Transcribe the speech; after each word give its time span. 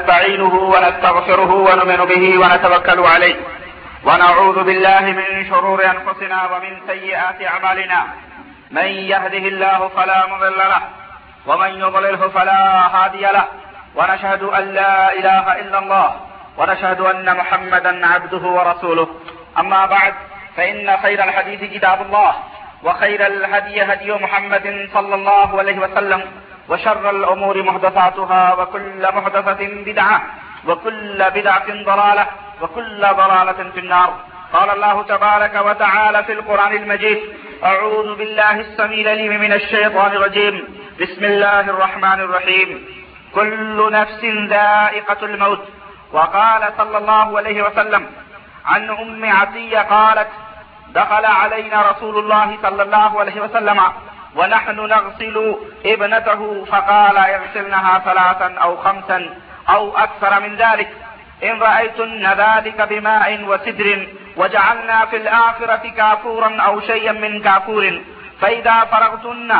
ونستعينه 0.00 0.54
ونستغفره 0.54 1.52
ونؤمن 1.52 2.04
به 2.04 2.38
ونتوكل 2.38 3.00
عليه. 3.00 3.36
ونعوذ 4.04 4.64
بالله 4.64 5.00
من 5.00 5.48
شرور 5.50 5.80
أنفسنا 5.84 6.38
ومن 6.52 6.72
سيئات 6.86 7.38
أعمالنا. 7.46 8.00
من 8.70 8.88
يهده 9.12 9.44
الله 9.52 9.88
فلا 9.88 10.26
مضل 10.26 10.58
له، 10.58 10.82
ومن 11.46 11.70
يضلله 11.84 12.28
فلا 12.28 12.60
هادي 12.96 13.20
له. 13.20 13.44
ونشهد 13.94 14.42
أن 14.42 14.64
لا 14.74 15.12
إله 15.12 15.60
إلا 15.60 15.78
الله، 15.78 16.08
ونشهد 16.58 17.00
أن 17.00 17.36
محمدا 17.36 18.06
عبده 18.06 18.44
ورسوله. 18.56 19.08
أما 19.58 19.86
بعد، 19.86 20.14
فإن 20.56 20.96
خير 21.02 21.24
الحديث 21.24 21.60
كتاب 21.74 22.02
الله، 22.02 22.32
وخير 22.82 23.26
الهدي 23.26 23.82
هدي 23.82 24.12
محمد 24.12 24.88
صلى 24.94 25.14
الله 25.14 25.58
عليه 25.58 25.78
وسلم. 25.78 26.22
وشر 26.70 27.10
الأمور 27.10 27.62
محدثاتها 27.62 28.54
وكل 28.54 29.02
محدثة 29.14 29.68
بدعة 29.86 30.22
وكل 30.66 31.30
بدعة 31.30 31.68
ضلالة 31.68 32.26
وكل 32.60 33.00
ضلالة 33.00 33.70
في 33.74 33.80
النار. 33.80 34.14
قال 34.52 34.70
الله 34.70 35.02
تبارك 35.02 35.54
وتعالى 35.66 36.24
في 36.24 36.32
القرآن 36.32 36.72
المجيد 36.72 37.18
أعوذ 37.64 38.14
بالله 38.14 38.60
السميع 38.60 39.00
العليم 39.00 39.40
من 39.40 39.52
الشيطان 39.52 40.12
الرجيم. 40.12 40.64
بسم 41.00 41.24
الله 41.24 41.60
الرحمن 41.60 42.20
الرحيم. 42.20 42.86
كل 43.34 43.92
نفس 43.92 44.24
ذائقة 44.48 45.24
الموت. 45.26 45.68
وقال 46.12 46.72
صلى 46.78 46.98
الله 46.98 47.38
عليه 47.38 47.62
وسلم 47.62 48.06
عن 48.66 48.90
أم 48.90 49.24
عطية 49.24 49.78
قالت 49.78 50.28
دخل 50.94 51.24
علينا 51.24 51.90
رسول 51.90 52.18
الله 52.18 52.58
صلى 52.62 52.82
الله 52.82 53.20
عليه 53.20 53.40
وسلم 53.40 53.80
ونحن 54.36 54.76
نغسل 54.76 55.56
ابنته 55.86 56.64
فقال 56.64 57.16
يغسلنها 57.16 57.98
ثلاثا 57.98 58.58
أو 58.62 58.76
خمسا 58.76 59.34
أو 59.68 59.96
أكثر 59.96 60.40
من 60.40 60.56
ذلك. 60.56 60.88
إن 61.42 61.62
رأيتن 61.62 62.26
ذلك 62.26 62.80
بماء 62.90 63.44
وسدر 63.44 64.08
وجعلنا 64.36 65.06
في 65.06 65.16
الآخرة 65.16 65.90
كافورا 65.96 66.60
أو 66.60 66.80
شيئا 66.80 67.12
من 67.12 67.42
كافور. 67.42 68.00
فإذا 68.40 68.84
فرغتن 68.84 69.54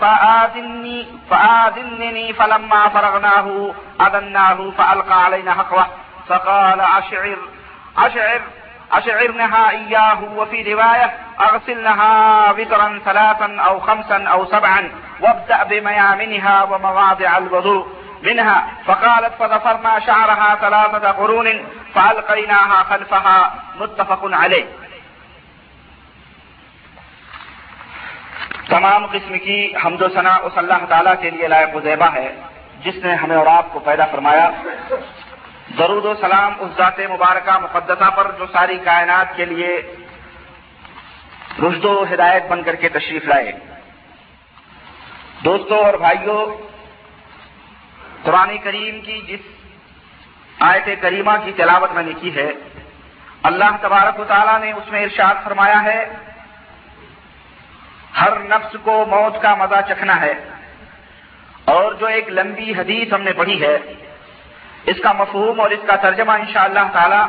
فآذني 0.00 1.06
فآذنني 1.30 2.32
فلما 2.32 2.88
فرغناه 2.88 3.74
أذناه 4.00 4.70
فألقى 4.78 5.24
علينا 5.24 5.52
حقوة. 5.54 5.86
فقال 6.28 6.80
أشعر 6.80 7.36
أشعر 7.98 8.40
أشعرنها 8.92 9.70
إياه 9.70 10.18
وفي 10.36 10.74
رواية 10.74 11.12
أغسلنها 11.40 12.52
بترا 12.52 13.00
ثلاثا 13.04 13.56
أو 13.68 13.80
خمسا 13.80 14.18
أو 14.28 14.44
سبعا 14.44 14.90
وابدأ 15.20 15.62
بميامنها 15.64 16.62
ومواضع 16.62 17.36
الوضوء 17.36 17.86
منها 18.22 18.56
فقالت 18.86 19.32
فظفرنا 19.38 20.00
شعرها 20.00 20.54
ثلاثة 20.54 21.10
قرون 21.10 21.48
فألقيناها 21.94 22.82
خلفها 22.82 23.38
متفق 23.80 24.24
عليه. 24.32 24.64
تمام 28.68 29.06
قسم 29.06 29.38
کی 29.38 29.72
حمد 29.84 30.02
و 30.02 30.08
ثنا 30.08 30.34
اس 30.42 30.52
اللہ 30.56 30.84
تعالیٰ 30.88 31.14
کے 31.20 31.30
لیے 31.30 31.48
لائق 31.48 31.76
و 31.76 31.80
زیبہ 31.80 32.06
ہے 32.14 32.40
جس 32.84 32.94
نے 33.04 33.14
ہمیں 33.14 33.36
اور 33.36 33.46
آپ 33.46 33.72
کو 33.72 33.78
پیدا 33.78 34.06
فرمایا۔ 34.06 34.50
درود 35.68 36.04
و 36.04 36.14
سلام 36.14 36.52
اس 36.58 36.70
ذات 36.76 37.00
مبارکہ 37.00 37.58
مقدسہ 37.58 38.10
پر 38.10 38.30
جو 38.38 38.46
ساری 38.52 38.78
کائنات 38.84 39.36
کے 39.36 39.44
لیے 39.44 39.96
رشد 41.58 41.84
و 41.84 42.04
ہدایت 42.14 42.42
بن 42.48 42.62
کر 42.62 42.74
کے 42.74 42.88
تشریف 42.88 43.24
لائے۔ 43.24 43.52
دوستوں 45.44 45.78
اور 45.78 45.94
بھائیوں، 45.94 46.46
قرآن 48.22 48.58
کریم 48.58 49.00
کی 49.00 49.20
جس 49.20 49.38
آیت 50.60 50.88
کریمہ 51.00 51.32
کی 51.44 51.52
تلاوت 51.56 51.92
میں 51.92 52.02
نے 52.02 52.12
کی 52.20 52.34
ہے، 52.34 52.50
اللہ 53.42 53.76
تبارک 53.80 54.20
و 54.20 54.24
تعالیٰ 54.24 54.60
نے 54.60 54.72
اس 54.72 54.88
میں 54.88 55.02
ارشاد 55.02 55.34
فرمایا 55.44 55.82
ہے، 55.82 56.08
ہر 58.20 58.38
نفس 58.38 58.76
کو 58.82 59.06
موت 59.06 59.42
کا 59.42 59.54
مزہ 59.54 59.80
چکھنا 59.88 60.20
ہے۔ 60.20 60.34
اور 61.64 61.92
جو 61.92 62.06
ایک 62.06 62.28
لمبی 62.28 62.72
حدیث 62.72 63.12
ہم 63.12 63.22
نے 63.22 63.32
پڑھی 63.32 63.62
ہے 63.62 63.78
اس 64.86 64.96
کا 65.02 65.12
مفہوم 65.12 65.60
اور 65.60 65.70
اس 65.70 65.84
کا 65.86 65.96
ترجمہ 65.96 66.32
انشاءاللہ 66.32 66.78
اللہ 66.78 66.92
تعالی 66.92 67.22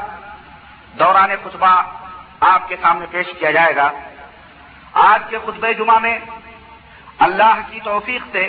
دوران 0.99 1.31
خطبہ 1.43 1.73
آپ 2.51 2.67
کے 2.69 2.75
سامنے 2.81 3.05
پیش 3.11 3.27
کیا 3.39 3.51
جائے 3.51 3.75
گا۔ 3.75 3.89
آج 5.03 5.21
کے 5.29 5.37
خطبہ 5.45 5.71
جمعہ 5.77 5.99
میں 5.99 6.17
اللہ 7.25 7.59
کی 7.69 7.79
توفیق 7.83 8.23
سے، 8.31 8.43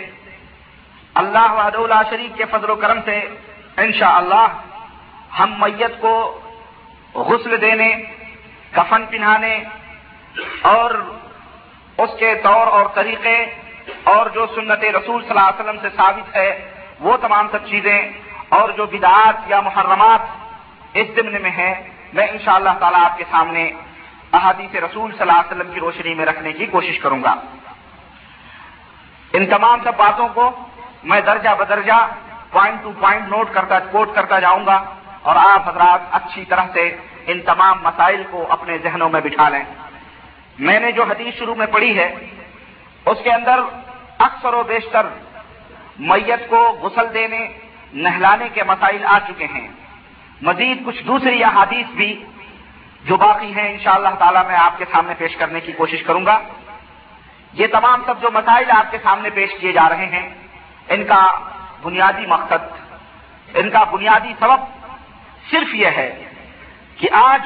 اللہ 1.15 1.53
وحد 1.53 1.77
شریف 2.11 2.37
کے 2.37 2.45
فضل 2.51 2.71
و 2.71 2.77
کرم 2.77 3.01
سے 3.05 3.19
انشاءاللہ 3.77 4.35
اللہ 4.35 5.39
ہم 5.39 5.55
میت 5.59 6.01
کو 6.01 6.15
غسل 7.15 7.61
دینے، 7.61 7.91
کفن 8.73 9.05
پہنانے 9.11 9.55
اور 10.73 10.91
اس 11.99 12.11
کے 12.19 12.35
طور 12.43 12.67
اور 12.67 12.87
طریقے 12.95 13.37
اور 14.13 14.27
جو 14.35 14.47
سنت 14.55 14.85
رسول 14.97 15.23
صلی 15.23 15.31
اللہ 15.31 15.49
علیہ 15.49 15.61
وسلم 15.61 15.81
سے 15.83 15.89
ثابت 15.97 16.37
ہے، 16.37 16.51
وہ 17.01 17.17
تمام 17.17 17.49
سب 17.53 17.67
چیزیں 17.67 17.99
اور 18.49 18.69
جو 18.69 18.87
بدعات 18.87 19.51
یا 19.51 19.61
محرمات 19.61 20.21
اس 20.95 21.07
ضمن 21.17 21.43
میں 21.43 21.51
ہیں، 21.51 21.75
میں 22.13 22.27
انشاءاللہ 22.27 22.69
اللہ 22.69 22.81
تعالیٰ 22.81 23.05
آپ 23.05 23.19
کے 23.19 23.25
سامنے 23.31 23.71
احادیث 24.33 24.75
رسول 24.75 25.11
صلی 25.11 25.21
اللہ 25.21 25.33
علیہ 25.33 25.57
وسلم 25.57 25.73
کی 25.75 25.81
روشنی 25.81 26.15
میں 26.15 26.27
رکھنے 26.27 26.53
کی 26.53 26.67
کوشش 26.67 26.99
کروں 26.99 27.23
گا۔ 27.23 27.35
ان 29.33 29.47
تمام 29.47 29.81
سب 29.85 29.93
باتوں 29.97 30.29
کو 30.35 30.51
میں 31.03 31.21
درجہ 31.21 31.49
بدرجہ 31.59 32.07
پوائنٹ 32.51 32.83
ٹو 32.83 32.93
پوائنٹ 33.01 33.29
نوٹ 33.29 33.51
کرتا 33.53 33.79
کوٹ 33.79 34.15
کرتا 34.15 34.39
جاؤں 34.41 34.67
گا 34.67 34.85
اور 35.23 35.37
آپ 35.37 35.69
حضرات 35.69 36.01
اچھی 36.11 36.45
طرح 36.45 36.65
سے 36.73 36.97
ان 37.27 37.41
تمام 37.41 37.79
مسائل 37.83 38.23
کو 38.31 38.47
اپنے 38.49 38.79
ذہنوں 38.79 39.09
میں 39.09 39.21
بٹھا 39.21 39.49
لیں۔ 39.49 39.65
میں 40.59 40.81
نے 40.81 40.93
جو 40.93 41.03
حدیث 41.03 41.39
شروع 41.39 41.55
میں 41.55 41.67
پڑھی 41.67 41.99
ہے، 41.99 42.15
اس 43.07 43.19
کے 43.25 43.33
اندر 43.33 43.61
اکثر 44.19 44.55
و 44.55 44.63
بیشتر 44.63 45.07
میت 45.99 46.49
کو 46.49 46.79
غسل 46.83 47.15
دینے 47.15 47.49
نہلانے 47.97 48.49
کے 48.49 48.65
مسائل 48.65 49.05
آ 49.07 49.19
چکے 49.19 49.47
ہیں۔ 49.55 49.69
مزید 50.43 50.87
کچھ 50.87 51.03
دوسری 51.03 51.45
احادیث 51.45 51.87
بھی 51.95 52.25
جو 53.05 53.17
باقی 53.17 53.55
ہیں 53.57 53.69
انشاءاللہ 53.73 54.09
اللہ 54.09 54.19
تعالی 54.19 54.39
میں 54.47 54.57
آپ 54.57 54.79
کے 54.79 54.85
سامنے 54.93 55.15
پیش 55.19 55.37
کرنے 55.37 55.61
کی 55.61 55.73
کوشش 55.73 56.03
کروں 56.03 56.27
گا۔ 56.27 56.39
یہ 57.53 57.67
تمام 57.67 58.03
سب 58.07 58.23
جو 58.23 58.31
مسائل 58.35 58.71
آپ 58.71 58.91
کے 58.91 58.99
سامنے 59.03 59.31
پیش 59.31 59.51
کیے 59.61 59.73
جا 59.73 59.89
رہے 59.89 60.07
ہیں، 60.07 60.29
ان 60.89 61.05
کا 61.05 61.23
بنیادی 61.83 62.27
مقصد، 62.27 62.63
ان 63.55 63.71
کا 63.71 63.85
بنیادی 63.85 64.33
سبب 64.39 64.61
صرف 65.51 65.75
یہ 65.75 65.87
ہے 65.87 66.25
کہ 66.97 67.09
آج 67.13 67.41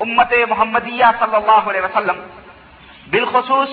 امت 0.00 0.32
محمدیہ 0.48 1.04
صلی 1.18 1.36
اللہ 1.36 1.70
علیہ 1.70 1.80
وسلم 1.80 2.20
بالخصوص 3.10 3.68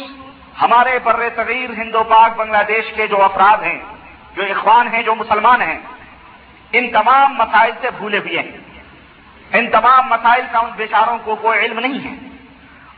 ہمارے 0.61 0.99
بر 1.03 1.29
صغیر 1.35 1.69
ہند 1.77 1.95
و 1.95 2.03
پاک 2.03 2.35
بنگلہ 2.35 2.63
دیش 2.67 2.93
کے 2.95 3.07
جو 3.07 3.23
افراد 3.23 3.63
ہیں، 3.63 3.79
جو 4.35 4.43
اخوان 4.43 4.87
ہیں، 4.93 5.03
جو 5.03 5.15
مسلمان 5.15 5.61
ہیں 5.61 5.77
ان 6.73 6.89
تمام 6.91 7.33
مسائل 7.33 7.71
سے 7.81 7.87
بھولے 7.97 8.17
ہوئے 8.17 8.39
ہیں۔ 8.39 8.57
ان 9.53 9.71
تمام 9.71 10.05
مسائل 10.09 10.41
کا 10.51 10.59
ان 10.59 10.69
بیچاروں 10.75 11.17
کو 11.23 11.35
کوئی 11.35 11.59
علم 11.59 11.79
نہیں 11.79 12.11
ہے۔ 12.11 12.15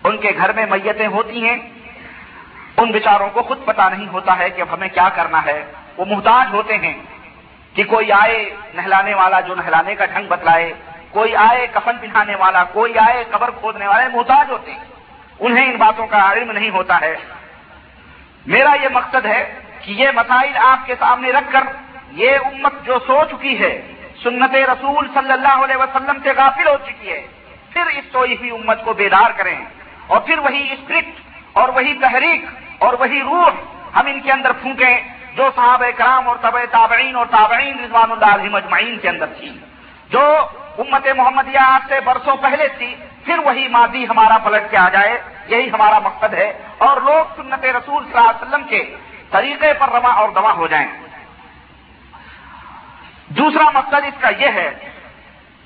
ان 0.04 0.18
کے 0.18 0.32
گھر 0.38 0.54
میں 0.54 0.66
میتیں 0.66 1.08
ہوتی 1.08 1.50
ہیں۔ 1.50 1.58
ان 2.78 2.92
بیچاروں 2.92 3.30
کو 3.30 3.44
خود 3.44 3.66
پتا 3.66 3.90
نہیں 3.90 4.08
ہوتا 4.08 4.40
ہے 4.40 4.50
کہ 4.50 4.62
اب 4.62 4.74
ہمیں 4.74 4.90
کیا 4.90 5.10
کرنا 5.10 5.46
ہے۔ 5.46 5.72
وہ 5.98 6.06
محتاج 6.06 6.48
ہوتے 6.54 6.78
ہیں 6.78 6.94
کہ 7.74 7.84
کوئی 7.84 8.12
آئے 8.12 8.56
نہلانے 8.74 9.14
والا 9.14 9.40
جو 9.40 9.56
نہلانے 9.56 9.96
کا 9.96 10.06
ڈھنگ 10.06 10.28
بتلائے۔ 10.28 10.74
کوئی 11.10 11.36
آئے 11.36 11.68
کفن 11.74 11.98
پہنانے 12.02 12.36
والا، 12.36 12.64
کوئی 12.64 12.98
آئے 12.98 13.24
قبر 13.32 13.52
کھودنے 13.60 13.88
والے 13.88 14.08
محتاج 14.14 14.52
ہوتے 14.52 14.72
ہیں۔ 14.72 14.84
انہیں 15.40 15.72
ان 15.72 15.78
باتوں 15.78 16.08
کا 16.08 16.32
علم 16.32 16.52
نہیں 16.52 16.70
ہوتا 16.70 17.02
ہے۔ 17.02 17.16
میرا 18.46 18.74
یہ 18.84 18.90
مقصد 18.92 19.26
ہے 19.26 19.60
کہ 19.82 19.92
یہ 19.92 20.10
مسائل 20.16 20.58
آپ 20.58 20.86
کے 20.86 20.96
سامنے 21.00 21.32
رکھ 21.32 21.52
کر 21.52 21.60
یہ 22.12 22.32
امت 22.46 22.86
جو 22.86 23.00
سو 23.08 23.24
چکی 23.32 23.60
ہے، 23.60 23.94
سنت 24.24 24.56
رسول 24.56 25.08
صلی 25.14 25.32
اللہ 25.32 25.64
علیہ 25.64 25.76
وسلم 25.76 26.18
سے 26.24 26.30
غافل 26.38 26.68
ہو 26.68 26.76
چکی 26.88 27.12
ہے، 27.12 27.28
پھر 27.74 27.86
اس 27.86 28.04
سوئی 28.12 28.38
ہوئی 28.38 28.50
امت 28.50 28.86
کو 28.86 28.94
بیدار 28.94 29.32
کریں۔ 29.38 29.66
اور 30.08 30.22
پھر 30.22 30.38
وہی 30.38 30.74
اسپرٹ 30.74 31.06
اور 31.54 31.70
وہی 31.70 31.94
تحریک 31.94 32.46
اور 32.80 32.94
وہی 33.00 33.20
روح 33.20 33.50
ہم 33.96 34.06
ان 34.06 34.20
کے 34.20 34.32
اندر 34.32 34.52
پھونکیں 34.52 35.00
جو 35.36 35.50
صحابہ 35.56 35.86
کرام 35.96 36.28
اور 36.28 36.36
طب 36.42 36.58
تابعین 36.72 37.16
اور 37.16 37.26
تابعین 37.26 37.80
رضوان 37.84 38.12
اللہ 38.12 38.36
علیہ 38.36 38.50
مجمعین 38.50 38.98
کے 38.98 39.10
اندر 39.10 39.26
تھی۔ 39.26 39.60
جو 40.10 40.36
امت 40.78 41.08
محمدیہ 41.18 41.60
آج 41.60 41.88
سے 41.90 42.00
برسوں 42.00 42.36
پہلے 42.36 42.68
تھی، 42.68 42.96
پھر 43.26 43.38
وہی 43.38 43.68
ماضی 43.68 44.06
ہمارا 44.06 44.38
پلٹ 44.38 44.72
کے 44.72 44.78
آ 44.78 44.90
جائے۔ 44.90 45.22
یہی 45.48 45.70
ہمارا 45.70 46.00
مقصد 46.00 46.34
ہے۔ 46.34 46.54
اور 46.78 47.02
لوگ 47.02 47.42
سنت 47.42 47.66
رسول 47.66 48.04
صلی 48.04 48.18
اللہ 48.18 48.30
علیہ 48.30 48.48
وسلم 48.48 48.68
کے 48.68 48.96
طریقے 49.32 49.74
پر 49.74 49.90
روا 49.90 50.14
اور 50.14 50.30
دوا 50.30 50.52
ہو 50.52 50.68
جائیں۔ 50.68 50.88
دوسرا 53.38 53.70
مقصد 53.74 54.06
اس 54.06 54.22
کا 54.22 54.30
یہ 54.38 54.48
ہے 54.56 54.70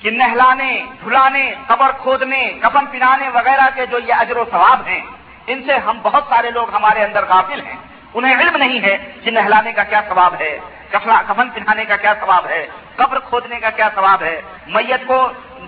کہ 0.01 0.09
نہلانے، 0.11 0.71
دھلانے، 1.03 1.43
قبر 1.67 1.91
کھودنے، 2.01 2.41
کفن 2.61 2.85
پنانے 2.91 3.27
وغیرہ 3.29 3.67
کے 3.75 3.85
جو 3.85 3.99
یہ 3.99 4.13
اجر 4.13 4.37
و 4.37 4.43
ثواب 4.51 4.87
ہیں، 4.87 5.01
ان 5.47 5.63
سے 5.65 5.77
ہم 5.85 5.99
بہت 6.01 6.23
سارے 6.29 6.51
لوگ 6.51 6.73
ہمارے 6.75 7.03
اندر 7.03 7.23
غافل 7.29 7.61
ہیں۔ 7.65 7.77
انہیں 8.13 8.35
علم 8.39 8.55
نہیں 8.57 8.79
ہے 8.81 8.95
کہ 9.23 9.31
نہلانے 9.31 9.71
کا 9.73 9.83
کیا 9.83 10.01
ثواب 10.09 10.33
ہے 10.39 10.57
کفن 10.91 11.49
پہنانے 11.49 11.85
کا 11.85 11.95
کیا 11.95 12.13
ثواب 12.19 12.45
ہے، 12.49 12.65
قبر 12.95 13.19
کھودنے 13.19 13.59
کا 13.59 13.69
کیا 13.69 13.89
ثواب 13.95 14.23
ہے، 14.23 14.41
میت 14.67 15.07
کو 15.07 15.17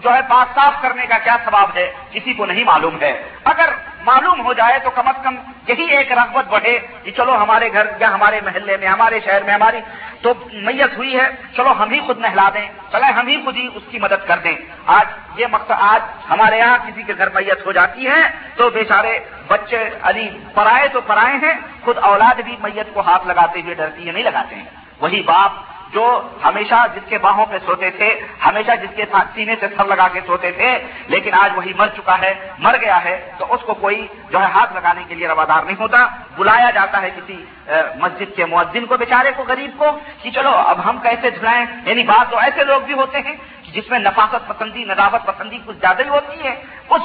جو 0.03 0.13
ہے 0.13 0.21
پاک 0.29 0.47
صاف 0.55 0.73
کرنے 0.81 1.05
کا 1.07 1.17
کیا 1.17 1.35
ثواب 1.45 1.69
ہے، 1.75 1.87
کسی 2.11 2.33
کو 2.33 2.45
نہیں 2.45 2.63
معلوم 2.63 2.95
ہے۔ 3.01 3.11
اگر 3.43 3.69
معلوم 4.05 4.41
ہو 4.45 4.53
جائے 4.53 4.79
تو 4.83 4.89
کم 4.89 5.07
از 5.07 5.23
کم 5.23 5.35
یہی 5.67 5.85
ایک 5.97 6.11
رغبت 6.11 6.45
بڑھے 6.49 6.77
کہ 7.03 7.11
چلو 7.11 7.35
ہمارے 7.43 7.71
گھر 7.73 7.85
یا 7.99 8.13
ہمارے 8.13 8.39
محلے 8.43 8.77
میں، 8.77 8.87
ہمارے 8.87 9.19
شہر 9.25 9.43
میں، 9.43 9.53
ہماری 9.53 9.79
تو 10.21 10.33
میت 10.53 10.97
ہوئی 10.97 11.17
ہے، 11.19 11.27
چلو 11.55 11.71
ہم 11.71 11.89
ہی 11.91 11.99
خود 12.07 12.19
نہلا 12.19 12.49
دیں، 12.53 12.67
چلے 12.91 13.11
ہم 13.11 13.27
ہی 13.27 13.37
خود 13.45 13.55
ہی 13.57 13.67
اس 13.75 13.83
کی 13.91 13.99
مدد 13.99 14.27
کر 14.27 14.37
دیں۔ 14.43 14.55
آج 14.97 15.39
یہ 15.41 15.47
مقصد، 15.51 15.71
آج 15.71 16.01
ہمارے 16.29 16.57
یہاں 16.57 16.77
کسی 16.87 17.03
کے 17.03 17.13
گھر 17.17 17.29
میت 17.29 17.65
ہو 17.65 17.71
جاتی 17.71 18.07
ہے 18.07 18.21
تو 18.55 18.69
بیچارے 18.69 19.19
بچے 19.47 19.89
علی 20.01 20.27
پرائے 20.53 20.87
تو 20.87 21.01
پرائے 21.01 21.35
ہیں، 21.43 21.55
خود 21.85 21.97
اولاد 21.97 22.41
بھی 22.45 22.55
میت 22.63 22.93
کو 22.93 22.99
ہاتھ 23.01 23.27
لگاتے 23.27 23.61
ہوئے 23.61 23.73
ڈرتی 23.73 24.07
ہے، 24.07 24.11
نہیں 24.11 24.23
لگاتے 24.23 24.55
ہیں۔ 24.55 24.69
وہی 25.01 25.21
باپ 25.21 25.51
جو 25.95 26.05
ہمیشہ 26.43 26.79
جس 26.95 27.05
کے 27.09 27.17
باہوں 27.17 27.45
پہ 27.45 27.57
سوتے 27.65 27.89
تھے، 27.97 28.09
ہمیشہ 28.45 28.71
جس 28.81 28.95
کے 28.95 29.05
ساتھ 29.11 29.27
سینے 29.35 29.55
سے 29.59 29.67
سر 29.77 29.85
لگا 29.85 30.07
کے 30.13 30.21
سوتے 30.27 30.51
تھے، 30.51 30.71
لیکن 31.07 31.33
آج 31.41 31.51
وہی 31.55 31.73
مر 31.77 31.87
چکا 31.97 32.15
ہے، 32.21 32.33
مر 32.59 32.75
گیا 32.81 33.03
ہے، 33.03 33.15
تو 33.37 33.53
اس 33.53 33.61
کو 33.65 33.73
کوئی 33.73 33.99
جو 34.31 34.39
ہے 34.39 34.47
ہاتھ 34.55 34.73
لگانے 34.75 35.03
کے 35.07 35.15
لیے 35.15 35.27
روادار 35.27 35.63
نہیں 35.63 35.79
ہوتا۔ 35.79 36.05
بلایا 36.37 36.69
جاتا 36.77 37.01
ہے 37.01 37.09
کسی 37.17 37.37
مسجد 38.03 38.35
کے 38.35 38.45
مؤذن 38.45 38.85
کو، 38.85 38.97
بیچارے 38.97 39.31
کو، 39.35 39.43
غریب 39.47 39.77
کو، 39.77 39.91
کہ 40.21 40.31
چلو 40.31 40.51
اب 40.71 40.89
ہم 40.89 40.97
کیسے 41.03 41.29
جھلائیں؟ 41.31 41.65
یعنی 41.85 42.03
بات 42.03 42.31
تو 42.31 42.37
ایسے 42.37 42.63
لوگ 42.63 42.81
بھی 42.81 42.93
ہوتے 42.93 43.21
ہیں 43.25 43.35
جس 43.73 43.89
میں 43.91 43.99
نفاست 43.99 44.47
پسندی، 44.47 44.83
نداوت 44.83 45.25
پسندی 45.25 45.57
کچھ 45.65 45.77
زیادہ 45.81 46.03
ہی 46.03 46.09
ہوتی 46.09 46.43
ہے۔ 46.43 46.53
اس 46.89 47.01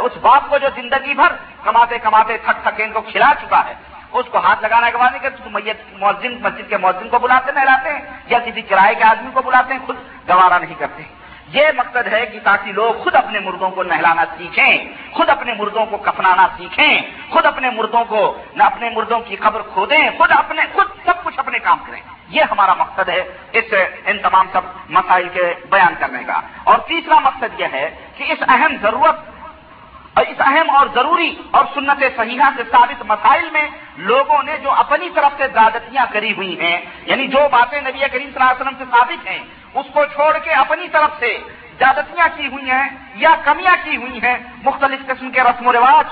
اس 0.00 0.16
باپ 0.20 0.48
کو 0.48 0.58
جو 0.58 0.68
زندگی 0.74 1.14
بھر 1.14 1.32
کماتے 1.64 1.98
کماتے 1.98 2.36
تھک 2.44 2.62
تھک 2.62 2.80
ان 2.80 2.92
کو 2.92 3.00
کھلا 3.00 3.32
چکا 3.40 3.60
ہے 3.68 3.74
اس 4.18 4.26
کو 4.30 4.38
ہاتھ 4.38 4.62
لگانا 4.62 4.90
کے 4.90 4.96
بعد 4.96 5.10
نہیں 5.10 5.22
کرتے 5.22 5.42
میت، 5.50 5.76
مؤذن، 5.92 6.36
مسجد 6.40 6.68
کے 6.68 6.76
مؤذن 6.76 7.08
کو 7.08 7.18
بلاتے 7.18 7.52
نہلاتے 7.52 7.90
ہیں، 7.90 8.00
یا 8.26 8.38
کسی 8.38 8.62
کرائے 8.62 8.94
کے 8.94 9.04
آدمی 9.04 9.30
کو 9.34 9.42
بلاتے 9.42 9.74
ہیں، 9.74 9.86
خود 9.86 9.96
گوارا 10.28 10.58
نہیں 10.58 10.74
کرتے۔ 10.78 11.02
یہ 11.48 11.66
مقصد 11.76 12.12
ہے 12.12 12.26
کہ 12.26 12.38
تاکہ 12.44 12.72
لوگ 12.72 13.02
خود 13.02 13.14
اپنے 13.14 13.38
مردوں 13.38 13.70
کو 13.70 13.82
نہلانا 13.82 14.24
سیکھیں، 14.38 14.84
خود 15.12 15.28
اپنے 15.28 15.54
مردوں 15.54 15.86
کو 15.86 15.96
کفنانا 15.96 16.48
سیکھیں، 16.56 17.00
خود 17.30 17.46
اپنے 17.46 17.70
مردوں 17.70 18.04
کو 18.04 18.42
نہ 18.54 18.62
اپنے 18.62 18.90
مردوں 18.90 19.20
کی 19.20 19.36
خبر 19.36 19.62
کھودیں، 19.62 20.10
خود 20.18 20.30
اپنے، 20.30 20.62
خود 20.72 20.86
سب 21.04 21.24
کچھ 21.24 21.38
اپنے 21.38 21.58
کام 21.58 21.78
کریں۔ 21.86 22.00
یہ 22.28 22.42
ہمارا 22.50 22.74
مقصد 22.74 23.08
ہے 23.08 23.22
اس، 23.52 23.74
ان 24.06 24.18
تمام 24.18 24.46
سب 24.52 24.60
مسائل 24.88 25.28
کے 25.28 25.54
بیان 25.70 25.94
کرنے 25.98 26.24
کا۔ 26.24 26.40
اور 26.64 26.78
تیسرا 26.78 27.18
مقصد 27.18 27.60
یہ 27.60 27.66
ہے 27.72 27.90
کہ 28.16 28.32
اس 28.32 28.38
اہم 28.48 28.76
ضرورت 28.82 29.31
اور 30.14 30.24
اس 30.26 30.40
اہم 30.40 30.70
اور 30.70 30.86
ضروری 30.94 31.34
اور 31.50 31.64
سنت 31.74 32.02
صحیحہ 32.16 32.48
سے 32.56 32.62
ثابت 32.70 33.02
مسائل 33.08 33.50
میں 33.52 33.68
لوگوں 33.96 34.42
نے 34.42 34.56
جو 34.62 34.70
اپنی 34.70 35.08
طرف 35.10 35.32
سے 35.36 35.46
زیادتیاں 35.52 36.04
کری 36.12 36.32
ہوئی 36.32 36.60
ہیں 36.60 36.76
یعنی 37.06 37.26
جو 37.26 37.38
باتیں 37.50 37.80
نبی 37.80 37.98
کریم 37.98 38.30
صلی 38.32 38.40
اللہ 38.40 38.50
علیہ 38.50 38.60
وسلم 38.60 38.78
سے 38.78 38.84
ثابت 38.90 39.26
ہیں، 39.28 39.42
اس 39.74 39.86
کو 39.92 40.04
چھوڑ 40.04 40.38
کے 40.38 40.50
اپنی 40.50 40.88
طرف 40.88 41.10
سے 41.18 41.38
زیادتیاں 41.78 42.28
کی 42.36 42.46
ہوئی 42.46 42.70
ہیں 42.70 42.88
یا 43.14 43.34
کمیاں 43.44 43.76
کی 43.84 43.96
ہوئی 43.96 44.18
ہیں، 44.22 44.36
مختلف 44.64 45.06
قسم 45.06 45.30
کے 45.30 45.40
رسم 45.40 45.66
و 45.66 45.72
رواج 45.72 46.06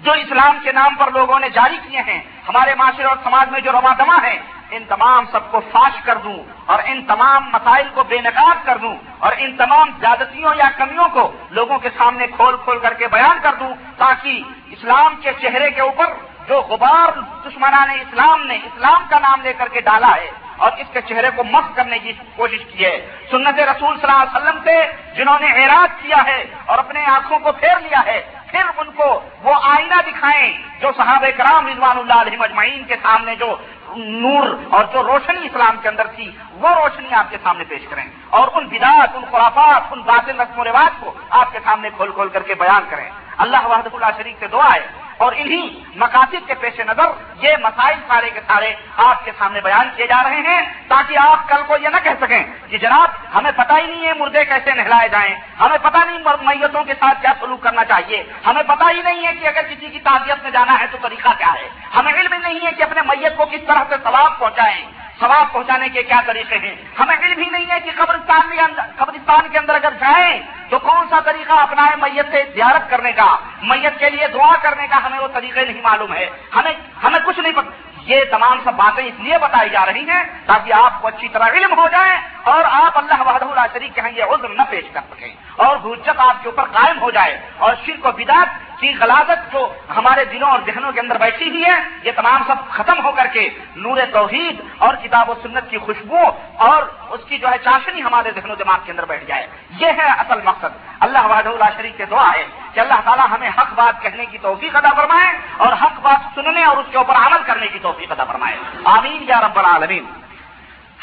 جو 0.00 0.12
اسلام 0.12 0.58
کے 0.64 0.72
نام 0.72 0.94
پر 0.94 1.10
لوگوں 1.10 1.40
نے 1.40 1.48
جاری 1.48 1.78
کیے 1.88 2.02
ہیں۔ 2.06 2.20
ہمارے 2.48 2.74
معاشرے 2.74 3.04
اور 3.04 3.16
سماج 3.24 3.50
میں 3.50 3.60
جو 3.60 3.72
روا 3.72 3.92
دما 3.98 4.16
ہے 4.22 4.38
ان 4.70 4.84
تمام 4.88 5.24
سب 5.32 5.50
کو 5.50 5.60
فاش 5.60 6.02
کر 6.04 6.16
دوں 6.16 6.38
اور 6.66 6.78
ان 6.84 7.04
تمام 7.04 7.44
مسائل 7.52 7.88
کو 7.94 8.02
بے 8.02 8.18
نقاب 8.18 8.66
کر 8.66 8.76
دوں 8.76 8.96
اور 9.18 9.32
ان 9.36 9.56
تمام 9.56 9.90
زیادتیوں 10.00 10.54
یا 10.54 10.70
کمیوں 10.76 11.08
کو 11.08 11.32
لوگوں 11.50 11.78
کے 11.78 11.88
سامنے 11.96 12.26
کھول 12.26 12.56
کھول 12.64 12.78
کر 12.78 12.94
کے 12.94 13.08
بیان 13.08 13.38
کر 13.42 13.54
دوں 13.54 13.74
تاکہ 13.96 14.42
اسلام 14.66 15.14
کے 15.22 15.32
چہرے 15.42 15.70
کے 15.70 15.80
اوپر 15.80 16.06
جو 16.48 16.60
غبار 16.60 17.20
دشمنان 17.48 17.90
اسلام 17.90 18.46
نے 18.46 18.54
اسلام 18.54 19.04
کا 19.10 19.18
نام 19.18 19.40
لے 19.42 19.52
کر 19.52 19.68
کے 19.68 19.80
ڈالا 19.80 20.14
ہے 20.16 20.30
اور 20.56 20.72
اس 20.78 20.86
کے 20.92 21.00
چہرے 21.00 21.30
کو 21.36 21.44
مخ 21.44 21.74
کرنے 21.74 21.98
کی 21.98 22.12
کوشش 22.36 22.64
کی 22.72 22.84
ہے۔ 22.84 23.06
سنت 23.30 23.60
رسول 23.60 23.98
صلی 24.00 24.10
اللہ 24.10 24.22
علیہ 24.22 24.36
وسلم 24.36 24.58
سے 24.64 24.76
جنہوں 25.14 25.38
نے 25.40 25.46
اعراض 25.46 26.02
کیا 26.02 26.22
ہے 26.26 26.44
اور 26.66 26.78
اپنے 26.78 27.04
آنکھوں 27.04 27.38
کو 27.38 27.52
پھیر 27.52 27.80
لیا 27.80 28.02
ہے۔ 28.06 28.30
پھر 28.46 28.62
ان 28.76 28.90
کو 28.90 29.20
وہ 29.42 29.54
آئینہ 29.62 29.94
دکھائیں 30.06 30.52
جو 30.80 30.90
صحابہ 30.96 31.30
کرام 31.36 31.66
رضوان 31.66 31.98
اللہ 31.98 32.20
علیہ 32.20 32.38
مجمعین 32.38 32.84
کے 32.84 32.96
سامنے 33.02 33.34
جو 33.34 33.56
نور 33.96 34.56
اور 34.70 34.84
جو 34.92 35.02
روشنی 35.02 35.46
اسلام 35.46 35.76
کے 35.82 35.88
اندر 35.88 36.06
تھی، 36.06 36.30
وہ 36.52 36.68
روشنی 36.68 37.14
آپ 37.14 37.30
کے 37.30 37.36
سامنے 37.42 37.64
پیش 37.64 37.86
کریں۔ 37.90 38.04
اور 38.30 38.48
ان 38.54 38.68
بدعات، 38.68 39.10
ان 39.14 39.24
خرافات، 39.30 39.82
ان 39.90 40.00
باطل 40.00 40.40
رسم 40.40 40.60
و 40.60 40.64
رواج 40.64 41.00
کو 41.00 41.14
آپ 41.30 41.52
کے 41.52 41.58
سامنے 41.64 41.90
کھول 41.96 42.10
کھول 42.12 42.28
کر 42.28 42.42
کے 42.42 42.54
بیان 42.54 42.82
کریں۔ 42.88 43.10
اللہ 43.38 43.66
وحد 43.66 43.88
اللہ 43.92 44.06
شریف 44.16 44.40
سے 44.40 44.46
دعا 44.46 44.68
ہے 44.74 45.09
اور 45.24 45.32
انہی 45.36 45.62
مقاصد 45.96 46.46
کے 46.46 46.54
پیش 46.60 46.78
نظر 46.88 47.08
یہ 47.40 47.56
مسائل 47.62 47.98
سارے 48.08 48.30
کے 48.34 48.40
سارے 48.46 48.72
آپ 49.04 49.24
کے 49.24 49.32
سامنے 49.38 49.60
بیان 49.60 49.88
کیے 49.96 50.06
جا 50.06 50.22
رہے 50.22 50.40
ہیں 50.46 50.60
تاکہ 50.88 51.18
آپ 51.18 51.48
کل 51.48 51.62
کو 51.66 51.76
یہ 51.82 51.88
نہ 51.88 52.00
کہہ 52.04 52.20
سکیں 52.20 52.42
کہ 52.70 52.78
جناب، 52.78 53.08
ہمیں 53.34 53.50
پتہ 53.56 53.72
ہی 53.72 53.86
نہیں 53.86 54.06
ہے 54.06 54.12
مردے 54.18 54.44
کیسے 54.44 54.74
نہلائے 54.74 55.08
جائیں، 55.08 55.34
ہمیں 55.60 55.76
پتہ 55.82 56.04
نہیں 56.04 56.18
میتوں 56.44 56.84
کے 56.84 56.94
ساتھ 57.00 57.20
کیا 57.22 57.32
سلوک 57.40 57.62
کرنا 57.62 57.84
چاہیے، 57.84 58.22
ہمیں 58.46 58.62
پتہ 58.68 58.90
ہی 58.90 59.02
نہیں 59.02 59.26
ہے 59.26 59.32
کہ 59.34 59.46
اگر 59.48 59.68
کسی 59.70 59.86
کی 59.86 60.00
تعزیت 60.04 60.42
میں 60.42 60.50
جانا 60.50 60.78
ہے 60.80 60.86
تو 60.92 60.98
طریقہ 61.02 61.32
کیا 61.38 61.52
ہے، 61.54 61.68
ہمیں 61.96 62.12
علم 62.12 62.34
نہیں 62.34 62.66
ہے 62.66 62.72
کہ 62.76 62.82
اپنے 62.82 63.02
میت 63.08 63.36
کو 63.36 63.44
کس 63.52 63.66
طرح 63.66 63.84
سے 63.90 63.96
ثواب 64.04 64.38
پہنچائیں، 64.38 64.82
ثواب 65.20 65.52
پہنچانے 65.52 65.88
کے 65.94 66.02
کیا 66.02 66.20
طریقے 66.26 66.58
ہیں، 66.58 66.74
ہمیں 67.00 67.16
علم 67.16 67.38
ہی 67.38 67.48
نہیں 67.50 67.70
ہے 67.70 67.80
کہ 67.80 67.90
قبرستان 67.96 68.74
قبرستان 68.96 69.48
کے 69.52 69.58
اندر 69.58 69.74
اگر 69.74 70.00
جائیں 70.00 70.40
کون 70.82 71.06
سا 71.10 71.20
طریقہ 71.20 71.52
اپنائے 71.52 71.96
میت 71.96 72.26
سے 72.30 72.44
زیارت 72.54 72.90
کرنے 72.90 73.12
کا، 73.12 73.36
میت 73.62 73.98
کے 73.98 74.10
لیے 74.10 74.26
دعا 74.28 74.52
کرنے 74.62 74.86
کا 74.86 75.06
ہمیں 75.06 75.18
وہ 75.18 75.28
طریقے 75.32 75.64
نہیں 75.64 75.82
معلوم 75.82 76.12
ہے۔ 76.12 76.30
ہمیں 76.56 76.72
ہمیں 77.04 77.18
کچھ 77.26 77.40
نہیں 77.40 77.52
پتا 77.52 77.70
یہ 78.06 78.24
تمام 78.30 78.58
سب 78.64 78.74
باتیں 78.74 79.04
اس 79.04 79.20
لیے 79.20 79.38
بتائی 79.38 79.70
جا 79.70 79.86
رہی 79.86 80.08
ہیں 80.08 80.24
تاکہ 80.46 80.72
آپ 80.72 81.02
کو 81.02 81.08
اچھی 81.08 81.28
طرح 81.28 81.44
علم 81.44 81.78
ہو 81.78 81.88
جائے 81.88 82.18
اور 82.42 82.64
آپ 82.64 82.98
اللہ 82.98 83.20
وحدہ 83.20 83.44
اللہ 83.44 83.66
شریف 83.72 83.94
کے 83.94 84.00
یہ 84.16 84.24
عذر 84.24 84.48
نہ 84.48 84.62
پیش 84.70 84.84
کر 84.92 85.00
سکیں 85.10 85.34
اور 85.56 85.76
حجت 85.76 86.20
آپ 86.20 86.42
کے 86.42 86.48
اوپر 86.48 86.64
قائم 86.64 87.00
ہو 87.00 87.10
جائے 87.10 87.40
اور 87.58 87.74
شرک 87.86 88.06
و 88.06 88.12
بدعت 88.12 88.48
کی 88.80 88.92
غلازت 89.00 89.52
جو 89.52 89.72
ہمارے 89.96 90.24
دلوں 90.24 90.50
اور 90.50 90.60
ذہنوں 90.66 90.92
کے 90.92 91.00
اندر 91.00 91.18
بیٹھی 91.18 91.48
ہوئی 91.48 91.64
ہے، 91.64 91.80
یہ 92.02 92.12
تمام 92.16 92.42
سب 92.46 92.70
ختم 92.70 93.04
ہو 93.04 93.12
کر 93.12 93.26
کے 93.32 93.48
نور 93.76 93.96
توحید 94.12 94.60
اور 94.78 94.94
کتاب 94.94 95.30
و 95.30 95.34
سنت 95.42 95.70
کی 95.70 95.78
خوشبو 95.78 96.18
اور 96.56 96.82
اس 97.08 97.20
کی 97.28 97.38
جو 97.38 97.48
ہے 97.48 97.56
چاشنی 97.64 98.02
ہمارے 98.02 98.30
ذہن 98.34 98.50
و 98.50 98.54
دماغ 98.54 98.78
کے 98.84 98.92
اندر 98.92 99.04
بیٹھ 99.04 99.24
جائے۔ 99.24 99.46
یہ 99.78 99.86
ہے 99.86 100.06
اصل 100.06 100.40
مقصد۔ 100.44 100.86
اللہ 101.00 101.26
وحد 101.26 101.46
اللہ 101.46 101.64
شریف 101.76 101.96
کے 101.96 102.04
دعا 102.04 102.32
ہے 102.34 102.46
کہ 102.74 102.80
اللہ 102.80 103.00
تعالیٰ 103.04 103.26
ہمیں 103.30 103.50
حق 103.58 103.72
بات 103.74 104.02
کہنے 104.02 104.26
کی 104.26 104.38
توفیق 104.38 104.76
ادا 104.76 104.90
فرمائے 104.96 105.38
اور 105.56 105.72
حق 105.72 106.00
بات 106.02 106.34
سننے 106.34 106.64
اور 106.64 106.76
اس 106.76 106.86
کے 106.90 106.98
اوپر 106.98 107.14
عمل 107.14 107.42
کرنے 107.46 107.66
کی 107.66 107.78
توفیق 107.78 108.12
ادا 108.12 108.24
فرمائے۔ 108.24 108.56
آمین 108.84 109.22
یا 109.22 109.40
رب 109.40 109.58
العالمین۔ 109.58 110.19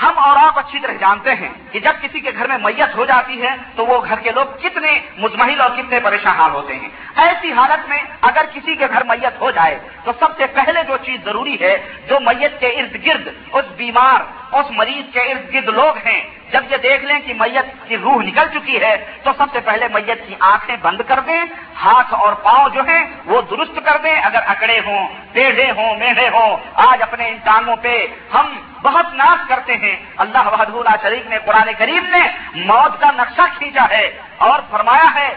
ہم 0.02 0.20
اور 0.20 0.38
آپ 0.44 0.60
اچھی 0.60 0.80
طرح 0.80 0.94
جانتے 0.94 1.34
ہیں 1.34 1.50
کہ 1.72 1.80
جب 1.80 1.94
کسی 2.02 2.20
کے 2.20 2.32
گھر 2.38 2.48
میں 2.48 2.58
میت 2.58 2.96
ہو 2.96 3.06
جاتی 3.06 3.42
ہے 3.42 3.56
تو 3.76 3.86
وہ 3.86 4.06
گھر 4.06 4.19
کے 4.19 4.31
لوگ 4.31 4.45
کتنے 4.62 5.00
مزمحل 5.18 5.62
اور 5.62 5.69
کتنے 5.69 6.00
پریشان 6.00 6.36
حال 6.36 6.52
ہوتے 6.52 6.76
ہیں۔ 6.76 6.90
ایسی 7.16 7.52
حالت 7.52 7.90
میں 7.90 8.00
اگر 8.21 8.42
کسی 8.54 8.76
کے 8.76 8.86
گھر 8.94 9.04
میت 9.04 9.42
ہو 9.42 9.52
جائے 9.52 9.80
تو 10.04 10.12
سب 10.19 10.38
سے 10.38 10.45
پہلے 10.48 10.83
جو 10.88 10.98
چیز 10.98 11.26
ضروری 11.26 11.60
ہے، 11.62 11.78
جو 12.10 12.19
میت 12.19 12.60
کے 12.60 12.68
ارد 12.68 13.06
گرد، 13.06 13.28
اس 13.52 13.66
بیمار، 13.78 14.21
اس 14.56 14.66
مریض 14.69 15.14
کے 15.14 15.19
ارد 15.19 15.54
گرد 15.54 15.68
لوگ 15.68 15.98
ہیں 16.07 16.21
جب 16.51 16.71
یہ 16.71 16.77
دیکھ 16.77 17.06
لیں 17.06 17.19
کہ 17.19 17.33
میت 17.33 17.66
کی 17.87 17.97
روح 17.97 18.21
نکل 18.23 18.47
چکی 18.54 18.81
ہے، 18.81 18.95
تو 19.23 19.31
سب 19.37 19.45
سے 19.54 19.59
پہلے 19.59 19.87
میت 19.94 20.27
کی 20.27 20.35
آنکھیں 20.39 20.75
بند 20.81 21.01
کر 21.07 21.19
دیں، 21.19 21.44
ہاتھ 21.83 22.13
اور 22.13 22.33
پاؤں 22.44 22.69
جو 22.69 22.81
ہیں 22.87 23.04
وہ 23.25 23.42
درست 23.51 23.80
کر 23.85 23.97
دیں۔ 24.04 24.16
اگر 24.23 24.42
اکڑے 24.47 24.80
ہوں 24.85 25.07
ٹیڑھے 25.33 25.69
ہوں 25.71 25.95
میڑھے 25.95 26.27
ہوں، 26.30 26.57
آج 26.87 27.01
اپنے 27.01 27.27
ان 27.30 27.37
ٹانگوں 27.44 27.75
پہ 27.81 27.94
ہم 28.33 28.56
بہت 28.81 29.13
ناش 29.13 29.47
کرتے 29.49 29.75
ہیں۔ 29.77 29.95
اللہ 30.18 30.47
وحد 30.47 30.69
اللہ 30.73 30.95
شریف 31.01 31.25
نے 31.27 31.37
قرآن 31.45 31.69
کریم 31.77 32.06
نے 32.06 32.23
موت 32.66 32.99
کا 33.01 33.09
نقشہ 33.18 33.45
کھینچا 33.57 33.85
ہے 33.92 34.06
اور 34.47 34.59
فرمایا 34.71 35.09
ہے 35.16 35.30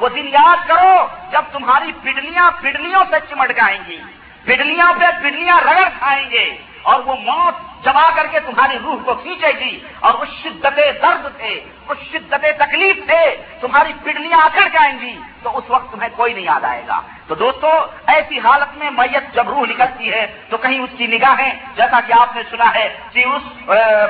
وہ 0.00 0.08
دن 0.08 0.26
یاد 0.32 0.68
کرو 0.68 1.06
جب 1.32 1.42
تمہاری 1.52 1.92
پڈلیاں 2.02 2.50
پڈلیوں 2.60 3.04
سے 3.10 3.18
چمٹ 3.30 3.48
جائیں 3.56 3.78
گی 3.86 3.98
پڈلیاں 4.44 4.92
پہ 4.98 5.06
پڈلیاں 5.22 5.60
رگڑ 5.60 5.88
کھائیں 5.98 6.30
گے۔ 6.30 6.46
اور 6.86 7.00
وہ 7.06 7.14
موت 7.20 7.84
جما 7.84 8.08
کر 8.16 8.26
کے 8.30 8.40
تمہاری 8.40 8.76
روح 8.84 9.02
کو 9.04 9.14
کھینچے 9.14 9.52
گی 9.60 9.78
اور 10.00 10.14
اس 10.14 10.28
شدت 10.42 10.76
درد 11.02 11.26
سے، 11.36 11.52
اس 11.88 11.98
شدت 12.12 12.44
تکلیف 12.58 12.96
سے 13.06 13.20
تمہاری 13.60 13.92
پڈلیاں 14.02 14.38
اکڑ 14.44 14.66
جائیں 14.72 14.94
گی، 15.00 15.14
تو 15.42 15.56
اس 15.58 15.64
وقت 15.68 15.90
تمہیں 15.92 16.08
کوئی 16.16 16.32
نہیں 16.34 16.44
یاد 16.44 16.64
آئے 16.64 16.82
گا۔ 16.88 17.00
تو 17.28 17.34
دوستو، 17.34 17.70
ایسی 18.06 18.38
حالت 18.38 18.76
میں 18.78 18.90
میت 18.90 19.34
جب 19.34 19.48
روح 19.48 19.66
نکلتی 19.70 20.12
ہے، 20.12 20.24
تو 20.50 20.56
کہیں 20.56 20.78
اس 20.78 20.90
کی 20.98 21.06
نگاہیں، 21.06 21.52
جیسا 21.76 22.00
کہ 22.06 22.12
آپ 22.20 22.36
نے 22.36 22.42
سنا 22.50 22.68
ہے 22.74 22.88
کہ 23.12 23.24
اس 23.24 23.42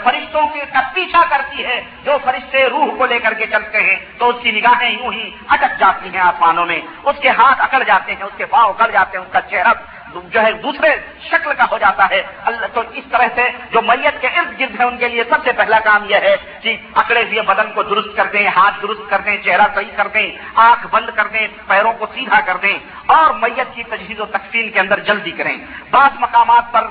فرشتوں 0.04 0.46
کے 0.54 0.64
کا 0.72 0.80
پیچھا 0.94 1.22
کرتی 1.30 1.64
ہے، 1.64 1.80
جو 2.04 2.16
فرشتے 2.24 2.68
روح 2.68 2.96
کو 2.98 3.06
لے 3.06 3.18
کر 3.18 3.34
کے 3.34 3.46
چلتے 3.46 3.82
ہیں، 3.82 3.96
تو 4.18 4.28
اس 4.28 4.36
کی 4.42 4.50
نگاہیں 4.50 4.90
یوں 4.90 5.12
ہی 5.12 5.30
اٹک 5.48 5.78
جاتی 5.80 6.08
ہیں 6.14 6.20
آسمانوں 6.20 6.66
میں۔ 6.66 6.80
اس 7.04 7.16
کے 7.20 7.28
ہاتھ 7.28 7.60
اکڑ 7.60 7.82
جاتے 7.82 8.14
ہیں، 8.14 8.22
اس 8.22 8.36
کے 8.36 8.46
پاؤں 8.46 8.72
اکڑ 8.72 8.90
جاتے 8.90 9.18
ہیں، 9.18 9.24
اس 9.24 9.32
کا 9.32 9.40
چہرہ 9.40 9.72
جو 10.24 10.42
ہے 10.42 10.52
دوسرے 10.52 10.88
شکل 11.22 11.52
کا 11.58 11.64
ہو 11.70 11.78
جاتا 11.78 12.06
ہے۔ 12.10 12.22
اللہ 12.44 12.66
تو 12.74 12.82
اس 12.94 13.04
طرح 13.10 13.26
سے 13.34 13.50
جو 13.70 13.82
میت 13.82 14.20
کے 14.20 14.26
ارد 14.26 14.60
گرد 14.60 14.80
ہے، 14.80 14.84
ان 14.84 14.96
کے 14.96 15.08
لیے 15.08 15.24
سب 15.24 15.44
سے 15.44 15.52
پہلا 15.52 15.78
کام 15.78 16.04
یہ 16.08 16.16
ہے 16.16 16.36
کہ 16.60 16.76
اکڑے 16.94 17.22
ہوئے 17.22 17.42
بدن 17.42 17.72
کو 17.74 17.82
درست 17.82 18.16
کر 18.16 18.24
دیں، 18.24 18.48
ہاتھ 18.48 18.82
درست 18.82 19.10
کر 19.10 19.18
دیں، 19.18 19.36
چہرہ 19.44 19.66
صحیح 19.74 19.96
کر 19.96 20.06
دیں، 20.06 20.30
آنکھ 20.54 20.86
بند 20.90 21.10
کر 21.14 21.26
دیں، 21.26 21.46
پیروں 21.66 21.92
کو 21.92 22.06
سیدھا 22.14 22.40
کر 22.40 22.56
دیں 22.56 22.78
اور 23.06 23.34
میت 23.34 23.74
کی 23.74 23.82
تجہیز 23.82 24.20
و 24.20 24.24
تقسیم 24.24 24.70
کے 24.70 24.80
اندر 24.80 25.00
جلدی 25.00 25.30
کریں۔ 25.30 25.56
بعض 25.90 26.10
مقامات 26.20 26.72
پر 26.72 26.84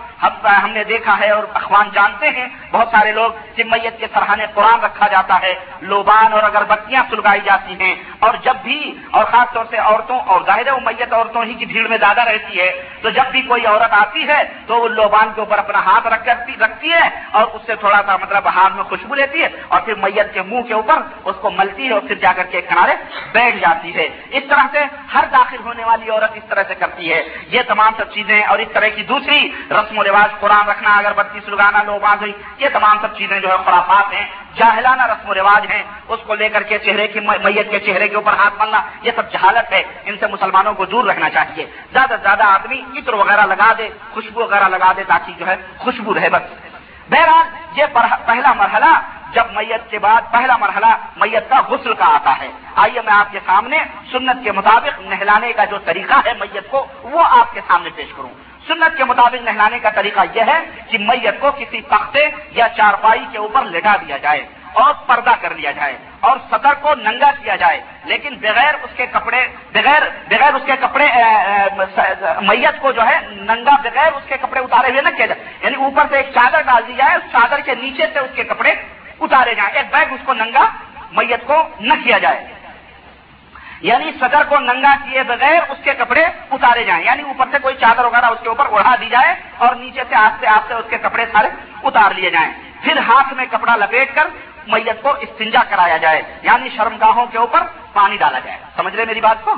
ہم 0.46 0.72
نے 0.72 0.84
دیکھا 0.84 1.20
ہے 1.20 1.30
اور 1.30 1.44
اخوان 1.54 1.90
جانتے 1.94 2.30
ہیں، 2.30 2.48
بہت 2.72 2.88
سارے 2.92 3.12
لوگ 3.12 3.32
کہ 3.56 3.64
میت 3.64 4.00
کے 4.00 4.08
سرحانے 4.14 4.46
قرآن 4.54 4.80
رکھا 4.80 5.08
جاتا 5.08 5.42
ہے، 5.42 5.54
لوبان 5.82 6.34
اور 6.34 6.44
اگربتیاں 6.44 7.04
سلگائی 7.10 7.42
جاتی 7.46 7.74
ہیں۔ 7.80 7.96
اور 8.20 8.34
جب 8.44 8.56
بھی 8.64 8.94
اور 9.12 9.26
خاص 9.26 9.54
طور 9.54 9.66
سے 9.70 9.78
عورتوں 9.78 10.20
اور 10.20 10.42
ظاہر 10.46 10.72
و 10.72 10.80
میت 10.80 11.14
عورتوں 11.14 11.44
ہی 11.44 11.54
کی 11.54 11.66
بھیڑ 11.66 11.88
میں 11.88 11.98
زیادہ 11.98 12.22
رہتی 12.22 12.60
ہے، 12.60 12.90
تو 13.02 13.10
جب 13.16 13.32
بھی 13.32 13.42
کوئی 13.42 13.66
عورت 13.66 13.94
آتی 13.94 14.28
ہے 14.28 14.44
تو 14.68 14.78
وہ 14.78 14.88
لوبان 14.88 15.30
کے 15.36 15.42
اوپر 15.42 15.58
اپنا 15.58 15.80
ہاتھ 15.86 16.08
رکھ 16.08 16.30
رکھتی 16.60 16.92
ہے 16.92 17.10
اور 17.32 17.48
اس 17.54 17.62
سے 17.66 17.76
تھوڑا 17.76 18.02
سا 18.06 18.18
مطلب 18.18 18.48
ہاتھ 18.48 18.76
میں 18.76 18.84
خوشبو 18.84 19.16
لیتی 19.16 19.42
ہے 19.42 19.50
اور 19.68 19.82
پھر 19.82 19.96
میت 19.96 20.34
کے 20.34 20.42
منہ 20.42 20.62
کے 20.62 20.74
اوپر 20.74 20.96
اس 21.24 21.36
کو 21.42 21.50
ملتی 21.50 21.88
ہے 21.88 21.94
اور 21.94 22.02
پھر 22.02 22.16
جا 22.16 22.34
کر 22.36 22.44
کے 22.44 22.62
کنارے 22.62 22.92
بیٹھ 23.32 23.58
جاتی 23.58 23.96
ہے۔ 23.96 24.10
اس 24.32 24.44
طرح 24.50 24.64
سے 24.72 24.84
ہر 25.14 25.24
داخل 25.32 25.58
ہونے 25.66 25.84
والی 25.84 26.12
عورت 26.12 26.32
اس 26.36 26.44
طرح 26.50 26.64
سے 26.68 26.76
کرتی 26.76 27.14
ہے۔ 27.14 27.24
یہ 27.48 27.62
تمام 27.68 27.94
سب 27.98 28.14
چیزیں 28.14 28.44
اور 28.44 28.60
اس 28.60 28.68
طرح 28.74 28.88
کی 28.88 29.04
دوسری 29.04 29.52
رسم 29.72 29.98
و 29.98 30.04
رواج، 30.04 30.40
قرآن 30.40 30.70
رکھنا 30.70 30.98
اگر 30.98 31.14
بتی 31.14 31.40
سلگانا، 31.46 31.84
لوبان 31.84 32.18
ہوئی، 32.22 32.32
یہ 32.58 32.68
تمام 32.74 32.98
سب 33.02 33.18
چیزیں 33.18 33.40
جو 33.40 33.48
ہے 33.50 33.56
خرافات 33.66 34.14
ہیں، 34.14 34.28
جاہلانہ 34.56 35.06
رسم 35.06 35.30
و 35.30 35.34
رواج 35.34 35.72
ہیں۔ 35.72 35.84
اس 36.08 36.20
کو 36.26 36.36
لے 36.36 36.50
کر 36.50 36.64
کے 36.64 36.78
چہرے 36.78 37.08
کی 37.08 37.20
میت 37.20 37.72
کے 37.72 37.80
چہرے 37.80 38.08
کے 38.08 38.16
اوپر 38.16 38.34
ہاتھ 38.34 38.54
ملنا، 38.58 38.82
یہ 39.02 39.12
سب 39.16 39.32
جہالت 39.32 39.74
ہے۔ 39.74 39.84
ان 40.06 40.16
سے 40.20 40.28
مسلمانوں 40.28 40.74
کو 40.74 40.86
دور 40.86 41.06
رہنا 41.06 41.30
چاہیے۔ 41.30 41.66
زیادہ 41.94 42.10
سے 42.10 42.16
زیادہ 42.22 42.44
آدمی 42.44 42.82
عطر 43.06 43.14
وغیرہ 43.14 43.46
لگا 43.46 43.74
دے، 43.78 43.90
خوشبو 44.14 44.42
وغیرہ 44.42 44.68
لگا 44.70 44.92
دے 44.98 45.04
تاکہ 45.04 45.34
جو 45.38 45.48
ہے 45.48 45.56
خوشبو 45.78 46.14
رہے 46.14 46.30
بس۔ 46.30 46.42
بہرحال، 47.10 47.48
یہ 47.76 47.86
پہلا 48.26 48.54
مرحلہ، 48.54 48.94
جب 49.32 49.46
میت 49.54 49.92
کے 49.92 50.00
بعد 50.00 50.22
پہلا 50.32 50.58
مرحلہ 50.58 50.92
میت 51.16 51.50
کا 51.50 51.60
غسل 51.70 51.94
کا 51.94 52.06
آتا 52.06 52.34
ہے۔ 52.40 52.50
آئیے 52.76 53.02
میں 53.06 53.14
آپ 53.14 53.32
کے 53.32 53.40
سامنے 53.46 53.78
سنت 54.12 54.44
کے 54.44 54.52
مطابق 54.52 55.00
نہلانے 55.00 55.54
کا 55.54 55.66
جو 55.66 55.78
طریقہ 55.78 56.14
ہے 56.26 56.34
میت 56.40 56.72
کو، 56.72 56.86
وہ 57.04 57.24
آپ 57.30 57.54
کے 57.54 57.62
سامنے 57.68 57.90
پیش 57.96 58.10
کروں۔ 58.18 58.30
سنت 58.68 58.98
کے 58.98 59.04
مطابق 59.04 59.44
نہلانے 59.44 59.80
کا 59.80 59.90
طریقہ 59.90 60.20
یہ 60.34 60.42
ہے 60.42 60.60
کہ 60.90 60.98
میت 60.98 61.40
کو 61.40 61.52
کسی 61.52 61.82
تختے 61.82 62.30
یا 62.52 62.68
چارپائی 62.78 63.26
کے 63.32 63.38
اوپر 63.38 63.62
لٹا 63.66 63.96
دیا 63.96 64.18
جائے۔ 64.18 64.46
اور 64.76 64.94
پردہ 65.06 65.32
کر 65.42 65.56
لیا 65.56 65.72
جائے 65.72 65.98
اور 66.20 66.38
سطر 66.52 66.74
کو 66.82 66.96
ننگا 66.96 67.32
کیا 67.44 67.56
جائے، 67.56 67.82
لیکن 68.06 68.36
بغیر 68.36 68.74
اس 68.84 68.90
کے 68.96 69.06
کپڑے، 69.06 69.48
بغیر 69.74 70.02
بغیر 70.30 70.54
اس 70.54 70.62
کے 70.66 70.72
کپڑے 70.82 71.08
میت 72.42 72.82
کو 72.82 72.92
جو 72.92 73.02
ہے 73.02 73.20
ننگا، 73.32 73.76
بغیر 73.84 74.14
اس 74.14 74.24
کے 74.28 74.38
کپڑے 74.42 74.60
اتارے 74.60 74.90
ہوئے 74.90 75.02
نہ 75.02 75.10
کیا 75.18 75.26
جائے۔ 75.26 75.44
یعنی 75.64 75.76
اوپر 75.76 76.04
سے 76.10 76.18
ایک 76.18 76.30
چادر 76.34 76.62
ڈال 76.62 76.88
دی 76.88 76.94
جائے، 76.94 77.16
اس 77.16 77.32
چادر 77.32 77.60
کے 77.60 77.76
نیچے 77.76 78.06
سے 78.14 78.20
اس 78.20 78.30
کے 78.36 78.44
کپڑے 78.44 78.72
اتارے 79.20 79.56
جائیں۔ 79.56 79.72
ایک 79.74 79.86
بیگ 79.92 80.14
اس 80.14 80.20
کو 80.26 80.34
ننگا، 80.34 80.70
میت 81.12 81.48
کو 81.48 81.68
نہ 81.80 81.94
کیا 82.04 82.18
جائے۔ 82.18 82.48
یعنی 83.82 84.12
صدر 84.20 84.44
کو 84.50 84.60
ننگا 84.60 84.96
کیے 85.06 85.24
بغیر 85.24 85.60
اس 85.70 85.78
کے 85.84 85.94
کپڑے 85.94 86.26
اتارے 86.52 86.84
جائیں۔ 86.84 87.06
یعنی 87.06 87.24
اوپر 87.24 87.46
سے 87.52 87.58
کوئی 87.62 87.76
چادر 87.76 88.06
وغیرہ 88.06 88.26
اس 88.26 88.40
کے 88.44 88.50
اوپر 88.50 88.66
اڑا 88.72 88.96
دی 89.02 89.10
جائے 89.10 89.36
اور 89.58 89.76
نیچے 89.76 90.04
سے 90.10 90.16
آستے 90.16 90.48
آستے 90.48 90.74
اس 90.74 90.86
کے 90.90 90.98
کپڑے 90.98 91.26
سارے 91.26 91.48
اتار 91.84 92.12
لیے 92.12 92.30
جائیں۔ 92.30 92.54
پھر 92.84 92.98
ہاتھ 92.98 93.34
میں 93.34 93.46
کپڑا 93.52 93.76
لپیٹ 93.76 94.16
کر 94.16 94.28
میت 94.68 95.02
کو 95.02 95.12
استنجا 95.12 95.64
کرایا 95.70 95.98
جائے 95.98 96.22
یعنی 96.42 96.70
شرمگاہوں 96.70 97.26
کے 97.26 97.38
اوپر 97.38 97.60
پانی 97.94 98.18
ڈالا 98.18 98.40
جائے۔ 98.40 98.58
سمجھ 98.76 98.96
رہے 98.96 99.06
میری 99.06 99.22
بات 99.22 99.46
کو؟ 99.46 99.54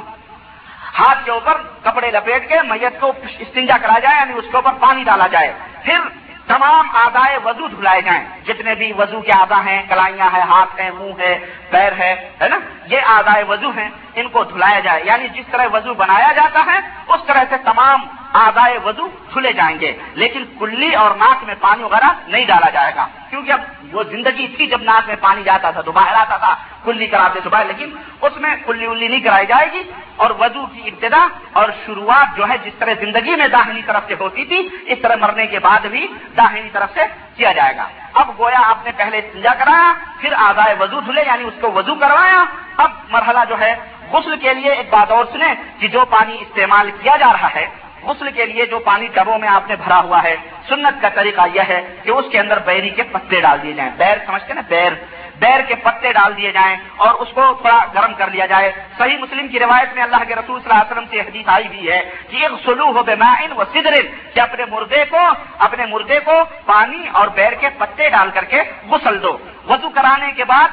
ہاتھ 0.99 1.25
کے 1.25 1.31
اوپر 1.31 1.61
کپڑے 1.83 2.11
لپیٹ 2.11 2.49
کے 2.49 2.61
میت 2.61 2.99
کو 2.99 3.13
استنجا 3.39 3.77
کرایا 3.77 3.99
جائے 3.99 4.15
یعنی 4.19 4.33
اس 4.33 4.45
کے 4.51 4.57
اوپر 4.57 4.71
پانی 4.79 5.03
ڈالا 5.03 5.27
جائے۔ 5.27 5.53
پھر 5.83 5.99
تمام 6.47 6.89
آدائے 6.93 7.37
وضو 7.43 7.67
دھلائے 7.67 8.01
جائیں۔ 8.01 8.25
جتنے 8.45 8.75
بھی 8.75 8.93
وضو 8.97 9.21
کے 9.21 9.31
آدھا 9.39 9.65
ہیں، 9.65 9.83
کلائیاں 9.89 10.29
ہیں، 10.33 10.41
ہاتھ 10.41 10.81
ہیں، 10.81 10.91
منہ 10.91 11.13
ہے 11.19 11.39
پیر 11.69 11.91
ہے 11.99 12.31
نا؟ 12.39 12.59
یہ 12.85 13.01
آدائے 13.05 13.43
وضو 13.43 13.69
ہیں، 13.69 13.89
ان 14.15 14.29
کو 14.29 14.43
دھلایا 14.43 14.79
جائے۔ 14.79 15.03
یعنی 15.05 15.27
جس 15.27 15.45
طرح 15.51 15.65
وضو 15.73 15.93
بنایا 15.93 16.31
جاتا 16.31 16.63
ہے، 16.73 16.79
اس 17.07 17.21
طرح 17.27 17.43
سے 17.49 17.55
تمام 17.57 17.99
آدائے 18.33 18.77
وضو 18.77 19.07
دھلے 19.33 19.53
جائیں 19.53 19.79
گے۔ 19.79 19.97
لیکن 20.13 20.45
کلی 20.59 20.95
اور 20.95 21.15
ناک 21.15 21.43
میں 21.43 21.55
پانی 21.59 21.83
وغیرہ 21.83 22.09
نہیں 22.27 22.45
ڈالا 22.45 22.69
جائے 22.69 22.91
گا۔ 22.95 23.07
کیونکہ 23.29 23.51
اب 23.51 23.60
وہ 23.91 24.03
زندگی 24.03 24.48
تھی 24.48 24.67
جب 24.67 24.81
ناک 24.81 25.07
میں 25.07 25.15
پانی 25.19 25.43
جاتا 25.43 25.72
تھا 25.72 25.81
تو 25.81 25.91
باہر 25.91 26.13
آتا 26.13 26.38
تھا 26.38 26.55
کلی 26.84 27.07
کراتے 27.07 27.39
تو 27.43 27.50
باہر 27.50 27.65
لیکن 27.65 27.96
اس 28.22 28.38
میں 28.38 28.55
کلی 28.65 28.86
الی 28.86 29.07
نہیں 29.07 29.19
کرائی 29.19 29.46
جائے 29.46 29.72
گی 29.74 29.81
اور 30.15 30.29
وضو 30.39 30.65
کی 30.65 30.81
ابتدا 30.86 31.27
اور 31.53 31.69
شروعات 31.86 32.38
جو 32.38 32.48
ہے، 32.50 32.57
جس 32.57 32.74
طرح 32.79 32.93
زندگی 33.00 33.36
میں 33.36 33.48
داہنی 33.48 33.81
طرف 33.81 34.03
سے 34.07 34.15
ہوتی 34.19 34.46
تھی، 34.46 34.69
اس 34.86 35.00
طرح 35.01 35.15
مرنے 35.15 35.46
کے 35.48 35.60
بعد 35.60 35.86
بھی 35.86 36.07
داہنی 36.38 36.69
طرف 36.74 36.89
سے 36.93 37.01
کیا 37.36 37.51
جائے 37.51 37.75
گا۔ 37.77 37.88
اب 38.13 38.31
گویا 38.39 38.62
آپ 38.65 38.86
نے 38.86 38.91
پہلے 38.98 39.17
استنجا 39.17 39.53
کرایا، 39.53 39.93
پھر 40.22 40.34
آدھائے 40.38 40.75
وضو 40.79 41.00
دھلے 41.00 41.22
یعنی 41.22 41.43
اس 41.43 41.53
کو 41.62 41.72
وضو 41.72 41.96
کروایا۔ 41.96 42.43
اب 42.77 42.91
مرحلہ 43.10 43.39
جو 43.50 43.60
ہے، 43.60 43.75
غسل 44.12 44.36
کے 44.38 44.53
لیے 44.53 44.72
ایک 44.72 44.89
بات 44.89 45.12
اور 45.12 45.25
سنیں 45.31 45.53
کہ 45.79 45.88
جو 45.88 46.05
پانی 46.05 46.38
استعمال 46.39 46.91
کیا 47.01 47.15
جا 47.17 47.34
رہا 47.34 47.50
ہے 47.55 47.67
غسل 48.04 48.32
کے 48.32 48.46
لیے 48.46 48.66
جو 48.66 48.80
پانی 48.80 49.08
ٹبوں 49.08 49.39
میں 49.39 49.48
آپ 49.48 49.70
نے 49.70 49.75
بھرا 49.75 50.00
ہوا 50.00 50.24
ہے، 50.24 50.36
سنت 50.70 51.01
کا 51.01 51.10
طریقہ 51.10 51.42
یہ 51.54 51.62
ہے 51.70 51.96
کہ 52.04 52.12
اس 52.12 52.25
کے 52.32 52.39
اندر 52.39 52.60
بیری 52.60 52.89
کے 52.89 53.04
پتے 53.04 53.42
ڈال 53.42 53.63
دیے 53.63 53.74
جائیں۔ 53.74 53.92
بیر 53.98 54.18
سمجھتے 54.25 54.54
نا؟ 54.54 54.62
بیر۔ 54.68 54.92
بیر 55.39 55.62
کے 55.62 55.75
پتے 55.75 56.13
ڈال 56.13 56.38
دیے 56.38 56.51
جائیں 56.51 56.77
اور 56.96 57.13
اس 57.13 57.27
کو 57.34 57.42
تھوڑا 57.62 57.86
گرم 57.96 58.13
کر 58.13 58.32
لیا 58.32 58.46
جائے۔ 58.46 58.72
صحیح 58.98 59.18
مسلم 59.18 59.48
کی 59.48 59.60
روایت 59.60 59.94
میں 59.94 60.04
اللہ 60.04 60.24
کے 60.27 60.36
رسول 60.36 60.62
صلی 60.62 60.70
اللہ 60.70 60.84
علیہ 60.84 60.92
وسلم 60.92 61.06
سے 61.12 61.22
حدیث 61.22 61.50
آئی 61.50 61.68
بھی 61.68 61.92
ہے 61.92 62.10
کہ 62.30 62.38
ایک 62.38 62.51
سلو 62.66 62.86
ہو 62.86 63.04
بے 63.04 63.16
و 63.58 63.63
سدر 63.74 63.94
کہ 64.34 64.39
اپنے 64.39 64.66
مردے 64.66 65.06
کو، 65.10 65.18
اپنے 65.58 65.86
مردے 65.86 66.20
کو 66.20 66.44
پانی 66.66 67.08
اور 67.12 67.27
بیر 67.27 67.54
کے 67.54 67.70
پتے 67.77 68.10
ڈال 68.10 68.30
کر 68.34 68.44
کے 68.44 68.63
غسل 68.89 69.22
دو۔ 69.24 69.38
وضو 69.68 69.89
کرانے 69.89 70.32
کے 70.32 70.46
بعد، 70.46 70.70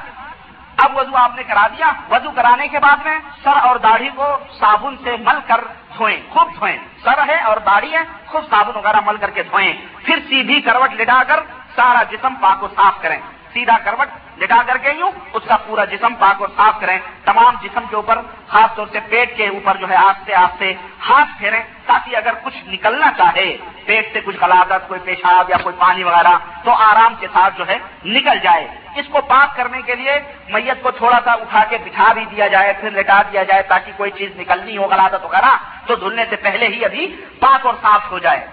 اب 0.85 0.97
وضو 0.97 1.17
آپ 1.17 1.31
نے 1.37 1.43
کرا 1.43 1.67
دیا۔ 1.67 1.93
وضو 2.11 2.31
کرانے 2.31 2.69
کے 2.69 2.79
بعد 2.79 2.97
میں 3.05 3.19
سر 3.45 3.67
اور 3.67 3.77
داڑھی 3.77 4.09
کو 4.17 4.37
صابن 4.61 4.97
سے 5.05 5.11
مل 5.11 5.39
کر 5.47 5.61
دھوئیں، 5.97 6.21
خوب 6.31 6.49
دھوئیں۔ 6.59 6.77
سر 7.03 7.29
ہے 7.29 7.41
اور 7.41 7.57
داڑھی 7.57 7.93
ہے، 7.93 8.03
خوب 8.27 8.45
صابن 8.51 8.77
وغیرہ 8.77 9.01
مل 9.07 9.17
کر 9.17 9.31
کے 9.31 9.43
دھوئیں۔ 9.43 9.73
پھر 10.05 10.19
سیدھی 10.29 10.61
کروٹ 10.61 11.01
لٹا 11.01 11.23
کر 11.29 11.41
سارا 11.77 12.03
جسم 12.03 12.35
پاک 12.35 12.61
کو 12.61 12.69
صاف 12.69 13.03
کریں۔ 13.03 13.19
سیدھا 13.55 13.77
کروٹ 13.85 14.41
لٹا 14.43 14.61
کر 14.67 14.77
کے 14.83 14.93
یوں 14.99 15.11
اس 15.33 15.43
کا 15.49 15.57
پورا 15.67 15.85
جسم 15.91 16.15
پاک 16.19 16.41
اور 16.41 16.49
صاف 16.57 16.81
کریں۔ 16.81 16.99
تمام 17.25 17.55
جسم 17.63 17.85
کے 17.91 17.97
اوپر 17.97 18.21
خاص 18.49 18.75
طور 18.77 18.87
سے 18.93 19.01
پیٹ 19.09 19.37
کے 19.37 19.47
اوپر 19.49 19.77
جو 19.81 19.89
ہے 19.91 19.97
آستے 19.97 20.35
آستے 20.35 20.73
ہاتھ 21.09 21.31
پھیریں 21.39 21.63
تاکہ 21.87 22.17
اگر 22.17 22.35
کچھ 22.43 22.57
نکلنا 22.69 23.11
چاہے، 23.17 23.57
پیٹ 23.87 24.13
سے 24.13 24.21
کچھ 24.25 24.37
غلادت 24.41 24.89
کوئی 24.89 25.01
پیشاب 25.05 25.51
یا 25.51 25.57
کوئی 25.63 25.75
پانی 25.79 26.05
وغیرہ، 26.05 26.35
تو 26.65 26.71
آرام 26.91 27.15
کے 27.21 27.27
ساتھ 27.33 27.59
جو 27.59 27.65
ہے 27.69 27.77
نکل 28.05 28.39
جائے۔ 28.43 28.67
اس 28.97 29.07
کو 29.13 29.21
پاک 29.29 29.57
کرنے 29.57 29.81
کے 29.87 29.95
لیے 29.95 30.19
میت 30.49 30.83
کو 30.83 30.91
تھوڑا 30.99 31.19
سا 31.25 31.33
اٹھا 31.43 31.63
کے 31.71 31.79
بٹھا 31.85 32.13
بھی 32.13 32.25
دیا 32.31 32.47
جائے، 32.55 32.73
پھر 32.81 32.91
لٹا 32.91 33.21
دیا 33.33 33.43
جائے 33.43 33.63
تاکہ 33.69 33.93
کوئی 33.97 34.11
چیز 34.19 34.31
نکلنی 34.41 34.77
ہو 34.79 34.87
غلادت 34.91 35.25
وغیرہ، 35.25 35.53
تو 35.87 35.95
دھلنے 36.03 36.25
سے 36.31 36.37
پہلے 36.43 36.67
ہی 36.75 36.85
ابھی 36.85 37.07
پاک 37.41 37.67
اور 37.67 37.75
صاف 37.83 38.11
ہو 38.11 38.19
جائے۔ 38.19 38.47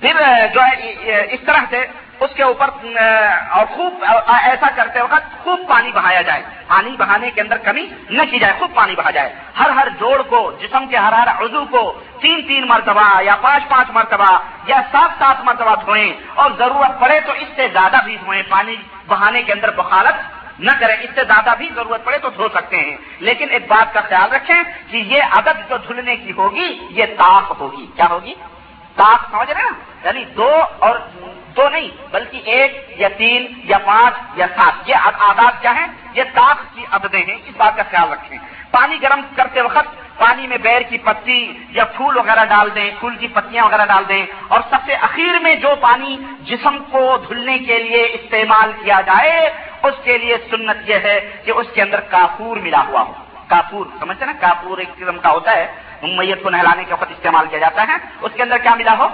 پھر 0.00 0.14
جو 0.54 0.60
ہے 0.60 0.74
اس 1.34 1.40
طرح 1.46 1.64
سے 1.70 1.84
اس 2.22 2.30
کے 2.36 2.42
اوپر 2.42 2.70
اور 3.50 3.66
خوب 3.66 4.04
ایسا 4.26 4.66
کرتے 4.76 5.00
وقت 5.00 5.44
خوب 5.44 5.60
پانی 5.68 5.92
بہایا 5.92 6.22
جائے۔ 6.22 6.42
پانی 6.66 6.90
بہانے 6.90 7.30
کے 7.30 7.40
اندر 7.40 7.56
کمی 7.56 7.86
نہ 8.10 8.22
کی 8.30 8.38
جائے، 8.38 8.52
خوب 8.58 8.74
پانی 8.74 8.94
بہا 8.94 9.10
جائے۔ 9.10 9.34
ہر 9.58 9.70
ہر 9.70 9.88
جوڑ 10.00 10.22
کو، 10.22 10.52
جسم 10.60 10.86
کے 10.86 10.96
ہر 10.96 11.12
ہر 11.12 11.28
عضو 11.28 11.64
کو 11.64 12.00
تین 12.20 12.42
تین 12.48 12.68
مرتبہ 12.68 13.22
یا 13.22 13.36
پانچ 13.36 13.68
پانچ 13.68 13.90
مرتبہ 13.90 14.38
یا 14.66 14.82
سات 14.92 15.10
سات 15.18 15.44
مرتبہ 15.44 15.74
دھوئیں۔ 15.84 16.12
اور 16.34 16.50
ضرورت 16.58 17.00
پڑے 17.00 17.20
تو 17.20 17.32
اس 17.32 17.48
سے 17.56 17.68
زیادہ 17.72 17.96
بھی 18.04 18.16
دھوئیں۔ 18.16 18.42
پانی 18.48 18.76
بہانے 19.06 19.42
کے 19.42 19.52
اندر 19.52 19.70
بخالت 19.70 20.42
نہ 20.60 20.70
کریں، 20.80 20.96
اس 21.00 21.10
سے 21.14 21.24
زیادہ 21.24 21.50
بھی 21.58 21.68
ضرورت 21.74 22.04
پڑے 22.04 22.18
تو 22.18 22.30
دھو 22.30 22.48
سکتے 22.54 22.76
ہیں۔ 22.76 22.96
لیکن 23.18 23.46
ایک 23.50 23.68
بات 23.68 23.94
کا 23.94 24.00
خیال 24.00 24.34
رکھیں 24.34 24.62
کہ 24.90 24.96
یہ 24.96 25.22
عدد 25.22 25.70
جو 25.70 25.76
دھلنے 25.76 26.16
کی 26.16 26.32
ہوگی، 26.32 26.78
یہ 26.90 27.04
تاپ 27.06 27.44
ہوگی۔ 27.60 27.86
کیا 27.96 28.06
ہوگی؟ 28.10 28.34
تاپ 28.96 29.30
سمجھ 29.30 29.50
رہے 29.50 29.60
ہیں؟ 29.60 29.70
یعنی 30.04 30.24
دو 30.24 30.60
اور 30.78 30.96
دو 31.56 31.68
نہیں، 31.68 31.88
بلکہ 32.10 32.40
ایک 32.44 32.86
یا 32.96 33.08
تین 33.08 33.46
یا 33.64 33.78
پانچ 33.78 34.14
یا 34.36 34.46
سات۔ 34.46 34.72
یہ 34.86 34.94
آداد 35.18 35.62
کیا 35.62 35.74
ہیں؟ 35.74 35.86
یہ 36.14 36.22
تاخ 36.34 36.56
کی 36.74 36.84
عددیں 36.90 37.22
ہیں، 37.28 37.34
اس 37.34 37.54
بات 37.56 37.76
کا 37.76 37.82
خیال 37.90 38.12
رکھیں۔ 38.12 38.38
پانی 38.70 39.02
گرم 39.02 39.20
کرتے 39.36 39.60
وقت 39.60 40.18
پانی 40.18 40.46
میں 40.46 40.58
بیر 40.58 40.82
کی 40.82 40.98
پتی 40.98 41.58
یا 41.70 41.84
پھول 41.84 42.16
وغیرہ 42.16 42.44
ڈال 42.44 42.74
دیں، 42.74 42.90
پھول 43.00 43.16
کی 43.16 43.28
پتیاں 43.28 43.64
وغیرہ 43.64 43.86
ڈال 43.86 44.04
دیں۔ 44.08 44.26
اور 44.48 44.60
سب 44.70 44.76
سے 44.86 44.94
اخیر 44.94 45.38
میں 45.42 45.54
جو 45.54 45.68
پانی 45.80 46.16
جسم 46.40 46.78
کو 46.90 47.16
دھلنے 47.28 47.58
کے 47.58 47.78
لیے 47.78 48.02
استعمال 48.02 48.72
کیا 48.84 49.00
جائے، 49.00 49.50
اس 49.82 49.94
کے 50.04 50.18
لیے 50.18 50.36
سنت 50.50 50.90
یہ 50.90 50.94
ہے 50.94 51.42
کہ 51.44 51.50
اس 51.50 51.66
کے 51.74 51.82
اندر 51.82 52.00
کافور 52.00 52.56
ملا 52.56 52.82
ہوا 52.88 53.00
ہو۔ 53.00 53.12
کافور، 53.46 53.86
سمجھتے 53.98 54.24
نا؟ 54.24 54.32
کافور 54.40 54.78
ایک 54.78 54.96
قسم 54.96 55.18
کا 55.18 55.30
ہوتا 55.30 55.52
ہے 55.52 55.72
میت 56.02 56.42
کو 56.42 56.50
نہلانے 56.50 56.84
کے 56.84 56.92
وقت 56.92 57.10
استعمال 57.10 57.46
کیا 57.46 57.58
جاتا 57.58 57.86
ہے۔ 57.88 57.96
اس 58.20 58.32
کے 58.36 58.42
اندر 58.42 58.58
کیا 58.58 58.74
ملا 58.74 58.98
ہو؟ 58.98 59.08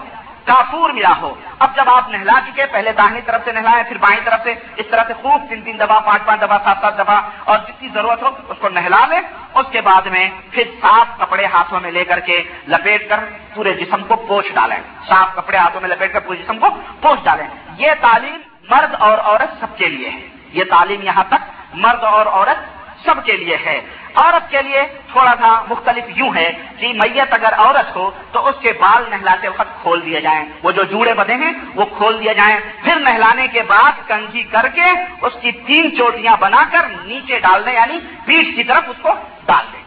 کافور 0.49 0.91
ملا 0.91 1.13
ہو۔ 1.21 1.35
اب 1.59 1.77
جب 1.77 1.89
آپ 1.91 2.09
نہلا 2.09 2.39
چکے 2.47 2.67
پہلے 2.67 2.93
داہنی 2.93 3.21
طرف 3.21 3.41
سے 3.45 3.53
نہلائیں 3.53 3.83
پھر 3.89 3.99
بائیں 3.99 4.21
طرف 4.25 4.41
سے، 4.43 4.55
اس 4.77 4.87
طرح 4.91 5.05
سے 5.07 5.13
خوب 5.23 5.43
تین 5.49 5.61
تین 5.63 5.77
دفعہ 5.81 6.01
پانچ 6.01 6.23
پانچ 6.25 6.41
دفعہ 6.41 6.59
سات 6.65 6.77
سات 6.81 6.99
دفعہ 6.99 7.21
اور 7.45 7.59
جتنی 7.59 7.89
ضرورت 7.95 8.23
ہو، 8.23 8.29
اس 8.49 8.59
کو 8.61 8.69
نہلا 8.69 9.07
لیں۔ 9.07 9.21
اس 9.55 9.67
کے 9.73 9.81
بعد 9.81 10.07
میں 10.07 10.31
پھر 10.51 10.63
صاف 10.81 11.07
کپڑے 11.19 11.47
ہاتھوں 11.47 11.81
میں 11.81 11.91
لے 11.91 12.05
کر 12.05 12.21
کے 12.21 12.43
لپیٹ 12.69 13.09
کر 13.09 13.21
پورے 13.55 13.73
جسم 13.73 14.03
کو 14.05 14.17
پوچھ 14.17 14.53
ڈالیں۔ 14.53 14.81
صاف 15.09 15.35
کپڑے 15.35 15.57
ہاتھوں 15.57 15.81
میں 15.81 15.89
لپیٹ 15.89 16.13
کر 16.13 16.21
پورے 16.21 16.43
جسم 16.43 16.59
کو 16.59 16.67
پوچھ 17.01 17.21
ڈالیں۔ 17.25 17.49
یہ 17.79 17.91
تعلیم 18.01 18.41
مرد 18.71 18.95
اور 18.99 19.19
عورت 19.19 19.61
سب 19.61 19.79
کے 19.79 19.87
لیے 19.87 20.11
ہے۔ 20.11 20.29
یہ 20.53 20.65
تعلیم 20.65 21.03
یہاں 21.03 21.25
تک، 21.29 21.75
مرد 21.75 22.05
اور 22.05 22.27
عورت 22.27 22.78
سب 23.09 23.25
کے 23.25 23.33
لیے 23.33 23.57
ہے۔ 23.67 23.81
عورت 24.15 24.51
کے 24.51 24.63
لیے 24.63 24.83
تھوڑا 25.13 25.35
سا 25.41 25.63
مختلف 25.69 26.05
یوں 26.09 26.35
ہے 26.37 26.53
کہ 26.79 26.93
میت 26.93 27.29
اگر 27.31 27.53
عورت 27.59 27.97
ہو 27.97 28.11
تو 28.33 28.49
اس 28.49 28.55
کے 28.61 28.73
بال 28.73 29.05
نہلاتے 29.11 29.49
وقت 29.49 29.83
کھول 29.83 30.05
دیے 30.05 30.21
جائیں۔ 30.21 30.45
وہ 30.63 30.71
جو 30.71 30.83
جوڑے 30.83 31.15
بدے 31.15 31.35
ہیں 31.35 31.53
وہ 31.75 31.85
کھول 31.85 32.21
دیے 32.21 32.35
جائیں۔ 32.35 32.59
پھر 32.85 32.97
نہلانے 32.97 33.49
کے 33.49 33.63
بعد 33.63 34.09
کنگھی 34.09 34.43
کر 34.43 34.69
کے 34.75 34.85
اس 35.23 35.33
کی 35.41 35.53
تین 35.53 35.97
چوٹیاں 35.97 36.37
بنا 36.41 36.65
کر 36.71 36.89
نیچے 37.05 37.39
ڈال 37.39 37.67
دیں 37.67 37.73
یعنی 37.73 37.99
پیٹ 38.27 38.57
کی 38.57 38.65
طرف 38.65 38.85
اس 38.87 38.97
کو 39.03 39.09
ڈال 39.47 39.65
دیں۔ 39.73 39.83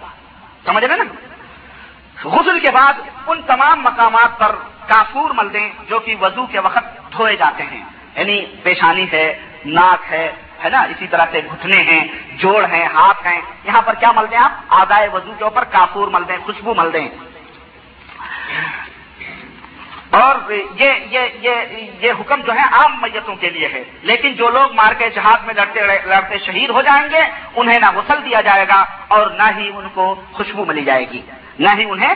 سمجھ 0.65 0.85
رہے 0.85 0.95
نا؟ 0.95 1.03
غسل 2.23 2.59
کے 2.59 2.71
بعد 2.71 2.93
ان 3.27 3.41
تمام 3.41 3.81
مقامات 3.83 4.39
پر 4.39 4.55
کافور 4.87 5.29
مل 5.33 5.53
دیں 5.53 5.69
جو 5.89 5.99
کہ 5.99 6.15
وضو 6.21 6.45
کے 6.45 6.59
وقت 6.59 7.13
دھوئے 7.13 7.35
جاتے 7.35 7.63
ہیں۔ 7.63 7.83
یعنی 8.15 8.45
پیشانی 8.63 9.05
ہے، 9.13 9.39
ناک 9.65 10.13
ہے 10.13 10.31
ہے 10.63 10.69
نا 10.69 10.81
اسی 10.81 11.07
طرح 11.07 11.25
سے 11.31 11.41
گھٹنے 11.51 11.77
ہیں، 11.77 12.07
جوڑ 12.31 12.65
ہیں، 12.65 12.85
ہاتھ 12.85 13.27
ہیں۔ 13.27 13.41
یہاں 13.63 13.81
پر 13.81 13.93
کیا 13.93 14.11
مل 14.11 14.25
دیں 14.31 14.37
آپ؟ 14.37 14.51
آدائے 14.67 15.07
وضو 15.07 15.33
کے 15.37 15.43
اوپر 15.43 15.63
کافور 15.63 16.07
مل 16.07 16.27
دیں 16.27 16.37
خوشبو 16.43 16.73
مل 16.73 16.93
دیں 16.93 17.07
اور 20.09 20.51
یہ 20.51 20.93
یہ 21.09 21.19
یہ 21.41 21.51
یہ 22.01 22.11
حکم 22.11 22.41
جو 22.41 22.53
ہے 22.53 22.63
عام 22.71 23.01
میتوں 23.01 23.35
کے 23.35 23.49
لیے 23.49 23.67
ہے۔ 23.67 23.83
لیکن 24.01 24.33
جو 24.33 24.49
لوگ 24.49 24.73
مار 24.73 24.93
کے 24.93 25.09
جہاز 25.09 25.45
میں 25.45 25.53
لڑتے 25.53 25.79
لڑتے 26.05 26.37
شہید 26.37 26.69
ہو 26.69 26.81
جائیں 26.81 27.09
گے، 27.11 27.21
انہیں 27.55 27.79
نہ 27.79 27.91
غسل 27.95 28.25
دیا 28.25 28.41
جائے 28.41 28.67
گا 28.67 28.85
اور 29.07 29.27
نہ 29.27 29.43
ہی 29.57 29.71
ان 29.75 29.89
کو 29.93 30.21
خوشبو 30.33 30.65
ملی 30.65 30.85
جائے 30.85 31.09
گی۔ 31.11 31.21
نہ 31.59 31.69
ہی 31.77 31.83
انہیں 31.83 32.15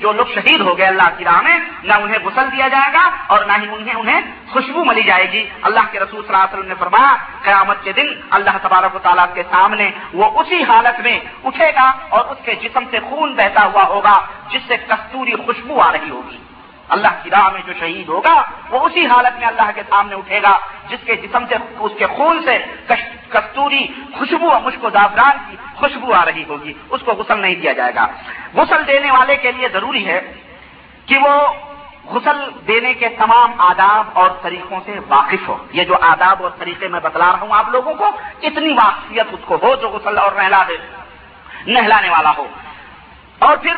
جو 0.00 0.12
لوگ 0.12 0.26
شہید 0.34 0.60
ہو 0.60 0.78
گئے 0.78 0.86
اللہ 0.86 1.08
کی 1.18 1.24
راہ 1.24 1.40
میں، 1.42 1.58
نہ 1.82 1.94
انہیں 1.94 2.18
غسل 2.24 2.46
دیا 2.52 2.68
جائے 2.68 2.92
گا 2.92 3.10
اور 3.26 3.44
نہ 3.44 3.52
ہی 3.52 3.66
انہیں 3.72 3.94
انہیں 3.94 4.20
خوشبو 4.52 4.84
ملی 4.84 5.02
جائے 5.02 5.32
گی۔ 5.32 5.48
اللہ 5.62 5.80
کے 5.90 6.00
رسول 6.00 6.22
صلی 6.22 6.34
اللہ 6.34 6.44
علیہ 6.44 6.58
وسلم 6.58 6.68
نے 6.68 6.74
فرمایا، 6.78 7.16
قیامت 7.42 7.84
کے 7.84 7.92
دن 7.92 8.06
اللہ 8.30 8.56
تبارک 8.62 8.94
و 8.94 8.98
تعالیٰ 8.98 9.26
کے 9.34 9.42
سامنے 9.50 9.90
وہ 10.14 10.40
اسی 10.40 10.62
حالت 10.62 11.00
میں 11.00 11.18
اٹھے 11.44 11.70
گا 11.70 11.90
اور 12.08 12.24
اس 12.24 12.38
کے 12.44 12.54
جسم 12.54 12.84
سے 12.90 12.98
خون 13.10 13.34
بہتا 13.34 13.64
ہوا 13.64 13.84
ہوگا، 13.84 14.16
جس 14.50 14.62
سے 14.68 14.76
کستوری 14.76 15.34
خوشبو 15.46 15.80
آ 15.80 15.92
رہی 15.92 16.10
ہوگی۔ 16.10 16.38
اللہ 16.90 17.08
کی 17.22 17.30
راہ 17.30 17.48
میں 17.52 17.60
جو 17.66 17.72
شہید 17.80 18.08
ہوگا، 18.08 18.42
وہ 18.70 18.86
اسی 18.86 19.06
حالت 19.06 19.38
میں 19.38 19.46
اللہ 19.46 19.70
کے 19.74 19.82
سامنے 19.90 20.14
اٹھے 20.14 20.42
گا، 20.42 20.58
جس 20.88 20.98
کے 21.04 21.14
جسم 21.14 21.46
سے، 21.46 21.54
اس 21.78 21.92
کے 21.98 22.06
خون 22.06 22.42
سے 22.44 22.58
کستوری 23.30 23.86
خوشبو 24.18 24.50
اور 24.50 24.60
مشک 24.60 24.84
و 24.84 24.90
زعفران 24.90 25.36
کی 25.50 25.56
خوشبو 25.74 26.12
آ 26.12 26.24
رہی 26.24 26.44
ہوگی۔ 26.44 26.72
اس 26.90 27.00
کو 27.04 27.12
غسل 27.12 27.40
نہیں 27.40 27.54
دیا 27.54 27.72
جائے 27.72 27.94
گا۔ 27.94 28.06
غسل 28.54 28.86
دینے 28.86 29.10
والے 29.10 29.36
کے 29.36 29.52
لیے 29.52 29.68
ضروری 29.72 30.06
ہے 30.06 30.32
کہ 31.06 31.18
وہ 31.18 31.52
غسل 32.04 32.50
دینے 32.66 32.94
کے 32.94 33.08
تمام 33.08 33.60
آداب 33.60 34.06
اور 34.12 34.30
طریقوں 34.42 34.80
سے 34.86 34.98
واقف 35.08 35.48
ہو۔ 35.48 35.56
یہ 35.72 35.84
جو 35.84 35.94
آداب 36.00 36.42
اور 36.42 36.50
طریقے 36.58 36.88
میں 36.88 37.00
بتلا 37.00 37.26
رہا 37.26 37.40
ہوں 37.40 37.48
آپ 37.50 37.68
لوگوں 37.68 37.94
کو، 37.94 38.10
اتنی 38.42 38.72
واقفیت 38.72 39.26
اس 39.32 39.40
کو 39.44 39.54
ہو 39.54 39.74
جو 39.74 39.88
غسل 39.88 40.18
اور 40.18 40.32
نہلا 40.32 40.64
دے 40.68 40.76
نہلانے 41.66 42.10
والا 42.10 42.32
ہو۔ 42.38 42.46
اور 43.38 43.56
پھر 43.56 43.74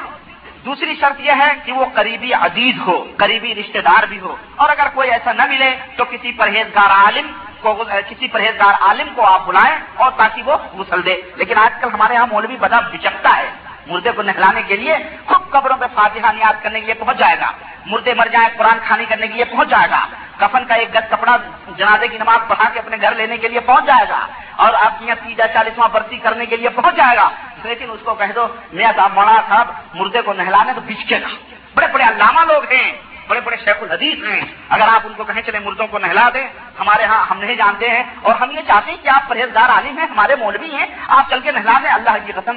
دوسری 0.64 0.96
شرط 1.00 1.20
یہ 1.20 1.32
ہے 1.38 1.52
کہ 1.64 1.72
وہ 1.72 1.84
قریبی 1.94 2.32
عزیز 2.32 2.74
ہو، 2.86 3.04
قریبی 3.16 3.54
رشتہ 3.54 3.78
دار 3.78 4.06
بھی 4.06 4.20
ہو۔ 4.20 4.36
اور 4.56 4.68
اگر 4.68 4.86
کوئی 4.94 5.10
ایسا 5.10 5.32
نہ 5.32 5.42
ملے 5.48 5.76
تو 5.96 6.04
کسی 6.04 6.32
پرہیزگار 6.32 6.90
عالم 6.90 7.32
کو، 7.60 7.84
کسی 8.08 8.28
پرہیزگار 8.28 8.74
عالم 8.80 9.14
کو 9.14 9.26
آپ 9.26 9.46
بلائیں 9.46 9.76
اور 9.96 10.10
تاکہ 10.16 10.42
وہ 10.42 10.56
غسل 10.72 11.06
دے۔ 11.06 11.16
لیکن 11.36 11.58
آج 11.58 11.80
کل 11.80 11.88
ہمارے 11.94 12.14
یہاں 12.14 12.26
مولوی 12.30 12.56
بڑا 12.56 12.80
بچکتا 12.80 13.36
ہے۔ 13.36 13.50
مردے 13.86 14.10
کو 14.10 14.22
نہلانے 14.22 14.62
کے 14.62 14.76
لیے 14.76 14.96
خود 15.24 15.50
قبروں 15.50 15.76
پہ 15.76 15.84
فاتحہ 15.94 16.32
نیاد 16.32 16.62
کرنے 16.62 16.80
کے 16.80 16.86
لیے 16.86 16.94
پہنچ 16.94 17.18
جائے 17.18 17.36
گا۔ 17.40 17.50
مردے 17.86 18.14
مر 18.14 18.26
جائیں، 18.26 18.48
قرآن 18.56 18.78
کھانے 18.86 19.04
کرنے 19.04 19.26
کے 19.26 19.34
لیے 19.34 19.44
پہنچ 19.44 19.68
جائے 19.68 19.90
گا۔ 19.90 20.06
کفن 20.36 20.64
کا 20.64 20.74
ایک 20.74 20.94
گز 20.94 21.10
کپڑا 21.10 21.36
جنازے 21.76 22.08
کی 22.08 22.18
نماز 22.18 22.48
پڑھا 22.48 22.68
کے 22.68 22.78
اپنے 22.78 22.96
گھر 23.00 23.14
لینے 23.14 23.36
کے 23.36 23.48
لیے 23.48 23.60
پہنچ 23.60 23.86
جائے 23.86 24.08
گا۔ 24.08 24.26
اور 24.56 24.74
آپ 24.74 24.98
کی 24.98 25.06
یہاں 25.06 25.24
تیجا 25.24 25.46
چالیسواں 25.46 25.88
برسی 25.88 26.16
کرنے 26.16 26.46
کے 26.46 26.56
لیے 26.56 26.68
پہنچ 26.68 26.96
جائے 26.96 27.16
گا۔ 27.16 27.30
لیکن 27.64 27.90
اس 27.90 28.00
کو 28.04 28.14
کہہ 28.14 28.32
دو 28.34 28.46
میں 28.72 28.86
مولانا 29.14 29.40
صاحب، 29.48 29.68
مردے 29.94 30.22
کو 30.22 30.32
نہلانے 30.32 30.72
تو 30.72 30.80
بچکے 30.80 31.20
گا۔ 31.20 31.26
بڑے 31.74 31.86
بڑے 31.92 32.04
علامہ 32.04 32.40
لوگ 32.52 32.72
ہیں، 32.72 32.92
بڑے 33.28 33.40
بڑے 33.40 33.56
شیخ 33.56 33.76
الحدیث 33.80 34.24
ہیں۔ 34.28 34.40
اگر 34.68 34.88
آپ 34.88 35.00
ان 35.04 35.12
کو 35.16 35.24
کہیں 35.24 35.42
چلے 35.42 35.58
مردوں 35.58 35.86
کو 35.86 35.98
نہلا 35.98 36.28
دیں، 36.34 36.48
ہمارے 36.80 37.04
ہاں 37.04 37.26
ہم 37.30 37.40
نہیں 37.40 37.56
جانتے 37.56 37.88
ہیں۔ 37.88 38.02
اور 38.22 38.34
ہم 38.34 38.50
یہ 38.50 38.60
چاہتے 38.66 38.90
ہیں 38.90 38.98
کہ 39.02 39.08
آپ 39.08 39.28
پرہیزگار 39.28 39.68
عالم 39.68 39.98
ہیں، 39.98 40.06
ہمارے 40.06 40.36
مولوی 40.36 40.74
ہیں، 40.74 40.86
آپ 41.08 41.30
چل 41.30 41.40
کے 41.40 41.52
نہلا 41.52 41.72
دیں۔ 41.82 41.90
اللہ 41.90 42.10
کی 42.26 42.32
قسم 42.32 42.56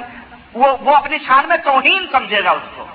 وہ 0.56 0.76
وہ 0.80 0.96
اپنی 0.96 1.16
شان 1.26 1.48
میں 1.48 1.56
توہین 1.56 2.06
سمجھے 2.12 2.44
گا 2.44 2.50
اس 2.50 2.76
کو۔ 2.76 2.86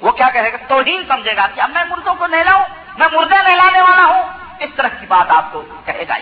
وہ 0.00 0.10
کیا 0.10 0.28
کہے 0.32 0.52
گا؟ 0.52 0.56
توہین 0.68 1.02
سمجھے 1.08 1.36
گا 1.36 1.46
کہ 1.54 1.60
اب 1.60 1.70
میں 1.70 1.84
مردوں 1.90 2.14
کو 2.14 2.26
نہلاؤں، 2.26 2.62
میں 2.98 3.08
مردے 3.12 3.36
نہلانے 3.42 3.80
والا 3.80 4.04
ہوں۔ 4.04 4.22
اس 4.60 4.70
طرح 4.76 4.88
کی 4.88 5.06
بات 5.08 5.30
آپ 5.30 5.52
کو 5.52 5.62
کہے 5.84 6.04
گا 6.08 6.14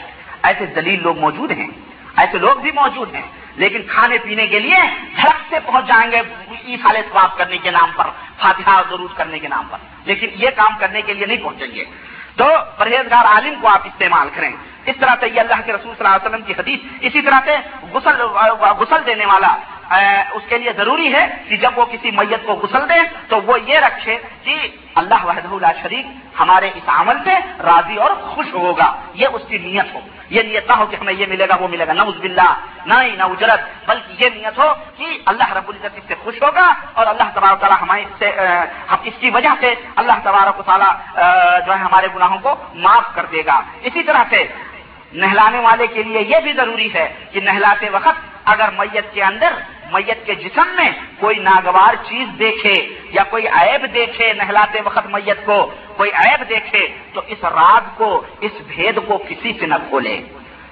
ایسے 0.43 0.67
دلیل 0.67 1.03
لوگ 1.03 1.19
موجود 1.19 1.51
ہیں، 1.51 1.69
ایسے 2.17 2.39
لوگ 2.39 2.61
بھی 2.61 2.71
موجود 2.71 3.15
ہیں، 3.15 3.23
لیکن 3.57 3.83
کھانے 3.89 4.19
پینے 4.19 4.47
کے 4.47 4.59
لیے 4.59 4.77
جھڑک 5.17 5.37
سے 5.51 5.57
پہنچ 5.67 5.87
جائیں 5.87 6.13
گے 6.13 6.23
سال 6.83 6.97
ثواب 7.13 7.39
کرنے 7.39 7.59
کے 7.59 7.71
نام 7.71 7.91
پر، 7.97 8.05
فاتحہ 8.41 8.83
ضرور 8.91 9.09
کرنے 9.17 9.39
کے 9.39 9.49
نام 9.49 9.67
پر۔ 9.71 9.79
لیکن 10.05 10.27
یہ 10.33 10.51
کام 10.57 10.79
کرنے 10.79 11.03
کے 11.03 11.15
لیے 11.15 11.27
نہیں 11.27 11.43
پہنچیں 11.43 11.75
گے۔ 11.75 11.85
تو 12.37 12.45
پرہیزگار 12.79 13.25
عالم 13.25 13.61
کو 13.61 13.69
آپ 13.75 13.87
استعمال 13.87 14.29
کریں۔ 14.35 14.51
اس 14.87 14.97
طرح 15.01 15.15
سے 15.21 15.29
یہ 15.29 15.41
اللہ 15.41 15.61
کے 15.67 15.73
رسول 15.73 15.95
صلی 15.99 16.07
اللہ 16.07 16.09
علیہ 16.09 16.29
وسلم 16.29 16.43
کی 16.43 16.53
حدیث، 16.59 16.81
اسی 17.01 17.23
طرح 17.23 17.41
سے 17.45 17.57
غسل 17.93 18.21
غسل 18.61 19.07
دینے 19.07 19.27
والا 19.27 19.57
اس 20.33 20.43
کے 20.49 20.59
لیے 20.59 20.73
ضروری 20.73 21.15
ہے 21.15 21.27
کہ 21.49 21.57
جب 21.57 21.79
وہ 21.79 21.85
کسی 21.85 22.11
میت 22.11 22.47
کو 22.47 22.53
غسل 22.53 22.89
دے 22.89 22.99
تو 23.29 23.41
وہ 23.43 23.61
یہ 23.61 23.79
رکھے 23.79 24.19
کہ 24.45 24.69
اللہ 24.95 25.25
وحدہ 25.25 25.49
اللہ 25.49 25.83
شریف 25.83 26.07
ہمارے 26.41 26.71
اس 26.75 26.83
عمل 26.87 27.17
سے 27.25 27.63
راضی 27.63 27.97
اور 27.97 28.11
خوش 28.11 28.47
ہوگا۔ 28.55 28.93
یہ 29.15 29.27
اس 29.33 29.43
کی 29.49 29.59
نیت 29.59 29.95
ہو۔ 29.95 30.01
یہ 30.31 30.43
نیت 30.43 30.71
نہ 30.71 30.77
ہو 30.77 30.87
کہ 30.87 30.97
ہمیں 30.97 31.13
یہ 31.13 31.27
ملے 31.29 31.49
گا، 31.49 31.57
وہ 31.61 31.69
ملے 31.69 31.87
گا۔ 31.87 31.93
نہ 31.93 32.03
باللہ۔ 32.03 32.55
نہ 32.87 32.95
ہی 33.03 33.17
نہ 33.17 33.23
اجرت 33.23 33.61
بلکہ 33.87 34.25
یہ 34.25 34.31
نیت 34.35 34.59
ہو 34.59 34.75
کہ 34.97 35.19
اللہ 35.27 35.53
رب 35.53 35.69
العزت 35.69 35.97
اس 35.97 36.03
سے 36.09 36.15
خوش 36.25 36.43
ہوگا 36.43 36.73
اور 36.93 37.07
اللہ 37.07 37.31
تبارک 37.35 37.61
تعالیٰ 37.61 37.83
ہمارے 37.83 38.05
سے 38.19 38.31
اس 39.05 39.15
کی 39.21 39.31
وجہ 39.31 39.55
سے 39.61 39.75
اللہ 39.97 40.13
تبارک 40.23 40.59
و 40.59 40.63
تعالیٰ 40.63 40.93
جو 41.67 41.73
ہے 41.73 41.79
ہمارے 41.79 42.07
گناہوں 42.15 42.39
کو 42.39 42.55
معاف 42.75 43.15
کر 43.15 43.25
دے 43.25 43.43
گا۔ 43.47 43.61
اسی 43.83 44.03
طرح 44.03 44.25
سے 44.31 44.47
نہلانے 45.13 45.59
والے 45.59 45.87
کے 45.87 46.03
لیے 46.03 46.23
یہ 46.23 46.37
بھی 46.41 46.53
ضروری 46.53 46.95
ہے 46.95 47.15
کہ 47.33 47.41
نہلاتے 47.41 47.89
وقت 47.89 48.31
اگر 48.45 48.69
میت 48.79 49.15
کے 49.15 49.23
اندر 49.23 49.53
میت 49.93 50.27
کے 50.27 50.35
جسم 50.35 50.69
میں 50.77 50.91
کوئی 51.21 51.39
ناگوار 51.39 51.95
چیز 52.09 52.39
دیکھے 52.39 52.75
یا 53.11 53.23
کوئی 53.31 53.49
عیب 53.49 53.95
دیکھے 53.95 54.33
نہلاتے 54.33 54.81
وقت 54.85 55.07
میت 55.07 55.47
کو، 55.47 55.75
کوئی 55.97 56.11
عیب 56.15 56.49
دیکھے 56.49 56.89
تو 57.15 57.21
اس 57.27 57.45
راز 57.45 57.83
کو، 57.95 58.27
اس 58.41 58.53
بھید 58.67 58.99
کو 59.07 59.19
کسی 59.19 59.53
سے 59.61 59.67
نہ 59.67 59.75
کھولے۔ 59.89 60.21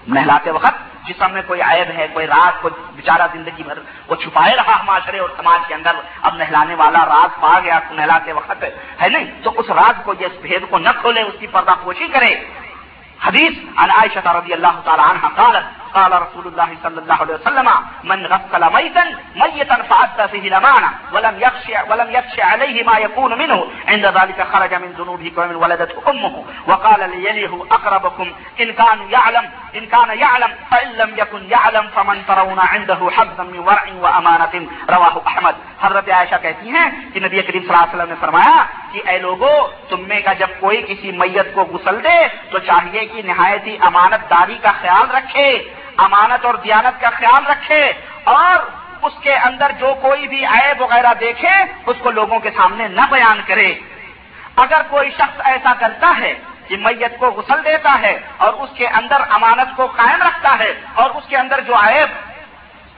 نہلاتے 0.08 0.50
وقت 0.50 1.06
جسم 1.08 1.32
میں 1.32 1.42
کوئی 1.46 1.60
عیب 1.62 1.90
ہے، 1.96 2.06
کوئی 2.12 2.26
راز، 2.26 2.60
کوئی 2.60 2.74
بےچارا 2.96 3.26
زندگی 3.32 3.62
بھر 3.62 3.78
وہ 4.08 4.14
چھپائے 4.14 4.56
رہا 4.56 4.82
معاشرے 4.82 5.18
اور 5.18 5.28
سماج 5.36 5.68
کے 5.68 5.74
اندر 5.74 5.90
اب 6.22 6.34
نہلانے 6.36 6.74
والا 6.74 7.06
راز 7.06 7.40
پا 7.40 7.58
گیا 7.64 7.78
نہلاتے 7.90 8.32
وقت 8.32 8.64
ہے 9.02 9.08
نہیں؟ 9.08 9.42
تو 9.42 9.52
اس 9.56 9.70
راز 9.70 9.94
کو 10.04 10.12
اس 10.18 10.32
بھید 10.42 10.62
کو 10.70 10.78
نہ 10.78 10.88
کھولے، 11.00 11.22
اس 11.22 11.34
کی 11.40 11.46
پردہ 11.46 11.70
پوشی 11.82 12.06
کرے۔ 12.06 12.34
حدیث 13.26 13.52
عن 13.76 13.90
عائشة 13.90 14.38
رضي 14.38 14.52
الله 14.52 14.80
تعالى 14.84 15.02
عنها 15.02 15.28
قالت 15.36 15.87
قال 15.94 16.12
رسول 16.12 16.46
الله 16.46 16.70
صلى 16.82 16.98
الله 17.00 17.18
عليه 17.22 17.34
وسلم، 17.34 17.68
من 18.04 18.26
غسل 18.26 18.72
ميتا 18.72 19.04
ميتا 19.36 19.82
فعد 19.82 20.26
فيه 20.30 20.50
لمانا 20.50 20.90
ولم 21.12 21.34
يخشى 21.40 21.76
ولم 21.90 22.08
يخشى 22.10 22.42
عليه 22.42 22.84
ما 22.84 22.98
يكون 22.98 23.38
منه. 23.38 23.66
عند 23.88 24.06
ذلك 24.06 24.46
خرج 24.52 24.74
من 24.74 24.92
ذنوبه 24.98 25.32
ومن 25.36 25.54
ولدته 25.54 26.10
امه 26.10 26.44
وقال 26.66 27.00
ليليه 27.10 27.66
اقربكم 27.70 28.32
ان 28.60 28.72
كان 28.72 28.98
يعلم 29.10 29.44
ان 29.74 29.86
كان 29.86 30.18
يعلم 30.18 30.50
فان 30.70 30.88
لم 30.92 31.10
يكن 31.18 31.42
يعلم، 31.50 31.88
فمن 31.94 32.26
ترون 32.28 32.58
عنده 32.58 33.10
حظا 33.16 33.42
من 33.42 33.58
ورع 33.58 33.84
وامانه 34.02 34.68
رواه 34.90 35.22
احمد 35.26 35.54
حضرت 35.80 36.08
عائشہ 36.08 36.38
کہتی 36.42 36.68
ہیں 36.70 36.88
کہ 37.12 37.20
نبی 37.20 37.42
کریم 37.42 37.62
صلی 37.62 37.72
اللہ 37.72 37.84
علیہ 37.84 37.94
وسلم 37.94 38.08
نے 38.08 38.14
فرمایا 38.20 38.64
کہ 38.92 39.00
اے 39.08 39.18
لوگوں 39.18 39.56
تم 39.90 40.00
میں 40.08 40.20
کا 40.20 40.32
جب 40.32 40.50
کوئی 40.60 40.82
کسی 40.88 41.12
میت 41.12 41.54
کو 41.54 41.62
غسل 41.72 41.96
دے، 42.04 42.18
تو 42.50 42.58
چاہیے 42.58 43.04
کہ 43.12 43.22
نہایت 43.24 43.66
ہی 43.66 43.76
امانت 43.88 44.30
داری 44.30 44.58
کا 44.62 44.72
خیال 44.82 45.06
رکھے۔ 45.16 45.48
امانت 45.98 46.44
اور 46.44 46.54
دیانت 46.54 47.00
کا 47.00 47.10
خیال 47.10 47.46
رکھے 47.46 47.92
اور 48.24 48.56
اس 49.02 49.12
کے 49.22 49.36
اندر 49.36 49.72
جو 49.78 49.94
کوئی 50.02 50.28
بھی 50.28 50.46
عیب 50.46 50.82
وغیرہ 50.82 51.14
دیکھے، 51.20 51.54
اس 51.86 51.96
کو 52.02 52.10
لوگوں 52.10 52.38
کے 52.38 52.50
سامنے 52.56 52.88
نہ 52.88 53.00
بیان 53.10 53.40
کرے۔ 53.46 53.74
اگر 54.56 54.82
کوئی 54.88 55.10
شخص 55.10 55.40
ایسا 55.44 55.72
کرتا 55.78 56.12
ہے 56.20 56.34
کہ 56.68 56.76
میت 56.76 57.18
کو 57.18 57.26
غسل 57.26 57.64
دیتا 57.64 57.96
ہے 58.02 58.18
اور 58.36 58.52
اس 58.52 58.70
کے 58.74 58.88
اندر 58.88 59.20
امانت 59.30 59.76
کو 59.76 59.86
قائم 59.86 60.22
رکھتا 60.22 60.56
ہے 60.58 60.72
اور 60.94 61.10
اس 61.10 61.24
کے 61.28 61.36
اندر 61.36 61.60
جو 61.60 61.74
عیب 61.74 62.08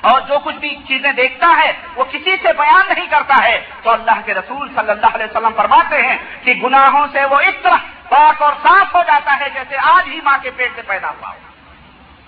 اور 0.00 0.20
جو 0.20 0.38
کچھ 0.38 0.56
بھی 0.56 0.76
چیزیں 0.88 1.12
دیکھتا 1.12 1.48
ہے، 1.58 1.72
وہ 1.94 2.04
کسی 2.04 2.36
سے 2.42 2.52
بیان 2.52 2.84
نہیں 2.88 3.06
کرتا 3.06 3.34
ہے، 3.44 3.60
تو 3.82 3.90
اللہ 3.90 4.20
کے 4.24 4.34
رسول 4.34 4.68
صلی 4.68 4.90
اللہ 4.90 5.14
علیہ 5.14 5.26
وسلم 5.26 5.52
فرماتے 5.56 6.02
ہیں 6.02 6.16
کہ 6.44 6.54
گناہوں 6.54 7.06
سے 7.12 7.24
وہ 7.24 7.40
اس 7.40 7.62
طرح 7.62 7.76
پاک 8.08 8.42
اور 8.42 8.52
صاف 8.62 8.94
ہو 8.94 9.02
جاتا 9.06 9.36
ہے 9.40 9.48
جیسے 9.54 9.76
آج 9.76 10.08
ہی 10.08 10.20
ماں 10.24 10.38
کے 10.42 10.50
پیٹ 10.56 10.70
سے 10.74 10.82
پیدا 10.82 11.08
ہوا 11.08 11.28
ہو۔ 11.28 11.49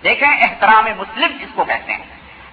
دیکھیں، 0.04 0.28
احترام 0.28 0.84
مسلم 0.84 1.36
اس 1.40 1.48
کو 1.54 1.64
کہتے 1.64 1.92
ہیں۔ 1.92 2.04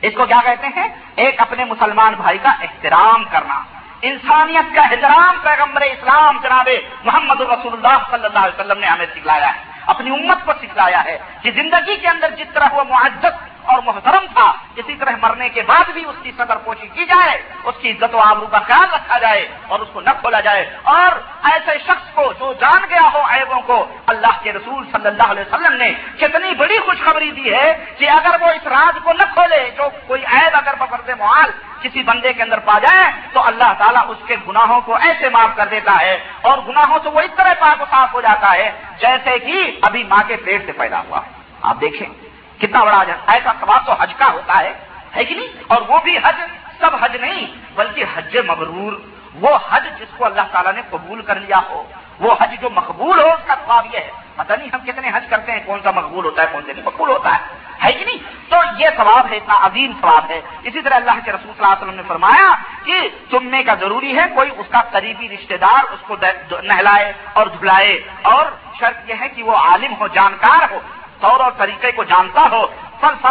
اس 0.02 0.14
کو 0.14 0.26
کیا 0.26 0.42
کہتے 0.46 0.68
ہیں؟ 0.68 0.88
ایک 1.16 1.42
اپنے 1.42 1.66
مسلمان 1.66 2.14
بھائی 2.14 2.38
کا 2.38 2.50
احترام 2.50 3.24
کرنا۔ 3.24 3.62
انسانیت 4.02 4.76
کا 4.76 4.82
احترام 4.82 5.36
پیغمبر 5.44 5.82
اسلام 5.82 6.40
جناب 6.44 6.70
محمد 7.04 7.42
رسول 7.42 7.74
اللہ 7.74 7.98
صلی 8.12 8.26
اللہ 8.26 8.40
علیہ 8.40 8.62
وسلم 8.62 8.80
نے 8.80 8.88
ہمیں 8.88 9.06
سکھلایا 9.16 9.48
ہے۔ 9.48 9.60
اپنی 9.86 10.10
امت 10.10 10.46
کو 10.46 10.52
سکھلایا 10.54 11.04
ہے 11.04 11.18
کہ 11.42 11.52
زندگی 11.52 11.96
کے 11.96 12.08
اندر 12.08 12.30
جس 12.38 12.48
طرح 12.54 12.66
وہ 12.74 12.84
معزز 12.90 13.26
اور 13.70 13.80
محترم 13.86 14.26
تھا، 14.34 14.54
اسی 14.76 14.96
طرح 14.96 15.12
مرنے 15.22 15.50
کے 15.50 15.62
بعد 15.62 15.90
بھی 15.90 16.06
اس 16.06 16.16
کی 16.24 16.32
صدر 16.38 16.58
پوشی 16.58 16.88
کی 16.88 17.06
جائے، 17.06 17.42
اس 17.64 17.76
کی 17.82 17.92
عزت 17.92 18.16
و 18.16 18.20
آبرو 18.20 18.48
کا 18.48 18.60
خیال 18.60 18.94
رکھا 18.94 19.18
جائے 19.18 19.48
اور 19.68 19.80
اس 19.80 19.88
کو 19.94 20.02
نہ 20.02 20.10
کھولا 20.10 20.40
جائے۔ 20.40 20.78
اور 20.84 21.10
ایسے 21.44 21.72
شخص 21.84 22.14
کو 22.14 22.34
جو 22.40 22.54
جان 22.54 22.84
گیا 22.90 23.10
ہو 23.14 23.22
عیبوں 23.30 23.62
کو، 23.62 23.88
اللہ 24.08 24.44
کے 24.44 24.54
رسول 24.54 24.86
صلی 24.92 25.08
اللہ 25.08 25.32
علیہ 25.32 25.42
وسلم 25.42 25.78
نے 25.78 25.94
کتنی 26.18 26.56
بڑی 26.56 26.80
خوشخبری 26.80 27.32
دی 27.32 27.54
ہے 27.54 27.86
کہ 27.98 28.10
اگر 28.10 28.42
وہ 28.42 28.48
اس 28.48 28.68
راز 28.68 28.98
کو 29.04 29.14
نہ 29.14 29.34
کھولے، 29.34 29.72
جو 29.78 29.84
کوئی 30.08 30.26
عیب 30.26 30.50
اگر 30.54 30.74
بفرد 30.80 31.10
محال 31.20 31.52
کسی 31.82 32.04
بندے 32.04 32.34
کے 32.34 32.44
اندر 32.44 32.60
پا 32.60 32.80
جائے، 32.80 33.12
تو 33.34 33.42
اللہ 33.46 33.74
تعالیٰ 33.78 34.04
اس 34.08 34.18
کے 34.28 34.36
گناہوں 34.48 34.82
کو 34.82 34.96
ایسے 34.96 35.30
معاف 35.30 35.50
کر 35.56 35.66
دیتا 35.66 35.98
ہے۔ 36.02 36.20
اور 36.42 36.58
گناہوں 36.68 37.00
سے 37.04 37.10
وہ 37.10 37.20
اس 37.20 37.32
طرح 37.36 37.54
پاک 37.60 37.82
و 37.82 37.86
صاف 37.92 38.14
ہو 38.14 38.22
جاتا 38.22 38.52
ہے 38.54 38.72
جیسے 39.00 39.40
کہ 39.40 39.80
ابھی 39.82 40.04
ماں 40.04 40.24
کے 40.28 40.36
پیٹ 40.36 40.66
سے 40.66 40.72
پیدا 40.72 41.00
ہوا۔ 41.00 41.22
آپ 41.62 41.82
دیکھیں۔ 41.82 42.29
کتنا 42.60 42.84
بڑا 42.84 43.02
حج 43.02 43.12
ایسا 43.28 43.52
سواب 43.60 43.86
تو 43.86 43.94
حج 43.94 44.14
کا 44.18 44.32
ہوتا 44.32 44.54
ہے 44.64 44.74
ہے 45.16 45.26
کہ 45.26 45.36
نہیں؟ 45.36 45.48
اور 45.68 45.82
وہ 45.88 46.00
بھی 46.04 46.18
حج، 46.18 46.36
سب 46.80 47.04
حج 47.04 47.16
نہیں، 47.16 47.48
بلکہ 47.76 48.04
حج 48.16 48.38
مبرور۔ 48.38 48.94
وہ 49.34 49.58
حج 49.70 49.84
جس 50.00 50.08
کو 50.18 50.26
اللہ 50.26 50.42
تعالیٰ 50.52 50.74
نے 50.74 50.82
قبول 50.90 51.22
کر 51.22 51.40
لیا 51.40 51.60
ہو، 51.70 51.84
وہ 52.20 52.36
حج 52.42 52.56
جو 52.62 52.70
مقبول 52.70 53.20
ہو، 53.20 53.28
اس 53.28 53.48
کا 53.48 53.56
خواب 53.56 53.86
یہ 53.94 54.00
ہے۔ 54.00 54.12
پتہ 54.36 54.54
نہیں 54.54 54.70
ہم 54.74 54.80
کتنے 54.80 55.12
حج 55.14 55.26
کرتے 55.30 55.52
ہیں، 55.52 55.60
کون 55.66 55.80
سا 55.84 55.92
مقبول 55.92 56.26
ہوتا 56.26 56.42
ہے، 56.42 56.48
کون 56.52 56.62
سا 56.66 56.74
نہیں، 56.74 56.86
مقبول 56.86 57.10
ہوتا 57.10 57.34
ہے۔ 57.34 57.40
ہے 57.86 57.94
کہ 57.94 58.06
نہیں؟ 58.06 58.18
تو 58.50 58.56
یہ 58.78 58.88
ثواب 58.98 59.28
ہے، 59.32 59.38
اتنا 59.38 59.66
عظیم 59.66 59.92
ثواب 60.02 60.30
ہے۔ 60.30 60.42
اسی 60.64 60.82
طرح 60.82 60.96
اللہ 60.96 61.12
کے 61.12 61.32
رسول 61.32 61.54
صلی 61.58 61.66
اللہ 61.66 61.68
علیہ 61.68 61.84
وسلم 61.84 61.96
نے 61.96 62.04
فرمایا 62.08 62.56
کہ 62.84 63.10
چمنے 63.32 63.64
کا 63.64 63.74
ضروری 63.74 64.18
ہے، 64.18 64.24
کوئی 64.36 64.50
اس 64.58 64.66
کا 64.70 64.82
قریبی 64.82 65.30
رشتہ 65.30 65.54
دار 65.54 65.94
اس 65.94 66.00
کو 66.08 66.16
نہلائے 66.62 67.14
اور 67.34 67.48
دھلائے 67.48 68.02
اور 68.22 68.46
شرط 68.80 69.10
یہ 69.10 69.16
ہے 69.20 69.30
کہ 69.30 69.44
وہ 69.44 69.56
عالم 69.56 69.94
ہو، 70.00 70.08
جانکار 70.08 70.72
ہو۔ 70.72 70.80
طور 71.22 71.40
اور 71.40 71.52
طریقے 71.58 71.92
کو 71.92 72.04
جانتا 72.04 72.48
ہو 72.52 72.66
عالم 73.02 73.26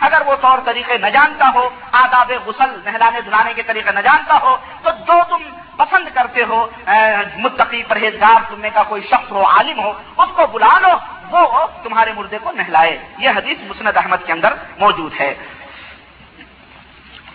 اگر 0.00 0.22
وہ 0.26 0.34
طور 0.40 0.58
طریقے 0.64 0.98
نہ 0.98 1.06
جانتا 1.06 1.50
ہو، 1.54 1.68
آداب 1.92 2.32
غسل، 2.46 2.80
نہلانے 2.84 3.20
دلانے 3.20 3.54
کے 3.54 3.62
طریقے 3.62 3.92
نہ 3.92 4.00
جانتا 4.00 4.38
ہو، 4.42 4.56
تو 4.82 4.90
جو 5.06 5.12
تم 5.28 5.42
پسند 5.76 6.08
کرتے 6.14 6.42
ہو 6.48 6.66
متقی 7.36 7.82
پرہیزگار 7.82 8.36
تمہیں 8.48 8.70
کا 8.74 8.82
کوئی 8.82 9.02
شخص 9.02 9.32
ہو، 9.32 9.46
عالم 9.46 9.80
ہو، 9.80 9.92
اس 10.18 10.28
کو 10.36 10.46
بلا 10.46 10.80
لو، 10.80 10.90
وہ 11.30 11.66
تمہارے 11.82 12.12
مردے 12.16 12.38
کو 12.42 12.52
نہلائے۔ 12.52 12.98
یہ 13.18 13.28
حدیث 13.28 13.70
مسند 13.70 13.96
احمد 13.96 14.26
کے 14.26 14.32
اندر 14.32 14.54
موجود 14.78 15.20
ہے۔ 15.20 15.34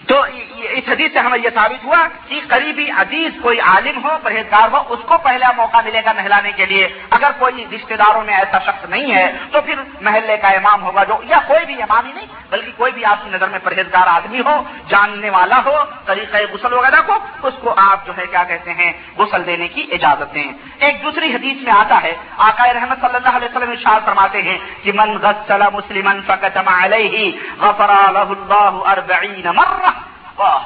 تو 0.08 0.24
اس 0.70 0.90
حدیث 0.90 1.14
سے 1.14 1.20
ہمیں 1.20 1.38
یہ 1.44 1.50
ثابت 1.54 1.86
ہوا 1.86 2.08
کہ 2.28 2.40
قریبی 2.48 2.92
عزیز 2.92 3.32
کوئی 3.42 3.60
عالم 3.60 4.04
ہو، 4.04 4.10
پرہیزگار 4.24 4.68
ہو، 4.72 4.84
اس 4.90 5.00
کو 5.06 5.18
پہلا 5.18 5.52
موقع 5.58 5.78
ملے 5.86 6.02
گا 6.06 6.14
نہلانے 6.14 6.52
کے 6.52 6.66
لیے۔ 6.66 6.88
اگر 7.10 7.32
کوئی 7.40 7.66
رشتے 7.76 7.96
داروں 7.96 8.24
میں 8.24 8.36
ایسا 8.36 8.60
شخص 8.60 8.90
نہیں 8.90 9.16
ہے 9.16 9.32
تو 9.52 9.62
پھر 9.62 9.76
محلے 10.02 10.38
کا 10.38 10.48
امام 10.48 10.84
ہوگا 10.84 11.04
جو 11.04 11.18
یا 11.24 11.40
کوئی 11.48 11.66
بھی 11.66 11.82
امام 11.82 12.06
ہی 12.06 12.12
نہیں۔ 12.14 12.26
بلکہ 12.50 12.72
کوئی 12.78 12.92
بھی 12.92 13.06
آپ 13.06 13.24
کی 13.24 13.30
نظر 13.30 13.48
میں 13.48 13.60
پرہیزگار 13.64 14.08
آدمی 14.08 14.40
ہو، 14.40 14.64
جاننے 14.88 15.30
والا 15.30 15.62
ہو، 15.66 15.84
طریقہ 16.06 16.38
غسل 16.54 16.74
وغیرہ 16.74 17.02
کو، 17.06 17.14
اس 17.44 17.54
کو 17.62 17.74
آپ 17.78 18.06
جو 18.06 18.14
ہے 18.18 18.26
کیا 18.26 18.44
کہتے 18.44 18.74
ہیں، 18.74 18.94
غسل 19.18 19.46
دینے 19.46 19.68
کی 19.68 19.86
اجازت 19.92 20.34
دیں۔ 20.34 20.52
ایک 20.80 21.04
دوسری 21.04 21.34
حدیث 21.34 21.64
میں 21.64 21.74
آتا 21.74 22.04
ہے، 22.04 22.16
آقا 22.38 22.74
رحمت 22.74 23.02
صلی 23.02 23.16
اللہ 23.16 23.38
علیہ 23.38 23.48
وسلم 23.56 23.72
اشار 23.72 24.00
فرماتے 24.06 24.42
ہیں 24.42 24.58
کہ 24.84 24.92
من 24.96 25.18
غسل 25.18 25.62
مسلم 25.74 26.22
فقتم 26.28 26.68
علیہ، 26.68 27.32
غفر 27.60 27.90
له 28.12 28.34
الله 28.34 28.80
40 28.86 29.46
مرہ۔ 29.46 29.90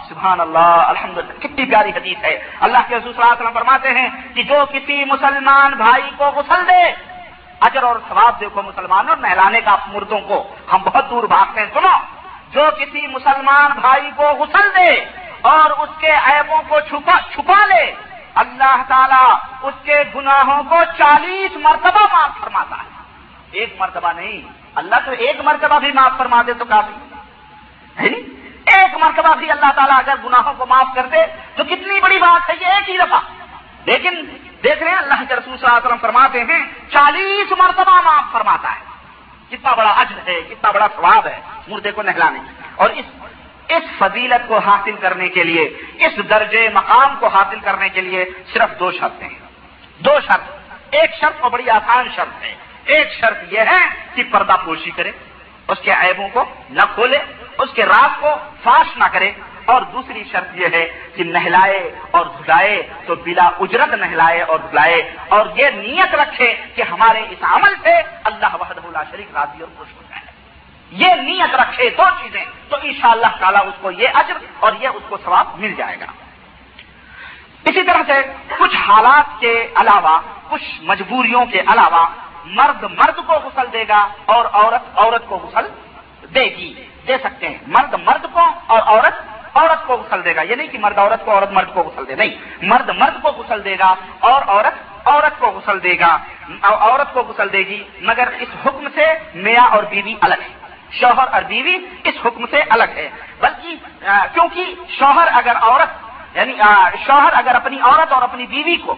سبحان 0.09 0.39
اللہ 0.39 0.57
الحمد 0.59 1.17
کتنی 1.39 1.65
پیاری 1.65 1.89
حدیث 1.89 2.23
ہے۔ 2.23 2.39
اللہ 2.59 2.77
کے 2.87 2.95
حضور 2.95 3.13
صلی 3.13 3.21
اللہ 3.21 3.33
علیہ 3.33 3.41
وسلم 3.41 3.59
فرماتے 3.59 3.89
ہیں 3.89 4.09
کہ 4.33 4.43
جو 4.43 4.63
کسی 4.71 5.05
مسلمان 5.05 5.73
بھائی 5.73 6.09
کو 6.17 6.25
غسل 6.25 6.67
دے 6.67 7.08
اجر 7.59 7.83
اور 7.83 7.95
ثواب 8.09 8.39
دیکھو 8.39 8.61
مسلمانوں، 8.61 9.15
نہلانے 9.15 9.61
کا 9.61 9.75
مردوں 9.93 10.19
کو۔ 10.19 10.55
ہم 10.73 10.81
بہت 10.83 11.09
دور 11.09 11.23
بھاگتے 11.23 11.59
ہیں، 11.59 11.67
سنو۔ 11.73 11.97
جو 12.51 12.69
کسی 12.79 13.07
مسلمان 13.07 13.71
بھائی 13.81 14.11
کو 14.15 14.23
غسل 14.23 14.75
دے 14.75 15.05
اور 15.41 15.69
اس 15.69 15.89
کے 15.99 16.11
عیبوں 16.11 16.61
کو 16.67 16.79
چھپا 16.79 17.17
چھپا 17.31 17.65
لے، 17.65 17.93
اللہ 18.35 18.75
تعالیٰ 18.87 19.35
اس 19.61 19.73
کے 19.83 20.03
گناہوں 20.15 20.63
کو 20.63 20.75
چالیس 20.97 21.51
مرتبہ 21.55 22.07
معاف 22.11 22.41
فرماتا 22.41 22.75
ہے۔ 22.75 22.89
ایک 23.51 23.75
مرتبہ 23.79 24.11
نہیں، 24.15 24.41
اللہ 24.75 24.95
تو 25.05 25.11
ایک 25.11 25.41
مرتبہ 25.41 25.79
بھی 25.79 25.91
معاف 25.91 26.11
فرما 26.17 26.41
دے 26.47 26.53
تو 26.53 26.65
کافی۔ 26.65 26.93
ایک 28.65 28.97
مرتبہ 28.97 29.35
بھی 29.35 29.51
اللہ 29.51 29.71
تعالیٰ 29.75 29.97
اگر 29.97 30.13
گناہوں 30.25 30.53
کو 30.57 30.65
معاف 30.65 30.95
کر 30.95 31.05
دے 31.05 31.17
تو 31.55 31.63
کتنی 31.63 31.99
بڑی 31.99 32.17
بات 32.17 32.49
ہے، 32.49 32.55
یہ 32.61 32.65
ایک 32.65 32.89
ہی 32.89 32.97
دفعہ۔ 32.97 33.19
لیکن 33.85 34.15
دیکھ 34.63 34.83
رہے 34.83 34.91
ہیں، 34.91 34.97
اللہ 34.97 35.13
کے 35.13 35.35
رسول 35.35 35.57
صلی 35.57 35.65
اللہ 35.65 35.77
علیہ 35.77 35.87
وسلم 35.87 35.97
فرماتے 35.97 36.39
ہیں، 36.39 36.65
چالیس 36.89 37.51
مرتبہ 37.51 38.01
معاف 38.01 38.23
فرماتا 38.31 38.71
ہے۔ 38.71 38.79
کتنا 39.49 39.73
بڑا 39.73 39.89
اجر 39.89 40.29
ہے، 40.29 40.41
کتنا 40.41 40.71
بڑا 40.71 40.87
ثواب 40.95 41.27
ہے، 41.27 41.39
مردے 41.67 41.91
کو 41.91 42.01
نہلانے 42.01 42.39
اور 42.75 42.89
اس 42.89 43.05
اس 43.69 43.83
فضیلت 43.97 44.47
کو 44.47 44.57
حاصل 44.57 44.91
کرنے 44.91 45.29
کے 45.29 45.43
لیے، 45.43 45.63
اس 45.99 46.29
درجے 46.29 46.69
مقام 46.73 47.15
کو 47.19 47.27
حاصل 47.27 47.59
کرنے 47.59 47.89
کے 47.89 48.01
لیے 48.01 48.25
صرف 48.53 48.79
دو 48.79 48.91
شرطیں 48.91 49.29
ہیں۔ 49.29 49.39
دو 49.99 50.19
شرط۔ 50.19 50.41
ایک 50.91 51.11
شرط 51.19 51.33
اور 51.39 51.51
بڑی 51.51 51.69
آسان 51.69 52.07
شرط 52.15 52.43
ہے۔ 52.43 52.55
ایک 52.85 53.13
شرط 53.13 53.53
یہ 53.53 53.59
ہے 53.59 54.05
کہ 54.15 54.23
پردہ 54.31 54.55
پوشی 54.65 54.91
کرے، 54.91 55.11
اس 55.67 55.77
کے 55.83 55.91
عیبوں 55.91 56.29
کو 56.33 56.43
نہ 56.69 56.81
کھولے، 56.95 57.17
اس 57.57 57.69
کے 57.75 57.85
راز 57.85 58.09
کو 58.19 58.29
فاش 58.63 58.97
نہ 58.97 59.03
کرے۔ 59.13 59.31
اور 59.69 59.81
دوسری 59.81 60.23
شرط 60.31 60.57
یہ 60.57 60.67
ہے 60.73 60.85
کہ 61.15 61.23
نہلائے 61.23 61.95
اور 62.11 62.25
دھلائے 62.25 62.89
تو 63.07 63.15
بلا 63.15 63.49
اجرت 63.59 63.93
نہلائے 63.93 64.41
اور 64.41 64.59
دھلائے 64.59 65.15
اور 65.29 65.45
یہ 65.55 65.67
نیت 65.67 66.15
رکھے 66.15 66.55
کہ 66.75 66.81
ہمارے 66.81 67.21
اس 67.29 67.43
عمل 67.43 67.75
سے 67.83 68.01
اللہ 68.23 68.55
وحدہ 68.59 68.81
اللہ 68.85 68.97
شریف 69.11 69.27
راضی 69.33 69.61
اور 69.61 69.69
خوش 69.77 69.87
ہو 69.97 70.01
جائے۔ 70.09 70.25
یہ 70.91 71.21
نیت 71.21 71.55
رکھے 71.55 71.89
دو 71.89 72.03
چیزیں 72.21 72.45
تو 72.69 72.75
انشاءاللہ 72.81 73.27
شاء 73.27 73.27
اللہ 73.27 73.39
تعالیٰ 73.39 73.61
اس 73.67 73.73
کو 73.81 73.91
یہ 73.91 74.07
اجر 74.13 74.33
اور 74.59 74.71
یہ 74.79 74.87
اس 74.87 75.03
کو 75.09 75.17
ثواب 75.25 75.47
مل 75.59 75.73
جائے 75.73 75.99
گا۔ 75.99 76.05
اسی 77.65 77.83
طرح 77.83 78.01
سے 78.07 78.33
کچھ 78.59 78.75
حالات 78.75 79.39
کے 79.39 79.67
علاوہ، 79.75 80.19
کچھ 80.49 80.63
مجبوریوں 80.81 81.45
کے 81.45 81.59
علاوہ، 81.59 82.07
مرد 82.45 82.83
مرد 82.83 83.15
کو 83.15 83.33
غسل 83.33 83.73
دے 83.73 83.85
گا 83.87 84.07
اور 84.25 84.45
عورت 84.53 84.99
عورت 84.99 85.27
کو 85.27 85.35
غسل 85.37 85.67
دے 86.35 86.43
گی۔ 86.43 86.87
دے 87.07 87.17
سکتے 87.17 87.49
ہیں۔ 87.49 87.57
مرد 87.67 87.93
مرد 87.93 88.25
کو 88.33 88.39
اور 88.67 88.79
عورت 88.85 89.38
عورت 89.59 89.85
کو 89.87 89.93
غسل 90.01 90.23
دے 90.25 90.35
گا۔ 90.35 90.41
یہ 90.49 90.55
نہیں 90.55 90.67
کہ 90.67 90.77
مرد 90.77 90.97
عورت 90.97 91.25
کو، 91.25 91.31
عورت 91.31 91.51
مرد 91.51 91.73
کو 91.73 91.81
غسل 91.81 92.07
دے۔ 92.07 92.15
نہیں، 92.15 92.33
مرد 92.61 92.89
مرد 93.01 93.21
کو 93.21 93.29
غسل 93.37 93.63
دے 93.65 93.75
گا 93.79 93.93
اور 94.19 94.41
عورت 94.47 95.07
عورت 95.07 95.39
کو 95.39 95.47
غسل 95.47 95.83
دے 95.83 95.95
گا۔ 95.99 96.11
عورت 96.63 97.13
کو 97.13 97.19
غسل 97.27 97.51
دے 97.53 97.61
گی، 97.69 97.79
مگر 98.01 98.27
اس 98.39 98.51
حکم 98.65 98.87
سے 98.95 99.05
میاں 99.35 99.67
اور 99.75 99.83
بیوی 99.83 100.15
الگ 100.21 100.41
ہے 100.41 100.57
شوہر 100.91 101.27
اور 101.33 101.41
بیوی 101.41 101.75
اس 102.03 102.15
حکم 102.25 102.45
سے 102.51 102.59
الگ 102.69 102.89
ہے 102.95 103.09
بلکہ 103.39 103.71
کیونکہ 104.33 104.65
شوہر 104.99 105.27
اگر 105.33 105.55
عورت 105.61 105.91
یعنی 106.37 106.53
شوہر 107.05 107.33
اگر 107.33 107.55
اپنی 107.55 107.77
عورت 107.81 108.11
اور 108.13 108.21
اپنی 108.21 108.45
بیوی 108.45 108.75
کو، 108.75 108.95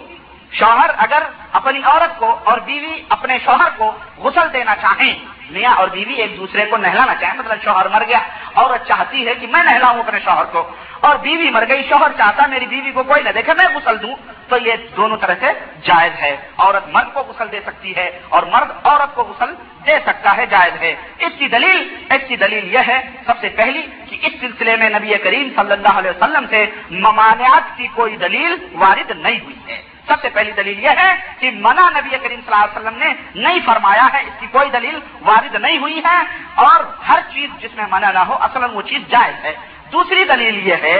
شوہر 0.51 0.89
اگر 0.97 1.23
اپنی 1.51 1.79
عورت 1.85 2.19
کو 2.19 2.39
اور 2.43 2.57
بیوی 2.57 2.93
اپنے 3.09 3.37
شوہر 3.45 3.69
کو 3.77 3.87
غسل 4.17 4.53
دینا 4.53 4.75
چاہیں 4.75 5.13
میاں 5.51 5.73
اور 5.75 5.87
بیوی 5.87 6.13
ایک 6.13 6.37
دوسرے 6.37 6.65
کو 6.65 6.77
نہلانا 6.77 7.15
چاہیں 7.15 7.37
مطلب 7.37 7.57
شوہر 7.63 7.87
مر 7.87 8.03
گیا 8.07 8.19
عورت 8.55 8.87
چاہتی 8.87 9.27
ہے 9.27 9.35
کہ 9.35 9.47
میں 9.47 9.63
نہلاؤں 9.63 9.99
اپنے 9.99 10.19
شوہر 10.19 10.45
کو 10.51 10.69
اور 10.99 11.15
بیوی 11.15 11.49
مر 11.49 11.63
گئی، 11.69 11.81
شوہر 11.89 12.11
چاہتا 12.17 12.47
میری 12.47 12.65
بیوی 12.65 12.91
کو 12.91 13.03
کوئی 13.03 13.23
نہ 13.23 13.29
دیکھے، 13.29 13.53
میں 13.53 13.75
غسل 13.75 14.01
دوں، 14.01 14.15
تو 14.49 14.57
یہ 14.65 14.71
دونوں 14.95 15.17
طرح 15.17 15.33
سے 15.39 15.45
جائز 15.81 16.21
ہے۔ 16.21 16.37
عورت 16.57 16.87
مرد 16.87 17.13
کو 17.13 17.19
غسل 17.19 17.51
دے 17.51 17.59
سکتی 17.65 17.95
ہے 17.95 18.19
اور 18.29 18.43
مرد 18.43 18.71
عورت 18.83 19.15
کو 19.15 19.23
غسل 19.23 19.53
دے 19.85 19.97
سکتا 20.05 20.37
ہے، 20.37 20.45
جائز 20.45 20.81
ہے۔ 20.81 20.95
اس 21.19 21.33
کی 21.39 21.47
دلیل، 21.47 21.95
اس 22.09 22.27
کی 22.27 22.35
دلیل 22.35 22.73
یہ 22.73 22.79
ہے، 22.87 23.09
سب 23.25 23.33
سے 23.41 23.49
پہلی 23.49 23.81
کہ 24.09 24.17
اس 24.21 24.33
سلسلے 24.39 24.75
میں 24.75 24.89
نبی 24.89 25.17
کریم 25.17 25.49
صلی 25.55 25.71
اللہ 25.71 25.97
علیہ 25.97 26.11
وسلم 26.11 26.45
سے 26.49 26.65
ممانعات 26.91 27.77
کی 27.77 27.87
کوئی 27.87 28.17
دلیل 28.17 28.55
وارد 28.73 29.11
نہیں 29.15 29.39
ہوئی 29.39 29.59
ہے۔ 29.67 29.90
سب 30.11 30.21
سے 30.21 30.29
پہلی 30.33 30.51
دلیل 30.57 30.83
یہ 30.83 31.01
ہے 31.01 31.09
کہ 31.39 31.51
منع 31.65 31.89
نبی 31.97 32.17
کریم 32.17 32.39
صلی 32.39 32.53
اللہ 32.53 32.63
علیہ 32.63 32.77
وسلم 32.77 32.97
نے 32.99 33.09
نہیں 33.35 33.59
فرمایا 33.65 34.07
ہے، 34.13 34.21
اس 34.27 34.39
کی 34.39 34.47
کوئی 34.51 34.69
دلیل 34.69 34.97
وارد 35.25 35.55
نہیں 35.55 35.77
ہوئی 35.77 35.99
ہے 36.05 36.17
اور 36.65 36.79
ہر 37.09 37.19
چیز 37.33 37.49
جس 37.61 37.75
میں 37.75 37.85
منع 37.91 38.11
نہ 38.11 38.23
ہو 38.29 38.37
اصل 38.47 38.63
وہ 38.73 38.81
چیز 38.89 39.01
جائز 39.11 39.45
ہے۔ 39.45 39.55
دوسری 39.91 40.23
دلیل 40.25 40.55
یہ 40.67 40.75
ہے 40.83 40.95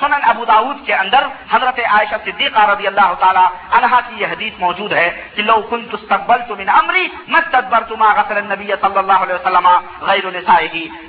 سنن 0.00 0.24
ابو 0.30 0.44
داود 0.44 0.84
کے 0.86 0.94
اندر 0.94 1.26
حضرت 1.50 1.78
عائشہ 1.90 2.16
صدیقہ 2.24 2.64
رضی 2.70 2.86
اللہ 2.86 3.12
تعالی 3.20 3.44
عنہا 3.76 4.00
کی 4.08 4.20
یہ 4.20 4.26
حدیث 4.32 4.58
موجود 4.58 4.92
ہے 4.92 5.08
کہ 5.34 5.42
لو 5.42 5.60
کن 5.70 5.86
تستقبل 5.92 6.42
تم 6.48 6.60
ان 6.60 6.68
امری 6.80 7.06
مستدبر 7.28 7.82
تما 7.88 8.12
غسل 8.16 8.36
النبی 8.36 8.68
صلی 8.82 8.98
اللہ 8.98 9.24
علیہ 9.24 9.34
وسلم 9.34 9.68
غیر 10.08 10.26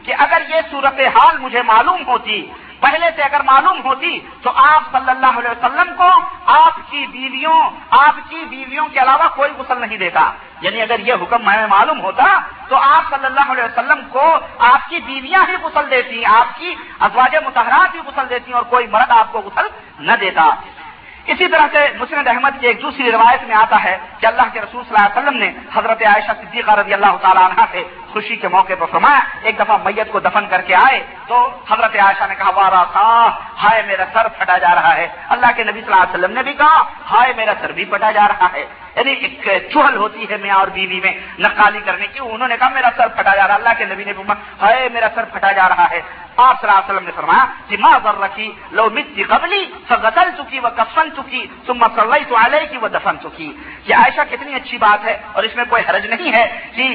کہ 0.05 0.13
اگر 0.17 0.41
یہ 0.49 0.61
صورت 0.71 0.99
حال 1.15 1.37
مجھے 1.39 1.61
معلوم 1.71 2.01
ہوتی 2.07 2.39
پہلے 2.79 3.09
سے 3.15 3.21
اگر 3.21 3.41
معلوم 3.43 3.83
ہوتی 3.85 4.19
تو 4.41 4.51
آپ 4.55 4.83
صلی 4.91 5.09
اللہ 5.11 5.39
علیہ 5.39 5.49
وسلم 5.49 5.95
کو 5.97 6.09
آپ 6.45 6.91
کی 6.91 7.05
بیویوں، 7.07 7.69
آپ 7.89 8.15
کی 8.29 8.45
بیویوں 8.49 8.87
کے 8.87 8.99
علاوہ 8.99 9.27
کوئی 9.35 9.51
غسل 9.57 9.81
نہیں 9.81 9.97
دیتا۔ 9.97 10.31
یعنی 10.61 10.81
اگر 10.81 10.99
یہ 10.99 11.13
حکم 11.13 11.49
ہمیں 11.49 11.67
معلوم 11.67 12.01
ہوتا 12.01 12.39
تو 12.67 12.75
آپ 12.75 13.09
صلی 13.09 13.25
اللہ 13.25 13.51
علیہ 13.51 13.63
وسلم 13.63 14.01
کو 14.09 14.37
آپ 14.59 14.89
کی 14.89 14.99
بیویاں 15.05 15.43
ہی 15.47 15.55
غسل 15.63 15.91
دیتی، 15.91 16.25
آپ 16.25 16.59
کی 16.59 16.75
ازواج 16.99 17.35
متحرات 17.45 17.95
ہی 17.95 17.99
غسل 17.99 18.29
دیتی 18.29 18.51
اور 18.51 18.63
کوئی 18.63 18.87
مرد 18.87 19.11
آپ 19.11 19.31
کو 19.31 19.39
غسل 19.39 19.67
نہ 19.99 20.11
دیتا۔ 20.19 20.49
اسی 21.27 21.47
طرح 21.47 21.67
سے 21.71 21.87
مسلم 21.99 22.27
احمد 22.27 22.49
کی 22.59 22.67
ایک 22.67 22.81
دوسری 22.81 23.11
روایت 23.11 23.43
میں 23.43 23.55
آتا 23.55 23.83
ہے 23.83 23.97
کہ 24.19 24.25
اللہ 24.25 24.47
کے 24.53 24.61
رسول 24.61 24.83
صلی 24.83 24.95
اللہ 24.97 25.07
علیہ 25.07 25.21
وسلم 25.21 25.39
نے 25.39 25.51
حضرت 25.73 26.01
عائشہ 26.01 26.31
صدیقہ 26.41 26.71
رضی 26.71 26.93
اللہ 26.93 27.15
تعالیٰ 27.21 27.43
عنہ 27.43 27.61
سے 27.71 27.83
خوشی 28.15 28.35
کے 28.35 28.47
موقع 28.47 28.73
پر 28.79 28.85
فرمایا، 28.85 29.19
ایک 29.43 29.59
دفعہ 29.59 29.77
میت 29.83 30.11
کو 30.11 30.19
دفن 30.19 30.47
کر 30.47 30.61
کے 30.61 30.75
آئے 30.75 31.03
تو 31.27 31.59
حضرت 31.69 31.95
عائشہ 31.95 32.23
نے 32.29 32.35
کہا 32.35 32.49
وارا 32.49 32.83
تھا 32.91 33.29
ہائے 33.63 33.81
میرا 33.87 34.05
سر 34.13 34.27
پھٹا 34.27 34.57
جا 34.57 34.75
رہا 34.75 34.95
ہے۔ 34.95 35.07
اللہ 35.29 35.45
کے 35.55 35.63
نبی 35.63 35.81
صلی 35.81 35.93
اللہ 35.93 36.03
علیہ 36.03 36.19
وسلم 36.19 36.33
نے 36.33 36.43
بھی 36.43 36.53
کہا، 36.53 36.83
ہائے 37.11 37.33
میرا 37.35 37.53
سر 37.61 37.71
بھی 37.71 37.85
پھٹا 37.85 38.11
جا 38.11 38.27
رہا 38.27 38.47
ہے۔ 38.53 38.65
یعنی 38.95 39.11
ایک 39.11 39.49
چہل 39.73 39.95
ہوتی 39.95 40.25
ہے 40.29 40.37
میاں 40.37 40.55
اور 40.55 40.67
بیوی 40.67 40.99
میں 40.99 41.13
نقالی 41.39 41.79
کرنے 41.85 42.07
کی، 42.07 42.19
انہوں 42.21 42.47
نے 42.47 42.57
کہا، 42.57 42.69
میرا 42.69 42.89
سر 42.97 43.07
پھٹا 43.07 43.35
جا 43.35 43.47
رہا 43.47 43.55
اللہ 43.55 43.69
کے 43.77 43.85
نبی 43.85 44.03
نے 44.03 44.13
ہائے 44.61 44.89
میرا 44.93 45.07
سر 45.15 45.25
پھٹا 45.25 45.51
جا 45.51 45.69
رہا 45.69 45.85
ہے۔ 45.91 46.01
آپ 46.37 46.61
صلی 46.61 46.69
اللہ 46.69 46.79
علیہ 46.79 46.93
وسلم 46.93 47.05
نے 47.05 47.11
فرمایا 47.15 47.45
کہ 47.67 47.77
ماں 47.79 47.91
ذر 48.03 48.19
رکھی 48.19 48.51
لو 48.71 48.89
متی 48.93 49.23
قبلی، 49.23 49.63
فغسل 49.87 50.29
چکی 50.37 50.59
وہ 50.59 50.69
کفن 50.75 51.09
چکی 51.17 51.45
تم 51.65 51.77
مسلح 51.77 52.23
تو 52.29 52.35
علیہ 52.35 52.65
کی 52.71 52.77
وہ 52.77 52.87
دفن 52.87 53.15
چکی۔ 53.23 53.49
یہ 53.87 53.95
عائشہ 53.95 54.23
کتنی 54.29 54.53
اچھی 54.55 54.77
بات 54.77 55.05
ہے 55.05 55.15
اور 55.33 55.43
اس 55.43 55.55
میں 55.55 55.65
کوئی 55.69 55.83
حرج 55.89 56.05
نہیں 56.05 56.31
ہے 56.35 56.45
کہ 56.75 56.85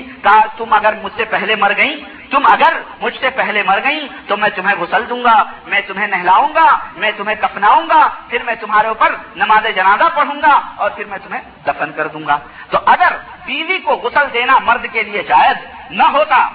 تم 0.56 0.72
اگر 0.72 0.94
مجھ 1.02 1.12
سے 1.16 1.24
پہلے 1.24 1.56
مر 1.56 1.72
گئی 1.76 1.94
تم 2.30 2.42
اگر 2.52 2.72
مجھ 3.00 3.16
سے 3.20 3.30
پہلے 3.36 3.62
مر 3.66 3.78
گئی 3.84 4.06
تو 4.26 4.36
میں 4.36 4.48
تمہیں 4.56 4.76
غسل 4.80 5.08
دوں 5.08 5.22
گا، 5.24 5.36
میں 5.66 5.80
تمہیں 5.86 6.06
نہلاؤں 6.06 6.54
گا، 6.54 6.68
میں 6.96 7.10
تمہیں 7.16 7.36
کفناؤں 7.40 7.88
گا، 7.88 8.00
پھر 8.28 8.42
میں 8.46 8.54
تمہارے 8.54 8.88
اوپر 8.88 9.14
نماز 9.36 9.66
جنازہ 9.76 10.08
پڑھوں 10.14 10.40
گا 10.42 10.54
اور 10.76 10.90
پھر 10.90 11.04
میں 11.04 11.18
تمہیں 11.24 11.42
دفن 11.66 11.92
کر 11.96 12.06
دوں 12.06 12.26
گا۔ 12.26 12.38
تو 12.70 12.78
اگر 12.86 13.16
بیوی 13.46 13.78
کو 13.78 13.92
غسل 14.04 14.32
دینا 14.32 14.58
مرد 14.58 14.86
کے 14.92 15.02
لیے 15.02 15.22
جائز 15.22 15.56
نہ 15.90 16.06
ہوتا 16.14 16.48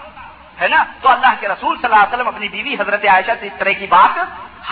ہے 0.61 0.67
نا؟ 0.67 0.83
تو 1.01 1.09
اللہ 1.09 1.33
کے 1.39 1.47
رسول 1.47 1.77
صلی 1.77 1.91
اللہ 1.91 2.03
علیہ 2.03 2.13
وسلم 2.13 2.27
اپنی 2.27 2.47
بیوی 2.49 2.73
حضرت 2.73 3.05
عائشہ 3.05 3.31
سے 3.39 3.47
اس 3.47 3.53
طرح 3.59 3.71
کی 3.71 3.87
بات، 3.87 4.17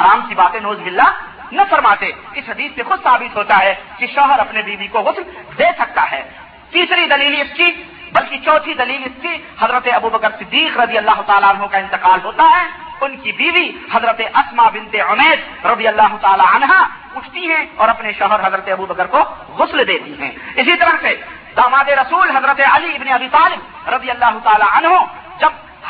حرام 0.01 0.21
سی 0.27 0.35
باتیں 0.35 0.59
نوز 0.59 0.79
بلّہ 0.79 1.09
نہ 1.51 1.61
فرماتے۔ 1.69 2.11
اس 2.33 2.49
حدیث 2.49 2.71
سے 2.75 2.83
خود 2.83 3.03
ثابت 3.03 3.35
ہوتا 3.35 3.59
ہے 3.59 3.75
کہ 3.97 4.07
شوہر 4.15 4.39
اپنے 4.39 4.61
بیوی 4.61 4.87
کو 4.87 4.99
غسل 4.99 5.21
دے 5.57 5.65
سکتا 5.77 6.11
ہے۔ 6.11 6.23
تیسری 6.71 7.05
دلیل 7.05 7.41
اس 7.41 7.57
کی، 7.57 7.83
بلکہ 8.11 8.37
چوتھی 8.45 8.73
دلیل 8.73 9.03
اس 9.05 9.21
کی، 9.21 9.37
حضرت 9.59 9.87
ابو 9.93 10.09
بکر 10.09 10.29
صدیق 10.39 10.79
رضی 10.79 10.97
اللہ 10.97 11.21
تعالیٰ 11.25 11.49
عنہ 11.49 11.65
کا 11.65 11.77
انتقال 11.77 12.19
ہوتا 12.23 12.43
ہے۔ 12.43 12.67
ان 13.01 13.17
کی 13.17 13.31
بیوی 13.31 13.71
حضرت 13.93 14.21
اسما 14.35 14.69
بنت 14.69 14.95
عمید 15.07 15.65
رضی 15.65 15.87
اللہ 15.87 16.15
تعالی 16.21 16.43
عنہ 16.55 16.71
اٹھتی 17.15 17.47
ہیں 17.47 17.65
اور 17.75 17.89
اپنے 17.89 18.11
شوہر 18.11 18.47
حضرت 18.47 18.69
ابو 18.69 18.85
بکر 18.85 19.05
کو 19.05 19.23
غسل 19.47 19.87
دیتی 19.87 20.21
ہیں۔ 20.21 20.31
اسی 20.55 20.77
طرح 20.77 20.95
سے 21.01 21.15
داماد 21.57 21.89
رسول 21.89 22.29
حضرت 22.29 22.61
علی 22.71 22.95
ابن 22.95 23.13
ابی 23.13 23.27
طالب 23.31 23.89
رضی 23.89 24.11
اللہ 24.11 24.37
تعالی 24.43 24.87
عنہ 24.87 25.03
جب 25.39 25.49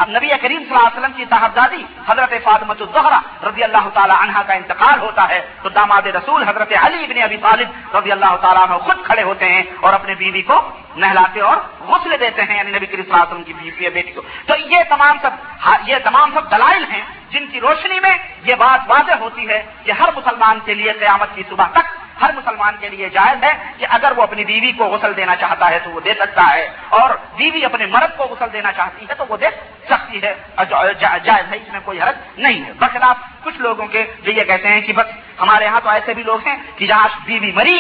نبی 0.10 0.28
کریم 0.42 0.64
صلی 0.64 0.76
اللہ 0.76 0.88
علیہ 0.88 1.00
وسلم 1.00 1.12
کی 1.16 1.26
صاحبزادی 1.30 1.84
حضرت 2.08 2.34
فاطمت 2.44 2.82
الزہرا 2.82 3.20
رضی 3.44 3.64
اللہ 3.64 3.90
تعالی 3.94 4.14
عنہ 4.20 4.42
کا 4.48 4.54
انتقال 4.54 5.00
ہوتا 5.00 5.28
ہے، 5.30 5.40
تو 5.62 5.70
داماد 5.70 6.08
رسول 6.16 6.44
حضرت 6.44 6.72
علی 6.82 7.04
ابن 7.04 7.22
ابی 7.24 7.38
طالب 7.38 7.96
رضی 7.96 8.12
اللہ 8.12 8.36
تعالیٰ 8.42 8.64
عنہ 8.68 8.78
خود 8.78 9.06
کھڑے 9.06 9.24
ہوتے 9.24 9.50
ہیں 9.50 9.64
اور 9.80 9.94
اپنے 9.94 10.16
بیوی 10.16 10.42
کو 10.42 10.58
نہلاتے 10.96 11.42
اور 11.42 11.58
غسل 11.88 12.20
دیتے 12.20 12.42
ہیں 12.42 12.58
یعنی 12.58 12.72
نبی 12.72 12.86
کریم 12.86 13.04
صلی 13.04 13.14
اللہ 13.14 13.24
علیہ 13.24 13.34
وسلم 13.34 13.44
کی 13.44 13.54
بیوی 13.54 13.90
بیٹی 13.90 14.12
کو۔ 14.12 14.22
تو 14.46 14.54
یہ 14.58 14.84
تمام 14.90 15.18
سب 15.22 15.34
یہ 15.88 15.98
تمام 16.04 16.32
سب 16.34 16.52
دلائل 16.52 16.84
ہیں 16.92 17.04
جن 17.30 17.48
کی 17.52 17.60
روشنی 17.62 18.00
میں 18.00 18.16
یہ 18.44 18.56
بات 18.56 18.80
واضح 18.88 19.16
ہوتی 19.20 19.48
ہے 19.50 19.62
کہ 19.84 19.92
ہر 19.92 20.10
مسلمان 20.16 20.60
کے 20.66 20.74
لیے 20.74 20.92
قیامت 21.00 21.36
کی 21.36 21.44
صبح 21.50 21.68
تک 21.74 21.86
ہر 22.24 22.32
مسلمان 22.36 22.74
کے 22.80 22.90
لیے 22.90 23.10
جائز 23.10 23.44
ہے 23.44 23.54
کہ 23.78 23.86
اگر 23.90 24.12
وہ 24.18 24.24
اپنی 24.24 24.44
بیوی 24.46 24.72
کو 24.72 24.86
غسل 24.86 25.12
دینا 25.18 25.36
چاہتا 25.36 25.70
ہے 25.70 25.80
تو 25.84 25.90
وہ 25.90 26.00
دے 26.00 26.14
سکتا 26.20 26.46
ہے 26.54 26.68
اور 26.90 27.10
بیوی 27.38 27.66
اپنے 27.66 27.86
مرد 27.86 28.18
کو 28.18 28.24
غسل 28.24 28.54
دینا 28.54 28.72
چاہتی 28.72 29.06
ہے 29.10 29.14
تو 29.14 29.26
وہ 29.30 29.38
دے 29.38 29.50
سکتی 29.90 30.22
ہے۔ 30.22 30.34
جائز 31.24 31.46
ہے 31.52 31.58
اس 31.58 31.72
میں 31.72 31.80
کوئی 31.86 32.02
حرض 32.02 32.18
نہیں 32.38 32.64
ہے۔ 32.66 32.72
بخلاف 32.80 33.18
کچھ 33.44 33.58
لوگوں 33.60 33.88
کے 33.88 34.02
جو 34.24 34.32
یہ 34.32 34.42
کہتے 34.42 34.68
ہیں 34.68 34.82
کہ 34.82 34.94
بس 34.94 35.08
ہمارے 35.42 35.66
یہاں 35.66 35.80
تو 35.84 35.90
ایسے 35.90 36.14
بھی 36.14 36.24
لوگ 36.24 36.48
ہیں 36.48 36.58
کہ 36.76 36.88
جہاں 36.88 37.08
بیوی 37.26 37.52
مری، 37.52 37.80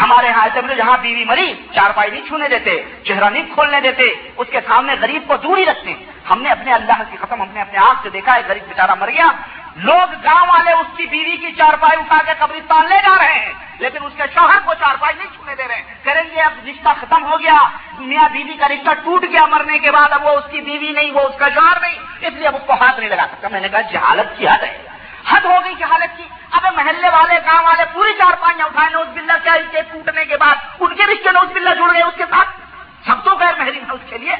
ہمارے 0.00 0.26
یہاں 0.26 0.42
ایسے 0.42 0.60
بھی 0.60 0.74
جہاں 0.76 0.96
بیوی 1.00 1.24
مری، 1.24 1.48
چار 1.74 1.90
پائی 1.94 2.10
نہیں 2.10 2.26
چھونے 2.28 2.48
دیتے، 2.48 2.74
چہرہ 3.04 3.30
نہیں 3.30 3.46
کھولنے 3.54 3.80
دیتے، 3.80 4.04
اس 4.36 4.48
کے 4.50 4.60
سامنے 4.66 4.94
غریب 5.00 5.22
کو 5.26 5.36
دور 5.36 5.56
ہی 5.58 5.64
رکھتے 5.66 5.94
ہم 6.30 6.42
نے 6.42 6.48
اپنے 6.48 6.72
اللہ 6.72 7.02
کی 7.10 7.16
قسم، 7.20 7.42
ہم 7.42 7.48
نے 7.52 7.60
اپنے 7.60 7.78
آپ 7.78 8.02
سے 8.02 8.10
دیکھا 8.10 8.34
ہے 8.34 8.42
غریب 8.48 8.68
بیچارہ 8.68 8.94
مر 9.00 9.10
گیا 9.10 9.28
لوگ 9.76 10.14
گاؤں 10.24 10.48
والے 10.48 10.72
اس 10.72 10.86
کی 10.96 11.06
بیوی 11.06 11.36
کی 11.36 11.52
چارپائی 11.52 11.98
اٹھا 11.98 12.18
کے 12.26 12.32
قبرستان 12.38 12.86
لے 12.88 12.96
جا 12.96 13.22
رہے 13.22 13.38
ہیں، 13.38 13.52
لیکن 13.78 13.98
اس 14.04 14.12
کے 14.16 14.22
شوہر 14.34 14.58
کو 14.64 14.74
چارپائی 14.74 15.14
نہیں 15.18 15.28
چھونے 15.34 15.54
دے 15.54 15.68
رہے 15.68 15.74
ہیں۔ 15.74 15.94
کریں 16.02 16.22
گے 16.34 16.40
اب 16.40 16.52
رشتہ 16.68 16.88
ختم 17.00 17.24
ہو 17.24 17.40
گیا 17.40 17.68
میاں 17.98 18.28
بیوی 18.32 18.54
کا 18.54 18.68
رشتہ 18.68 18.90
ٹوٹ 19.04 19.22
گیا، 19.22 19.46
مرنے 19.46 19.78
کے 19.78 19.90
بعد 19.90 20.08
اب 20.10 20.24
وہ 20.24 20.30
اس 20.30 20.44
کی 20.50 20.60
بیوی 20.60 20.90
نہیں، 20.90 21.10
وہ 21.10 21.20
اس 21.20 21.34
کا 21.38 21.48
شوہر 21.48 21.80
نہیں، 21.80 21.98
اس 22.20 22.32
لیے 22.32 22.46
اب 22.48 22.56
اس 22.56 22.62
کو 22.66 22.72
ہاتھ 22.72 23.00
نہیں 23.00 23.10
لگا 23.10 23.26
سکتا۔ 23.32 23.48
میں 23.48 23.60
نے 23.60 23.68
کہا، 23.68 23.80
جہالت 23.80 24.38
کی 24.38 24.48
حد 24.48 24.62
ہے۔ 24.62 24.82
حد 25.28 25.44
ہو 25.44 25.56
گئی 25.64 25.74
جہالت 25.78 26.16
کی۔ 26.16 26.24
اب 26.50 26.74
محلے 26.74 27.08
والے، 27.08 27.34
گاؤں 27.36 27.64
والے 27.64 27.82
پوری 27.92 28.12
چار 28.12 28.32
پائیاں 28.40 28.66
اٹھائے، 28.66 28.90
نوز 28.90 29.08
بلّہ 29.08 29.32
کیا 29.42 29.56
کے 29.72 29.80
ٹوٹنے 29.92 30.24
کے 30.24 30.36
بعد 30.36 30.54
ان 30.80 30.94
کے 30.94 31.02
رشتے 31.02 31.30
نوز 31.30 31.52
بلّہ 31.52 31.70
جڑ 31.70 31.94
گئے 31.94 32.02
اس 32.02 32.14
کے 32.16 32.24
ساتھ؟ 32.30 32.48
سب 33.06 33.24
تو 33.24 33.30
غیر 33.30 33.54
محرم 33.58 33.84
ہے 33.86 33.92
اس 33.92 34.10
کے 34.10 34.18
لیے، 34.18 34.36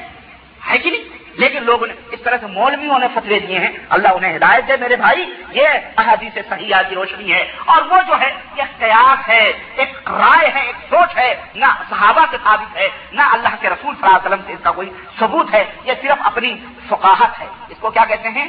ہے 0.69 0.77
کہ 0.77 0.91
نہیں؟ 0.91 1.03
لیکن 1.33 1.63
لوگوں 1.63 1.87
نے 1.87 1.93
طرح 2.23 2.37
سے 2.41 2.45
مولویوں 2.47 2.99
نے 2.99 3.07
فتوے 3.13 3.39
دیے 3.39 3.59
ہیں۔ 3.59 3.71
اللہ 3.89 4.07
انہیں 4.07 4.35
ہدایت 4.35 4.67
دے۔ 4.67 4.73
میرے 4.79 4.95
بھائی، 4.95 5.25
یہ 5.51 5.67
احادیث 5.97 6.37
صحیح 6.49 6.75
کی 6.89 6.95
روشنی 6.95 7.33
ہے۔ 7.33 7.51
اور 7.65 7.81
وہ 7.81 7.97
جو 8.07 8.21
ہے، 8.21 8.31
یہ 8.57 8.63
قیاس 8.79 9.29
ہے، 9.29 9.43
ایک 9.75 9.97
رائے 10.05 10.51
ہے، 10.55 10.61
ایک 10.61 10.75
سوچ 10.89 11.17
ہے۔ 11.17 11.35
نہ 11.55 11.65
صحابہ 11.89 12.25
سے 12.31 12.37
ثابت 12.43 12.77
ہے، 12.77 12.87
نہ 13.11 13.21
اللہ 13.21 13.49
کے 13.61 13.69
رسول 13.69 13.95
صلی 13.95 14.07
اللہ 14.07 14.17
علیہ 14.17 14.27
وسلم 14.27 14.47
سے 14.47 14.53
اس 14.53 14.59
کا 14.63 14.71
کوئی 14.71 14.89
ثبوت 15.19 15.53
ہے۔ 15.53 15.63
یہ 15.83 15.93
صرف 16.01 16.17
اپنی 16.19 16.55
فقاہت 16.89 17.41
ہے۔ 17.41 17.45
اس 17.69 17.77
کو 17.79 17.89
کیا 17.89 18.05
کہتے 18.05 18.29
ہیں؟ 18.29 18.47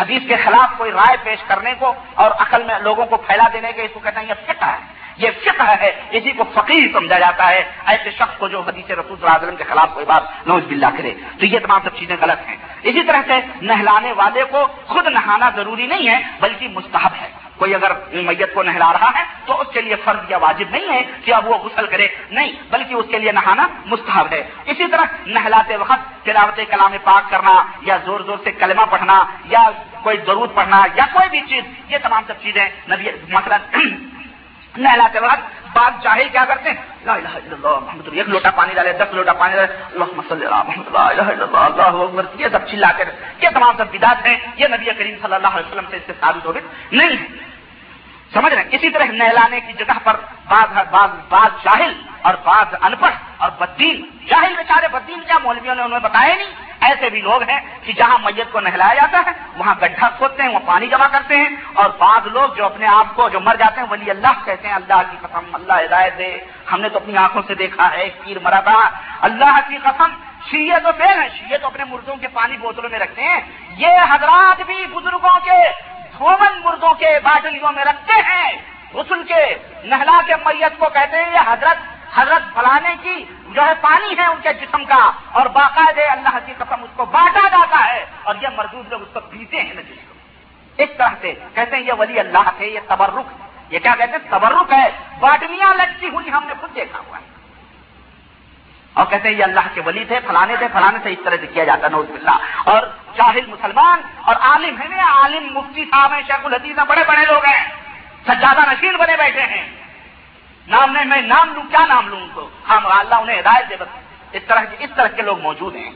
حدیث 0.00 0.22
کے 0.28 0.36
خلاف 0.36 0.78
کوئی 0.78 0.92
رائے 0.92 1.16
پیش 1.22 1.38
کرنے 1.46 1.74
کو 1.78 1.94
اور 2.14 2.30
عقل 2.30 2.62
میں 2.62 2.78
لوگوں 2.78 3.06
کو 3.06 3.16
پھیلا 3.16 3.44
دینے 3.52 3.72
کے 3.72 3.82
اس 3.82 3.90
کو 3.94 4.00
کہتے 4.00 4.20
ہیں، 4.20 4.26
یہ 4.28 4.34
فقہ 4.46 4.64
ہے۔ 4.64 4.98
یہ 5.18 5.28
فقہ 5.44 5.70
ہے، 5.80 6.02
اسی 6.10 6.32
کو 6.32 6.44
فقیر 6.54 6.92
سمجھا 6.92 7.18
جاتا 7.18 7.48
ہے۔ 7.48 7.64
ایسے 7.86 8.10
شخص 8.10 8.38
کو 8.38 8.48
جو 8.48 8.60
حدیث 8.60 8.90
رسول 8.90 9.04
صلی 9.04 9.14
اللہ 9.20 9.36
علیہ 9.36 9.46
وسلم 9.46 9.56
کے 9.56 9.64
خلاف 9.64 9.94
کوئی 9.94 10.06
بات 10.06 10.46
نوز 10.46 10.64
باللہ 10.64 10.86
کرے، 10.98 11.14
تو 11.40 11.46
یہ 11.46 11.58
تمام 11.58 11.80
سب 11.84 11.96
چیزیں 11.96 12.16
غلط 12.20 12.48
ہیں۔ 12.48 12.56
اسی 12.82 13.02
طرح 13.02 13.20
سے 13.26 13.40
نہلانے 13.62 14.12
والے 14.12 14.44
کو 14.50 14.66
خود 14.86 15.06
نہانا 15.06 15.50
ضروری 15.56 15.86
نہیں 15.86 16.08
ہے، 16.08 16.18
بلکہ 16.40 16.68
مستحب 16.68 17.10
ہے۔ 17.20 17.28
کوئی 17.56 17.74
اگر 17.74 17.92
میت 18.12 18.54
کو 18.54 18.62
نہلا 18.62 18.92
رہا 18.92 19.10
ہے، 19.18 19.24
تو 19.46 19.60
اس 19.60 19.66
کے 19.72 19.80
لیے 19.80 19.96
فرض 20.04 20.30
یا 20.30 20.38
واجب 20.38 20.64
نہیں 20.70 20.88
ہے 20.90 21.02
کہ 21.24 21.34
اب 21.34 21.48
وہ 21.48 21.54
غسل 21.54 21.86
کرے۔ 21.86 22.08
نہیں، 22.30 22.52
بلکہ 22.70 22.94
اس 22.94 23.06
کے 23.10 23.18
لیے 23.18 23.32
نہانا 23.32 23.66
مستحب 23.84 24.26
ہے۔ 24.32 24.50
اسی 24.64 24.86
طرح 24.86 25.04
نہلاتے 25.26 25.76
وقت 25.76 26.24
تلاوت 26.24 26.60
کلام 26.70 26.92
پاک 27.04 27.30
کرنا 27.30 27.62
یا 27.82 27.96
زور 28.04 28.20
زور 28.20 28.38
سے 28.44 28.52
کلمہ 28.52 28.82
پڑھنا 28.90 29.24
یا 29.44 29.70
کوئی 30.02 30.16
ضرورت 30.26 30.54
پڑھنا 30.54 30.84
یا 30.94 31.04
کوئی 31.12 31.28
بھی 31.28 31.40
چیز، 31.40 31.64
یہ 31.88 31.98
تمام 32.02 32.22
سب 32.26 32.34
چیزیں 32.42 32.68
نبی 32.90 33.04
مثلاً 33.28 33.60
نہلاتے 34.78 35.18
وقت 35.20 35.76
بعض 35.76 36.02
جاہل 36.02 36.28
کیا 36.32 36.44
کرتے 36.48 36.70
ہیں؟ 36.70 36.76
لا 37.04 37.14
الہ 37.14 37.34
الا 37.38 37.54
اللہ، 37.54 37.78
محمد 37.86 38.08
ایک 38.12 38.28
لوٹا 38.28 38.50
پانی 38.50 38.74
ڈالے، 38.74 38.92
دس 38.92 39.14
لوٹا 39.14 39.32
پانی 39.32 39.54
ڈالے، 39.54 39.72
اللہم 39.92 40.20
صلی 40.28 40.44
اللہ، 40.46 40.62
محمد 40.68 40.88
لا 40.92 41.06
الہ 41.06 41.28
الا 41.32 41.44
اللہ 41.44 41.64
اللہ 41.64 41.98
اکبر، 42.02 42.24
یہ 42.38 42.46
سب 42.52 42.66
چلا 42.66 42.90
کر 42.98 43.08
یہ 43.42 43.48
تمام 43.54 43.76
سب 43.76 43.92
بدات 43.92 44.26
ہیں۔ 44.26 44.36
یہ 44.56 44.66
نبی 44.68 44.84
کریم 44.98 45.16
صلی 45.22 45.34
اللہ 45.34 45.52
علیہ 45.56 45.66
وسلم 45.66 45.90
سے 45.90 45.96
اس 45.96 46.02
سے 46.06 46.12
ثابت 46.20 46.46
ہو 46.46 46.54
گئے 46.54 46.62
نہیں 46.92 47.16
سمجھ 48.34 48.52
رہے 48.54 48.62
ہیں؟ 48.62 48.68
اسی 48.72 48.90
طرح 48.90 49.12
نہلانے 49.12 49.60
کی 49.60 49.72
جگہ 49.72 49.98
پر 50.04 50.16
بعض 50.48 50.78
بعض 50.90 51.10
بعض 51.28 51.50
جاہل 51.64 51.92
اور 52.22 52.34
بعض 52.44 52.74
ان 52.80 52.94
پڑھ 52.96 53.14
اور 53.36 53.50
بدین 53.58 54.02
جاہل 54.26 54.54
بیچارے 54.56 54.88
بدین 54.88 55.20
کیا 55.20 55.38
مولویوں 55.38 55.74
نے 55.74 55.82
انہیں 55.82 55.98
بتایا 55.98 56.34
نہیں؟ 56.34 56.68
ایسے 56.80 57.10
بھی 57.10 57.20
لوگ 57.20 57.42
ہیں 57.42 57.60
کہ 57.82 57.92
جہاں 57.92 58.18
میت 58.18 58.52
کو 58.52 58.60
نہلایا 58.60 58.94
جاتا 58.94 59.22
ہے، 59.26 59.32
وہاں 59.56 59.74
گڈھا 59.82 60.08
کھودتے 60.08 60.42
ہیں 60.42 60.50
وہ 60.50 60.58
پانی 60.66 60.86
جمع 60.86 61.08
کرتے 61.08 61.36
ہیں 61.36 61.48
اور 61.74 61.90
بعض 61.98 62.26
لوگ 62.26 62.48
جو 62.48 62.64
اپنے 62.64 62.86
آپ 62.86 63.16
کو، 63.16 63.28
جو 63.28 63.40
مر 63.40 63.54
جاتے 63.54 63.80
ہیں، 63.80 63.86
ولی 63.90 64.10
اللہ 64.10 64.44
کہتے 64.44 64.68
ہیں، 64.68 64.74
اللہ 64.74 65.02
کی 65.10 65.16
قسم، 65.22 65.54
اللہ 65.54 65.72
ہدایت 65.72 66.18
دے۔ 66.18 66.38
ہم 66.72 66.80
نے 66.80 66.88
تو 66.88 66.98
اپنی 66.98 67.16
آنکھوں 67.16 67.42
سے 67.46 67.54
دیکھا 67.54 67.90
ہے، 67.92 68.00
ایک 68.00 68.24
پیر 68.24 68.38
مرا 68.42 68.60
تھا۔ 68.60 68.90
اللہ 69.20 69.58
کی 69.68 69.76
قسم 69.76 70.10
شیے 70.50 70.80
تو 70.82 70.88
فیل 70.98 71.22
ہیں 71.22 71.28
شیے 71.28 71.58
تو 71.58 71.66
اپنے 71.66 71.84
مردوں 71.84 72.16
کے 72.16 72.28
پانی 72.28 72.56
بوتلوں 72.56 72.90
میں 72.90 72.98
رکھتے 72.98 73.22
ہیں۔ 73.22 73.40
یہ 73.76 73.88
حضرات 74.10 74.62
بھی 74.66 74.86
بزرگوں 74.86 75.40
کے، 75.44 75.68
دھومن 76.18 76.60
مردوں 76.64 76.94
کے 76.94 77.18
باٹلیوں 77.24 77.72
میں 77.72 77.84
رکھتے 77.84 78.20
ہیں۔ 78.28 78.52
غسل 78.94 79.22
کے 79.22 79.54
نہلا 79.84 80.20
کے 80.26 80.34
میت 80.36 80.78
کو 80.78 80.86
کہتے 80.88 81.16
ہیں، 81.16 81.32
یہ 81.32 81.38
حضرت 81.46 81.97
حضرت 82.14 82.54
فلانے 82.54 82.94
کی 83.02 83.24
جو 83.48 83.62
ہے 83.62 83.72
پانی 83.80 84.14
ہے 84.18 84.26
ان 84.26 84.40
کے 84.42 84.52
جسم 84.52 84.84
کا 84.84 85.10
اور 85.32 85.46
باقاعدہ 85.46 86.00
اللہ 86.10 86.38
کی 86.46 86.52
قسم 86.58 86.82
اس 86.82 86.90
کو 86.96 87.04
بانٹا 87.04 87.48
جاتا 87.48 87.92
ہے 87.92 88.06
اور 88.22 88.34
یہ 88.42 88.48
مردود 88.56 88.88
لوگ 88.88 89.02
اس 89.02 89.08
کو 89.12 89.20
پیتے 89.20 89.62
ہیں 89.62 89.74
ندی 89.74 89.94
کو 89.94 90.14
اس 90.78 90.88
طرح 90.98 91.08
سے 91.20 91.34
کہتے 91.54 91.76
ہیں 91.76 91.82
یہ 91.82 91.92
ولی 91.92 92.20
اللہ 92.20 92.50
تھے 92.56 92.66
یہ 92.66 92.80
تبرک۔ 92.88 93.26
یہ 93.70 93.78
کیا 93.78 93.94
کہتے 93.98 94.12
ہیں؟ 94.12 94.30
تبرک 94.30 94.72
ہے۔ 94.72 94.88
باٹمیاں 95.18 95.74
لگتی 95.74 96.08
ہوئی 96.08 96.30
ہم 96.30 96.44
نے 96.44 96.54
خود 96.60 96.74
دیکھا 96.74 96.98
ہوا 96.98 97.18
ہے۔ 97.18 97.24
اور 98.92 99.06
کہتے 99.06 99.28
ہیں 99.28 99.36
یہ 99.36 99.44
اللہ 99.44 99.60
کے 99.74 99.80
ولی 99.86 100.04
تھے، 100.04 100.20
فلانے 100.26 100.56
تھے، 100.56 100.68
فلانے 100.72 100.98
سے 101.02 101.12
اس 101.12 101.18
طرح 101.24 101.36
سے 101.40 101.46
کیا 101.46 101.64
جاتا 101.64 101.88
نوز 101.88 102.10
باللہ۔ 102.10 102.36
اور 102.64 102.82
جاہل 103.16 103.46
مسلمان 103.46 104.00
اور 104.22 104.36
عالم 104.40 104.82
ہے 104.82 104.88
نا 104.88 105.22
عالم 105.22 105.54
مفتی 105.54 105.84
صاحب 105.84 106.12
ہیں، 106.12 106.22
شیخ 106.26 106.40
الحدیث 106.44 106.78
بڑے 106.78 107.04
بڑے 107.06 107.26
لوگ 107.26 107.44
ہیں، 107.44 107.64
سجادہ 108.26 108.70
نشین 108.70 108.96
بنے 108.96 109.16
بیٹھے 109.16 109.42
ہیں۔ 109.42 109.77
نام 110.68 110.92
نہیں، 110.92 111.04
میں 111.04 111.22
نام 111.22 111.54
لوں، 111.54 111.62
کیا 111.62 111.86
نام 111.86 112.08
لوں 112.08 112.20
ان 112.20 112.28
کو؟ 112.34 112.48
ہاں، 112.68 112.76
ہم 112.76 112.86
اللہ 112.86 113.14
انہیں 113.14 113.40
ہدایت 113.40 113.70
دے 113.70 113.76
بس۔ 113.80 113.88
اس 114.32 114.42
طرح 114.46 114.60
اس 114.78 114.90
طرح 114.96 115.08
کے 115.08 115.22
لوگ 115.22 115.40
موجود 115.40 115.76
ہیں۔ 115.76 115.90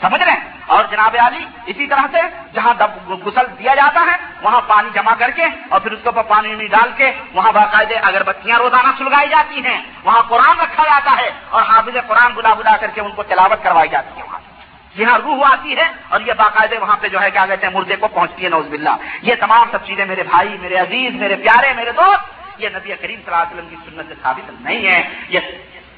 سمجھ 0.00 0.22
رہے 0.22 0.32
ہیں؟ 0.32 0.40
اور 0.66 0.84
جناب 0.90 1.16
علی، 1.26 1.46
اسی 1.66 1.86
طرح 1.86 2.00
سے 2.12 2.18
جہاں 2.54 2.74
گسل 3.10 3.46
دیا 3.58 3.74
جاتا 3.74 4.00
ہے، 4.00 4.16
وہاں 4.42 4.60
پانی 4.66 4.90
جمع 4.94 5.14
کر 5.18 5.30
کے 5.30 5.44
اور 5.68 5.80
پھر 5.80 5.92
اس 5.92 5.98
کے 6.02 6.08
اوپر 6.08 6.22
پانی 6.22 6.54
نہیں 6.54 6.68
ڈال 6.68 6.90
کے 6.96 7.12
وہاں 7.32 7.52
باقاعدے 7.52 7.94
اگر 7.94 8.22
بتیاں 8.22 8.58
روزانہ 8.58 8.88
سلگائی 8.98 9.28
جاتی 9.28 9.66
ہیں۔ 9.66 9.82
وہاں 10.04 10.22
قرآن 10.22 10.60
رکھا 10.60 10.84
جاتا 10.84 11.22
ہے 11.22 11.30
اور 11.50 11.62
حافظ 11.62 11.96
قرآن 12.06 12.32
بلا 12.32 12.54
بلا 12.54 12.76
کر 12.76 12.86
کے 12.94 13.00
ان 13.00 13.10
کو 13.10 13.22
تلاوت 13.22 13.64
کروائی 13.64 13.88
جاتی 13.88 14.20
ہے 14.20 14.24
وہاں۔ 14.26 14.38
یہاں 14.94 15.18
روح 15.18 15.52
آتی 15.52 15.76
ہے 15.76 15.88
اور 16.08 16.20
یہ 16.20 16.32
باقاعدے 16.32 16.78
وہاں 16.78 16.96
پہ 17.00 17.08
جو 17.08 17.20
ہے، 17.20 17.30
کیا 17.30 17.46
کہتے 17.46 17.66
ہیں 17.66 17.74
مردے 17.74 17.96
کو 17.96 18.08
پہنچتی 18.08 18.44
ہے 18.44 18.48
نوز 18.48 18.66
باللہ۔ 18.66 18.90
یہ 19.22 19.34
تمام 19.40 19.68
سب 19.72 19.86
چیزیں 19.86 20.04
میرے 20.04 20.22
بھائی، 20.22 20.58
میرے 20.60 20.76
عزیز، 20.76 21.14
میرے 21.14 21.36
پیارے، 21.36 21.72
میرے 21.72 21.92
دوست 21.92 22.35
یہ 22.58 22.68
نبی 22.68 22.88
کریم 22.88 23.20
صلی 23.24 23.34
اللہ 23.34 23.36
علیہ 23.36 23.56
وسلم 23.56 23.68
کی 23.68 23.76
سنت 23.76 24.08
سے 24.08 24.14
ثابت 24.22 24.50
نہیں 24.60 24.86
ہے 24.86 25.08
یہ 25.28 25.40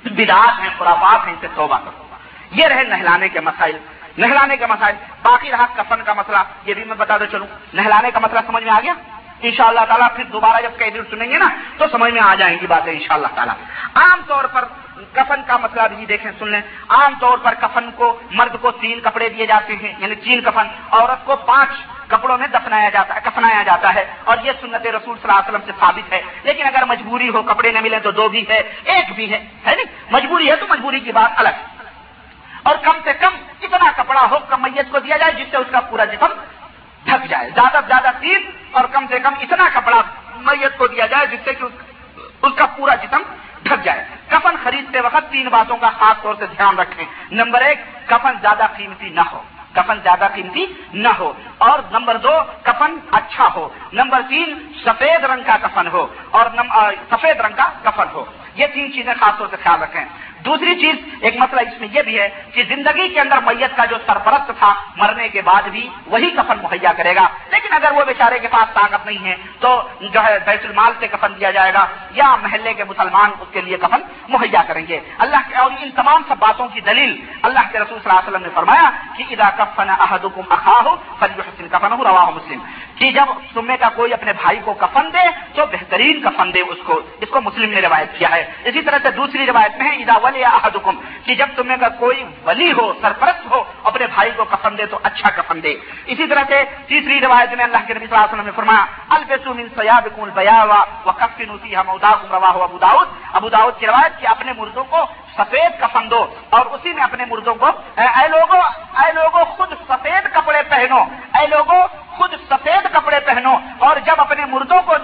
بدعات 0.05 0.61
ہیں، 0.61 0.68
خرافات 0.79 1.27
ہیں، 1.27 1.33
ان 1.33 1.38
سے 1.40 1.47
توبہ 1.55 1.79
کرو۔ 1.79 2.05
یہ 2.51 2.66
رہے 2.66 2.83
نہلانے 2.83 3.29
کے 3.29 3.40
مسائل۔ 3.40 3.79
نہلانے 4.18 4.57
کے 4.57 4.66
مسائل۔ 4.66 4.94
باقی 5.23 5.51
رہا 5.51 5.66
کفن 5.77 6.03
کا 6.05 6.14
مسئلہ۔ 6.14 6.37
یہ 6.64 6.75
بھی 6.75 6.85
میں 6.85 6.94
بتا 6.94 7.18
دو 7.18 7.25
چلوں۔ 7.25 7.47
نہلانے 7.73 8.11
کا 8.11 8.18
مسئلہ 8.18 8.40
سمجھ 8.47 8.64
میں 8.64 8.73
آ 8.73 8.81
گیا؟ 8.81 8.92
ان 9.40 9.51
شاء 9.53 9.64
اللہ 9.64 9.81
تعالیٰ 9.88 10.09
پھر 10.16 10.25
دوبارہ 10.25 10.62
جب 10.62 10.71
کئی 10.79 10.90
دن 10.90 11.01
سنیں 11.11 11.31
گے 11.31 11.38
نا، 11.38 11.47
تو 11.79 11.85
سمجھ 11.92 12.12
میں 12.12 12.23
آ 12.23 12.35
جائیں 12.35 12.59
گی 12.61 12.66
باتیں 12.66 12.92
ان 12.92 13.01
شاء 13.01 13.14
اللہ 13.14 13.27
تعالیٰ۔ 13.35 13.55
عام 13.94 14.21
طور 14.27 14.44
پر 14.44 14.64
کفن 15.13 15.41
کا 15.47 15.57
مسئلہ 15.57 15.83
بھی 15.97 16.07
دیکھیں، 16.07 16.31
سن 16.39 16.49
لیں۔ 16.49 16.61
عام 16.89 17.15
طور 17.21 17.39
پر 17.39 17.55
کفن 17.61 17.91
کو 17.91 18.21
مرد 18.31 18.57
کو 18.61 18.71
تین 18.71 19.01
کپڑے 19.01 19.29
دیے 19.29 19.47
جاتے 19.47 19.77
ہیں 19.77 19.93
یعنی 19.99 20.15
تین 20.15 20.41
کفن، 20.41 20.67
عورت 20.91 21.25
کو 21.25 21.37
پانچ 21.37 21.69
کپڑوں 22.07 22.39
میں 22.39 22.47
دفنایا 22.47 22.89
جاتا 22.89 23.15
ہے 23.15 23.21
کفنایا 23.25 23.63
جاتا 23.63 23.95
ہے۔ 23.95 24.05
اور 24.25 24.37
یہ 24.45 24.53
سنت 24.61 24.87
رسول 24.87 25.17
صلی 25.23 25.31
اللہ 25.31 25.33
علیہ 25.33 25.49
وسلم 25.49 25.61
سے 25.67 25.73
ثابت 25.81 26.13
ہے۔ 26.13 26.23
لیکن 26.43 26.67
اگر 26.67 26.85
مجبوری 26.89 27.29
ہو 27.29 27.43
کپڑے 27.43 27.73
نہ 27.73 27.81
ملے 27.81 28.01
تو 28.01 28.11
دو 28.11 28.29
بھی 28.29 28.45
ہے، 28.49 28.59
ایک 28.85 29.15
بھی 29.15 29.33
ہے 29.33 29.37
ہے 29.37 29.75
نہیں؟ 29.75 30.01
مجبوری 30.11 30.51
ہے 30.51 30.57
تو 30.57 30.67
مجبوری 30.69 31.01
کی 31.01 31.13
بات 31.13 31.33
الگ۔ 31.37 31.49
اور 32.63 32.77
کم 32.83 32.99
سے 33.05 33.13
کم 33.13 33.35
اتنا 33.63 33.93
کپڑا 33.97 34.27
ہو 34.31 34.39
کم 34.49 34.63
میت 34.63 34.91
کو 34.91 34.99
دیا 34.99 35.17
جائے 35.17 35.33
جس 35.33 35.47
سے 35.51 35.57
اس 35.57 35.67
کا 35.71 35.81
پورا 35.81 36.05
جسم 36.05 36.27
ڈھک 37.05 37.31
جائے۔ 37.31 37.51
زیادہ 37.55 37.79
سے 37.81 37.87
زیادہ 37.87 38.09
تین 38.21 38.51
اور 38.71 38.85
کم 38.85 39.07
سے 39.09 39.21
کم 39.21 39.35
اتنا 39.41 39.69
کپڑا 39.75 40.03
میت 40.37 40.79
کو 40.79 40.87
دیا 40.87 41.07
جائے 41.07 41.27
جس 41.27 41.39
سے 41.45 41.55
کہ 41.55 41.65
اس 42.43 42.53
کا 42.57 42.67
پورا 42.67 42.95
جسم 42.95 43.23
ڈھک 43.62 43.85
جائے۔ 43.85 44.05
کفن 44.29 44.57
خریدتے 44.62 45.01
وقت 45.01 45.33
تین 45.33 45.49
باتوں 45.49 45.77
کا 45.77 45.90
خاص 45.90 46.23
طور 46.23 46.35
سے 46.38 46.47
دھیان 46.47 46.79
رکھیں۔ 46.79 47.05
نمبر 47.31 47.61
ایک، 47.61 48.09
کفن 48.09 48.33
زیادہ 48.40 48.66
قیمتی 48.77 49.09
نہ 49.09 49.21
ہو۔ 49.33 49.42
کفن 49.73 49.99
زیادہ 50.03 50.29
قیمتی 50.35 50.66
نہ 50.92 51.09
ہو۔ 51.18 51.33
اور 51.59 51.79
نمبر 51.90 52.16
دو، 52.16 52.31
کفن 52.62 52.97
اچھا 53.12 53.49
ہو۔ 53.55 53.68
نمبر 53.92 54.21
تین، 54.29 54.73
سفید 54.85 55.25
رنگ 55.25 55.42
کا 55.47 55.57
کفن 55.62 55.87
ہو۔ 55.87 56.07
اور 56.31 56.47
سفید 57.11 57.40
رنگ 57.40 57.55
کا 57.57 57.90
کفن 57.90 58.07
ہو۔ 58.12 58.25
یہ 58.55 58.66
تین 58.66 58.92
چیزیں 58.92 59.14
خاص 59.21 59.38
طور 59.38 59.47
سے 59.51 59.57
خیال 59.62 59.83
رکھیں۔ 59.83 60.05
دوسری 60.44 60.81
چیز، 60.81 60.96
ایک 61.20 61.37
مسئلہ 61.37 61.61
اس 61.61 61.81
میں 61.81 61.88
یہ 61.92 62.03
بھی 62.03 62.20
ہے 62.20 62.29
کہ 62.55 62.62
زندگی 62.68 63.09
کے 63.09 63.20
اندر 63.20 63.38
میت 63.40 63.77
کا 63.77 63.85
جو 63.85 63.96
سرپرست 64.07 64.51
تھا، 64.59 64.74
مرنے 64.96 65.29
کے 65.29 65.42
بعد 65.42 65.62
بھی 65.62 65.88
وہی 66.07 66.31
کفن 66.31 66.59
مہیا 66.62 66.92
کرے 66.92 67.14
گا۔ 67.14 67.29
لیکن 67.51 67.68
اگر 67.72 67.92
وہ 67.92 68.05
بیچارے 68.05 68.38
کے 68.38 68.48
پاس 68.48 68.74
طاقت 68.74 69.07
نہیں 69.07 69.24
ہے، 69.24 69.37
تو 69.61 69.83
جو 70.01 70.20
ہے 70.24 70.38
بیت 70.46 70.64
المال 70.64 70.92
سے 70.98 71.09
کفن 71.09 71.33
دیا 71.40 71.51
جائے 71.51 71.74
گا 71.74 71.87
یا 72.11 72.37
محلے 72.37 72.74
کے 72.74 72.85
مسلمان 72.85 73.31
اس 73.40 73.48
کے 73.53 73.61
لیے 73.61 73.77
کفن 73.77 74.01
مہیا 74.29 74.62
کریں 74.62 74.87
گے۔ 74.88 75.01
اللہ 75.18 75.37
کے 75.48 75.55
اور 75.55 75.70
ان 75.81 75.90
تمام 75.90 76.22
سب 76.29 76.35
باتوں 76.38 76.68
کی 76.68 76.81
دلیل 76.81 77.24
اللہ 77.42 77.61
کے 77.72 77.79
رسول 77.79 77.98
صلی 78.03 78.11
اللہ 78.11 78.18
علیہ 78.18 78.29
وسلم 78.29 78.42
نے 78.42 78.48
فرمایا 78.55 78.90
کہ 79.16 79.24
ادا 79.31 79.64
کفن 79.64 79.90
احدکم 79.90 80.42
اخاہ 80.48 80.94
فلیحسن 81.18 81.68
کفن 81.68 81.92
رواہ 81.92 82.31
مسلم۔ 82.31 82.59
کہ 82.99 83.11
جب 83.11 83.27
تمہیں 83.55 83.77
کا 83.81 83.89
کوئی 83.89 84.13
اپنے 84.13 84.33
بھائی 84.33 84.59
کو 84.65 84.75
کفن 84.75 85.09
دے 85.13 85.29
تو 85.55 85.67
بہترین 85.67 86.23
کفن 86.23 86.55
دے 86.55 86.61
اس 86.61 86.79
کو۔ 86.85 87.01
اس 87.21 87.29
کو 87.29 87.41
مسلم 87.41 87.71
نے 87.71 87.81
روایت 87.81 88.19
کیا 88.19 88.29
ہے۔ 88.31 88.53
اسی 88.65 88.83
طرح 88.83 88.99
سے 89.03 89.11
دوسری 89.11 89.47
روایت 89.47 89.83
میں 89.83 89.91
ہے 89.91 89.97
ادا 89.97 90.19
ولی 90.23 90.45
احدکم 90.45 91.01
کہ 91.25 91.35
جب 91.35 91.47
تمہیں 91.57 91.77
کا 91.81 91.89
کوئی 91.89 92.25
ولی 92.45 92.73
ہو، 92.73 92.93
سرپرست 93.03 93.51
ہو، 93.51 93.65
اپنے 93.85 94.07
بھائی 94.07 94.31
کو 94.37 94.45
کفن 94.45 94.79
دے 94.79 94.87
تو 94.87 94.99
اچھا 95.03 95.31
کفن 95.31 95.63
دے۔ 95.63 95.77
اسی 96.07 96.27
طرح 96.27 96.43
سے 96.49 96.65
تیسری 96.87 97.21
روایت 97.21 97.53
میں 97.53 97.65
اللہ 97.65 97.77
کے 97.87 97.95
نبی 97.95 98.07
صلی 98.07 98.17
اللہ 98.17 98.25
علیہ 98.25 98.35
وسلم 98.35 98.47
نے 98.47 98.53
فرمایا، 98.57 98.85
البسو 99.09 99.55
من 99.55 99.69
سیابکم 99.77 100.23
البیاوا 100.23 100.85
وکفنوا 101.07 101.57
فیها 101.63 101.83
موتاکم 101.87 102.35
رواہ 102.35 102.63
ابو 102.63 102.79
داؤد. 102.79 103.09
ابو 103.33 103.49
داؤد 103.49 103.81
کی 103.81 103.87
روایت 103.87 104.21
کہ 104.21 104.27
اپنے 104.27 104.53
مردوں 104.59 104.85
کو 104.85 104.97
سفید 105.39 105.81
کفن 105.81 106.11
دو 106.11 106.27
اور 106.51 106.67
اسی 106.67 106.93
میں 106.93 107.03
اپنے 107.03 107.25
مردوں 107.25 107.55
کو، 107.55 107.67
اے 107.97 108.29
لوگوں 108.29 108.63
اے 108.99 109.13
لوگوں 109.13 109.45
خود 109.45 109.73
سفید 109.89 110.35
کپڑے 110.35 110.63
پہنو، 110.69 111.05
اے 111.41 111.47
لوگوں 111.47 111.83
خود 112.16 112.33
سفید 112.51 112.85
کپڑے 112.92 113.21
پہنو 113.21 113.59
اور 113.79 113.97
جب 113.97 114.14
اپنے 114.18 114.44
مردوں 114.44 114.81
کو 114.83 114.94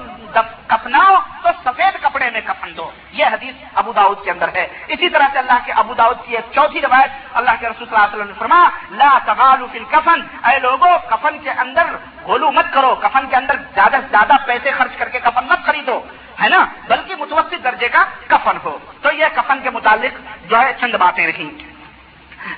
کفناؤ 0.66 1.14
تو 1.42 1.48
سفید 1.64 2.02
کپڑے 2.02 2.30
میں 2.30 2.40
کفن 2.44 2.76
دو۔ 2.76 2.90
یہ 3.12 3.24
حدیث 3.24 3.54
ابو 3.74 3.92
داؤد 3.92 4.24
کے 4.24 4.30
اندر 4.30 4.48
ہے۔ 4.54 4.66
اسی 4.88 5.08
طرح 5.08 5.26
سے 5.32 5.38
اللہ 5.38 5.58
کے 5.64 5.72
ابو 5.72 5.94
داؤد 5.94 6.16
کی 6.26 6.34
ایک 6.36 6.44
چوتھی 6.54 6.80
روایت 6.80 7.10
اللہ 7.32 7.50
کے 7.60 7.66
رسول 7.68 7.86
صلی 7.86 7.96
اللہ 7.96 8.06
علیہ 8.06 8.16
وسلم 8.16 8.26
نے 8.26 8.38
فرما 8.38 8.68
لا 8.90 9.18
تغالو 9.24 9.66
فی 9.72 9.78
الکفن 9.78 10.20
اے 10.46 10.58
لوگوں 10.58 10.98
کفن 11.10 11.38
کے 11.38 11.50
اندر 11.50 11.86
گولو 12.26 12.52
مت 12.52 12.66
کرو۔ 12.74 12.94
کفن 12.94 13.26
کے 13.30 13.36
اندر 13.36 13.56
زیادہ 13.74 13.96
سے 14.00 14.06
زیادہ 14.10 14.32
پیسے 14.46 14.70
خرچ 14.70 14.96
کر 14.96 15.08
کے 15.08 15.20
کفن 15.20 15.46
مت 15.46 15.66
خریدو، 15.66 16.00
ہے 16.42 16.48
نا؟ 16.48 16.64
بلکہ 16.88 17.16
متوسط 17.16 17.64
درجے 17.64 17.88
کا 17.88 18.04
کفن 18.26 18.56
ہو۔ 18.64 18.78
تو 19.02 19.08
یہ 19.12 19.26
کفن 19.34 19.60
کے 19.62 19.70
متعلق 19.70 20.18
جو 20.50 20.60
ہے 20.60 20.72
چند 20.80 20.94
باتیں 20.94 21.26
رہی 21.26 21.50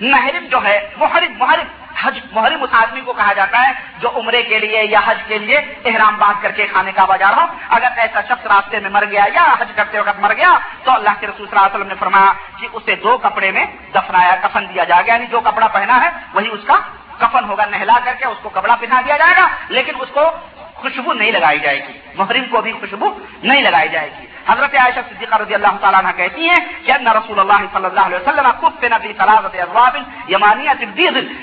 محرم 0.01 0.47
جو 0.47 0.65
ہے، 0.65 0.91
محرم 0.97 1.33
محرم۔ 1.39 1.86
حج 2.03 2.19
محرم 2.33 2.63
اس 2.63 2.75
آدمی 2.83 3.01
کو 3.01 3.13
کہا 3.13 3.33
جاتا 3.33 3.59
ہے 3.67 3.73
جو 3.99 4.11
عمرے 4.17 4.43
کے 4.43 4.59
لیے 4.59 4.83
یا 4.85 5.01
حج 5.07 5.23
کے 5.29 5.39
لیے 5.39 5.59
احرام 5.85 6.17
باندھ 6.19 6.43
کر 6.43 6.51
کے 6.57 6.67
کھانے 6.67 6.93
کا 6.93 7.05
بازار 7.05 7.37
ہو۔ 7.39 7.47
اگر 7.77 7.89
ایسا 7.97 8.21
شخص 8.29 8.47
راستے 8.47 8.81
میں 8.81 8.91
مر 8.91 9.05
گیا 9.11 9.25
یا 9.35 9.45
حج 9.61 9.71
کرتے 9.77 9.99
وقت 9.99 10.21
مر 10.21 10.35
گیا 10.37 10.53
تو 10.85 10.91
اللہ 10.93 11.15
کے 11.21 11.27
رسول 11.27 11.47
صلی 11.47 11.59
اللہ 11.59 11.67
علیہ 11.67 11.77
وسلم 11.77 11.89
نے 11.89 11.99
فرمایا 11.99 12.33
کہ 12.59 12.69
اسے 12.73 12.95
دو 12.97 13.17
کپڑے 13.19 13.51
میں 13.51 13.65
دفنایا، 13.95 14.35
کفن 14.43 14.65
دیا 14.75 14.85
جائے 14.85 15.07
گا 15.07 15.13
یعنی 15.13 15.27
جو 15.31 15.41
کپڑا 15.41 15.67
پہنا 15.67 15.97
ہے 16.05 16.11
وہی 16.35 16.49
اس 16.53 16.65
کا 16.67 16.77
کفن 17.19 17.45
ہوگا، 17.49 17.65
نہلا 17.65 17.99
کر 18.05 18.15
کے 18.19 18.27
اس 18.27 18.39
کو 18.43 18.49
کپڑا 18.49 18.75
پہنا 18.81 19.01
دیا 19.07 19.17
جائے 19.17 19.35
گا، 19.37 19.47
لیکن 19.69 19.93
اس 20.01 20.09
کو 20.15 20.31
خوشبو 20.87 21.13
نہیں 21.13 21.33
لگائی 21.33 21.59
جائے 21.59 21.79
گی۔ 21.89 21.93
محرم 22.15 22.45
کو 22.51 22.61
بھی 22.61 22.73
خوشبو 22.73 23.19
نہیں 23.43 23.63
لگائی 23.63 23.89
جائے 23.89 24.11
گی۔ 24.21 24.27
حضرت 24.49 24.75
عائشہ 24.75 25.01
صدیقہ 25.11 25.35
رضی 25.35 25.55
اللہ 25.55 25.75
تعالیٰ 25.81 26.01
عنہ 26.01 26.09
کہتی 26.17 26.49
ہیں 26.49 26.87
کہ 26.87 26.93
ان 26.93 27.07
رسول 27.07 27.41
اللہ 27.41 27.61
صلی 27.73 27.85
اللہ 27.85 28.01
علیہ 28.01 28.17
وسلم 28.17 28.51
خود 28.61 28.73
پہ 28.81 28.87
نبی 28.87 29.13
صلاحت 29.19 29.55
ازواب 29.55 29.97
یمانیت 30.29 30.85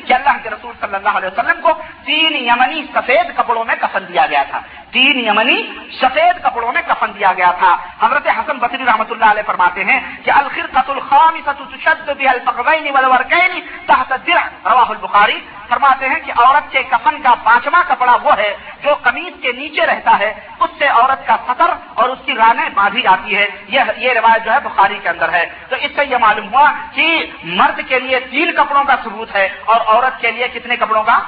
کہ 0.08 0.14
اللہ 0.14 0.38
کے 0.44 0.50
رسول 0.50 0.74
صلی 0.80 0.96
اللہ 0.96 1.18
علیہ 1.18 1.30
وسلم 1.30 1.62
کو 1.62 1.70
تین 2.06 2.36
یمنی 2.36 2.84
سفید 2.94 3.38
کپڑوں 3.38 3.66
میں 3.66 3.76
کفن 3.82 4.04
دیا 4.14 4.26
گیا 4.26 4.44
تھا۔ 4.44 4.62
تین 4.94 5.18
یمنی 5.28 5.62
سفید 6.02 6.44
کپڑوں 6.44 6.72
میں 6.74 6.82
کفن 6.88 7.12
دیا 7.16 7.32
گیا 7.38 7.52
تھا۔ 7.52 7.76
حضرت 8.02 8.28
حسن 8.28 8.58
بصری 8.58 8.86
رحمۃ 8.86 9.10
اللہ 9.10 9.26
علیہ 9.26 9.44
فرماتے 9.46 9.84
ہیں 9.84 10.00
کہ 10.24 10.32
الخرقۃ 10.32 10.90
الخامسۃ 10.90 11.60
تشد 11.72 12.10
بها 12.10 12.94
والورکین 12.94 13.60
تحت 13.86 14.12
الدرع، 14.12 14.46
رواہ 14.66 14.90
البخاری 14.90 15.40
فرماتے 15.70 16.10
ہیں 16.10 16.20
کہ 16.26 16.32
عورت 16.32 16.72
کے 16.72 16.84
کفن 16.84 17.22
کا 17.22 17.34
پانچواں 17.44 17.84
کپڑا 17.88 18.18
وہ 18.24 18.32
ہے 18.38 18.54
جو 18.84 18.96
قمیض 19.02 19.42
کے 19.42 19.52
نیچے 19.52 19.86
رہتا 19.86 20.20
ہے۔ 20.20 20.34
اس 20.60 20.70
سے 20.78 20.88
عورت 20.88 21.28
کا 21.28 21.36
سطر 21.48 21.74
اور 21.94 22.10
اس 22.10 22.20
کی 22.26 22.36
رانیں 22.36 22.70
باندھی 22.74 23.02
جاتی 23.02 23.38
ہے۔ 23.38 23.48
یہ 23.68 23.80
یہ 23.98 24.14
روایت 24.14 24.46
جو 24.46 24.52
ہے 24.52 24.60
بخاری 24.64 25.00
کے 25.04 25.10
اندر 25.10 25.34
ہے۔ 25.34 25.46
تو 25.70 25.76
اس 25.76 25.92
سے 25.96 26.06
یہ 26.06 26.18
معلوم 26.18 26.54
ہوا 26.54 26.72
کہ 26.94 27.32
مرد 27.44 27.80
کے 27.88 28.00
لیے 28.00 28.20
تین 28.20 28.52
کپڑوں 28.52 28.84
کا 28.84 28.96
ثبوت 29.04 29.36
ہے 29.36 29.48
اور 29.66 29.82
عورت 29.86 30.22
کے 30.22 30.32
لیے 30.32 30.48
کتنے 30.48 30.76
کپڑوں 30.76 31.04
کا 31.04 31.20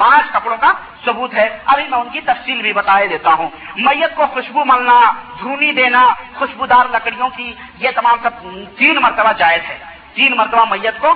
پانچ 0.00 0.32
کپڑوں 0.32 0.56
کا 0.60 0.72
ثبوت 1.04 1.34
ہے۔ 1.34 1.58
ابھی 1.66 1.88
میں 1.88 1.98
ان 1.98 2.08
کی 2.08 2.20
تفصیل 2.20 2.62
بھی 2.62 2.72
بتا 2.72 3.00
دیتا 3.10 3.30
ہوں۔ 3.30 3.50
میت 3.76 4.14
کو 4.14 4.26
خوشبو 4.26 4.64
ملنا 4.64 5.00
دھونی 5.40 5.72
دینا، 5.72 6.08
خوشبودار 6.38 6.86
لکڑیوں 6.90 7.28
کی 7.36 7.52
یہ 7.78 7.88
تمام 7.94 8.16
سب 8.22 8.30
تین 8.78 8.96
مرتبہ 9.02 9.32
جائز 9.32 9.70
ہے۔ 9.70 9.89
تین 10.14 10.36
مرتبہ 10.36 10.64
میت 10.70 11.00
کو 11.00 11.14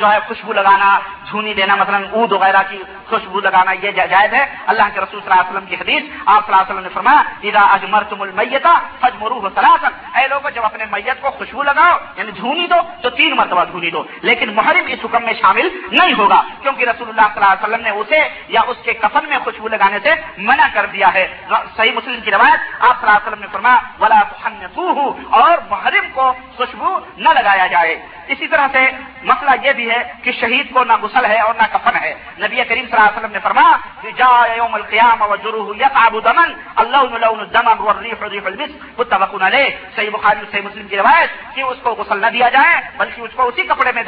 جو 0.00 0.12
ہے 0.12 0.18
خوشبو 0.28 0.52
لگانا 0.52 0.98
جھونی 1.30 1.54
دینا، 1.54 1.74
مثلا 1.74 1.98
اود 2.10 2.32
وغیرہ 2.32 2.62
کی 2.70 2.82
خوشبو 3.08 3.40
لگانا، 3.40 3.72
یہ 3.72 3.90
جائز 3.90 4.34
ہے۔ 4.34 4.44
اللہ 4.66 4.82
کے 4.94 5.00
رسول 5.00 5.20
صلی 5.20 5.30
اللہ 5.30 5.40
علیہ 5.40 5.50
وسلم 5.50 5.66
کی 5.66 5.74
حدیث 5.74 6.02
آپ 6.26 6.46
صلی 6.46 6.54
اللہ 6.54 6.62
علیہ 6.62 6.70
وسلم 6.70 6.82
نے 6.82 6.88
فرمایا، 6.94 7.22
اذا 7.42 7.62
اجمرتم 7.74 8.22
المیتا 8.22 8.74
فجمروه 9.00 9.48
ثلاثا 9.54 9.88
اے 10.18 10.28
لوگ 10.28 10.48
جب 10.54 10.64
اپنے 10.64 10.84
میت 10.90 11.20
کو 11.20 11.30
خوشبو 11.30 11.62
لگاؤ 11.62 11.96
یعنی 12.16 12.32
جھونی 12.32 12.66
دو، 12.66 12.80
تو 13.02 13.10
تین 13.10 13.36
مرتبہ 13.36 13.64
جھونی 13.64 13.90
دو۔ 13.90 14.02
لیکن 14.22 14.54
محرم 14.54 14.86
اس 14.86 14.98
حکم 15.04 15.24
میں 15.24 15.34
شامل 15.40 15.68
نہیں 15.92 16.14
ہوگا، 16.18 16.42
کیونکہ 16.62 16.84
رسول 16.84 17.08
اللہ 17.08 17.26
صلی 17.34 17.42
اللہ 17.42 17.52
علیہ 17.52 17.66
وسلم 17.66 17.82
نے 17.82 17.90
اسے 17.90 18.20
یا 18.48 18.60
اس 18.68 18.76
کے 18.84 18.92
کفن 18.94 19.28
میں 19.28 19.38
خوشبو 19.44 19.68
لگانے 19.68 19.98
سے 20.02 20.10
منع 20.38 20.66
کر 20.74 20.86
دیا 20.86 21.14
ہے۔ 21.14 21.26
صحیح 21.76 21.92
مسلم 21.92 22.20
کی 22.20 22.30
روایت 22.30 22.60
آپ 22.80 23.00
صلی 23.00 23.08
اللہ 23.08 23.18
علیہ 23.18 23.28
وسلم 23.28 23.40
نے 23.40 23.46
فرمایا، 23.52 23.78
ولا 24.00 24.20
تحنطوه 24.22 25.10
اور 25.30 25.58
محرم 25.70 26.06
کو 26.14 26.32
خوشبو 26.56 26.98
نہ 27.16 27.28
لگایا 27.28 27.66
جائے۔ 27.66 28.06
اسی 28.32 28.46
طرح 28.46 28.66
سے 28.72 28.82
مسئلہ 29.22 29.54
یہ 29.64 29.72
بھی 29.78 29.90
ہے 29.90 30.00
کہ 30.22 30.32
شہید 30.40 30.72
کو 30.72 30.84
نہ 30.84 30.92
غسل 31.02 31.24
ہے 31.26 31.40
اور 31.40 31.54
نہ 31.54 31.66
کفن 31.72 31.96
ہے۔ 32.02 32.12
نبی 32.38 32.56
کریم 32.68 32.86
صلی 32.86 32.96
اللہ 32.96 33.08
علیہ 33.08 33.18
وسلم 33.18 33.32
نے 33.32 33.40
فرمایا 33.42 33.76
کہ 34.02 34.10
جا 34.18 34.30
یوم 34.56 34.74
القیام 34.74 35.22
و 35.22 35.36
جروح 35.36 35.68
یتعب 35.76 36.14
دمن 36.24 36.52
اللہ 36.82 37.02
لون 37.16 37.40
الدمن 37.40 37.78
والریح 37.78 38.28
ریح 38.30 38.46
المس 38.46 38.70
متفق 38.98 39.34
علیہ، 39.42 39.68
صحیح 39.96 40.10
بخاری 40.12 40.44
صحیح 40.52 40.62
مسلم 40.62 40.86
کی 40.88 40.96
روایت 40.96 41.30
کہ 41.54 41.60
اس 41.62 41.78
کو 41.82 41.94
غسل 41.98 42.18
نہ 42.20 42.30
دیا 42.32 42.48
جائے، 42.48 42.74
بلکہ 42.98 43.20
اس 43.20 43.32
کو 43.36 43.48
اسی 43.48 43.62
کپڑے 43.66 43.92
میں 43.94 44.02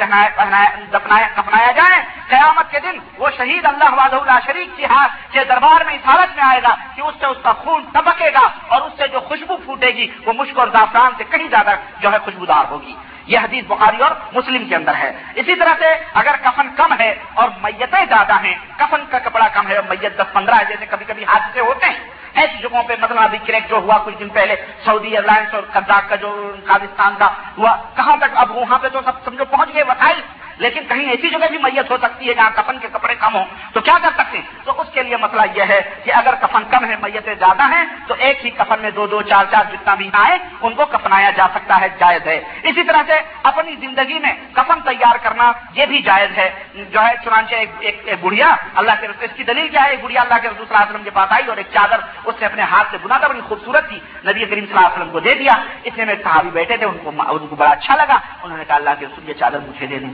دفنایا 0.91 1.71
جائے۔ 1.71 2.01
قیامت 2.29 2.71
کے 2.71 2.79
دن 2.79 2.97
وہ 3.17 3.29
شہید 3.37 3.65
اللہ 3.65 3.93
واد 3.93 4.13
اللہ 4.13 4.39
شریف 4.45 4.75
کی 4.77 4.85
ہاتھ 4.85 5.11
کے 5.31 5.43
دربار 5.49 5.85
میں 5.85 5.93
اس 5.93 6.05
حالت 6.05 6.35
میں 6.35 6.45
آئے 6.49 6.61
گا 6.63 6.73
کہ 6.95 7.01
اس 7.01 7.15
سے 7.19 7.25
اس 7.25 7.37
کا 7.43 7.53
خون 7.63 7.81
ٹپکے 7.93 8.29
گا 8.33 8.45
اور 8.67 8.81
اس 8.81 8.93
سے 8.97 9.07
جو 9.07 9.19
خوشبو 9.27 9.57
پھوٹے 9.65 9.89
گی 9.95 10.07
وہ 10.25 10.33
مشک 10.33 10.59
اور 10.59 10.67
زعفران 10.75 11.11
سے 11.17 11.23
کہیں 11.31 11.47
زیادہ 11.49 11.73
جو 12.01 12.11
ہے 12.11 12.17
خوشبودار 12.25 12.65
ہوگی۔ 12.71 12.95
یہ 13.25 13.39
حدیث 13.39 13.63
بخاری 13.67 13.97
اور 13.97 14.11
مسلم 14.33 14.67
کے 14.69 14.75
اندر 14.75 14.95
ہے۔ 14.95 15.11
اسی 15.35 15.55
طرح 15.55 15.73
سے 15.79 15.85
اگر 16.13 16.35
کفن 16.43 16.67
کم 16.75 16.93
ہے 16.99 17.13
اور 17.33 17.49
میتیں 17.61 18.05
زیادہ 18.05 18.35
ہیں، 18.43 18.55
کفن 18.77 19.05
کا 19.09 19.19
کپڑا 19.19 19.47
کم 19.47 19.67
ہے 19.67 19.75
اور 19.75 19.83
میت 19.89 20.17
دس 20.17 20.33
پندرہ 20.33 20.55
ہے، 20.55 20.65
جیسے 20.65 20.85
کبھی 20.89 21.05
کبھی 21.05 21.23
حادثے 21.23 21.59
ہوتے 21.59 21.85
ہیں، 21.85 21.99
ایسی 22.33 22.57
جگہوں 22.57 22.83
پہ 22.83 22.93
مطلب 23.01 23.19
ابھی 23.19 23.37
کریک 23.47 23.69
جو 23.69 23.75
ہوا 23.75 23.97
کچھ 24.05 24.15
دن 24.19 24.29
پہلے 24.29 24.55
سعودی 24.85 25.07
ایئر 25.07 25.23
لائنس 25.23 25.53
اور 25.53 25.63
قزاق 25.71 26.09
کا 26.09 26.15
جو 26.15 26.55
قابستان 26.65 27.13
کا 27.19 27.29
ہوا 27.57 27.75
کہاں 27.95 28.17
تک، 28.17 28.31
اب 28.35 28.51
وہاں 28.51 28.77
پہ 28.77 28.87
تو 28.87 28.99
سب 29.05 29.23
سمجھو 29.25 29.45
پہنچ 29.45 29.73
گئے 29.73 29.83
وسائل۔ 29.83 30.21
لیکن 30.57 30.83
کہیں 30.87 31.09
ایسی 31.09 31.29
جگہ 31.29 31.47
بھی 31.49 31.57
میت 31.57 31.91
ہو 31.91 31.97
سکتی 32.01 32.29
ہے 32.29 32.33
جہاں 32.33 32.49
کفن 32.55 32.79
کے 32.79 32.87
کپڑے 32.93 33.15
کم 33.15 33.35
ہوں، 33.35 33.45
تو 33.73 33.81
کیا 33.81 33.97
کر 34.01 34.09
سکتے 34.17 34.37
ہیں؟ 34.37 34.45
تو 34.63 34.81
اس 34.81 34.87
کے 34.93 35.03
لیے 35.03 35.17
مسئلہ 35.17 35.41
یہ 35.55 35.63
ہے 35.69 35.81
کہ 36.03 36.11
اگر 36.13 36.33
کفن 36.41 36.63
کم 36.69 36.85
ہے، 36.85 36.95
میتیں 37.01 37.35
زیادہ 37.35 37.63
ہیں، 37.63 37.85
تو 38.07 38.15
ایک 38.17 38.45
ہی 38.45 38.49
کفن 38.49 38.81
میں 38.81 38.91
دو 38.91 39.07
دو 39.07 39.21
چار 39.21 39.45
چار 39.51 39.63
جتنا 39.71 39.95
بھی 39.95 40.09
آئے، 40.13 40.37
ان 40.61 40.73
کو 40.73 40.85
کفنایا 40.85 41.29
جا 41.29 41.47
سکتا 41.53 41.79
ہے، 41.81 41.87
جائز 41.99 42.27
ہے۔ 42.27 42.41
اسی 42.63 42.83
طرح 42.83 43.01
سے 43.07 43.13
اپنی 43.43 43.75
زندگی 43.75 44.19
میں 44.19 44.33
کفن 44.53 44.81
تیار 44.81 45.15
کرنا 45.23 45.51
یہ 45.73 45.85
بھی 45.85 46.01
جائز 46.01 46.37
ہے۔ 46.37 46.63
جو 46.75 46.99
ہے، 46.99 47.13
چنانچہ 47.23 47.55
ایک 47.79 48.09
بڑھیا 48.21 48.55
اللہ 48.75 48.91
کے 49.01 49.07
رسول 49.07 49.27
اس 49.31 49.35
کی 49.35 49.43
دلیل 49.43 49.67
کیا 49.67 49.83
ہے؟ 49.83 49.89
ایک 49.89 50.03
بڑھیا 50.03 50.21
اللہ 50.21 50.33
کے 50.33 50.47
رسول 50.47 50.65
صلی 50.65 50.75
اللہ 50.75 50.77
علیہ 50.77 50.91
وسلم 50.91 51.03
کے 51.03 51.09
پاس 51.09 51.31
آئی 51.31 51.47
اور 51.47 51.57
ایک 51.57 51.67
چادر 51.73 51.99
اس 52.25 52.35
نے 52.39 52.45
اپنے 52.45 52.61
ہاتھ 52.61 52.87
سے 52.91 52.97
بنا 53.01 53.17
تھا 53.17 53.27
بڑی 53.27 53.41
خوبصورت 53.47 53.89
تھی 53.89 53.97
نبی 53.97 54.45
کریم 54.45 54.65
صلی 54.65 54.75
اللہ 54.75 54.87
علیہ 54.87 54.97
وسلم 54.97 55.09
کو 55.09 55.19
دے 55.19 55.33
دیا۔ 55.33 55.51
اس 55.83 55.97
میں 55.97 56.05
صحابی 56.23 56.49
بیٹھے 56.49 56.77
تھے، 56.77 56.85
ان 56.85 56.97
کو 57.03 57.11
ان 57.17 57.47
کو 57.47 57.55
بڑا 57.55 57.69
اچھا 57.69 57.95
لگا۔ 57.95 58.19
انہوں 58.43 58.57
نے 58.57 58.65
کہا، 58.65 58.75
اللہ 58.75 58.89
کے 58.99 59.05
رسول، 59.05 59.29
یہ 59.29 59.33
چادر 59.33 59.59
مجھے 59.59 59.85
دے 59.85 59.99
دیں۔ 59.99 60.09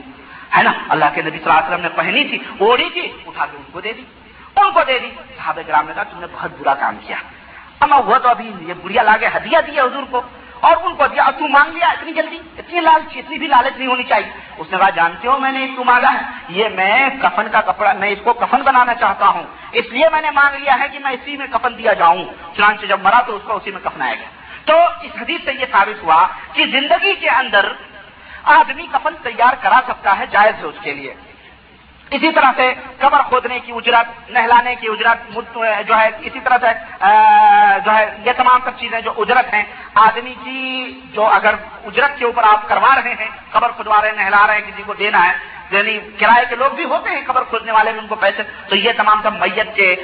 ہے 0.58 0.64
نا؟ 0.64 0.72
اللہ 0.90 1.06
کے 1.16 1.22
نبی 1.22 1.40
صلی 1.40 1.50
اللہ 1.50 1.58
علیہ 1.58 1.68
وسلم 1.68 1.82
نے 1.82 1.90
پہنی 1.90 2.26
تھی 2.26 2.38
اوڑی 2.60 2.90
تھی، 2.90 3.12
اٹھا 3.28 3.46
کے 3.46 3.58
ان 3.58 3.64
کو 3.72 3.82
دے 3.82 3.94
دی۔ 3.94 4.04
ان 4.56 4.72
کو 4.72 4.84
دے 4.88 5.00
دی۔ 5.00 5.10
صحابہ 5.38 5.62
گرام 5.68 5.88
نے 5.88 5.94
کہا، 5.96 6.04
تم 6.04 6.20
نے 6.20 6.28
بہت 6.32 6.52
برا 6.60 6.74
کام 6.74 6.98
کیا۔ 7.08 7.18
اما 7.80 7.96
ہوا 7.96 8.18
تو 8.18 8.30
ابھی 8.30 8.52
یہ 8.62 8.74
بڑھیا 8.84 9.04
لا 9.04 9.18
کے 9.20 9.28
ہدیہ 9.28 9.58
دیا 9.68 9.84
حضور 9.84 10.04
کو۔ 10.12 10.22
اور 10.60 10.78
ان 10.84 10.96
کو 10.96 11.08
دیا 11.08 11.30
تو 11.40 11.48
مانگ 11.48 11.74
لیا 11.74 11.88
اتنی 11.88 12.14
جلدی، 12.14 12.38
اتنی 12.58 12.80
لالچ 12.80 13.18
اتنی 13.18 13.38
بھی 13.38 13.48
لالچ 13.48 13.78
نہیں 13.78 13.88
ہونی 13.88 14.04
چاہیے۔ 14.04 14.32
اس 14.58 14.72
نے 14.72 14.78
کہا، 14.78 14.90
جانتے 14.90 15.28
ہو 15.28 15.40
میں 15.40 15.52
نے 15.52 15.64
اس 15.64 15.70
کو 15.76 15.84
مانگا 15.84 16.14
ہے۔ 16.14 16.20
یہ 16.50 16.70
میں 16.70 17.10
کفن 17.22 17.48
کا 17.52 17.62
کپڑا، 17.62 17.94
میں 17.94 18.10
اس 18.10 18.20
کو 18.24 18.34
کفن 18.34 18.62
بنانا 18.62 18.94
چاہتا 18.94 19.28
ہوں۔ 19.28 19.44
اس 19.72 19.86
لیے 19.92 20.10
میں 20.12 20.22
نے 20.22 20.32
مانگ 20.32 20.56
لیا 20.56 20.78
ہے 20.80 20.88
کہ 20.90 21.00
میں 21.00 21.12
اسی 21.12 21.38
میں 21.38 21.48
کفن 21.52 21.78
دیا 21.78 21.94
جاؤں۔ 21.94 22.26
چنانچہ 22.56 22.86
جب 22.86 23.00
مرا 23.04 23.22
تو 23.22 23.36
اس 23.36 23.42
کو 23.46 23.56
اسی 23.56 23.72
میں 23.72 23.82
کفنایا 23.84 24.14
گیا۔ 24.14 24.28
تو 24.66 24.74
اس 25.02 25.12
حدیث 25.22 25.42
سے 25.46 25.54
یہ 25.54 25.66
ثابت 25.72 26.04
ہوا 26.04 26.28
کہ 26.54 26.66
زندگی 26.66 27.14
کے 27.14 27.30
اندر 27.30 27.74
آدمی 28.44 28.86
کفن 28.92 29.14
تیار 29.24 29.54
کرا 29.62 29.80
سکتا 29.88 30.20
ہے 30.20 30.26
جائز 30.32 30.54
ہے 30.60 30.68
اس 30.68 30.76
کے 30.82 30.94
لیے۔ 30.94 31.14
اسی 32.12 32.32
طرح 32.32 32.52
سے 32.56 32.74
قبر 32.98 33.22
کھودنے 33.30 33.60
کی 33.60 33.72
اجرت، 33.76 34.30
نہلانے 34.30 34.76
کی 34.76 34.88
اجرت 34.88 35.38
جو 35.88 36.00
ہے، 36.00 36.10
اسی 36.22 36.40
طرح 36.44 36.58
سے 36.62 36.72
جو 37.86 37.92
ہے، 37.92 38.06
یہ 38.26 38.32
تمام 38.38 38.60
سب 38.64 38.80
چیزیں 38.80 39.02
جو 39.02 39.14
اجرت 39.18 39.54
ہیں، 39.54 39.64
آدمی 39.94 40.34
کی 40.44 41.02
جو 41.14 41.26
اگر 41.26 41.54
اجرت 41.86 42.18
کے 42.20 42.26
اوپر 42.26 42.44
آپ 42.44 42.68
کروا 42.70 42.96
رہے 42.96 43.14
ہیں، 43.20 43.30
قبر 43.52 43.72
کھدوا 43.78 44.02
رہے 44.02 44.10
ہیں، 44.10 44.16
نہلا 44.16 44.48
رہے 44.48 44.54
ہیں، 44.54 44.62
کسی 44.62 44.84
کو 44.86 44.94
دینا 44.94 45.24
ہے 45.28 45.34
یعنی 45.72 46.00
کرائے 46.20 46.46
کے 46.50 46.56
لوگ 46.56 46.72
بھی 46.76 46.86
ہوتے 46.86 47.10
ہیں 47.10 47.22
قبر 47.28 47.44
کھودنے 47.50 47.72
والے 47.72 47.92
بھی 47.92 48.00
ان 48.00 48.08
کو 48.08 48.16
پیسے، 48.16 48.44
تو 48.70 48.76
یہ 48.76 48.92
تمام 48.98 49.22
سب 49.24 49.34
میت 49.34 49.76
کے 49.76 49.96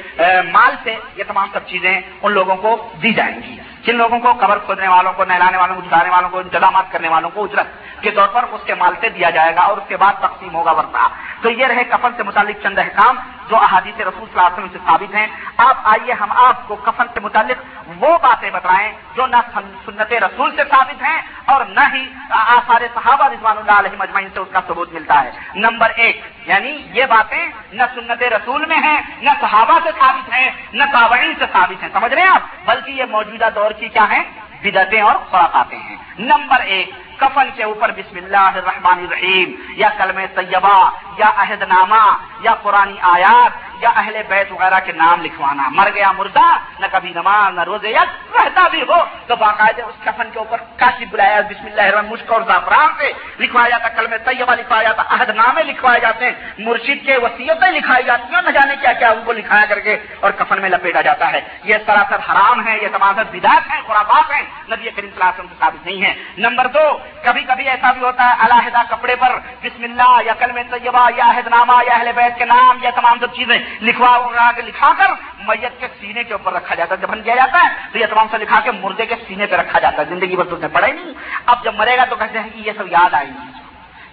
مال 0.52 0.74
سے 0.84 0.96
یہ 1.16 1.24
تمام 1.28 1.48
سب 1.52 1.66
چیزیں 1.66 2.00
ان 2.22 2.32
لوگوں 2.32 2.56
کو 2.56 2.92
دی 3.02 3.12
جائیں 3.12 3.36
گی۔ 3.42 3.56
جن 3.86 3.96
لوگوں 3.96 4.18
کو 4.18 4.32
قبر 4.32 4.58
کھودنے 4.58 4.88
والوں 4.88 5.12
کو، 5.12 5.24
نہلانے 5.24 5.58
والوں 5.58 5.74
کو 5.74 5.80
جھانے 5.88 6.10
والوں 6.10 6.28
کو، 6.28 6.38
انتظامات 6.38 6.92
کرنے 6.92 7.08
والوں 7.08 7.30
کو 7.34 7.44
اجرت 7.44 7.66
کے 8.00 8.10
طور 8.10 8.28
پر 8.28 8.44
اس 8.52 8.60
کے 8.64 8.74
مال 8.74 8.94
سے 9.00 9.08
دیا 9.08 9.30
جائے 9.30 9.54
گا 9.56 9.62
اور 9.62 9.76
اس 9.76 9.88
کے 9.88 9.96
بعد 9.96 10.12
تقسیم 10.20 10.54
ہوگا 10.54 10.72
ورتا 10.72 11.06
تو 11.42 11.50
یہ 11.50 11.66
رہے 11.66 11.84
کفن 11.84 12.12
سے 12.16 12.22
متعلق 12.22 12.62
چند 12.62 12.78
احکام 12.78 13.16
جو 13.48 13.56
احادیث 13.56 14.00
رسول 14.00 14.26
صلی 14.26 14.38
اللہ 14.38 14.46
علیہ 14.46 14.56
وسلم 14.56 14.72
سے 14.72 14.78
ثابت 14.86 15.14
ہیں۔ 15.14 15.26
آپ 15.56 15.76
آئیے، 15.84 16.12
ہم 16.12 16.32
آپ 16.32 16.66
کو 16.68 16.76
کفن 16.76 17.06
سے 17.14 17.20
متعلق 17.20 17.58
وہ 18.02 18.18
باتیں 18.22 18.50
بتائیں 18.50 18.92
جو 19.16 19.26
نہ 19.26 19.36
سنت 19.84 20.12
رسول 20.12 20.50
سے 20.56 20.62
ثابت 20.70 21.02
ہیں 21.02 21.20
اور 21.44 21.64
نہ 21.64 21.84
ہی 21.94 22.02
آثار 22.30 22.82
صحابہ 22.94 23.28
رضوان 23.28 23.58
اللہ 23.58 23.78
علیہ 23.78 23.98
مجمعین 23.98 24.28
سے 24.34 24.40
اس 24.40 24.48
کا 24.52 24.60
ثبوت 24.68 24.92
ملتا 24.92 25.22
ہے۔ 25.24 25.30
نمبر 25.54 25.92
ایک 25.96 26.22
یعنی 26.46 26.72
یہ 26.92 27.04
باتیں 27.06 27.44
نہ 27.72 27.82
سنت 27.94 28.22
رسول 28.22 28.66
میں 28.66 28.78
ہیں، 28.78 29.00
نہ 29.22 29.30
صحابہ 29.40 29.78
سے 29.84 29.90
ثابت 29.98 30.32
ہیں، 30.32 30.50
نہ 30.72 30.84
تابعین 30.92 31.32
سے 31.38 31.44
ثابت 31.52 31.82
ہیں۔ 31.82 31.90
سمجھ 31.92 32.12
رہے 32.14 32.22
ہیں 32.22 32.34
آپ؟ 32.34 32.42
بلکہ 32.64 32.90
یہ 32.90 33.04
موجودہ 33.10 33.48
دور 33.54 33.70
کی 33.78 33.88
کیا 33.88 34.06
ہیں؟ 34.10 34.24
بدعتیں 34.62 35.00
اور 35.00 35.14
خوراکاتے 35.30 35.76
ہیں۔ 35.76 35.96
نمبر 36.18 36.60
ایک، 36.60 36.90
کفن 37.16 37.48
کے 37.56 37.64
اوپر 37.64 37.90
بسم 37.90 38.16
اللہ 38.16 38.36
الرحمن 38.36 38.98
الرحیم، 38.98 39.52
یا 39.68 39.88
کلم 39.98 40.20
طیبہ، 40.34 40.90
یا 41.16 41.30
عہد 41.36 41.62
نامہ 41.62 42.16
یا 42.40 42.54
قرآن 42.54 42.92
آیات 43.00 43.65
یا 43.80 43.90
اہل 43.96 44.16
بیت 44.28 44.52
وغیرہ 44.52 44.78
کے 44.84 44.92
نام 44.92 45.22
لکھوانا۔ 45.22 45.68
مر 45.78 45.88
گیا 45.94 46.12
مردہ، 46.12 46.46
نہ 46.80 46.86
کبھی 46.92 47.12
نماز، 47.14 47.54
نہ 47.54 47.62
روزے، 47.66 47.90
یا 47.90 48.04
رہتا 48.34 48.66
بھی 48.68 48.82
ہو 48.82 48.98
تو 49.26 49.36
باقاعدہ 49.36 49.82
اس 49.82 49.98
کفن 50.04 50.30
کے 50.32 50.38
اوپر 50.38 50.58
کاشی 50.76 51.04
بلایا، 51.10 51.40
بسم 51.50 51.66
اللہ 51.66 51.82
الرحمن 51.82 52.10
مشک 52.10 52.32
اور 52.32 52.42
زعفران 52.48 52.90
سے 52.98 53.12
لکھوایا 53.40 53.68
جاتا 53.68 53.88
کلم 53.96 54.12
طیبہ 54.24 54.54
لکھوایا 54.54 54.82
جاتا، 54.82 55.02
عہد 55.14 55.30
نامے 55.36 55.62
لکھوائے 55.62 56.00
جاتے 56.00 56.24
ہیں 56.24 56.34
مرشید 56.58 57.04
کے 57.06 57.16
وسیعتیں 57.16 57.70
لکھائی 57.72 58.04
جاتی 58.04 58.34
ہیں، 58.34 58.42
نہ 58.42 58.50
جانے 58.50 58.76
کیا 58.80 58.92
کیا 58.92 59.10
ان 59.10 59.22
کو 59.24 59.32
لکھایا 59.32 59.66
کر 59.68 59.80
کے 59.80 59.96
اور 60.20 60.30
کفن 60.38 60.60
میں 60.62 60.70
لپیٹا 60.70 61.00
جاتا 61.00 61.32
ہے۔ 61.32 61.40
یہ 61.64 61.76
سراسر 61.86 62.20
حرام 62.28 62.66
ہے 62.66 62.76
یہ 62.82 62.88
تمام 62.92 63.14
بدعت 63.14 63.70
ہیں 63.70 63.80
خرابات 63.86 64.30
ہیں۔ 64.32 64.42
نبی 64.70 64.90
کریم 64.90 65.10
صلی 65.10 65.20
اللہ 65.20 65.24
علیہ 65.24 65.38
وسلم 65.38 65.48
سے 65.48 65.58
ثابت 65.58 65.86
نہیں 65.86 66.02
ہے 66.02 66.12
نمبر 66.38 66.66
دو، 66.66 66.86
کبھی 67.24 67.42
کبھی 67.42 67.68
ایسا 67.68 67.92
بھی 67.92 68.02
ہوتا 68.04 68.24
ہے، 68.24 68.34
علیحدہ 68.44 68.82
کپڑے 68.90 69.16
پر 69.16 69.38
بسم 69.62 69.82
اللہ 69.84 70.14
یا 70.26 70.34
کلم 70.38 70.58
طیبہ 70.70 71.08
یا 71.16 71.26
عہد 71.30 71.46
نامہ 71.46 71.72
یا 71.86 71.94
اہل 71.94 72.10
بیت 72.16 72.38
کے 72.38 72.44
نام 72.44 72.78
یا 72.82 72.90
تمام 72.90 73.18
سب 73.20 73.34
چیزیں 73.34 73.58
لکھوا 73.80 74.52
کے 74.52 74.62
لکھا 74.62 74.92
کر 74.98 75.10
میت 75.38 75.80
کے 75.80 75.86
سینے 76.00 76.24
کے 76.24 76.32
اوپر 76.32 76.52
رکھا 76.52 76.74
جاتا 76.74 76.94
ہے 76.94 77.00
جب 77.00 77.24
کیا 77.24 77.34
جاتا 77.34 77.58
ہے، 77.64 77.68
تو 77.92 77.98
یہ 77.98 78.06
تمام 78.06 78.26
سے 78.30 78.38
لکھا 78.38 78.60
کے 78.60 78.70
مردے 78.70 79.06
کے 79.06 79.14
سینے 79.28 79.46
پہ 79.46 79.56
رکھا 79.56 79.78
جاتا 79.78 79.96
ہے۔ 79.98 80.04
زندگی 80.08 80.36
بھر 80.36 80.44
تو 80.44 80.56
نے 80.56 80.68
پڑھا 80.68 80.88
ہی 80.88 80.92
نہیں۔ 80.92 81.12
اب 81.46 81.64
جب 81.64 81.74
مرے 81.74 81.96
گا 81.96 82.04
تو 82.04 82.16
کہتے 82.16 82.38
ہیں 82.38 82.50
کہ 82.54 82.58
یہ 82.58 82.72
سب 82.76 82.92
یاد 82.92 83.14
آئیں 83.14 83.30
گی۔ 83.30 83.52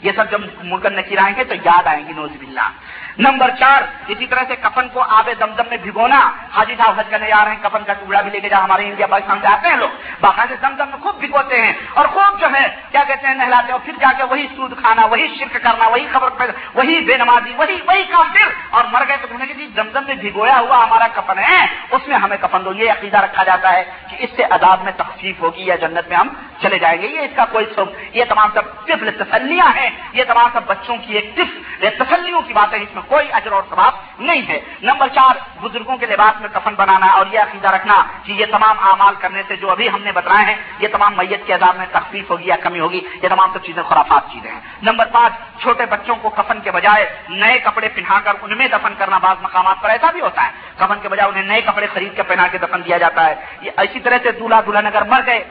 یہ 0.01 0.11
سب 0.15 0.31
جب 0.31 0.41
ملک 0.63 0.85
نکیر 0.85 1.19
آئیں 1.23 1.35
گے 1.35 1.43
تو 1.43 1.55
یاد 1.55 1.87
آئیں 1.87 2.07
گی 2.07 2.13
نوز 2.13 2.31
بلّہ 2.39 2.69
نمبر 3.17 3.49
چار، 3.59 3.81
اسی 4.07 4.27
طرح 4.27 4.43
سے 4.47 4.55
کفن 4.55 4.87
کو 4.89 5.03
آب 5.07 5.29
دمدم 5.39 5.63
میں 5.69 5.77
بھگونا۔ 5.77 6.31
حاجی 6.53 6.75
صاحب 6.77 6.99
حج 6.99 7.05
کرنے 7.09 7.27
جا 7.27 7.45
رہے 7.45 7.51
ہیں، 7.51 7.63
کفن 7.63 7.83
کا 7.83 7.93
ٹکڑا 7.93 8.21
بھی 8.21 8.31
لے 8.31 8.39
کے 8.39 8.49
جا، 8.49 8.63
ہمارے 8.63 8.83
انڈیا 8.83 9.07
پاکستان 9.07 9.39
سے 9.41 9.47
آتے 9.47 9.67
ہیں 9.67 9.77
لوگ۔ 9.77 9.89
باقاعدہ 10.21 10.53
دمدم 10.61 10.89
میں 10.89 10.97
خوب 10.99 11.15
بھگوتے 11.19 11.61
ہیں 11.61 11.73
اور 11.93 12.05
خوب 12.05 12.39
جو 12.39 12.47
ہے، 12.53 12.67
کیا 12.91 13.03
کہتے 13.07 13.27
ہیں، 13.27 13.35
نہلاتے 13.35 13.65
ہیں 13.65 13.71
اور 13.71 13.79
پھر 13.85 13.93
جا 13.99 14.11
کے 14.17 14.23
وہی 14.23 14.47
سود 14.55 14.77
کھانا، 14.81 15.05
وہی 15.05 15.35
شرک 15.39 15.63
کرنا، 15.63 15.87
وہی 15.87 16.07
خبر 16.13 16.29
وہی 16.73 16.99
بے 16.99 17.17
نمازی، 17.17 17.53
وہی 17.57 17.81
وہی 17.87 18.03
کام 18.03 18.31
پھر 18.33 18.47
اور 18.69 18.83
مر 18.91 19.03
گئے 19.07 19.17
تو 19.21 19.27
کہنے 19.27 19.45
کی 19.45 19.53
جی، 19.53 19.67
دمدم 19.75 20.03
میں 20.07 20.15
بھگویا 20.15 20.59
ہوا 20.59 20.85
ہمارا 20.85 21.07
کفن 21.13 21.39
ہے، 21.39 21.65
اس 21.91 22.07
میں 22.07 22.17
ہمیں 22.17 22.37
کفن 22.41 22.65
دو۔ 22.65 22.73
یہ 22.73 22.91
عقیدہ 22.91 23.17
رکھا 23.17 23.43
جاتا 23.43 23.73
ہے 23.73 23.83
کہ 24.09 24.15
اس 24.19 24.29
سے 24.35 24.43
عذاب 24.43 24.83
میں 24.83 24.91
تخفیف 24.97 25.41
ہوگی 25.41 25.63
یا 25.65 25.75
جنت 25.75 26.09
میں 26.09 26.17
ہم 26.17 26.27
چلے 26.61 26.79
جائیں 26.79 27.01
گے۔ 27.01 27.07
یہ 27.07 27.19
اس 27.19 27.35
کا 27.35 27.45
کوئی 27.45 27.65
سب 27.75 27.85
یہ 28.13 28.23
تمام 28.29 28.49
سب 28.53 28.85
طفل 28.85 29.09
تسلیاں 29.17 29.67
ہیں۔ 29.75 29.89
یہ 30.13 30.23
تمام 30.23 30.49
سب 30.53 30.61
بچوں 30.67 30.97
کی 30.97 31.13
ایک 31.13 31.35
طفل 31.35 31.61
تسلیوں 31.99 32.41
کی 32.41 32.53
بات 32.53 32.73
ہے 32.73 32.79
اس 32.79 32.93
میں 32.93 33.02
کوئی 33.07 33.27
اجر 33.31 33.51
اور 33.51 33.63
ثواب 33.69 33.93
نہیں 34.19 34.47
ہے۔ 34.47 34.59
نمبر 34.81 35.07
چار، 35.07 35.35
بزرگوں 35.61 35.97
کے 35.97 36.05
لباس 36.05 36.41
میں 36.41 36.49
کفن 36.53 36.73
بنانا 36.75 37.05
اور 37.05 37.25
یہ 37.31 37.39
عقیدہ 37.39 37.67
رکھنا 37.67 38.03
کہ 38.23 38.31
یہ 38.31 38.45
تمام 38.45 38.75
اعمال 38.79 39.15
کرنے 39.19 39.41
سے 39.47 39.55
جو 39.55 39.71
ابھی 39.71 39.89
ہم 39.89 40.03
نے 40.03 40.11
بتائے 40.11 40.45
ہیں، 40.45 40.55
یہ 40.79 40.87
تمام 40.87 41.13
میت 41.17 41.47
کے 41.47 41.53
عذاب 41.53 41.75
میں 41.75 41.85
تخفیف 41.91 42.29
ہوگی 42.29 42.47
یا 42.47 42.55
کمی 42.55 42.79
ہوگی، 42.79 43.01
یہ 43.23 43.29
تمام 43.29 43.49
سب 43.53 43.63
چیزیں 43.63 43.83
خرافات 43.83 44.31
چیزیں 44.31 44.51
ہیں۔ 44.51 44.59
نمبر 44.81 45.05
پانچ، 45.05 45.61
چھوٹے 45.61 45.85
بچوں 45.85 46.15
کو 46.21 46.29
کفن 46.29 46.59
کے 46.59 46.71
بجائے 46.71 47.17
نئے 47.29 47.59
کپڑے 47.59 47.89
پہنا 47.89 48.19
کر 48.23 48.33
ان 48.41 48.57
میں 48.57 48.67
دفن 48.67 48.93
کرنا 48.97 49.17
بعض 49.17 49.35
مقامات 49.41 49.81
پر 49.81 49.89
ایسا 49.89 50.11
بھی 50.11 50.21
ہوتا 50.21 50.43
ہے۔ 50.43 50.51
کفن 50.77 50.99
کے 51.01 51.09
بجائے 51.09 51.29
انہیں 51.29 51.43
نئے 51.43 51.61
کپڑے 51.61 51.87
خرید 51.93 52.15
کے 52.15 52.23
پہنا 52.23 52.47
کے 52.47 52.57
دفن 52.57 52.81
دیا 52.85 52.97
جاتا 52.97 53.25
ہے۔ 53.25 53.35
یہ 53.61 53.71
اسی 53.77 53.99
طرح 53.99 54.17
سے 54.23 54.31
دلہا 54.31 54.61
دلہن 54.67 54.85
اگر 54.85 55.01
مر 55.01 55.21
گئے 55.25 55.43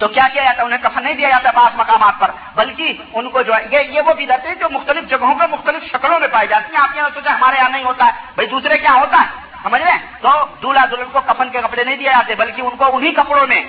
تو 0.00 0.08
کیا 0.08 0.26
کیا 0.32 0.44
جاتا 0.44 0.60
ہے؟ 0.60 0.66
انہیں 0.66 0.82
کفن 0.82 1.02
نہیں 1.02 1.14
دیا 1.14 1.28
جاتا 1.28 1.50
بعض 1.50 1.74
مقامات 1.76 2.20
پر، 2.20 2.30
بلکہ 2.54 2.92
ان 3.12 3.28
کو 3.30 3.42
جو 3.42 3.54
ہے، 3.54 3.84
یہ 3.88 4.00
وہ 4.06 4.14
بھی 4.14 4.26
ہیں 4.30 4.54
جو 4.54 4.68
مختلف 4.70 5.08
جگہوں 5.10 5.34
پہ 5.38 5.44
مختلف 5.50 5.84
شکلوں 5.92 6.20
میں 6.20 6.28
پائی 6.28 6.48
جاتی 6.48 6.74
ہیں۔ 6.74 6.82
آپ 6.82 6.96
یہاں 6.96 7.08
سوچا 7.14 7.34
ہمارے 7.34 7.56
یہاں 7.56 7.68
نہیں 7.68 7.84
ہوتا 7.84 8.06
ہے۔ 8.06 8.10
بھائی، 8.34 8.48
دوسرے 8.48 8.78
کیا 8.78 8.94
ہوتا 8.94 9.22
ہے؟ 9.22 9.28
سمجھ 9.62 9.82
رہے 9.82 9.96
تو 10.20 10.30
دلہا 10.62 10.84
دلہن 10.90 11.10
کو 11.12 11.20
کفن 11.20 11.48
کے 11.50 11.60
کپڑے 11.60 11.84
نہیں 11.84 11.96
دیے 11.96 12.08
جاتے، 12.08 12.34
بلکہ 12.34 12.60
ان 12.62 12.76
کو 12.76 12.96
انہی 12.96 13.12
کپڑوں 13.12 13.46
میں 13.46 13.62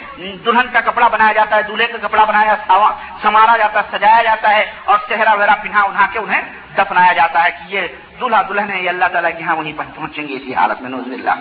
دلہن 0.45 0.67
کا 0.73 0.81
کپڑا 0.81 1.07
بنایا 1.07 1.33
جاتا 1.33 1.55
ہے 1.55 1.61
دلہے 1.61 1.87
کا 1.87 2.07
کپڑا 2.07 2.23
بنایا 2.23 2.55
سنوارا 3.21 3.57
جاتا 3.57 3.79
ہے، 3.79 3.97
سجایا 3.97 4.21
جاتا 4.23 4.49
ہے 4.49 4.63
اور 4.85 4.97
چہرہ 5.09 5.35
وغیرہ 5.35 5.55
پہنا 5.63 5.81
انہا 5.81 6.05
کے 6.13 6.19
انہیں 6.19 6.41
دفنایا 6.77 7.13
جاتا 7.13 7.43
ہے 7.43 7.51
کہ 7.51 7.75
یہ 7.75 7.87
دلہا 8.21 8.41
دلہن 8.41 8.71
ہے 8.71 8.81
یہ 8.81 8.89
اللہ 8.89 9.05
تعالیٰ 9.05 9.31
کے 9.31 9.39
یہاں 9.39 9.55
وہیں 9.55 9.73
پہنچیں 9.77 10.27
گے 10.27 10.33
اسی 10.33 10.55
حالت 10.55 10.81
میں 10.81 10.89
نوز 10.89 11.07
اللہ 11.07 11.31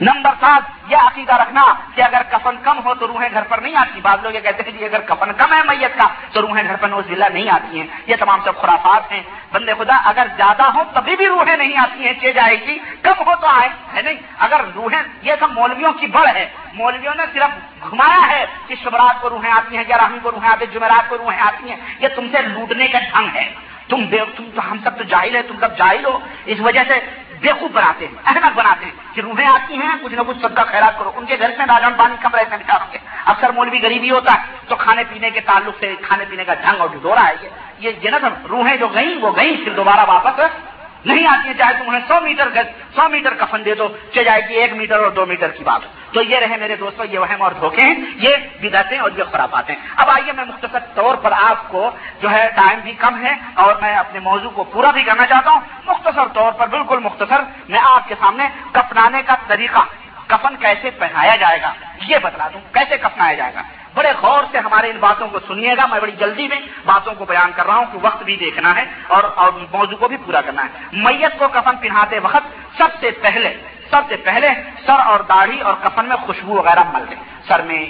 نمبر 0.00 0.30
سات، 0.40 0.62
یہ 0.92 0.96
عقیدہ 0.96 1.34
رکھنا 1.34 1.74
کہ 1.94 2.02
اگر 2.02 2.22
کفن 2.30 2.56
کم 2.62 2.80
ہو 2.84 2.94
تو 2.94 3.06
روحیں 3.06 3.28
گھر 3.32 3.42
پر 3.42 3.58
نہیں 3.58 3.76
آتی۔ 3.76 4.00
بعض 4.00 4.18
لوگ 4.22 4.32
یہ 4.32 4.40
کہتے 4.40 4.62
ہیں 4.62 4.72
کہ 4.72 4.78
جی، 4.78 4.84
اگر 4.84 5.00
کفن 5.00 5.32
کم 5.32 5.52
ہے 5.52 5.58
میت 5.66 5.98
کا 5.98 6.08
تو 6.32 6.40
روحیں 6.40 6.64
گھر 6.68 6.76
پر 6.76 6.88
نوز 6.88 7.04
اللہ 7.10 7.24
نہیں 7.32 7.50
آتی 7.50 7.80
ہیں۔ 7.80 7.86
یہ 8.06 8.16
تمام 8.20 8.38
سب 8.44 8.60
خرافات 8.60 9.12
ہیں۔ 9.12 9.22
بندے 9.52 9.72
خدا، 9.78 10.08
اگر 10.08 10.26
زیادہ 10.36 10.62
ہو 10.62 10.82
تبھی 10.94 11.16
بھی 11.16 11.26
روحیں 11.26 11.56
نہیں 11.56 11.78
آتی 11.78 12.06
ہیں 12.06 12.12
چے 12.20 12.32
جائے 12.32 12.66
گی۔ 12.66 12.78
کم 13.02 13.12
ہو 13.18 13.32
تو 13.40 13.46
آئے، 13.46 13.68
ہے 13.96 14.02
نہیں؟ 14.02 14.14
اگر 14.38 14.60
روحیں، 14.74 15.02
یہ 15.22 15.32
سب 15.40 15.52
مولویوں 15.52 15.92
کی 15.92 16.06
بڑھ 16.06 16.36
ہے۔ 16.36 16.48
مولویوں 16.74 17.14
نے 17.14 17.22
صرف 17.32 17.82
گھمایا 17.90 18.30
ہے 18.30 18.46
کہ 18.66 18.74
شبرات 18.84 19.22
کو 19.22 19.30
روحیں 19.30 19.52
آتی 19.52 19.76
ہیں، 19.76 19.84
گیارہویں 19.88 20.20
کو 20.22 20.30
روحیں 20.30 20.50
آتی 20.50 20.64
ہیں، 20.64 20.74
جمعرات 20.74 21.08
کو 21.08 21.18
روحیں 21.18 21.40
آتی 21.40 21.70
ہیں۔ 21.70 21.76
یہ 21.98 22.08
تم 22.08 22.26
سے 22.32 22.42
لوٹنے 22.42 22.88
کا 22.88 22.98
ڈھنگ 22.98 23.28
ہے۔ 23.34 23.54
تم 23.88 24.06
بے 24.06 24.18
تم 24.36 24.44
تو 24.54 24.70
ہم 24.70 24.78
سب 24.84 24.98
تو 24.98 25.04
جاہل 25.04 25.36
ہے 25.36 25.42
تم 25.42 25.54
سب 25.60 25.78
جاہل 25.78 26.04
ہو۔ 26.04 26.18
اس 26.46 26.60
وجہ 26.60 26.80
سے 26.88 26.94
بےخوب 27.40 27.72
بناتے 27.72 28.06
ہیں، 28.06 28.14
احمد 28.24 28.54
بناتے 28.54 28.86
ہیں 28.86 28.92
کہ 29.14 29.20
روحیں 29.20 29.46
آتی 29.46 29.74
ہیں، 29.74 29.88
کچھ 30.02 30.14
نہ 30.14 30.20
کچھ 30.26 30.38
سب 30.42 30.54
کا 30.54 30.64
خیرات 30.64 30.98
کرو۔ 30.98 31.12
ان 31.14 31.26
کے 31.26 31.36
گھر 31.38 31.50
سے 31.50 31.62
راجان 31.62 31.92
پانی 31.96 32.14
کم 32.20 32.30
رہتے 32.34 32.56
ہیں 32.56 32.76
گے 32.92 32.98
اکثر 33.24 33.50
مولوی 33.50 33.78
غریبی 33.82 34.10
ہوتا 34.10 34.32
ہے، 34.32 34.38
تو 34.68 34.76
کھانے 34.76 35.04
پینے 35.12 35.30
کے 35.30 35.40
تعلق 35.40 35.74
سے، 35.80 35.94
کھانے 36.02 36.24
پینے 36.30 36.44
کا 36.44 36.54
ڈھنگ 36.54 36.80
اور 36.80 36.88
ڈھورا 37.02 37.28
ہے 37.28 37.48
یہ۔ 37.78 38.10
نا 38.10 38.18
سب 38.22 38.46
روحیں 38.46 38.76
جو 38.76 38.88
گئیں، 38.88 39.18
وہ 39.20 39.36
گئیں، 39.36 39.64
پھر 39.64 39.72
دوبارہ 39.72 40.00
واپس 40.06 40.71
نہیں 41.04 41.26
آتی 41.26 41.48
ہے، 41.48 41.54
چاہے 41.54 41.72
تم 41.72 41.88
انہیں 41.88 42.02
سو 42.08 42.20
میٹر 42.20 42.48
سو 42.94 43.08
میٹر 43.08 43.34
کفن 43.34 43.64
دے 43.64 43.74
دو 43.74 43.88
چل 44.14 44.24
جائے 44.24 44.42
گی 44.48 44.54
ایک 44.54 44.72
میٹر 44.72 44.98
اور 44.98 45.10
دو 45.10 45.26
میٹر 45.26 45.48
کی 45.48 45.64
بات 45.64 45.80
تو 46.14 46.22
یہ 46.22 46.38
رہے 46.38 46.56
میرے 46.56 46.76
دوستوں 46.76 47.06
یہ 47.10 47.18
وہم 47.18 47.42
اور 47.42 47.52
دھوکے 47.52 47.82
ہیں، 47.82 47.94
یہ 48.16 48.36
بدعتیں 48.60 48.98
اور 48.98 49.10
یہ 49.16 49.24
خرابات 49.32 49.70
ہیں۔ 49.70 49.76
اب 49.96 50.10
آئیے 50.10 50.32
میں 50.32 50.44
مختصر 50.44 50.78
طور 50.94 51.14
پر 51.14 51.32
آپ 51.32 51.68
کو 51.68 51.90
جو 52.22 52.30
ہے 52.30 52.48
ٹائم 52.56 52.80
بھی 52.80 52.92
کم 52.92 53.24
ہے 53.24 53.34
اور 53.54 53.74
میں 53.80 53.94
اپنے 53.96 54.20
موضوع 54.20 54.50
کو 54.50 54.64
پورا 54.64 54.90
بھی 54.90 55.02
کرنا 55.02 55.26
چاہتا 55.26 55.50
ہوں۔ 55.50 55.60
مختصر 55.84 56.28
طور 56.34 56.52
پر 56.52 56.66
بالکل 56.66 56.98
مختصر 56.98 57.40
میں 57.68 57.80
آپ 57.82 58.08
کے 58.08 58.14
سامنے 58.20 58.48
کفنانے 58.72 59.22
کا 59.22 59.34
طریقہ، 59.46 59.84
کفن 60.26 60.56
کیسے 60.56 60.90
پہنایا 60.90 61.36
جائے 61.36 61.60
گا، 61.62 61.72
یہ 62.08 62.16
بتلا 62.22 62.48
دوں، 62.54 62.60
کیسے 62.72 62.96
کفنایا 62.96 63.34
جائے 63.34 63.54
گا۔ 63.54 63.62
بڑے 63.94 64.12
غور 64.22 64.44
سے 64.52 64.58
ہمارے 64.58 64.90
ان 64.90 64.96
باتوں 65.00 65.28
کو 65.28 65.38
سنیے 65.46 65.74
گا، 65.76 65.86
میں 65.86 66.00
بڑی 66.00 66.12
جلدی 66.12 66.48
میں 66.48 66.60
باتوں 66.84 67.14
کو 67.14 67.24
بیان 67.24 67.50
کر 67.56 67.66
رہا 67.66 67.76
ہوں 67.76 67.84
کہ 67.92 67.98
وقت 68.02 68.22
بھی 68.22 68.36
دیکھنا 68.36 68.76
ہے 68.76 68.84
اور 69.08 69.24
اور 69.34 69.52
موضوع 69.72 69.96
کو 69.96 70.08
بھی 70.08 70.16
پورا 70.16 70.40
کرنا 70.40 70.64
ہے۔ 70.64 70.68
میت 70.92 71.38
کو 71.38 71.48
کفن 71.48 71.76
پہناتے 71.76 72.18
وقت 72.18 72.76
سب 72.78 72.88
سے 73.00 73.10
پہلے، 73.10 73.56
سب 73.90 74.02
سے 74.08 74.16
پہلے 74.16 74.48
سر 74.86 75.00
اور 75.06 75.20
داڑھی 75.20 75.60
اور 75.60 75.74
کفن 75.82 76.06
میں 76.06 76.16
خوشبو 76.16 76.54
وغیرہ 76.54 76.80
مل 76.92 77.04
دیں۔ 77.10 77.16
سر 77.48 77.62
میں 77.62 77.86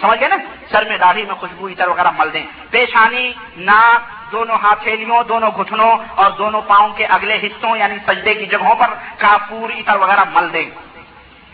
سمجھ 0.00 0.20
گئے 0.20 0.28
نا؟ 0.28 0.36
سر 0.70 0.84
میں 0.88 0.98
داڑھی 0.98 1.24
میں 1.24 1.34
خوشبو 1.34 1.66
اتر 1.66 1.88
وغیرہ 1.88 2.10
مل 2.18 2.32
دیں۔ 2.32 2.46
پیشانی، 2.70 3.32
ناک، 3.56 4.32
دونوں 4.32 4.56
ہاتھیلیوں 4.62 5.22
دونوں 5.24 5.50
گھٹنوں 5.56 5.96
اور 6.14 6.30
دونوں 6.30 6.60
پاؤں 6.66 6.88
کے 6.88 7.06
اگلے 7.06 7.38
حصوں 7.42 7.76
یعنی 7.76 7.94
سجدے 8.06 8.34
کی 8.34 8.46
جگہوں 8.46 8.74
پر 8.74 8.86
کافور 9.18 9.70
اتر 9.70 9.96
وغیرہ 9.96 10.24
مل 10.32 10.52
دیں۔ 10.52 10.70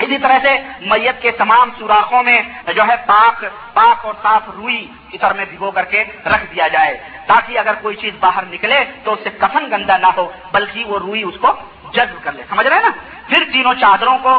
اسی 0.01 0.19
طرح 0.19 0.39
سے 0.43 0.59
میت 0.81 1.23
کے 1.23 1.31
تمام 1.31 1.71
سوراخوں 1.79 2.23
میں 2.23 2.43
جو 2.77 2.83
ہے 2.83 2.97
پاک 3.07 3.45
پاک 3.75 4.07
اور 4.07 4.15
صاف 4.23 4.43
روئی 4.57 4.87
اتر 5.13 5.33
میں 5.33 5.45
بھگو 5.51 5.71
کر 5.71 5.85
کے 5.85 6.05
رکھ 6.27 6.45
دیا 6.55 6.69
جائے۔ 6.69 6.99
تاکہ 7.27 7.59
اگر 7.59 7.75
کوئی 7.83 7.97
چیز 7.97 8.15
باہر 8.21 8.45
نکلے 8.51 8.85
تو 9.05 9.13
اس 9.13 9.21
سے 9.25 9.31
کفن 9.39 9.65
گندا 9.71 9.97
نہ 9.97 10.07
ہو، 10.17 10.33
بلکہ 10.53 10.85
وہ 10.85 10.99
روئی 10.99 11.23
اس 11.23 11.35
کو 11.41 11.51
جذب 11.93 12.25
کر 12.25 12.33
لے۔ 12.33 12.43
سمجھ 12.49 12.67
رہے 12.67 12.77
ہیں 12.77 12.83
نا؟ 12.83 12.91
پھر 13.29 13.45
تینوں 13.53 13.75
چادروں 13.75 14.19
کو 14.23 14.39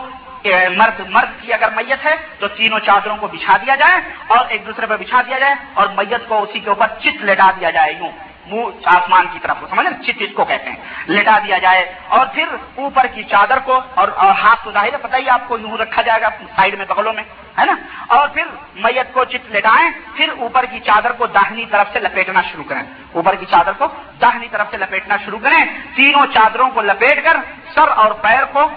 مرد 0.78 1.00
مرد 1.10 1.42
کی 1.42 1.54
اگر 1.54 1.70
میت 1.76 2.06
ہے 2.06 2.16
تو 2.40 2.48
تینوں 2.48 2.80
چادروں 2.80 3.18
کو 3.18 3.28
بچھا 3.28 3.58
دیا 3.58 3.76
جائے 3.76 4.02
اور 4.28 4.46
ایک 4.50 4.66
دوسرے 4.68 4.86
پہ 4.86 4.96
بچھا 4.98 5.22
دیا 5.22 5.40
جائے 5.40 5.56
اور 5.74 5.88
میت 5.88 6.28
کو 6.28 6.42
اسی 6.44 6.60
کے 6.60 6.70
اوپر 6.70 6.88
چت 7.00 7.24
لٹا 7.24 7.52
دیا 7.60 7.70
جائے۔ 7.70 7.94
یوں 7.94 8.12
منہ 8.52 8.66
آسمان 8.86 9.28
کی 9.34 9.40
طرف 9.40 9.58
سمجھ 9.70 9.88
چت 10.06 10.18
اس 10.20 10.30
کو 10.36 10.46
کہتے 10.46 10.70
ہیں۔ 10.70 10.76
لٹا 11.08 11.40
دیا 11.40 11.58
جائے 11.58 11.96
اور 12.08 12.26
پھر 12.34 12.46
اوپر 12.76 13.06
کی 13.06 13.24
چادر 13.24 13.60
کو 13.60 13.80
اور 13.94 14.08
ہاتھ 14.18 14.64
کو 14.64 14.72
ظاہر 14.72 14.98
پتہ 15.02 15.16
ہی 15.16 15.30
آپ 15.30 15.48
کو 15.48 15.58
یوں 15.58 15.78
رکھا 15.78 16.02
جائے 16.02 16.22
گا 16.22 16.30
سائڈ 16.56 16.78
میں 16.78 16.86
بغلوں 16.86 17.14
میں، 17.14 17.24
ہے 17.60 17.66
نا؟ 17.66 17.76
اور 18.08 18.28
پھر 18.28 18.44
میت 18.76 19.14
کو 19.14 19.24
چت 19.24 19.56
لٹائیں، 19.56 19.90
پھر 20.16 20.30
اوپر 20.40 20.66
کی 20.66 20.80
چادر 20.80 21.12
کو 21.12 21.26
داہنی 21.26 21.66
طرف 21.66 21.88
سے 21.94 22.00
لپیٹنا 22.00 22.42
شروع 22.52 22.64
کریں۔ 22.64 22.82
اوپر 23.14 23.36
کی 23.36 23.46
چادر 23.46 23.72
کو 23.72 23.88
داہنی 24.22 24.48
طرف 24.52 24.68
سے 24.72 24.78
لپیٹنا 24.78 25.18
شروع 25.26 25.40
کریں۔ 25.40 25.66
تینوں 25.96 26.26
چادروں 26.34 26.70
کو 26.70 26.82
لپیٹ 26.82 27.24
کر 27.24 27.38
سر 27.76 27.88
اور 27.88 28.12
پیر 28.12 28.46
کو 28.46 28.70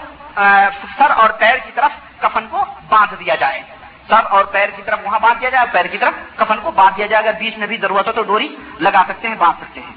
سر 0.97 1.11
اور 1.11 1.29
پیر 1.29 1.55
کی 1.55 1.71
طرف 1.75 2.21
کفن 2.21 2.47
کو 2.47 2.65
باندھ 2.89 3.13
دیا 3.19 3.35
جائے۔ 3.35 3.61
سر 4.09 4.25
اور 4.29 4.45
پیر 4.45 4.69
کی 4.75 4.81
طرف 4.85 4.99
وہاں 5.03 5.19
باندھ 5.19 5.39
دیا 5.41 5.49
جائے 5.49 5.67
پیر 5.71 5.85
کی 5.85 5.97
طرف 5.97 6.13
کفن 6.35 6.59
کو 6.63 6.71
باندھ 6.71 6.97
دیا 6.97 7.05
جائے۔ 7.05 7.23
اگر 7.23 7.37
بیچ 7.39 7.57
میں 7.57 7.67
بھی 7.67 7.77
ضرورت 7.77 8.07
ہو 8.07 8.11
تو 8.11 8.23
ڈوری 8.23 8.55
لگا 8.79 9.03
سکتے 9.07 9.27
ہیں 9.27 9.35
باندھ 9.35 9.63
سکتے 9.63 9.81
ہیں۔ 9.81 9.93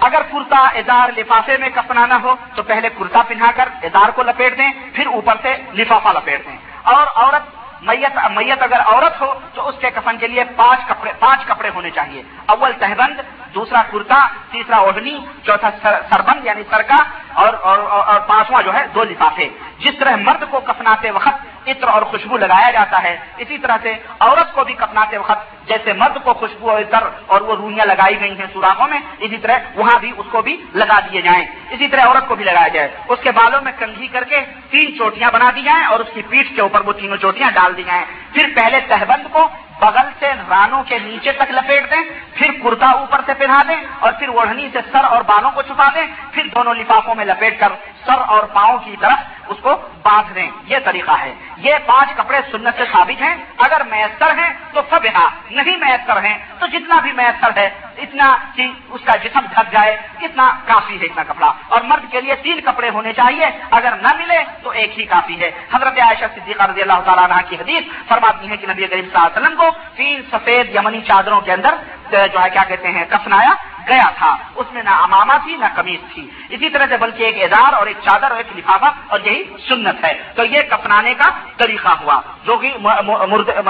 اگر 0.00 0.22
کرتا 0.32 0.58
ادار 0.78 1.08
لفافے 1.16 1.56
میں 1.56 1.68
کفنانا 1.74 2.18
ہو 2.22 2.34
تو 2.54 2.62
پہلے 2.62 2.88
کرتا 2.88 3.22
پہنا 3.28 3.50
کر 3.56 3.68
ادار 3.82 4.10
کو 4.10 4.22
لپیٹ 4.22 4.58
دیں 4.58 4.72
پھر 4.94 5.06
اوپر 5.06 5.34
سے 5.42 5.56
لفافہ 5.72 6.08
لپیٹ 6.08 6.46
دیں۔ 6.46 6.56
اور 6.82 7.06
عورت 7.14 7.42
میت 7.82 8.18
میت 8.30 8.62
اگر 8.62 8.80
عورت 8.86 9.20
ہو 9.20 9.34
تو 9.54 9.68
اس 9.68 9.74
کے 9.80 9.90
کفن 9.90 10.16
کے 10.18 10.26
لیے 10.26 10.44
پانچ 10.56 10.80
کپڑے 10.88 11.12
پانچ 11.18 11.44
کپڑے 11.46 11.70
ہونے 11.74 11.90
چاہیے۔ 11.90 12.22
اول 12.46 12.72
تہبند 12.78 13.20
دوسرا 13.54 13.82
کرتا 13.82 14.26
تیسرا 14.50 14.76
اوڑھنی 14.76 15.18
چوتھا 15.46 15.70
سربند 15.82 16.46
یعنی 16.46 16.62
سرکا 16.70 16.96
اور 17.32 17.52
اور, 17.54 17.78
اور 17.78 18.20
پانچواں 18.20 18.62
جو 18.62 18.74
ہے 18.74 18.86
دو 18.94 19.04
لفافے۔ 19.04 19.48
جس 19.78 19.98
طرح 20.00 20.16
مرد 20.16 20.44
کو 20.50 20.60
کفناتے 20.60 21.10
وقت 21.10 21.61
عطر 21.66 21.88
اور 21.88 22.02
خوشبو 22.02 22.36
لگایا 22.36 22.70
جاتا 22.70 23.02
ہے۔ 23.02 23.18
اسی 23.38 23.58
طرح 23.58 23.76
سے 23.82 23.94
عورت 24.20 24.54
کو 24.54 24.64
بھی 24.64 24.74
کپناتے 24.74 25.16
وقت 25.16 25.68
جیسے 25.68 25.92
مرد 25.92 26.24
کو 26.24 26.32
خوشبو 26.32 26.70
اور 26.70 26.80
عطر 26.80 27.08
اور 27.26 27.40
وہ 27.40 27.56
روئیاں 27.56 27.86
لگائی 27.86 28.20
گئی 28.20 28.38
ہیں 28.38 28.46
سوراخوں 28.52 28.86
میں، 28.88 28.98
اسی 29.18 29.36
طرح 29.36 29.58
وہاں 29.74 29.98
بھی 29.98 30.12
اس 30.16 30.26
کو 30.30 30.42
بھی 30.42 30.64
لگا 30.74 31.00
دیے 31.00 31.22
جائیں۔ 31.22 31.46
اسی 31.70 31.88
طرح 31.88 32.00
عورت 32.00 32.28
کو 32.28 32.34
بھی 32.34 32.44
لگایا 32.44 32.68
جائے۔ 32.68 32.88
اس 33.08 33.18
کے 33.22 33.30
بالوں 33.30 33.60
میں 33.62 33.72
کنگھی 33.78 34.08
کر 34.08 34.24
کے 34.24 34.40
تین 34.70 34.98
چوٹیاں 34.98 35.30
بنا 35.30 35.50
دی 35.56 35.62
جائیں 35.62 35.84
اور 35.84 36.00
اس 36.00 36.08
کی 36.14 36.22
پیٹھ 36.22 36.54
کے 36.54 36.60
اوپر 36.60 36.80
وہ 36.80 36.92
تینوں 36.92 37.16
چوٹیاں 37.16 37.50
ڈال 37.50 37.76
دی 37.76 37.82
جائیں۔ 37.82 38.04
پھر 38.32 38.46
پہلے 38.56 38.80
تہبند 38.88 39.26
کو 39.32 39.48
بغل 39.80 40.08
سے 40.18 40.32
رانوں 40.48 40.82
کے 40.82 40.98
نیچے 40.98 41.32
تک 41.32 41.50
لپیٹ 41.50 41.90
دیں، 41.90 42.02
پھر 42.34 42.50
کرتا 42.62 42.90
اوپر 42.90 43.20
سے 43.26 43.34
پہنا 43.34 43.62
دیں 43.68 43.82
اور 43.98 44.12
پھر 44.12 44.28
اوڑھنی 44.28 44.68
سے 44.72 44.78
سر 44.92 45.04
اور 45.04 45.22
بالوں 45.22 45.50
کو 45.50 45.62
چھپا 45.62 45.88
دیں، 45.94 46.06
پھر 46.32 46.42
دونوں 46.54 46.74
لفافوں 46.74 47.14
میں 47.14 47.24
لپیٹ 47.24 47.60
کر 47.60 47.68
سر 48.06 48.20
اور 48.26 48.42
پاؤں 48.42 48.78
کی 48.78 48.96
طرف 49.00 49.18
اس 49.48 49.56
کو 49.62 49.74
باندھ 50.02 50.34
دیں۔ 50.34 50.50
یہ 50.66 50.76
طریقہ 50.84 51.12
ہے۔ 51.20 51.34
یہ 51.56 51.74
پانچ 51.86 52.10
کپڑے 52.16 52.38
سنت 52.52 52.74
سے 52.76 52.84
ثابت 52.92 53.22
ہیں۔ 53.22 53.36
اگر 53.58 53.84
میسر 53.84 54.38
ہیں 54.38 54.52
تو 54.72 54.80
سب 54.90 55.06
نہیں 55.50 55.76
میسر 55.76 56.24
ہیں 56.24 56.38
تو 56.58 56.66
جتنا 56.66 57.00
بھی 57.00 57.12
میسر 57.12 57.50
ہے، 57.56 57.70
اتنا 57.98 58.36
کہ 58.56 58.66
اس 58.88 59.00
کا 59.04 59.16
جسم 59.16 59.40
ڈھک 59.40 59.72
جائے، 59.72 59.96
اتنا 60.22 60.52
کافی 60.66 61.00
ہے 61.00 61.06
اتنا 61.06 61.22
کپڑا۔ 61.22 61.52
اور 61.68 61.80
مرد 61.82 62.10
کے 62.10 62.20
لیے 62.20 62.34
تین 62.34 62.60
کپڑے 62.60 62.88
ہونے 62.88 63.12
چاہیے۔ 63.12 63.46
اگر 63.70 63.94
نہ 64.02 64.16
ملے 64.16 64.44
تو 64.62 64.70
ایک 64.70 64.98
ہی 64.98 65.04
کافی 65.04 65.40
ہے۔ 65.40 65.50
حضرت 65.74 65.98
عائشہ 65.98 66.24
صدیقہ 66.34 66.62
رضی 66.62 66.82
اللہ 66.82 67.00
تعالیٰ 67.04 67.24
عنہ 67.24 67.34
کی 67.48 67.56
حدیث 67.56 68.08
فرماتی 68.08 68.50
ہے 68.50 68.56
کہ 68.56 68.66
نبی 68.66 68.86
کریم 68.86 69.04
صلی 69.04 69.10
اللہ 69.14 69.26
علیہ 69.26 69.42
وسلم 69.42 69.58
کو 69.58 69.68
تین 69.96 70.22
سفید 70.32 70.76
یمنی 70.76 71.00
چادروں 71.00 71.40
کے 71.40 71.52
اندر، 71.52 71.74
جو 72.10 72.42
ہے 72.42 72.50
کیا 72.50 72.64
کہتے 72.68 72.88
ہیں، 72.88 73.04
کفنایا۔ 73.08 73.50
گیا 73.88 74.10
تھا۔ 74.18 74.36
اس 74.54 74.66
میں 74.72 74.82
نہ 74.82 74.90
اماما 74.90 75.36
تھی، 75.36 75.56
نہ 75.56 75.64
قمیض 75.74 76.14
تھی۔ 76.14 76.30
اسی 76.48 76.68
طرح 76.68 76.86
سے 76.88 76.96
بلکہ 76.96 77.22
ایک 77.22 77.42
ادار 77.42 77.72
اور 77.72 77.86
ایک 77.86 77.96
چادر 78.02 78.30
اور 78.30 78.36
ایک 78.36 78.58
لفافہ 78.58 78.92
اور 79.06 79.20
یہی 79.24 79.44
سنت 79.68 80.04
ہے۔ 80.04 80.12
تو 80.36 80.44
یہ 80.44 80.60
کپنانے 80.70 81.14
کا 81.14 81.30
طریقہ 81.56 81.88
ہوا۔ 81.88 82.20
جو 82.44 82.56
کہ 82.56 82.76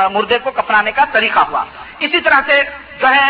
مردے 0.09 0.39
کو 0.39 0.51
کپنانے 0.51 0.93
کا 0.93 1.05
طریقہ 1.13 1.39
ہوا۔ 1.39 1.65
اسی 1.99 2.21
طرح 2.21 2.41
سے 2.47 2.63
جو 3.01 3.09
ہے 3.09 3.29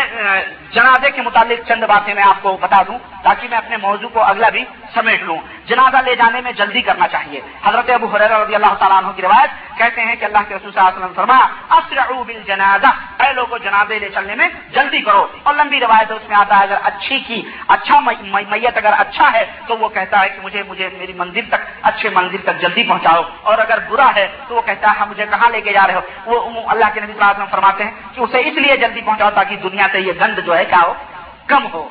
جنازے 0.71 1.11
کے 1.11 1.21
متعلق 1.21 1.67
چند 1.67 1.83
باتیں 1.83 2.13
میں 2.13 2.23
آپ 2.23 2.41
کو 2.41 2.57
بتا 2.61 2.81
دوں 2.87 2.97
تاکہ 3.23 3.47
میں 3.49 3.57
اپنے 3.57 3.77
موضوع 3.77 4.09
کو 4.09 4.23
اگلا 4.23 4.49
بھی 4.49 4.65
سمیٹ 4.93 5.23
لوں۔ 5.23 5.37
جنازہ 5.65 5.97
لے 5.97 6.15
جانے 6.15 6.41
میں 6.41 6.51
جلدی 6.51 6.81
کرنا 6.81 7.07
چاہیے۔ 7.07 7.41
حضرت 7.63 7.89
ابو 7.89 8.07
حریر 8.07 8.31
رضی 8.31 8.55
اللہ 8.55 8.73
تعالیٰ 8.79 8.97
عنہ 8.97 9.07
کی 9.15 9.21
روایت 9.21 9.77
کہتے 9.77 10.01
ہیں 10.01 10.15
کہ 10.15 10.25
اللہ 10.25 10.37
کے 10.47 10.55
رسول 10.55 10.71
صلی 10.71 10.81
اللہ 10.81 10.89
علیہ 10.89 11.05
وسلم 11.05 11.25
فرما 11.25 12.21
بالجنازہ 12.21 13.23
اے 13.23 13.33
لوگوں 13.33 13.59
جنازے 13.59 13.99
لے 13.99 14.09
چلنے 14.09 14.35
میں 14.35 14.49
جلدی 14.71 15.01
کرو۔ 15.01 15.27
اور 15.43 15.53
لمبی 15.53 15.79
روایت 15.79 16.11
اس 16.11 16.29
میں 16.29 16.37
آتا 16.37 16.57
ہے، 16.57 16.63
اگر 16.63 16.77
اچھی 16.83 17.19
کی 17.19 17.41
اچھا 17.67 17.99
میت 17.99 18.77
اگر 18.77 18.93
اچھا 18.97 19.33
ہے، 19.33 19.45
تو 19.67 19.77
وہ 19.77 19.89
کہتا 19.89 20.21
ہے 20.21 20.29
کہ 20.29 20.41
مجھے 20.43 20.63
مجھے 20.63 20.89
میری 20.97 21.13
منزل 21.13 21.45
تک، 21.47 21.61
اچھے 21.81 22.09
منزل 22.09 22.37
تک 22.37 22.61
جلدی 22.61 22.83
پہنچاؤ۔ 22.83 23.21
اور 23.41 23.57
اگر 23.57 23.79
برا 23.89 24.11
ہے، 24.15 24.27
تو 24.47 24.55
وہ 24.55 24.61
کہتا 24.61 24.87
ہے 24.87 24.99
ہاں، 24.99 25.05
مجھے 25.05 25.25
کہاں 25.25 25.49
لے 25.49 25.61
کے 25.61 25.73
جا 25.73 25.87
رہے 25.87 25.93
ہو؟ 25.93 25.99
وہ 26.25 26.61
اللہ 26.69 26.85
کے 26.93 26.99
نبی 26.99 27.13
صلی 27.13 27.21
اللہ 27.21 27.31
علیہ 27.31 27.43
وسلم 27.43 27.51
فرماتے 27.51 27.83
ہیں 27.83 27.91
کہ 28.13 28.21
اسے 28.21 28.39
اس 28.39 28.53
لیے 28.53 28.77
جلدی 28.77 29.01
پہنچاؤ 29.01 29.29
تاکہ 29.35 29.55
دنیا 29.63 29.87
سے 29.91 29.99
یہ 29.99 30.11
گند 30.21 30.39
جو 30.45 30.57
ہے 30.57 30.65
کیا 30.65 30.81
ہو؟ 30.81 30.93
کم 31.47 31.67
ہو۔ 31.73 31.89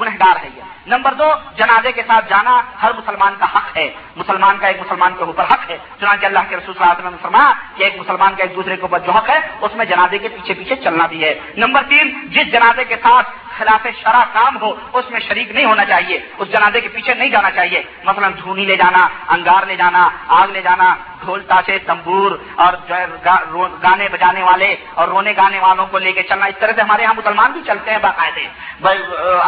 گنہگار 0.00 0.44
ہے 0.44 0.48
یہ۔ 0.56 0.62
نمبر 0.86 1.14
دو، 1.14 1.32
جنازے 1.56 1.92
کے 1.92 2.02
ساتھ 2.06 2.30
جانا 2.30 2.62
ہر 2.82 2.90
مسلمان 2.96 3.34
کا 3.38 3.44
حق 3.44 3.76
ہے۔ 3.76 3.90
مسلمان 4.16 4.58
کا 4.58 4.66
ایک 4.66 4.80
مسلمان 4.80 5.14
کے 5.18 5.24
اوپر 5.24 5.44
حق 5.44 5.70
ہے۔ 5.70 5.78
چنانچہ 6.00 6.26
اللہ 6.26 6.38
کے 6.48 6.56
رسول 6.56 6.74
صلی 6.74 6.82
اللہ 6.82 6.92
علیہ 6.92 7.06
وسلم 7.06 7.12
نے 7.12 7.22
فرمایا 7.22 7.52
کہ 7.76 7.82
ایک 7.82 7.96
مسلمان 7.98 8.34
کا 8.34 8.42
ایک 8.42 8.56
دوسرے 8.56 8.76
کے 8.76 8.82
اوپر 8.82 8.98
جو 8.98 9.12
حق 9.12 9.30
ہے، 9.30 9.38
اس 9.60 9.74
میں 9.74 9.84
جنازے 9.84 10.18
کے 10.18 10.28
پیچھے 10.28 10.54
پیچھے 10.54 10.76
چلنا 10.76 11.06
بھی 11.06 11.24
ہے۔ 11.24 11.40
نمبر 11.56 11.82
تین، 11.88 12.28
جس 12.28 12.52
جنازے 12.52 12.84
کے 12.84 12.96
ساتھ 12.96 13.28
خلاف 13.58 13.86
شرح 14.02 14.24
کام 14.32 14.60
ہو، 14.60 14.74
اس 14.92 15.10
میں 15.10 15.20
شریک 15.20 15.50
نہیں 15.50 15.64
ہونا 15.64 15.84
چاہیے۔ 15.84 16.18
اس 16.38 16.48
جنازے 16.48 16.80
کے 16.80 16.88
پیچھے 16.88 17.14
نہیں 17.14 17.28
جانا 17.28 17.50
چاہیے۔ 17.50 17.82
مثلا 18.04 18.28
دھونی 18.28 18.64
لے 18.64 18.76
جانا، 18.76 19.08
انگار 19.28 19.66
لے 19.66 19.76
جانا، 19.76 20.08
آگ 20.28 20.48
لے 20.48 20.60
جانا، 20.60 20.94
ڈھول 21.24 21.42
تاشے 21.48 21.78
تمبور 21.78 22.38
اور 22.54 22.72
جو 22.88 22.96
ہے 22.96 23.06
گانے 23.82 24.08
بجانے 24.12 24.42
والے 24.42 24.76
اور 24.94 25.08
رونے 25.08 25.32
گانے 25.36 25.58
والوں 25.58 25.86
کو 25.86 25.98
لے 25.98 26.12
کے 26.12 26.22
چلنا۔ 26.22 26.46
اس 26.46 26.54
طرح 26.60 26.72
سے 26.76 26.80
ہمارے 26.80 27.02
یہاں 27.02 27.14
مسلمان 27.16 27.52
بھی 27.52 27.60
چلتے 27.66 27.90
ہیں 27.90 27.98
باقاعدے۔ 27.98 28.46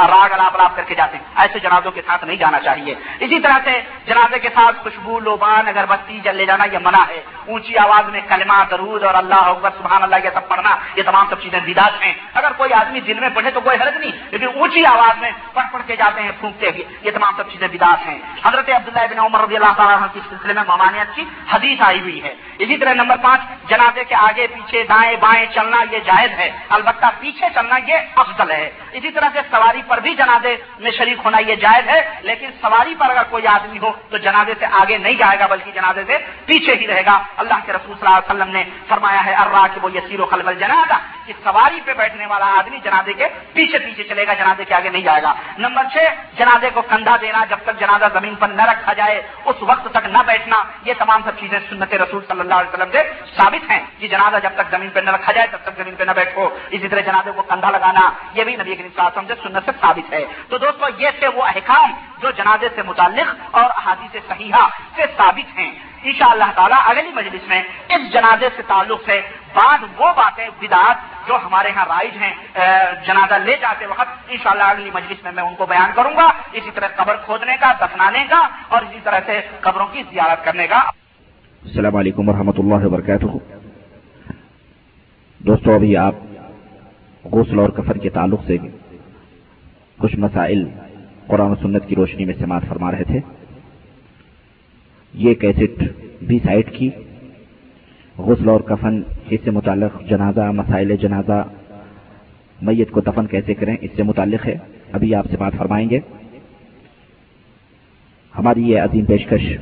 راگ 0.09 0.33
الاپ 0.33 0.55
الاپ 0.55 0.77
کر 0.77 0.83
کے 0.83 0.95
جاتے 0.95 1.17
ہیں۔ 1.17 1.25
ایسے 1.37 1.59
جنازوں 1.59 1.91
کے 1.91 2.03
ساتھ 2.07 2.25
نہیں 2.25 2.37
جانا 2.37 2.61
چاہیے۔ 2.61 2.95
اسی 3.21 3.41
طرح 3.41 3.59
سے 3.65 3.83
جنازے 4.07 4.39
کے 4.39 4.49
ساتھ 4.49 4.77
خوشبو، 4.83 5.21
لوبان 5.21 5.69
اگر 5.69 5.85
بستی 5.89 6.21
جل 6.21 6.37
لے 6.37 6.47
جانا 6.47 6.65
یہ 6.73 6.79
منع 6.83 7.03
ہے۔ 7.09 7.23
اونچی 7.47 7.79
آواز 7.79 8.09
میں 8.09 8.21
کلمہ 8.29 8.65
درود 8.71 9.05
اور 9.05 9.15
اللہ 9.15 9.35
اکبر، 9.35 9.71
سبحان 9.79 10.03
اللہ، 10.03 10.17
یہ 10.25 10.31
سب 10.35 10.49
پڑھنا، 10.49 10.77
یہ 10.97 11.03
تمام 11.03 11.27
سب 11.31 11.41
چیزیں 11.43 11.61
بداس 11.67 12.03
ہیں۔ 12.03 12.15
اگر 12.35 12.53
کوئی 12.57 12.73
آدمی 12.73 13.01
دل 13.01 13.21
میں 13.21 13.29
پڑھے 13.35 13.51
تو 13.51 13.61
کوئی 13.61 13.77
حرض 13.83 13.97
نہیں، 13.97 14.13
لیکن 14.31 14.47
اونچی 14.55 14.87
آواز 14.87 15.21
میں 15.21 15.31
پڑھ 15.53 15.67
پڑھ 15.73 15.83
کے 15.87 15.97
جاتے 15.97 16.23
ہیں، 16.23 16.31
پھونکتے 16.41 16.67
ہوئے 16.67 16.85
یہ 17.03 17.11
تمام 17.11 17.33
سب 17.37 17.51
چیزیں 17.51 17.69
بداس 17.69 18.09
ہیں۔ 18.09 18.19
حضرت 18.45 18.69
عبداللہ 18.69 19.15
بن 19.15 19.19
عمر 19.19 19.41
رضی 19.41 19.57
اللہ 19.57 19.73
تعالیٰ 19.77 20.07
کے 20.13 20.21
سلسلے 20.31 20.53
میں 20.53 20.63
ممانعت 20.69 21.17
کی 21.17 21.25
حدیث 21.53 21.83
آئی 21.83 22.01
ہوئی 22.01 22.23
ہے۔ 22.23 22.35
اسی 22.59 22.77
طرح 22.77 22.95
نمبر 22.95 23.17
پانچ، 23.23 23.41
جنازے 23.69 24.05
کے 24.05 24.15
آگے 24.15 24.47
پیچھے 24.47 24.83
دائیں 24.83 25.17
بائیں 25.21 25.47
چلنا 25.55 25.77
یہ 25.91 25.99
جائز 25.99 26.31
ہے، 26.39 26.51
البتہ 26.69 27.07
پیچھے 27.21 27.47
چلنا 27.55 27.77
یہ 27.87 27.95
افضل 28.17 28.51
ہے۔ 28.51 28.71
اسی 28.93 29.11
طرح 29.11 29.29
سے 29.33 29.41
سواری 29.51 29.83
پر 29.89 29.99
بھی 29.99 30.15
جنازے 30.15 30.57
میں 30.79 30.91
شریک 30.91 31.12
شریک 31.13 31.25
ہونا 31.25 31.39
یہ 31.39 31.55
جائز 31.55 31.89
ہے، 31.89 32.21
لیکن 32.21 32.51
سواری 32.61 32.95
پر 32.99 33.11
اگر 33.11 33.23
کوئی 33.31 33.47
آدمی 33.47 33.79
ہو 33.79 33.93
تو 34.11 34.17
جنازے 34.17 34.53
سے 34.59 34.67
آگے 34.67 34.99
نہیں 34.99 35.15
جائے 35.15 35.39
گا، 35.39 35.47
بلکہ 35.47 35.73
جنازے 35.73 36.05
سے 36.07 36.19
پیچھے 36.47 36.75
ہی 36.75 36.87
رہے 36.87 37.03
گا۔ 37.07 37.23
اللہ 37.37 37.55
کے 37.67 37.73
رسول 37.73 37.97
صلی 38.01 38.07
اللہ 38.07 38.19
علیہ 38.19 38.35
وسلم 38.35 38.53
نے 38.53 38.65
فرمایا 38.89 39.25
ہے 39.25 39.35
ارا 39.35 39.67
کہ 39.75 39.81
وہ 39.83 39.91
یسیر 39.93 40.21
و 40.21 40.27
خلبل 40.27 40.55
جنازہ 40.55 40.93
کہ 41.27 41.33
سواری 41.45 41.81
پہ 41.85 41.93
بیٹھنے 41.93 42.27
والا 42.27 42.47
آدمی 42.47 42.79
جنازے 42.85 43.13
کے 43.13 43.27
پیچھے 43.53 43.79
پیچھے 43.79 44.05
چلے 44.05 44.27
گا، 44.27 44.35
جنازے 44.35 44.65
کے 44.65 44.75
آگے 44.75 44.89
نہیں 44.89 45.03
جائے 45.03 45.23
گا۔ 45.23 45.35
نمبر 45.59 45.83
چھ، 45.93 45.99
جنازے 46.39 46.71
کو 46.75 46.83
کندھا 46.83 47.17
دینا۔ 47.21 47.45
جب 47.49 47.57
تک 47.65 47.81
جنازہ 47.81 48.05
زمین 48.13 48.35
پر 48.35 48.49
نہ 48.49 48.63
رکھا 48.63 48.93
جائے، 48.93 49.23
اس 49.45 49.57
وقت 49.61 49.89
تک 49.93 50.07
نہ 50.07 50.19
بیٹھنا۔ 50.27 50.65
یہ 50.85 50.93
تمام 50.99 51.21
سب 51.25 51.41
چیزیں 51.41 51.59
سنت 51.69 51.95
رسول 51.95 52.23
صلی 52.29 52.41
اللہ 52.41 52.55
علیہ 52.55 52.73
وسلم 52.73 52.93
سے 52.93 53.03
ثابت 53.37 53.71
ہیں۔ 53.71 53.87
کہ 53.99 54.09
جنازہ 54.09 54.37
جب 54.43 54.51
تک 54.55 54.71
زمین 54.71 54.91
پہ 54.91 55.01
نہ 55.01 55.11
رکھا 55.11 55.33
جائے، 55.33 55.47
تب 55.51 55.59
تک 55.63 55.77
زمین 55.77 55.95
پہ 55.95 56.05
نہ 56.05 56.11
بیٹھو۔ 56.11 56.49
اسی 56.71 56.89
طرح 56.89 57.01
جنازے 57.01 57.31
کو 57.31 57.43
کندھا 57.43 57.71
لگانا، 57.71 58.11
یہ 58.35 58.45
بھی 58.45 58.57
نبی 58.57 58.75
کریم 58.75 58.89
سے 59.29 59.35
سنت 59.43 59.63
سے 59.65 59.71
ثابت 59.81 60.13
ہے۔ 60.13 60.25
تو 60.49 60.59
دوستو 60.59 60.87
یہ 61.03 61.11
تھے 61.19 61.29
وہ 61.37 61.43
احکام 61.45 61.91
جو 62.23 62.31
جنازے 62.31 62.69
سے 62.75 62.83
متعلق 62.83 63.29
اور 63.51 63.71
احادیث 63.77 64.13
صحیحہ 64.29 64.67
سے 64.97 65.03
ثابت 65.17 65.59
ہیں۔ 65.59 65.73
ان 66.05 66.13
شاء 66.19 66.31
اللہ 66.31 66.51
تعالیٰ 66.55 66.79
اگلی 66.85 67.11
مجلس 67.15 67.49
میں 67.49 67.63
اس 67.89 68.13
جنازے 68.13 68.49
سے 68.57 68.63
تعلق 68.67 69.01
سے 69.07 69.21
بعد 69.55 69.79
وہ 69.99 70.09
باتیں 70.17 70.49
بدعات 70.61 71.29
جو 71.29 71.35
ہمارے 71.45 71.71
ہاں 71.77 71.85
رائج 71.89 72.17
ہیں 72.23 72.33
جنازہ 73.07 73.35
لے 73.45 73.57
جاتے 73.61 73.87
وقت 73.87 74.09
انشاءاللہ 74.29 74.63
اگلی 74.65 74.91
مجلس 74.95 75.23
میں 75.25 75.33
میں 75.33 75.43
ان 75.43 75.55
کو 75.55 75.67
بیان 75.67 75.91
کروں 75.95 76.15
گا، 76.17 76.27
اسی 76.53 76.71
طرح 76.75 76.89
قبر 76.97 77.17
کھودنے 77.25 77.57
کا، 77.61 77.73
دفنانے 77.81 78.25
کا 78.31 78.41
اور 78.69 78.83
اسی 78.83 79.01
طرح 79.05 79.21
سے 79.27 79.41
قبروں 79.61 79.87
کی 79.93 80.03
زیارت 80.11 80.45
کرنے 80.45 80.67
کا۔ 80.67 80.81
السلام 81.63 81.97
علیکم 81.97 82.29
ورحمۃ 82.29 82.59
اللہ 82.59 82.87
وبرکاتہ۔ 82.87 83.33
دوستو، 85.41 85.75
ابھی 85.75 85.97
آپ 85.97 86.15
غسل 87.33 87.59
اور 87.59 87.71
کفر 87.71 87.99
کے 87.99 88.11
تعلق 88.11 88.41
سے 88.47 88.57
کچھ 89.99 90.17
مسائل 90.17 90.63
قرآن 91.33 91.51
و 91.51 91.55
سنت 91.55 91.83
کی 91.87 91.95
روشنی 91.95 92.25
میں 92.25 92.35
سماعت 92.39 92.63
فرما 92.69 92.93
رہے 92.93 93.05
تھے۔ 93.05 93.21
یہ 95.15 95.35
کیسٹ 95.35 95.83
بھی 96.23 96.39
سائٹ 96.39 96.71
کی۔ 96.73 96.91
غسل 98.19 98.49
اور 98.49 98.61
کفن 98.61 99.03
اس 99.31 99.41
سے 99.45 99.51
متعلق 99.51 100.09
جنازہ، 100.09 100.41
مسائل 100.41 100.97
جنازہ، 100.97 101.45
میت 102.63 102.91
کو 102.91 103.01
دفن 103.01 103.27
کیسے 103.27 103.55
کریں 103.55 103.77
اس 103.81 103.91
سے 103.97 104.03
متعلق 104.03 104.47
ہے۔ 104.47 104.57
ابھی 104.93 105.15
آپ 105.15 105.27
سے 105.31 105.37
بات 105.37 105.53
فرمائیں 105.59 105.91
گے۔ 105.91 106.01
ہماری 108.39 108.63
یہ 108.63 108.81
عظیم 108.81 109.05
پیشکش 109.05 109.57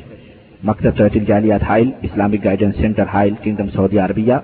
مقصد 0.63 0.99
چوٹل 0.99 1.25
جالیات 1.25 1.63
Hail 1.63 1.91
Islamic 2.03 2.45
guidance 2.45 2.77
centre 2.77 3.05
Hail 3.15 3.35
kingdom 3.43 3.71
Saudi 3.71 3.99
Arabia. 3.99 4.35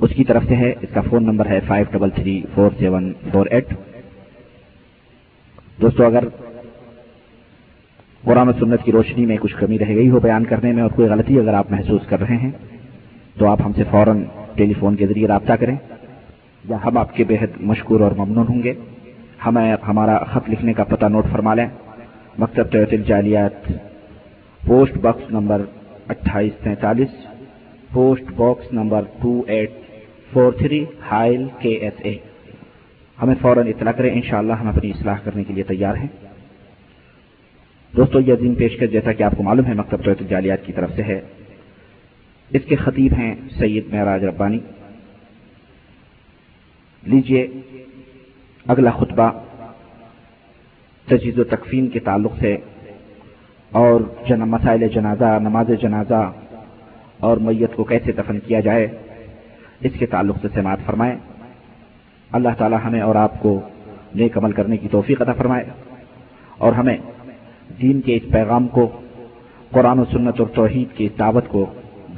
اس 0.00 0.10
کی 0.16 0.24
طرف 0.24 0.44
سے 0.48 0.56
ہے۔ 0.56 0.74
اس 0.80 0.88
کا 0.94 1.00
فون 1.00 1.22
نمبر 1.22 1.46
ہے 1.46 1.60
five 1.66 1.86
double 1.92 2.10
three 2.10 2.42
four 2.54 2.70
seven 2.78 3.12
four 3.32 3.46
eight 3.46 3.66
دوستو، 5.80 6.04
اگر 6.04 6.24
قرآن 8.24 8.48
و 8.48 8.52
سنت 8.52 8.82
کی 8.84 8.92
روشنی 8.92 9.26
میں 9.26 9.36
کچھ 9.40 9.56
کمی 9.56 9.78
رہ 9.78 9.94
گئی 9.94 10.10
ہو 10.10 10.20
بیان 10.20 10.44
کرنے 10.44 10.72
میں 10.72 10.82
اور 10.82 10.90
کوئی 10.90 11.08
غلطی 11.08 11.38
اگر 11.38 11.54
آپ 11.54 11.66
محسوس 11.70 12.06
کر 12.06 12.20
رہے 12.20 12.36
ہیں، 12.36 12.50
تو 13.38 13.46
آپ 13.46 13.60
ہم 13.64 13.72
سے 13.72 13.84
فوراً 13.90 14.24
ٹیلی 14.54 14.74
فون 14.74 14.96
کے 14.96 15.06
ذریعے 15.06 15.28
رابطہ 15.28 15.52
کریں۔ 15.52 15.76
یا 16.68 16.76
ہم 16.84 16.98
آپ 16.98 17.16
کے 17.16 17.24
بےحد 17.24 17.60
مشکور 17.60 18.00
اور 18.00 18.12
ممنون 18.12 18.46
ہوں 18.48 18.62
گے۔ 18.62 18.74
ہمیں 19.46 19.76
ہمارا 19.88 20.18
خط 20.18 20.50
لکھنے 20.50 20.72
کا 20.72 20.84
پتہ 20.84 21.06
نوٹ 21.06 21.24
فرما 21.32 21.54
لیں۔ 21.54 21.66
مکتب 22.38 22.72
طویت 22.72 22.92
الجالیات، 22.92 23.72
پوسٹ 24.66 24.96
باکس 24.96 25.30
نمبر 25.30 25.62
اٹھائیس 26.08 26.52
سینتالیس 26.62 27.08
post 27.92 28.32
box 28.36 28.72
number 28.72 29.00
two 29.22 29.42
eight 29.46 29.70
four 30.32 30.52
three, 30.52 30.84
Hail 31.10 31.46
K 31.58 31.68
S 31.68 31.92
A. 32.02 32.16
ہمیں 33.22 33.34
فوراً 33.40 33.66
اطلاع 33.66 33.92
کریں، 33.92 34.14
انشاءاللہ 34.14 34.52
ہم 34.52 34.68
اپنی 34.68 34.90
اصلاح 34.90 35.16
کرنے 35.24 35.44
کے 35.44 35.52
لیے 35.52 35.64
تیار 35.64 35.96
ہیں۔ 35.96 36.06
دوستو، 37.96 38.20
یہ 38.20 38.32
عظیم 38.32 38.54
پیشکش 38.54 38.90
جیسا 38.90 39.12
کہ 39.12 39.22
آپ 39.22 39.32
کو 39.36 39.42
معلوم 39.42 39.66
ہے، 39.66 39.74
مکتب 39.74 40.04
تویت 40.04 40.22
الجالیات 40.22 40.66
کی 40.66 40.72
طرف 40.72 40.90
سے 40.96 41.02
ہے۔ 41.02 41.20
اس 42.50 42.62
کے 42.68 42.76
خطیب 42.76 43.12
ہیں 43.18 43.34
سید 43.58 43.94
معراج 43.94 44.24
ربانی۔ 44.24 44.58
لیجیے 47.02 47.46
اگلا 48.66 48.90
خطبہ 48.90 49.30
تجیز 51.06 51.38
و 51.38 51.44
تکفین 51.44 51.88
کے 51.88 52.00
تعلق 52.00 52.32
سے 52.40 52.56
اور 53.70 54.00
جن 54.28 54.38
مسائل 54.38 54.88
جنازہ، 54.88 55.38
نماز 55.40 55.70
جنازہ 55.80 56.32
اور 57.18 57.36
میت 57.36 57.74
کو 57.74 57.84
کیسے 57.84 58.12
دفن 58.12 58.38
کیا 58.38 58.60
جائے، 58.60 58.86
اس 59.80 59.92
کے 59.98 60.06
تعلق 60.06 60.36
سے 60.42 60.48
سماعت 60.54 60.78
فرمائے 60.86 61.16
اللہ 62.32 62.48
تعالی 62.58 62.76
ہمیں 62.84 63.00
اور 63.00 63.14
آپ 63.14 63.42
کو 63.42 63.60
نیک 64.14 64.38
عمل 64.38 64.52
کرنے 64.52 64.76
کی 64.76 64.88
توفیق 64.90 65.22
عطا 65.22 65.32
فرمائے 65.32 65.64
اور 66.58 66.72
ہمیں 66.72 66.96
دین 67.82 68.00
کے 68.00 68.16
اس 68.16 68.22
پیغام 68.32 68.68
کو، 68.68 68.90
قرآن 69.70 69.98
و 69.98 70.04
سنت 70.04 70.40
اور 70.40 70.48
توحید 70.54 70.96
کی 70.96 71.04
اس 71.04 71.18
دعوت 71.18 71.48
کو 71.48 71.66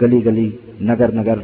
گلی 0.01 0.25
گلی، 0.25 0.51
نگر 0.81 1.15
نگر 1.15 1.35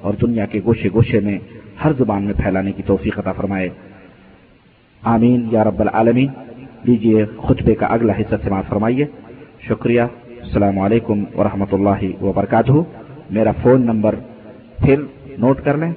اور 0.00 0.14
دنیا 0.14 0.46
کے 0.46 0.60
گوشے 0.64 0.88
گوشے 0.94 1.20
میں 1.20 1.38
ہر 1.84 1.92
زبان 1.98 2.22
میں 2.22 2.34
پھیلانے 2.34 2.72
کی 2.72 2.82
توفیق 2.86 3.18
عطا 3.18 3.32
فرمائے۔ 3.32 3.68
آمین 5.02 5.48
یا 5.50 5.64
رب 5.64 5.80
العالمین۔ 5.80 6.28
لیجیے 6.84 7.24
خطبے 7.24 7.74
کا 7.74 7.86
اگلا 7.86 8.12
حصہ 8.12 8.34
سماعت 8.44 8.64
فرمائیے۔ 8.68 9.04
شکریہ۔ 9.68 10.02
السلام 10.26 10.78
علیکم 10.78 11.24
ورحمۃ 11.38 11.72
اللہ 11.72 12.22
وبرکاتہ۔ 12.22 12.72
میرا 13.30 13.52
فون 13.62 13.82
نمبر 13.82 14.14
پھر 14.78 15.00
نوٹ 15.38 15.60
کر 15.64 15.76
لیں۔ 15.76 15.92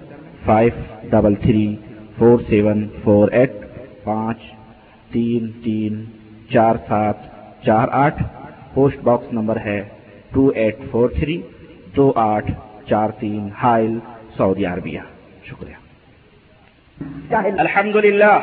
Five 0.46 0.72
double 1.10 1.36
three 1.36 1.76
four 2.20 2.40
seven 2.50 2.88
four 3.04 3.32
eight 3.32 3.52
پانچ 4.04 4.38
تین 5.14 5.52
تین 5.64 6.06
چار 6.54 6.76
سات 6.88 7.16
چار 7.66 7.88
آٹھ 7.92 8.24
پوسٹ 8.74 8.98
باکس 9.04 9.34
نمبر 9.34 9.58
ہے 9.66 9.84
ٹو 10.34 10.52
ایٹ 10.56 10.78
فور 10.92 11.10
تھری 11.10 11.42
دو 11.96 12.14
آٹھ 12.16 12.52
چار 12.90 13.10
تین 13.10 13.50
ہائل 13.64 14.00
سعودی 14.38 14.66
عربیہ۔ 14.66 15.00
شکریہ۔ 15.46 15.76
الحمد 17.60 17.96
لله 17.96 18.40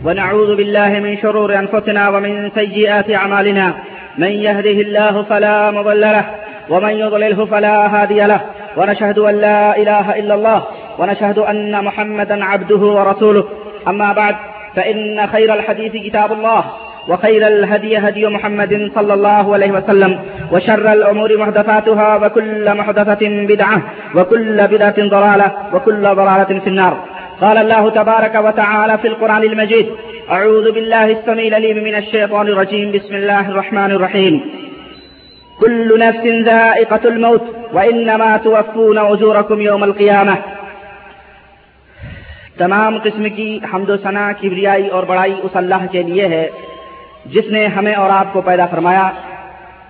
ونعوذ 0.05 0.57
بالله 0.57 1.01
من 1.03 1.15
شرور 1.23 1.51
أنفسنا 1.51 2.09
ومن 2.09 2.49
سيئات 2.55 3.11
أعمالنا 3.11 3.73
من 4.19 4.31
يهده 4.31 4.79
الله 4.87 5.23
فلا 5.29 5.71
مضل 5.71 6.01
له۔ 6.01 6.54
ومن 6.71 6.91
يضلله 6.91 7.47
فلا 7.47 8.03
هادي 8.03 8.21
له، 8.21 8.41
ونشهد 8.77 9.19
أن 9.19 9.35
لا 9.35 9.77
إله 9.77 10.19
إلا 10.19 10.35
الله، 10.35 10.63
ونشهد 10.99 11.39
أن 11.39 11.85
محمدا 11.85 12.45
عبده 12.45 12.77
ورسوله. 12.77 13.45
أما 13.89 14.13
بعد، 14.13 14.37
فإن 14.77 15.27
خير 15.27 15.55
الحديث 15.55 15.93
كتاب 15.93 16.33
الله، 16.33 16.65
وخير 17.09 17.47
الهدي 17.47 17.99
هدي 17.99 18.27
محمد 18.27 18.91
صلى 18.95 19.15
الله 19.15 19.55
عليه 19.55 19.73
وسلم، 19.73 20.19
وشر 20.53 20.93
الأمور 20.93 21.37
محدثاتها، 21.39 22.27
وكل 22.27 22.75
محدثة 22.75 23.29
بدعة، 23.29 23.83
وكل 24.15 24.69
بدعة 24.69 24.95
ضلالة، 24.99 25.53
وكل 25.75 26.03
ضلالة 26.03 26.61
في 26.61 26.67
النار. 26.67 26.97
قال 27.41 27.59
الله 27.59 27.91
تبارك 27.91 28.35
وتعالى 28.35 28.99
في 28.99 29.09
القرآن 29.09 29.43
المجيد 29.43 29.87
أعوذ 30.31 30.73
بالله 30.73 31.05
السميع 31.05 31.47
العليم 31.47 31.85
من 31.85 31.95
الشيطان 31.95 32.47
الرجيم، 32.47 32.93
بسم 32.93 33.15
الله 33.15 33.49
الرحمن 33.49 33.91
الرحيم. 33.91 34.64
كل 35.61 36.01
نفس 36.01 36.27
ذائقة 36.45 37.05
الموت، 37.05 37.43
وإنما 37.73 38.37
توفون 38.37 38.99
أجوركم 39.17 39.61
يوم 39.61 39.83
القيامة. 39.83 40.35
تمام 42.59 42.99
قسم 43.03 43.29
کی 43.37 43.59
حمد 43.75 43.89
و 43.89 43.97
ثنا 43.97 44.33
کبریائی 44.41 44.89
اور 44.89 45.03
بڑائی 45.03 45.35
اس 45.43 45.57
اللہ 45.57 45.87
کے 45.91 46.03
لیے 46.03 46.29
ہے، 46.29 46.51
جس 47.27 47.45
نے 47.51 47.67
ہمیں 47.67 47.95
اور 47.95 48.11
آپ 48.11 48.33
کو 48.33 48.41
پیدا 48.41 48.67
فرمایا۔ 48.67 49.11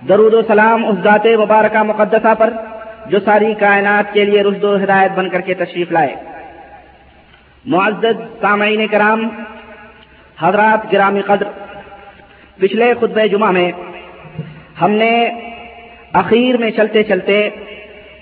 درود 0.07 0.33
و 0.33 0.41
سلام 0.41 0.85
اس 0.85 0.95
ذات 1.03 1.25
مبارکہ 1.25 1.83
مقدسہ 1.83 2.33
پر، 2.37 2.49
جو 3.05 3.19
ساری 3.25 3.53
کائنات 3.53 4.13
کے 4.13 4.25
لیے 4.25 4.43
رشد 4.43 4.63
و 4.63 4.75
ہدایت 4.75 5.11
بن 5.11 5.29
کر 5.29 5.41
کے 5.41 5.53
تشریف 5.53 5.91
لائے۔ 5.91 6.15
معزز 7.65 8.41
سامعین 8.41 8.87
کرام، 8.87 9.29
حضرات 10.39 10.93
گرامی 10.93 11.21
قدر، 11.21 11.45
پچھلے 12.57 12.93
خطبہ 12.93 13.27
جمعہ 13.27 13.51
میں 13.51 13.71
ہم 14.81 14.91
نے 14.91 15.29
اخیر 16.15 16.57
میں 16.57 16.71
چلتے 16.71 17.03
چلتے 17.03 17.49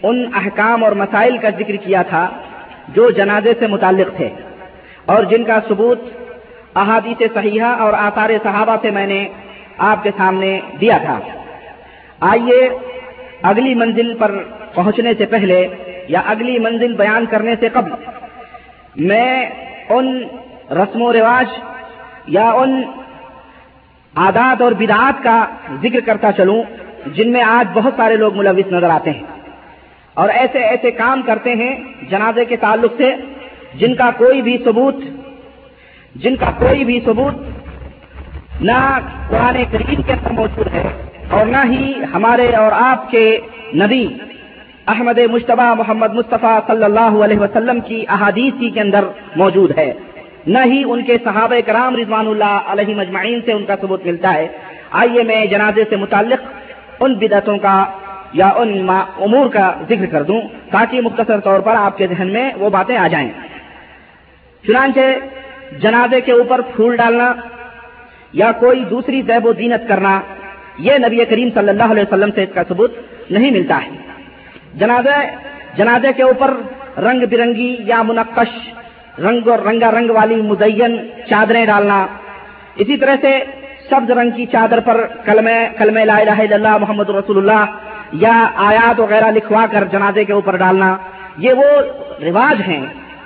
ان 0.04 0.26
احکام 0.34 0.84
اور 0.84 0.92
مسائل 0.92 1.38
کا 1.38 1.50
ذکر 1.50 1.76
کیا 1.76 2.02
تھا 2.02 2.30
جو 2.88 3.10
جنازے 3.10 3.54
سے 3.60 3.68
متعلق 3.68 4.18
تھے 4.18 4.30
اور 5.06 5.24
جن 5.24 5.44
کا 5.44 5.60
ثبوت 5.70 6.00
احادیث 6.76 7.22
صحیحہ 7.34 7.66
اور 7.66 7.94
آثار 7.94 8.30
صحابہ 8.44 8.76
سے 8.82 8.92
میں 8.92 9.08
نے 9.08 9.28
آپ 9.78 10.04
کے 10.04 10.12
سامنے 10.18 10.60
دیا 10.82 10.98
تھا۔ 10.98 11.20
آئیے 12.20 12.70
اگلی 13.42 13.74
منزل 13.74 14.14
پر 14.20 14.32
پہنچنے 14.74 15.12
سے 15.18 15.26
پہلے 15.26 15.68
یا 16.08 16.22
اگلی 16.26 16.60
منزل 16.60 16.94
بیان 16.94 17.26
کرنے 17.26 17.56
سے 17.60 17.70
قبل 17.70 17.92
میں 18.96 19.50
ان 19.90 20.24
رسم 20.72 21.02
و 21.02 21.14
رواج 21.14 21.46
یا 22.28 22.50
ان 22.50 22.84
عادات 24.16 24.62
اور 24.62 24.72
بدعات 24.72 25.24
کا 25.24 25.46
ذکر 25.82 26.00
کرتا 26.00 26.32
چلوں۔ 26.32 26.64
جن 27.06 27.32
میں 27.32 27.42
آج 27.42 27.68
بہت 27.74 27.94
سارے 27.98 28.16
لوگ 28.16 28.38
ملوث 28.38 28.72
نظر 28.72 28.90
آتے 28.90 29.12
ہیں۔ 29.12 29.24
اور 30.14 30.30
ایسے 30.30 30.60
ایسے 30.60 30.92
کام 30.92 31.22
کرتے 31.22 31.56
ہیں 31.56 31.76
جنازے 32.10 32.46
کے 32.46 32.58
تعلق 32.58 32.94
سے، 32.98 33.16
جن 33.74 33.96
کا 33.96 34.12
کوئی 34.18 34.42
بھی 34.42 34.58
ثبوت، 34.66 34.96
جن 36.16 36.36
کا 36.36 36.52
کوئی 36.58 36.84
بھی 36.84 37.00
ثبوت 37.06 37.34
نہ 38.62 39.00
قرآن 39.30 39.64
کریم 39.72 40.02
کے 40.02 40.14
اندر 40.14 40.32
موجود 40.32 40.68
ہے 40.68 41.10
اور 41.30 41.46
نہ 41.46 41.58
ہی 41.70 41.94
ہمارے 42.14 42.56
اور 42.56 42.72
آپ 42.72 43.12
کے 43.12 43.40
نبی 43.76 44.08
احمد 44.88 45.18
مشتبہ 45.18 45.74
محمد 45.74 46.14
مصطفیٰ 46.14 46.60
صلی 46.68 46.84
اللہ 46.84 47.24
علیہ 47.24 47.40
وسلم 47.40 47.80
کی 47.80 48.06
احادیث 48.08 48.74
کے 48.74 48.82
اندر 48.82 49.06
موجود 49.36 49.78
ہے۔ 49.78 49.94
نہ 50.48 50.58
ہی 50.66 50.84
ان 50.86 51.04
کے 51.04 51.18
صحابہ 51.24 51.56
کرام 51.66 51.96
رضوان 51.96 52.28
اللہ 52.28 52.60
علیہ 52.68 52.96
مجمعین 52.96 53.40
سے 53.46 53.52
ان 53.52 53.66
کا 53.66 53.76
ثبوت 53.82 54.06
ملتا 54.06 54.34
ہے۔ 54.34 54.48
آئیے 54.92 55.24
میں 55.24 55.46
جنازے 55.46 55.84
سے 55.90 55.96
متعلق 55.96 56.40
ان 57.00 57.14
بدعتوں 57.14 57.58
کا 57.58 57.86
یا 58.34 58.48
ان 58.48 58.90
امور 58.90 59.50
کا 59.50 59.74
ذکر 59.90 60.06
کر 60.06 60.24
دوں 60.24 60.42
تاکہ 60.72 61.02
مختصر 61.02 61.40
طور 61.40 61.60
پر 61.60 61.76
آپ 61.76 61.98
کے 61.98 62.08
ذہن 62.08 62.34
میں 62.34 62.52
وہ 62.58 62.70
باتیں 62.70 62.98
آ 62.98 63.08
جائیں۔ 63.08 63.30
چنانچہ 64.68 65.00
جنازے 65.78 66.22
کے 66.22 66.32
اوپر 66.32 66.62
پھول 66.62 66.96
ڈالنا 66.96 67.34
یا 68.34 68.52
کوئی 68.52 68.84
دوسری 68.86 69.22
زیب 69.22 69.46
و 69.46 69.54
زینت 69.54 69.88
کرنا، 69.88 70.22
یہ 70.78 70.94
نبی 70.98 71.26
کریم 71.26 71.50
صلی 71.54 71.70
اللہ 71.70 71.84
علیہ 71.84 72.04
وسلم 72.04 72.30
سے 72.36 72.44
اس 72.44 72.50
کا 72.54 72.64
ثبوت 72.68 72.92
نہیں 73.30 73.52
ملتا 73.52 73.80
ہے۔ 73.86 73.90
جنازے 74.74 75.36
جنازے 75.78 76.14
کے 76.14 76.24
اوپر 76.24 76.54
رنگ 76.98 77.26
برنگی 77.30 77.76
یا 77.80 78.02
منقش، 78.02 78.70
رنگ 79.20 79.48
اور 79.48 79.60
رنگا 79.60 79.92
رنگ 79.92 80.10
والی 80.10 80.36
مزین 80.36 80.98
چادریں 81.30 81.66
ڈالنا، 81.66 82.08
اسی 82.76 82.98
طرح 82.98 83.16
سے 83.22 83.44
سبز 83.94 84.12
رنگ 84.18 84.32
کی 84.36 84.46
چادر 84.52 84.80
پر 84.86 85.06
کلم 85.26 85.48
کلم 85.78 85.98
لا 86.06 86.18
الہ 86.18 86.40
الا 86.40 86.56
اللہ 86.56 86.78
محمد 86.82 87.10
رسول 87.12 87.38
اللہ 87.38 87.66
یا 88.22 88.34
آیات 88.66 89.00
وغیرہ 89.00 89.32
لکھوا 89.36 89.66
کر 89.72 89.84
جنازے 89.92 90.24
کے 90.26 90.34
اوپر 90.34 90.58
ڈالنا، 90.58 90.96
یہ 91.46 91.54
وہ 91.54 91.70
رواج 92.22 92.62
ہیں، 92.68 92.82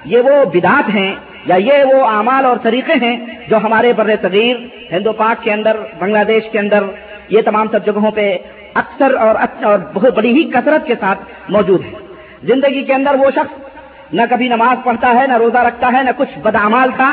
یہ 0.06 0.20
وہ 0.26 0.44
بدات 0.54 0.90
ہیں 0.96 1.12
یا 1.46 1.56
یہ 1.62 1.84
وہ 1.86 2.04
اعمال 2.08 2.46
اور 2.46 2.58
طریقے 2.64 2.94
ہیں 3.02 3.16
جو 3.50 3.58
ہمارے 3.64 3.92
بر 3.98 4.10
صغیر 4.22 4.56
ہندو 4.92 5.12
پاک 5.18 5.44
کے 5.44 5.52
اندر، 5.54 5.78
بنگلہ 6.00 6.24
دیش 6.28 6.50
کے 6.52 6.60
اندر، 6.60 6.84
یہ 7.30 7.42
تمام 7.46 7.68
سب 7.72 7.86
جگہوں 7.86 8.12
پہ 8.16 8.26
اکثر 8.82 9.16
اور 9.18 9.36
اور 9.64 9.80
بہت 9.94 10.14
بڑی 10.16 10.32
ہی 10.34 10.44
کثرت 10.52 10.86
کے 10.88 10.96
ساتھ 11.00 11.20
موجود 11.50 11.86
ہے 11.86 11.96
زندگی 12.50 12.84
کے 12.84 12.94
اندر 12.94 13.16
وہ 13.20 13.30
شخص 13.36 14.14
نہ 14.14 14.22
کبھی 14.30 14.48
نماز 14.48 14.84
پڑھتا 14.84 15.14
ہے، 15.16 15.26
نہ 15.28 15.38
روزہ 15.38 15.66
رکھتا 15.68 15.92
ہے، 15.94 16.04
نہ 16.04 16.12
کچھ 16.18 16.38
بدعمال 16.44 16.90
تھا 16.98 17.10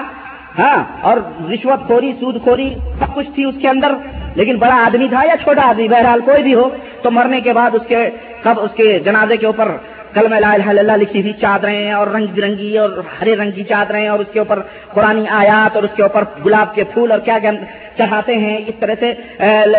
ہاں 0.58 0.84
اور 1.00 1.16
رشوت 1.52 1.86
خوری، 1.86 2.12
سود 2.20 2.42
خوری، 2.42 2.74
سب 2.98 3.14
کچھ 3.14 3.30
تھی 3.34 3.44
اس 3.44 3.54
کے 3.60 3.68
اندر، 3.68 3.94
لیکن 4.34 4.56
بڑا 4.56 4.84
آدمی 4.86 5.08
تھا 5.08 5.20
یا 5.24 5.36
چھوٹا 5.42 5.62
آدمی، 5.68 5.88
بہرحال 5.88 6.20
کوئی 6.20 6.42
بھی 6.42 6.54
ہو، 6.54 6.68
تو 7.02 7.10
مرنے 7.10 7.40
کے 7.40 7.52
بعد 7.52 7.70
اس 7.74 7.82
کے 7.88 8.10
کب 8.42 8.60
اس 8.60 8.70
کے 8.76 8.98
جنازے 8.98 9.36
کے 9.36 9.46
اوپر 9.46 9.76
کل 10.14 10.28
میں 10.28 10.38
اللہ 10.38 10.92
لکھی 10.92 11.22
تھی 11.22 11.32
چادریں 11.32 11.92
اور 11.92 12.06
رنگ 12.06 12.26
برنگی 12.34 12.78
اور 12.78 12.90
ہرے 13.20 13.36
رنگ 13.36 13.50
کی 13.50 13.64
چادریں 13.64 14.08
اور 14.08 14.18
اس 14.18 14.26
کے 14.32 14.38
اوپر 14.38 14.60
قرآن 14.92 15.24
آیات 15.30 15.74
اور 15.74 15.82
اس 15.82 15.90
کے 15.96 16.02
اوپر 16.02 16.24
گلاب 16.44 16.74
کے 16.74 16.84
پھول 16.84 17.12
اور 17.12 17.20
کیا 17.20 17.38
کیا 17.38 17.50
چڑھاتے 17.98 18.38
ہیں، 18.38 18.58
اس 18.66 18.74
طرح 18.80 18.94
سے 19.00 19.14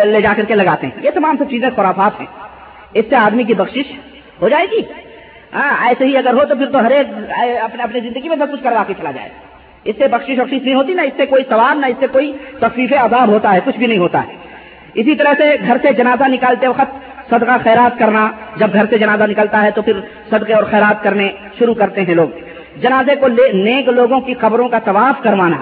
لے 0.04 0.20
جا 0.20 0.32
کر 0.36 0.44
کے 0.44 0.54
لگاتے 0.54 0.86
ہیں۔ 0.86 1.02
یہ 1.02 1.10
تمام 1.14 1.36
سب 1.36 1.50
چیزیں 1.50 1.68
خرافات 1.76 2.20
ہیں۔ 2.20 2.26
اس 2.94 3.04
سے 3.08 3.16
آدمی 3.16 3.44
کی 3.44 3.54
بخشش 3.54 3.92
ہو 4.42 4.48
جائے 4.48 4.66
گی۔ 4.72 4.80
ہاں 5.54 5.86
ایسے 5.88 6.04
ہی 6.04 6.16
اگر 6.16 6.32
ہو 6.34 6.44
تو 6.44 6.54
پھر 6.54 6.66
تو 6.66 6.86
ہر 6.86 6.90
ایک 6.90 7.06
اپنے، 7.62 7.82
اپنی 7.82 8.00
زندگی 8.00 8.28
میں 8.28 8.36
سب 8.36 8.52
کچھ 8.52 8.62
کروا 8.62 8.84
کے 8.86 8.94
چلا 8.98 9.10
جائے۔ 9.10 9.28
اس 9.86 9.96
سے 9.98 10.08
بخشش 10.08 10.38
وقش 10.38 10.52
نہیں 10.52 10.74
ہوتی، 10.74 10.94
نہ 10.94 11.00
اس 11.00 11.12
سے 11.16 11.26
کوئی 11.26 11.42
سوال 11.48 11.80
نہ 11.80 11.86
اس 11.86 11.96
سے 12.00 12.06
کوئی 12.12 12.32
تفریح 12.60 12.86
عذاب 12.98 13.28
ہوتا 13.28 13.52
ہے، 13.52 13.58
کچھ 13.64 13.78
بھی 13.78 13.86
نہیں 13.86 13.98
ہوتا 13.98 14.18
ہے۔ 14.18 14.34
اسی 14.94 15.14
طرح 15.14 15.32
سے 15.38 15.56
گھر 15.66 15.76
سے 15.82 15.92
جنازہ 15.92 16.24
نکالتے 16.28 16.66
وقت 16.66 16.94
صدقہ 17.30 17.56
خیرات 17.64 17.98
کرنا، 17.98 18.30
جب 18.56 18.68
گھر 18.72 18.84
سے 18.90 18.98
جنازہ 18.98 19.24
نکلتا 19.24 19.62
ہے 19.62 19.70
تو 19.70 19.82
پھر 19.82 19.92
صدقے 20.30 20.54
اور 20.54 20.64
خیرات 20.64 21.02
کرنے 21.02 21.28
شروع 21.58 21.74
کرتے 21.74 22.02
ہیں 22.02 22.14
لوگ۔ 22.14 22.28
جنازے 22.80 23.16
کو 23.16 23.26
نیک 23.52 23.88
لوگوں 23.88 24.20
کی 24.20 24.34
قبروں 24.34 24.68
کا 24.68 24.78
طواف 24.78 25.22
کروانا۔ 25.22 25.56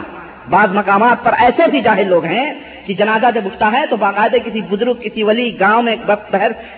بعض 0.51 0.75
مقامات 0.75 1.25
پر 1.25 1.33
ایسے 1.39 1.63
بھی 1.71 1.81
جاہل 1.81 2.09
لوگ 2.09 2.25
ہیں 2.25 2.53
کہ 2.87 2.95
جنازہ 2.95 3.27
جب 3.35 3.41
اٹھتا 3.45 3.71
ہے 3.73 3.85
تو 3.91 3.97
باقاعدہ 3.97 4.37
کسی 4.45 4.61
بزرگ، 4.61 4.95
کسی 4.95 5.23
ولی، 5.23 5.61
گاؤں 5.61 5.83
میں 5.83 5.97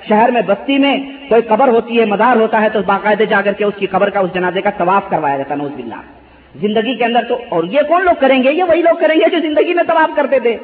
شہر 0.08 0.30
میں 0.30 0.42
بستی 0.46 0.78
میں 0.78 0.98
کوئی 1.28 1.42
قبر 1.42 1.68
ہوتی 1.68 2.00
ہے 2.00 2.04
مدار 2.04 2.36
ہوتا 2.36 2.60
ہے 2.60 2.68
تو 2.68 2.78
باقاعدہ 2.86 3.22
جا 3.22 3.40
کر 3.44 3.52
کے 3.52 3.64
اس 3.64 3.74
کی 3.78 3.86
قبر 3.86 4.10
کا، 4.10 4.20
اس 4.20 4.34
جنازے 4.34 4.60
کا 4.60 4.70
طواف 4.70 5.10
کروایا 5.10 5.36
جاتا 5.36 5.54
نوز 5.54 5.72
بلّہ 5.76 6.15
زندگی 6.60 6.94
کے 6.94 7.04
اندر 7.04 7.20
تو 7.28 7.38
اور 7.48 7.64
یہ 7.64 7.80
کون 7.88 8.04
لوگ 8.04 8.14
کریں 8.20 8.42
گے؟ 8.42 8.52
یہ 8.52 8.64
وہی 8.64 8.82
لوگ 8.82 8.96
کریں 8.96 9.20
گے 9.20 9.30
جو 9.30 9.38
زندگی 9.38 9.74
میں 9.74 9.84
طواف 9.84 10.16
کرتے 10.16 10.40
تھے۔ 10.40 10.56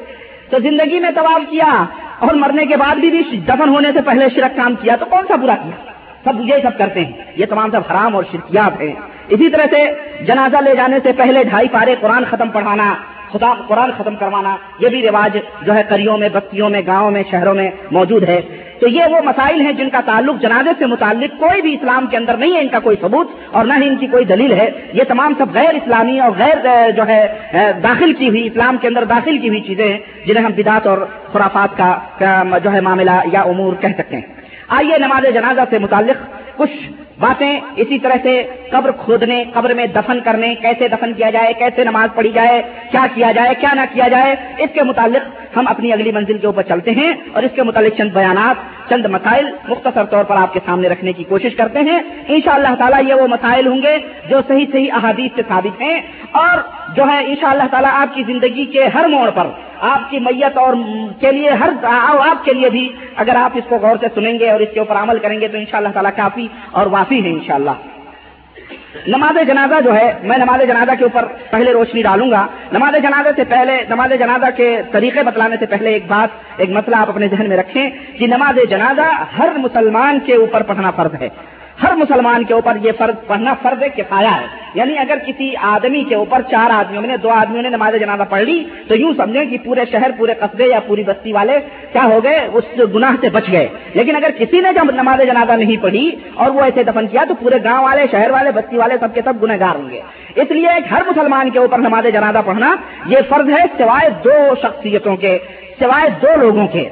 تو 0.49 0.59
زندگی 0.59 0.99
میں 0.99 1.11
طواف 1.15 1.49
کیا 1.49 1.85
اور 2.19 2.33
مرنے 2.33 2.65
کے 2.65 2.77
بعد 2.77 2.95
بھی 2.95 3.09
بھی 3.09 3.37
دفن 3.37 3.69
ہونے 3.69 3.91
سے 3.93 4.01
پہلے 4.01 4.25
شرک 4.35 4.55
کام 4.55 4.75
کیا 4.75 4.95
تو 4.95 5.05
کون 5.05 5.25
سا 5.27 5.35
برا 5.35 5.55
کیا؟ 5.55 5.91
سب 6.23 6.41
یہ 6.41 6.53
سب 6.63 6.77
کرتے 6.77 7.05
ہیں۔ 7.05 7.11
یہ 7.35 7.45
تمام 7.45 7.71
سب 7.71 7.81
حرام 7.91 8.15
اور 8.15 8.23
شرکیات 8.31 8.81
ہیں۔ 8.81 8.93
اسی 9.29 9.49
طرح 9.49 9.65
سے 9.71 9.91
جنازہ 10.23 10.57
لے 10.57 10.75
جانے 10.75 10.97
سے 11.03 11.11
پہلے 11.17 11.43
ڈھائی 11.43 11.67
پارے 11.67 11.95
قرآن 12.01 12.23
ختم 12.29 12.49
پڑھانا 12.49 12.93
خدا 13.33 13.53
قرآن 13.67 13.91
ختم 13.97 14.15
کروانا، 14.15 14.55
یہ 14.79 14.89
بھی 14.89 15.01
رواج 15.07 15.37
جو 15.61 15.75
ہے 15.75 15.83
کریوں 15.89 16.17
میں، 16.17 16.29
بستیوں 16.33 16.69
میں، 16.69 16.81
گاؤں 16.87 17.11
میں، 17.11 17.23
شہروں 17.31 17.53
میں 17.53 17.69
موجود 17.91 18.23
ہے۔ 18.29 18.41
تو 18.79 18.87
یہ 18.87 19.03
وہ 19.11 19.19
مسائل 19.25 19.61
ہیں 19.61 19.71
جن 19.73 19.89
کا 19.89 19.99
تعلق 20.05 20.41
جنازے 20.41 20.69
سے 20.79 20.85
متعلق 20.85 21.39
کوئی 21.39 21.61
بھی 21.61 21.73
اسلام 21.73 22.07
کے 22.07 22.17
اندر 22.17 22.37
نہیں 22.37 22.55
ہے، 22.55 22.61
ان 22.61 22.67
کا 22.67 22.79
کوئی 22.79 22.97
ثبوت 23.01 23.27
اور 23.51 23.65
نہ 23.65 23.73
ہی 23.81 23.87
ان 23.87 23.95
کی 23.95 24.07
کوئی 24.07 24.25
دلیل 24.25 24.53
ہے۔ 24.53 24.69
یہ 24.93 25.03
تمام 25.07 25.33
سب 25.37 25.53
غیر 25.53 25.73
اسلامی 25.75 26.19
اور 26.19 26.31
غیر 26.37 26.57
جو 26.91 27.07
ہے 27.07 27.21
داخل 27.83 28.13
کی 28.13 28.29
ہوئی، 28.29 28.45
اسلام 28.47 28.77
کے 28.77 28.87
اندر 28.87 29.03
داخل 29.03 29.37
کی 29.37 29.49
ہوئی 29.49 29.61
چیزیں 29.61 29.87
ہیں، 29.87 29.99
جنہیں 30.25 30.45
ہم 30.45 30.51
بدعت 30.57 30.87
اور 30.87 30.97
خرافات 31.31 31.77
کا 31.77 32.59
جو 32.63 32.73
ہے 32.73 32.81
معاملہ 32.81 33.17
یا 33.31 33.41
امور 33.41 33.73
کہہ 33.81 33.97
سکتے 33.97 34.15
ہیں۔ 34.15 34.27
آئیے 34.67 34.97
نماز 34.97 35.33
جنازہ 35.33 35.61
سے 35.69 35.79
متعلق 35.79 36.19
کچھ 36.57 36.77
باتیں 37.23 37.51
اسی 37.75 37.99
طرح 37.99 38.17
سے 38.23 38.31
قبر 38.71 38.91
کھودنے، 38.91 39.43
قبر 39.53 39.73
میں 39.73 39.85
دفن 39.95 40.19
کرنے، 40.19 40.53
کیسے 40.55 40.87
دفن 40.87 41.13
کیا 41.13 41.29
جائے، 41.29 41.53
کیسے 41.53 41.83
نماز 41.83 42.15
پڑھی 42.15 42.31
جائے، 42.31 42.61
کیا 42.91 43.05
کیا 43.15 43.31
جائے، 43.31 43.53
کیا 43.59 43.73
نہ 43.73 43.85
کیا 43.93 44.07
جائے، 44.07 44.35
اس 44.57 44.69
کے 44.73 44.83
متعلق 44.83 45.42
ہم 45.57 45.67
اپنی 45.67 45.93
اگلی 45.93 46.11
منزل 46.11 46.37
کے 46.37 46.47
اوپر 46.47 46.63
چلتے 46.63 46.91
ہیں 46.91 47.11
اور 47.33 47.43
اس 47.43 47.51
کے 47.55 47.63
متعلق 47.63 47.97
چند 47.97 48.11
بیانات، 48.13 48.89
چند 48.89 49.05
مسائل 49.05 49.45
مختصر 49.67 50.03
طور 50.03 50.23
پر 50.23 50.37
آپ 50.37 50.53
کے 50.53 50.59
سامنے 50.65 50.89
رکھنے 50.89 51.13
کی 51.13 51.23
کوشش 51.23 51.55
کرتے 51.55 51.79
ہیں۔ 51.79 51.99
ان 52.27 52.39
شاء 52.45 52.53
اللہ 52.53 52.75
تعالیٰ 52.79 53.03
یہ 53.07 53.13
وہ 53.13 53.27
مسائل 53.27 53.67
ہوں 53.67 53.81
گے 53.81 53.97
جو 54.29 54.39
صحیح 54.47 54.65
صحیح 54.71 54.93
احادیث 54.93 55.35
سے 55.35 55.41
ثابت 55.47 55.81
ہیں 55.81 56.01
اور 56.31 56.57
جو 56.95 57.03
ہے 57.07 57.19
ان 57.27 57.35
شاء 57.41 57.49
اللہ 57.49 57.67
تعالیٰ 57.71 57.91
آپ 57.93 58.15
کی 58.15 58.23
زندگی 58.27 58.65
کے 58.65 58.87
ہر 58.87 59.07
موڑ 59.07 59.29
پر، 59.29 59.47
آپ 59.79 60.09
کی 60.09 60.19
میت 60.19 60.57
اور 60.57 60.73
کے 61.19 61.31
لیے 61.31 61.49
ہر 61.49 61.69
آپ 62.29 62.45
کے 62.45 62.53
لیے 62.53 62.69
بھی 62.69 62.89
اگر 63.15 63.35
آپ 63.35 63.51
اس 63.53 63.63
کو 63.69 63.75
غور 63.75 63.95
سے 64.01 64.07
سنیں 64.15 64.39
گے 64.39 64.51
اور 64.51 64.59
اس 64.59 64.69
کے 64.73 64.79
اوپر 64.79 64.95
عمل 64.95 65.19
کریں 65.19 65.39
گے 65.41 65.47
تو 65.47 65.57
ان 65.57 65.65
شاء 65.71 65.77
اللہ 65.77 65.93
تعالیٰ 65.93 66.11
کافی 66.15 66.47
اور 66.71 66.85
وافی 66.85 67.23
ہے 67.23 67.29
انشاءاللہ۔ 67.29 67.75
نماز 69.07 69.47
جنازہ 69.47 69.81
جو 69.81 69.95
ہے، 69.95 70.13
میں 70.23 70.37
نماز 70.37 70.67
جنازہ 70.67 70.91
کے 70.97 71.03
اوپر 71.03 71.25
پہلے 71.49 71.73
روشنی 71.73 72.01
ڈالوں 72.01 72.31
گا۔ 72.31 72.47
نماز 72.71 73.03
جنازہ 73.03 73.29
سے 73.35 73.43
پہلے، 73.43 73.81
نماز 73.89 74.11
جنازہ 74.19 74.45
کے 74.57 74.81
طریقے 74.91 75.23
بتلانے 75.23 75.55
سے 75.59 75.65
پہلے 75.65 75.89
ایک 75.89 76.07
بات، 76.07 76.29
ایک 76.57 76.69
مسئلہ 76.69 76.95
آپ 76.95 77.09
اپنے 77.09 77.27
ذہن 77.27 77.49
میں 77.49 77.57
رکھیں 77.57 77.89
کہ 78.19 78.27
نماز 78.27 78.69
جنازہ 78.69 79.23
ہر 79.39 79.49
مسلمان 79.57 80.19
کے 80.19 80.35
اوپر 80.35 80.63
پڑھنا 80.63 80.91
فرض 80.91 81.21
ہے۔ 81.21 81.29
ہر 81.81 81.95
مسلمان 81.95 82.43
کے 82.43 82.53
اوپر 82.53 82.77
یہ 82.83 82.91
فرض 82.97 83.27
پڑھنا 83.27 83.53
فرض 83.61 83.83
کفایا 83.95 84.41
ہے۔ 84.41 84.45
یعنی 84.73 84.97
اگر 84.97 85.17
کسی 85.25 85.53
آدمی 85.61 86.03
کے 86.03 86.15
اوپر 86.15 86.41
چار 86.41 86.69
آدمیوں 86.69 87.01
نے، 87.01 87.17
دو 87.17 87.29
آدمیوں 87.29 87.61
نے 87.61 87.69
نماز 87.69 87.99
جنازہ 87.99 88.23
پڑھ 88.29 88.41
لی، 88.41 88.63
تو 88.87 88.95
یوں 88.95 89.13
سمجھیں 89.17 89.45
کہ 89.45 89.57
پورے 89.65 89.81
شہر، 89.91 90.11
پورے 90.17 90.33
قصبے 90.33 90.65
یا 90.65 90.79
پوری 90.79 91.03
بستی 91.03 91.33
والے 91.33 91.59
کیا 91.91 92.03
ہو 92.03 92.19
گئے، 92.23 92.47
اس 92.53 92.63
گناہ 92.95 93.11
سے 93.21 93.29
بچ 93.29 93.43
گئے۔ 93.51 93.67
لیکن 93.93 94.15
اگر 94.15 94.29
کسی 94.37 94.59
نے 94.59 94.69
جب 94.73 94.91
نماز 94.91 95.21
جنازہ 95.27 95.51
نہیں 95.51 95.83
پڑھی 95.83 96.11
اور 96.33 96.49
وہ 96.49 96.61
ایسے 96.61 96.83
دفن 96.83 97.07
کیا، 97.07 97.23
تو 97.27 97.35
پورے 97.35 97.55
گاؤں 97.63 97.83
والے، 97.83 98.03
شہر 98.11 98.31
والے، 98.31 98.51
بستی 98.51 98.77
والے 98.77 98.95
سب 98.99 99.15
کے 99.15 99.21
سب 99.25 99.43
گنہ 99.43 99.53
گار 99.59 99.75
ہوں 99.75 99.89
گے۔ 99.89 100.01
اس 100.35 100.51
لیے 100.51 100.67
ہر 100.91 101.01
مسلمان 101.07 101.49
کے 101.49 101.59
اوپر 101.59 101.77
نماز 101.77 102.03
جنازہ 102.13 102.37
پڑھنا، 102.45 102.75
یہ 103.05 103.17
فرض 103.29 103.49
ہے 103.49 103.63
سوائے 103.77 104.09
دو 104.09 104.55
شخصیتوں 104.61 105.15
کے، 105.15 105.37
سوائے 105.79 106.09
دو 106.21 106.27
لوگوں 106.37 106.67
کے۔ 106.67 106.89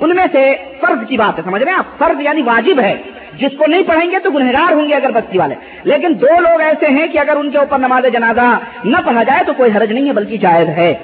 ان 0.00 0.16
میں 0.16 0.26
سے 0.32 0.54
فرض 0.80 1.08
کی 1.08 1.16
بات 1.16 1.38
ہے، 1.38 1.44
سمجھ 1.44 1.62
رہے 1.62 1.72
ہیں 1.72 1.78
آپ؟ 1.78 1.98
فرض 1.98 2.20
یعنی 2.20 2.42
واجب 2.42 2.80
ہے۔ 2.80 2.94
جس 3.38 3.58
کو 3.58 3.64
نہیں 3.66 3.82
پڑھیں 3.82 4.10
گے 4.10 4.18
تو 4.18 4.30
گنہگار 4.30 4.72
ہوں 4.72 4.88
گے 4.88 4.94
اگر 4.94 5.10
بستی 5.10 5.38
والے۔ 5.38 5.54
لیکن 5.84 6.20
دو 6.20 6.40
لوگ 6.40 6.60
ایسے 6.60 6.86
ہیں 6.86 7.06
کہ 7.06 7.18
اگر 7.18 7.36
ان 7.36 7.50
کے 7.50 7.58
اوپر 7.58 7.78
نماز 7.78 8.12
جنازہ 8.12 8.58
نہ 8.84 8.96
پڑھا 9.06 9.22
جائے 9.22 9.44
تو 9.46 9.52
کوئی 9.56 9.70
حرج 9.76 9.92
نہیں 9.92 10.08
ہے، 10.08 10.12
بلکہ 10.12 10.36
جائز 10.36 10.68
ہے۔ 10.68 10.94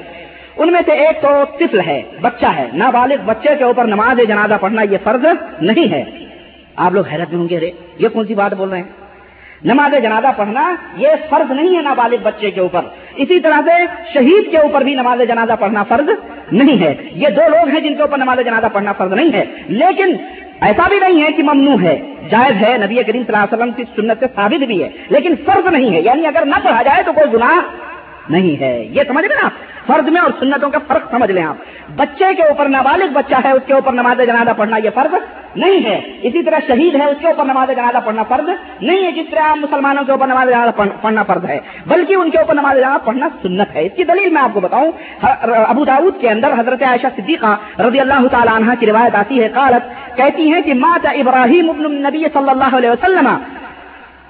ان 0.57 0.73
میں 0.73 0.81
سے 0.85 0.93
ایک 0.93 1.23
تو 1.23 1.29
طفل 1.59 1.81
ہے، 1.87 2.03
بچہ 2.21 2.47
ہے۔ 2.47 2.69
نابالغ 2.75 3.15
بچے 3.25 3.49
کے 3.59 3.65
اوپر 3.65 3.85
نماز 3.85 4.29
جنازہ 4.29 4.55
پڑھنا 4.61 4.83
یہ 4.83 4.97
فرض 5.05 5.25
نہیں 5.61 5.93
ہے۔ 5.93 6.05
آپ 6.77 6.93
لوگ 6.93 7.05
حیرت 7.13 7.31
میں 7.31 7.39
ہوں 7.39 7.49
گے 7.49 7.61
رے 7.61 7.71
یہ 7.99 8.09
کون 8.09 8.27
سی 8.27 8.35
بات 8.35 8.55
بول 8.55 8.69
رہے 8.69 8.77
ہیں؟ 8.77 8.85
نماز 9.65 10.03
جنازہ 10.03 10.27
پڑھنا 10.37 10.75
یہ 10.97 11.09
فرض 11.31 11.51
نہیں 11.51 11.77
ہے 11.77 11.83
نابالغ 11.83 12.17
بچے 12.23 12.51
کے 12.51 12.61
اوپر۔ 12.61 12.81
اسی 13.17 13.41
طرح 13.41 13.61
سے 13.67 13.85
شہید 14.15 14.51
کے 14.51 14.59
اوپر 14.59 14.81
بھی 14.81 14.95
نماز 14.95 15.29
جنازہ 15.29 15.53
پڑھنا 15.61 15.83
فرض 15.83 16.09
نہیں 16.53 16.83
ہے۔ 16.83 16.95
یہ 17.13 17.29
دو 17.29 17.41
لوگ 17.49 17.69
ہیں 17.69 17.81
جن 17.81 17.95
کے 17.95 18.03
اوپر 18.03 18.19
نماز 18.19 18.39
جنازہ 18.45 18.67
پڑھنا 18.73 18.93
فرض 18.93 19.13
نہیں 19.13 19.33
ہے۔ 19.33 19.45
لیکن 19.67 20.17
ایسا 20.61 20.89
بھی 20.89 21.01
نہیں 21.01 21.23
ہے 21.23 21.33
کہ 21.33 21.43
ممنوع 21.43 21.77
ہے، 21.83 22.15
جائز 22.31 22.63
ہے۔ 22.63 22.77
نبی 22.77 22.95
کریم 22.95 23.23
صلی 23.23 23.37
اللہ 23.37 23.37
علیہ 23.37 23.55
وسلم 23.55 23.73
کی 23.73 23.85
سنت 23.85 24.21
سے 24.21 24.27
ثابت 24.35 24.63
بھی 24.63 24.83
ہے، 24.83 24.89
لیکن 25.09 25.35
فرض 25.45 25.67
نہیں 25.67 25.95
ہے۔ 25.95 26.01
یعنی 26.01 26.27
اگر 26.27 26.45
نہ 26.45 26.55
پڑھا 26.65 26.83
جائے 26.83 27.03
تو 27.03 27.13
کوئی 27.13 27.33
گناہ 27.33 27.59
نہیں 28.31 28.61
ہے۔ 28.61 28.73
یہ 28.97 29.03
سمجھ 29.09 29.27
نا 29.27 29.49
فرض 29.87 30.09
میں 30.13 30.21
اور 30.21 30.31
سنتوں 30.39 30.71
کا 30.71 30.79
فرق 30.89 31.11
سمجھ 31.11 31.31
لیں 31.31 31.45
آپ۔ 31.45 31.57
بچے 31.97 32.35
کے 32.37 32.43
اوپر 32.43 32.69
نابالغ 32.69 33.13
بچہ 33.13 33.37
ہے، 33.45 33.53
اس 33.53 33.63
کے 33.67 33.73
اوپر 33.75 33.93
نماز 33.93 34.21
جنازہ 34.27 34.51
پڑھنا 34.57 34.77
یہ 34.85 34.91
فرض 34.95 35.15
نہیں 35.57 35.85
ہے۔ 35.85 35.97
اسی 36.23 36.43
طرح 36.43 36.59
شہید 36.67 36.95
ہے، 36.95 37.05
اس 37.05 37.17
کے 37.21 37.27
اوپر 37.27 37.45
نماز 37.45 37.69
جنازہ 37.77 37.99
پڑھنا 38.05 38.23
فرض 38.29 38.49
نہیں 38.81 39.05
ہے۔ 39.05 39.13
جس 39.13 39.31
طرح 39.31 39.55
مسلمانوں 39.55 40.05
کے 40.05 40.13
اوپر 40.13 40.27
نماز 40.27 40.49
جنازہ 40.49 40.71
پڑھنا 41.03 41.23
فرض 41.23 41.45
ہے، 41.49 41.59
بلکہ 41.87 42.15
ان 42.15 42.31
کے 42.31 42.39
اوپر 42.39 42.55
نماز 42.55 42.77
جنازہ 42.77 43.05
پڑھنا 43.05 43.29
سنت 43.43 43.75
ہے۔ 43.75 43.85
اس 43.87 43.97
کی 43.97 44.05
دلیل 44.05 44.31
میں 44.31 44.43
آپ 44.43 44.55
کو 44.55 44.61
بتاؤں 44.61 44.91
ابو 45.73 45.85
داود 45.85 46.21
کے 46.21 46.29
اندر 46.29 46.53
حضرت 46.59 46.83
عائشہ 46.83 47.07
صدیقہ 47.17 47.57
رضی 47.79 48.01
اللہ 48.01 48.27
تعالیٰ 48.31 48.55
عنہ 48.55 48.73
کی 48.81 48.87
روایت 48.87 49.15
آتی 49.15 49.43
ہے، 49.43 49.49
قالت 49.55 50.17
کہتی 50.17 50.53
ہیں 50.53 50.61
کہ 50.63 50.75
مات 50.75 51.07
ابراہیم 51.07 51.71
ابن 51.71 51.93
نبی 52.03 52.25
صلی 52.35 52.51
اللہ 52.51 52.77
علیہ 52.77 52.91
وسلم 52.91 53.29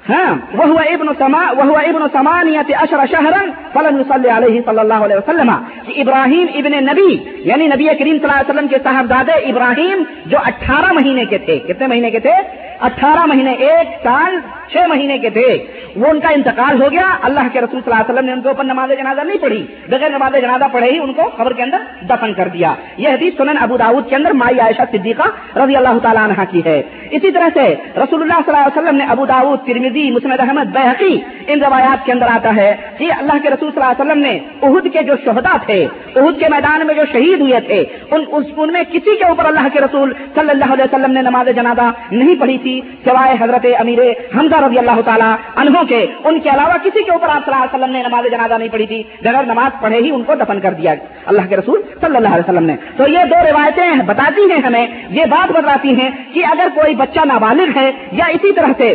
ہاں 0.09 0.35
وہ 0.53 0.79
ابن 0.79 1.07
تما 1.19 1.53
وہ 1.57 1.77
ابن 1.77 2.03
سمانیت 2.13 2.73
اشر 2.81 3.07
شہرن 3.11 3.51
فلن 3.73 4.03
صلی 4.09 4.29
علیہ 4.29 4.61
صلی 4.67 4.79
اللہ 4.79 4.95
علیہ 4.95 5.17
وسلم. 5.17 5.51
کہ 5.87 6.01
ابراہیم 6.01 6.47
ابن 6.55 6.85
نبی 6.85 7.19
یعنی 7.45 7.67
نبی 7.67 7.85
کریم 7.85 8.19
صلی 8.19 8.29
اللہ 8.29 8.41
علیہ 8.41 8.51
وسلم 8.51 8.69
کے 8.69 8.77
صاحبزادے 8.83 9.33
ابراہیم 9.33 10.03
جو 10.27 10.39
اٹھارہ 10.39 10.93
مہینے 10.93 11.25
کے 11.25 11.39
تھے. 11.39 11.59
کتنے 11.59 11.87
مہینے 11.87 12.11
کے 12.11 12.21
تھے؟ 12.21 12.60
اٹھارہ 12.81 13.27
مہینے، 13.27 13.53
ایک 13.53 13.89
سال، 14.03 14.37
چھ 14.73 14.77
مہینے 14.89 15.19
کے 15.19 15.31
تھے۔ 15.31 15.67
وہ 15.97 16.07
ان 16.07 16.21
کا 16.21 16.29
انتقال 16.29 16.83
ہو 16.83 16.93
گیا۔ 16.93 17.17
اللہ 17.23 17.41
کے 17.53 17.61
رسول 17.61 17.81
صلی 17.81 17.93
اللہ 17.93 17.95
علیہ 17.95 18.15
وسلم 18.15 18.27
نے 18.27 18.33
ان 18.33 18.43
کے 18.43 18.49
اوپر 18.49 18.65
نماز 18.65 18.91
جنازہ 18.99 19.21
نہیں 19.21 19.39
پڑھی۔ 19.39 19.67
بغیر 19.89 20.11
نماز 20.11 20.33
جنازہ 20.43 20.65
پڑھے 20.73 20.91
ہی 20.91 20.99
ان 20.99 21.13
کو 21.13 21.23
خبر 21.37 21.53
کے 21.53 21.63
اندر 21.63 21.79
دفن 22.03 22.35
کر 22.35 22.49
دیا۔ 22.49 22.75
یہ 22.97 23.09
حدیث 23.09 23.37
سنن 23.37 23.59
ابو 23.61 23.77
داود 23.77 24.09
کے 24.09 24.17
اندر 24.17 24.31
مائی 24.31 24.61
عائشہ 24.61 24.83
صدیقہ 24.93 25.59
رضی 25.59 25.77
اللہ 25.77 25.99
تعالیٰ 26.03 26.23
عنہ 26.23 26.43
کی 26.51 26.61
ہے۔ 26.65 26.83
اسی 27.11 27.31
طرح 27.31 27.49
سے 27.55 27.75
رسول 27.97 28.23
اللہ 28.23 28.41
صلی 28.47 28.55
اللہ 28.55 28.67
علیہ 28.67 28.83
وسلم 28.83 28.97
نے 28.97 29.05
ابو 29.05 29.27
داود 29.27 29.59
ترمیزی 29.67 30.11
مسمد 30.11 30.41
احمد 30.41 30.73
بحقی 30.73 31.21
ان 31.47 31.65
روایات 31.65 32.07
کے 32.07 32.13
اندر 32.13 32.27
آتا 32.27 32.57
ہے 32.57 32.77
کہ 32.99 33.13
اللہ 33.13 33.33
کے 33.43 33.51
رسول 33.51 33.71
صلی 33.75 33.83
اللہ 33.83 34.03
علیہ 34.03 34.05
وسلم 34.05 34.23
نے 34.23 34.39
عہد 34.63 34.93
کے 34.93 35.03
جو 35.03 35.15
شہدا 35.25 35.57
تھے 35.67 35.87
عہد 36.17 36.39
کے 36.39 36.49
میدان 36.51 36.87
میں 36.87 36.95
جو 36.95 37.03
شہید 37.13 37.41
ہوئے 37.41 37.61
تھے، 37.61 37.85
ان 38.11 38.25
ان 38.57 38.73
میں 38.73 38.83
کسی 38.93 39.17
کے 39.17 39.25
اوپر 39.25 39.45
اللہ 39.45 39.69
کے 39.73 39.81
رسول 39.81 40.13
صلی 40.35 40.51
اللہ 40.51 40.73
علیہ 40.73 40.85
وسلم 40.85 41.13
نے 41.13 41.23
نماز 41.23 41.57
جنازہ 41.57 41.91
نہیں 42.11 42.35
پڑھی 42.41 42.59
تھی۔ 42.59 42.70
سوائے 43.05 43.35
حضرت 43.41 43.67
امیر 43.79 43.99
حمزہ 44.37 44.61
رضی 44.65 44.79
اللہ 44.79 45.01
تعالیٰ 45.05 45.35
انہوں 45.57 45.85
کے، 45.85 46.01
ان 46.25 46.41
کے 46.41 46.49
علاوہ 46.49 46.77
کسی 46.85 47.03
کے 47.03 47.13
اوپر 47.13 47.29
آپ 47.29 47.45
صلی 47.45 47.55
اللہ 47.55 47.65
علیہ 47.65 47.77
وسلم 47.77 47.93
نے 47.93 48.03
نماز 48.03 48.31
جنازہ 48.31 48.55
نہیں 48.55 48.73
پڑھی 48.73 48.87
تھی، 48.87 49.03
بغیر 49.23 49.47
نماز 49.47 49.81
پڑھے 49.81 49.99
ہی 50.01 50.11
ان 50.11 50.23
کو 50.23 50.35
دفن 50.35 50.61
کر 50.61 50.73
دیا 50.73 50.95
اللہ 51.27 51.49
کے 51.49 51.57
رسول 51.57 51.83
صلی 52.01 52.17
اللہ 52.17 52.35
علیہ 52.35 52.49
وسلم 52.49 52.67
نے۔ 52.67 52.77
تو 52.97 53.09
یہ 53.09 53.31
دو 53.31 53.39
روایتیں 53.51 54.03
بتاتی 54.07 54.51
ہیں 54.53 54.61
ہمیں، 54.63 54.87
یہ 55.11 55.25
بات 55.31 55.53
بتاتی 55.53 55.95
ہیں 56.01 56.11
کہ 56.35 56.45
اگر 56.51 56.69
کوئی 56.75 56.95
بچہ 56.95 57.25
نابالغ 57.25 57.79
ہے 57.79 57.91
یا 58.13 58.25
اسی 58.35 58.53
طرح 58.53 58.73
سے 58.79 58.95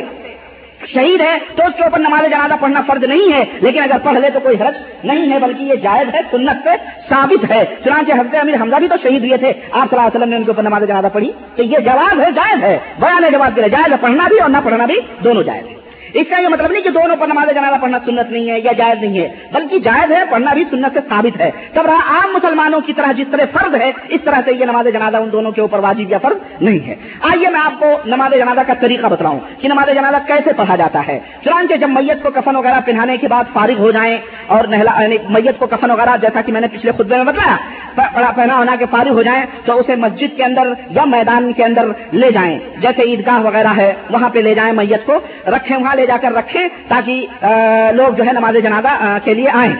شہید 0.93 1.21
ہے 1.21 1.37
تو 1.55 1.63
اس 1.63 1.77
کے 1.77 1.83
اوپر 1.83 1.99
نماز 1.99 2.31
جنازہ 2.31 2.53
پڑھنا 2.59 2.81
فرض 2.87 3.03
نہیں 3.03 3.33
ہے، 3.33 3.45
لیکن 3.61 3.83
اگر 3.83 3.97
پڑھ 4.03 4.17
لے 4.17 4.29
تو 4.29 4.39
کوئی 4.39 4.57
حرج 4.61 5.05
نہیں 5.05 5.33
ہے، 5.33 5.39
بلکہ 5.39 5.63
یہ 5.63 5.75
جائز 5.75 6.15
ہے، 6.15 6.19
سنت 6.31 6.63
سے 6.63 6.69
ثابت 7.09 7.51
ہے۔ 7.51 7.65
چنانچہ 7.83 8.11
حضرت 8.11 8.35
امیر 8.35 8.55
حمزہ 8.55 8.75
بھی 8.75 8.87
تو 8.87 8.95
شہید 9.03 9.23
ہوئے 9.23 9.37
تھے۔ 9.37 9.47
آپ 9.47 9.89
صلی 9.89 9.97
اللہ 9.97 10.01
علیہ 10.01 10.17
وسلم 10.17 10.29
نے 10.29 10.35
ان 10.35 10.43
کے 10.43 10.51
اوپر 10.51 10.63
نماز 10.63 10.81
جنازہ 10.87 11.07
پڑھی۔ 11.13 11.31
تو 11.55 11.63
یہ 11.63 11.77
جواب 11.77 12.19
ہے، 12.19 12.31
جائز 12.31 12.63
ہے۔ 12.63 12.79
بیان 12.99 13.23
جواب 13.31 13.51
کے 13.55 13.61
لیے 13.61 13.69
جائز 13.69 13.91
ہے، 13.91 13.97
پڑھنا 14.01 14.27
بھی 14.27 14.39
اور 14.39 14.49
نہ 14.49 14.57
پڑھنا 14.63 14.85
بھی 14.85 14.95
دونوں 15.23 15.43
جائز 15.43 15.67
ہے 15.67 15.84
اس 16.19 16.27
کا 16.29 16.37
یہ 16.39 16.47
مطلب 16.47 16.71
نہیں 16.71 16.83
کہ 16.83 16.89
دونوں 16.89 17.15
پر 17.19 17.27
نماز 17.27 17.49
جنازہ 17.55 17.75
پڑھنا 17.81 17.97
سنت 18.05 18.31
نہیں 18.31 18.49
ہے 18.49 18.59
یا 18.59 18.71
جائز 18.71 19.01
نہیں 19.03 19.17
ہے، 19.19 19.27
بلکہ 19.53 19.79
جائز 19.79 20.11
ہے 20.11 20.21
پڑھنا 20.29 20.53
بھی 20.53 20.63
سنت 20.69 20.93
سے 20.93 20.99
ثابت 21.09 21.41
ہے۔ 21.41 21.49
تب 21.73 21.85
رہا 21.85 22.01
عام 22.09 22.33
مسلمانوں 22.33 22.79
کی 22.81 22.93
طرح 22.93 23.11
جس 23.11 23.27
طرح 23.31 23.45
فرض 23.53 23.75
ہے، 23.75 23.91
اس 24.09 24.21
طرح 24.23 24.41
سے 24.45 24.51
یہ 24.51 24.65
نماز 24.65 24.87
جنازہ 24.93 25.17
ان 25.17 25.31
دونوں 25.31 25.51
کے 25.51 25.61
اوپر 25.61 25.79
واجب 25.79 26.11
یا 26.11 26.17
فرض 26.17 26.61
نہیں 26.61 26.79
ہے۔ 26.87 26.95
آئیے 27.21 27.49
میں 27.49 27.59
آپ 27.59 27.79
کو 27.79 27.89
نماز 28.05 28.33
جنازہ 28.33 28.61
کا 28.67 28.73
طریقہ 28.81 29.07
بتاؤں 29.07 29.39
کہ 29.61 29.67
نماز 29.67 29.93
جنازہ 29.95 30.17
کیسے 30.27 30.53
پڑھا 30.57 30.75
جاتا 30.75 31.01
ہے۔ 31.07 31.19
چنانچہ 31.43 31.73
جب 31.73 31.89
میت 31.89 32.23
کو 32.23 32.29
کفن 32.35 32.55
وغیرہ 32.55 32.79
پہنانے 32.85 33.17
کے 33.17 33.27
بعد 33.27 33.53
فارغ 33.53 33.79
ہو 33.79 33.91
جائیں 33.91 34.17
اور 34.47 34.73
یعنی 34.73 35.17
میت 35.29 35.59
کو 35.59 35.67
کفن 35.67 35.91
وغیرہ 35.91 36.15
جیسا 36.21 36.41
کہ 36.41 36.51
میں 36.51 36.61
نے 36.61 36.67
پچھلے 36.67 36.91
خطبے 36.91 37.15
میں 37.15 37.25
بتایا 37.25 38.31
پہنا 38.35 38.57
ہونا 38.57 38.75
کے 38.79 38.85
فارغ 38.91 39.09
ہو 39.09 39.21
جائیں 39.21 39.43
تو 39.65 39.79
اسے 39.79 39.95
مسجد 39.95 40.35
کے 40.37 40.43
اندر 40.43 40.73
یا 40.89 41.05
میدان 41.05 41.51
کے 41.53 41.63
اندر 41.63 41.91
لے 42.13 42.31
جائیں۔ 42.31 42.57
جیسے 42.81 43.01
عیدگاہ 43.01 43.39
وغیرہ 43.41 43.73
ہے، 43.77 43.91
وہاں 44.09 44.29
پہ 44.29 44.39
لے 44.39 44.53
جائیں 44.55 44.73
میت 44.73 45.05
کو، 45.05 45.19
رکھیں 45.47 45.77
وہاں 45.77 45.95
لے 45.95 46.04
جا 46.05 46.17
کر 46.21 46.31
رکھیں 46.35 46.67
تاکہ 46.87 47.25
لوگ 47.93 48.13
جو 48.13 48.25
ہے 48.25 48.33
نماز 48.33 48.55
جنازہ 48.63 49.17
کے 49.23 49.33
لیے 49.33 49.49
آئیں۔ 49.53 49.73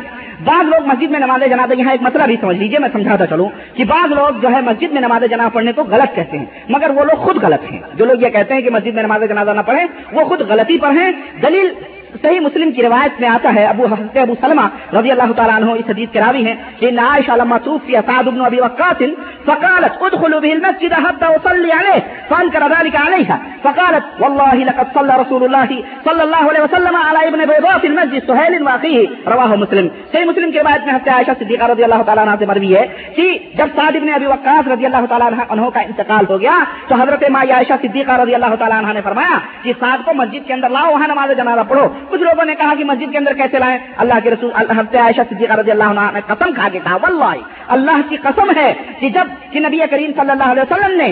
بعض 0.44 0.68
لوگ 0.68 0.88
مسجد 0.88 1.12
میں 1.12 1.20
نماز 1.20 1.44
جنازہ، 1.50 1.74
یہاں 1.74 1.92
ایک 1.92 2.02
مسئلہ 2.02 2.24
بھی 2.24 2.36
سمجھ 2.42 2.58
لیجیے 2.58 2.80
میں 2.80 2.90
سمجھاتا 2.94 3.26
چلوں 3.28 3.48
کہ 3.74 3.84
بعض 3.84 4.12
لوگ 4.12 4.40
جو 4.42 4.50
ہے 4.52 4.62
مسجد 4.62 4.92
میں 4.92 5.02
نماز 5.02 5.24
جنازہ 5.30 5.50
پڑھنے 5.54 5.72
کو 5.72 5.84
غلط 5.84 6.16
کہتے 6.16 6.38
ہیں، 6.38 6.46
مگر 6.70 6.90
وہ 6.90 7.04
لوگ 7.04 7.18
خود 7.18 7.44
غلط 7.44 7.72
ہیں۔ 7.72 7.80
جو 7.94 8.06
لوگ 8.06 8.24
یہ 8.24 8.30
کہتے 8.30 8.54
ہیں 8.54 8.62
کہ 8.62 8.70
مسجد 8.70 8.94
میں 8.94 9.04
نماز 9.04 9.22
جنازہ 9.30 9.52
نہ 9.52 9.62
پڑھیں، 9.66 9.86
وہ 10.12 10.24
خود 10.24 10.42
غلطی 10.42 10.78
پر 10.78 10.92
ہیں۔ 10.92 11.12
دلیل 11.42 11.74
صحیح 12.22 12.40
مسلم 12.40 12.72
کی 12.72 12.82
روایت 12.84 13.20
میں 13.22 13.30
آتا 13.30 13.54
ہے، 13.56 13.66
ابو 13.66 13.86
حضرت 13.92 14.18
ابو 14.18 14.34
سلمہ 14.42 14.66
رضی 14.98 15.12
اللہ 15.12 15.32
تعالیٰ 15.36 15.56
عنہ 15.56 15.72
اس 15.80 15.90
حدیث 15.90 16.10
کے 16.14 16.20
راوی 16.20 16.46
ہیں 16.48 16.56
کہ 16.80 16.92
نائش 16.92 17.30
لما 17.42 17.58
توفی 17.66 17.94
سعد 18.06 18.28
بن 18.28 18.46
ابي 18.46 18.60
وقاص 18.60 19.02
فقالت 19.48 20.04
ادخلوا 20.04 20.40
به 20.44 20.54
المسجد 20.58 20.94
حتى 21.06 21.26
اصلي 21.26 21.72
عليه 21.72 22.00
فانكر 22.30 22.64
ذلك 22.76 22.96
عليها 22.96 23.38
فقالت 23.66 24.06
والله 24.22 24.64
لقد 24.70 24.88
صلى 24.94 25.14
رسول 25.24 25.44
الله 25.48 25.84
صلى 26.08 26.24
الله 26.28 26.44
عليه 26.52 26.64
وسلم 26.64 26.96
على 26.96 27.28
ابن 27.28 27.46
بيضاء 27.52 27.78
في 27.84 27.88
المسجد 27.88 28.22
سهيل 28.30 28.64
واخيه 28.64 29.08
رواه 29.34 29.60
مسلم۔ 29.64 29.90
صحیح 30.14 30.26
مسلم 30.30 30.52
کی 30.52 30.60
روایت 30.60 30.82
میں 30.86 30.94
حضرت 30.94 31.10
عائشہ 31.18 31.36
صدیقہ 31.40 31.70
رضی 31.72 31.84
اللہ 31.88 32.02
تعالیٰ 32.08 32.24
عنہ 32.26 32.36
سے 32.40 32.46
مروی 32.52 32.72
ہے 32.76 32.86
کہ 33.18 33.28
جب 33.60 33.76
سعد 33.76 34.00
بن 34.02 34.10
ابي 34.18 34.32
وقاص 34.34 34.72
رضی 34.74 34.86
اللہ 34.90 35.06
تعالیٰ 35.14 35.28
عنہ 35.50 35.70
کا 35.76 35.82
انتقال 35.90 36.26
ہو 36.30 36.40
گیا، 36.42 36.58
تو 36.88 36.96
حضرت 37.02 37.24
ماں 37.36 37.44
عائشہ 37.58 37.78
صدیقہ 37.84 38.20
رضی 38.24 38.36
اللہ 38.40 38.56
تعالیٰ 38.64 38.78
عنہ 38.84 38.94
نے 38.98 39.02
فرمایا 39.10 39.38
کہ 39.64 39.74
سعد 39.80 40.06
کو 40.06 40.14
مسجد 40.22 40.48
کے 40.48 40.54
اندر 40.58 40.70
لاؤ، 40.78 40.92
وہاں 40.94 41.08
نماز 41.14 41.38
جنازہ 41.38 41.64
پڑھو۔ 41.70 41.86
کچھ 42.10 42.22
لوگوں 42.22 42.46
نے 42.46 42.56
کہا 42.56 42.74
کہ 42.78 42.84
مسجد 42.86 43.12
کے 43.12 43.18
اندر 43.18 43.34
کیسے 43.38 43.60
لائیں؟ 43.60 43.78
اللہ 44.04 44.20
کے 44.24 44.32
رسول 44.32 44.52
حضرت 44.56 44.96
عائشہ 44.96 45.22
صدیقہ 45.30 45.60
رضی 45.60 45.72
اللہ 45.72 45.90
عنہ 45.94 46.10
نے 46.14 46.20
قسم 46.28 46.54
کھا 46.54 46.68
کے 46.72 46.80
کہا، 46.84 46.98
واللہ، 47.04 47.36
اللہ 47.76 48.02
کی 48.10 48.18
قسم 48.24 48.52
ہے 48.58 48.72
کہ 49.00 49.10
جبکہ 49.16 49.60
نبی 49.68 49.80
کریم 49.92 50.12
صلی 50.18 50.32
اللہ 50.32 50.52
علیہ 50.52 50.64
وسلم 50.64 50.98
نے 51.02 51.12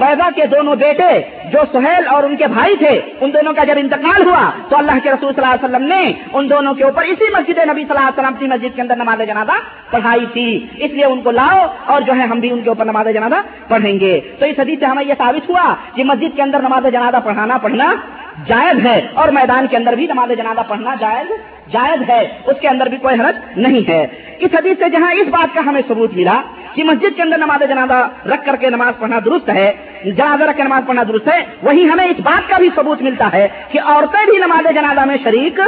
بیضا 0.00 0.28
کے 0.36 0.46
دونوں 0.54 0.74
بیٹے 0.84 1.10
جو 1.52 1.60
سہیل 1.72 2.06
اور 2.14 2.22
ان 2.24 2.36
کے 2.36 2.46
بھائی 2.56 2.76
تھے، 2.76 2.94
ان 3.20 3.32
دونوں 3.34 3.52
کا 3.56 3.64
جب 3.64 3.78
انتقال 3.78 4.26
ہوا 4.28 4.44
تو 4.68 4.76
اللہ 4.78 4.98
کے 5.02 5.10
رسول 5.10 5.32
صلی 5.34 5.44
اللہ 5.44 5.54
علیہ 5.54 5.64
وسلم 5.64 5.86
نے 5.88 6.02
ان 6.32 6.50
دونوں 6.50 6.74
کے 6.74 6.84
اوپر 6.84 7.02
اسی 7.12 7.30
مسجد 7.36 7.58
نبی 7.70 7.82
صلی 7.82 7.96
اللہ 7.96 8.08
علیہ 8.08 8.18
وسلم 8.18 8.38
کی 8.38 8.46
مسجد 8.54 8.76
کے 8.76 8.82
اندر 8.82 8.96
نماز 8.96 9.26
جنازہ 9.28 9.58
پڑھائی 9.90 10.26
تھی۔ 10.32 10.48
اس 10.84 10.90
لیے 10.92 11.04
ان 11.04 11.20
کو 11.22 11.30
لاؤ 11.30 11.66
اور 11.92 12.00
جو 12.06 12.12
ہے 12.18 12.26
ہم 12.32 12.40
بھی 12.40 12.50
ان 12.50 12.60
کے 12.62 12.68
اوپر 12.68 12.84
نماز 12.84 13.08
جنازہ 13.14 13.40
پڑھیں 13.68 13.98
گے۔ 14.00 14.14
تو 14.38 14.46
اس 14.46 14.58
حدیث 14.58 14.78
سے 14.80 14.86
ہمیں 14.86 15.04
یہ 15.04 15.14
ثابت 15.18 15.48
ہوا 15.50 15.74
کہ 15.94 16.04
مسجد 16.04 16.36
کے 16.36 16.42
اندر 16.42 16.60
نماز 16.62 16.92
جنازہ 16.92 17.20
پڑھانا، 17.24 17.58
پڑھنا 17.62 17.94
جائز 18.46 18.86
ہے 18.86 19.06
اور 19.14 19.28
میدان 19.28 19.66
کے 19.70 19.76
اندر 19.76 19.92
بھی 19.92 20.06
نماز 20.06 20.28
جنازہ 20.38 20.60
پڑھنا 20.68 20.94
جائز 21.00 21.28
جائز 21.72 22.10
ہے۔ 22.10 22.28
اس 22.46 22.60
کے 22.60 22.68
اندر 22.68 22.86
بھی 22.86 22.96
کوئی 22.96 23.20
حرج 23.20 23.36
نہیں 23.56 23.88
ہے۔ 23.88 24.06
اس 24.38 24.54
حدیث 24.54 24.78
سے 24.78 24.88
جہاں 24.90 25.12
اس 25.12 25.28
بات 25.28 25.54
کا 25.54 25.60
ہمیں 25.66 25.82
ثبوت 25.88 26.14
ملا 26.14 26.42
کہ 26.74 26.84
مسجد 26.84 27.16
کے 27.16 27.22
اندر 27.22 27.38
نماز 27.38 27.68
جنازہ 27.68 28.28
رکھ 28.28 28.46
کر 28.46 28.56
کے 28.56 28.70
نماز 28.70 28.98
پڑھنا 28.98 29.18
درست 29.24 29.48
ہے، 29.48 29.72
جنازہ 30.04 30.42
رکھ 30.42 30.56
کے 30.56 30.62
نماز 30.62 30.82
پڑھنا 30.86 31.02
درست 31.08 31.28
ہے، 31.28 31.40
وہی 31.62 31.88
ہمیں 31.88 32.04
اس 32.04 32.20
بات 32.20 32.48
کا 32.48 32.58
بھی 32.58 32.68
ثبوت 32.76 33.02
ملتا 33.02 33.28
ہے 33.32 33.48
کہ 33.72 33.80
عورتیں 33.84 34.30
بھی 34.30 34.38
نماز 34.38 34.74
جنازہ 34.74 35.00
میں 35.00 35.16
شریک 35.22 35.60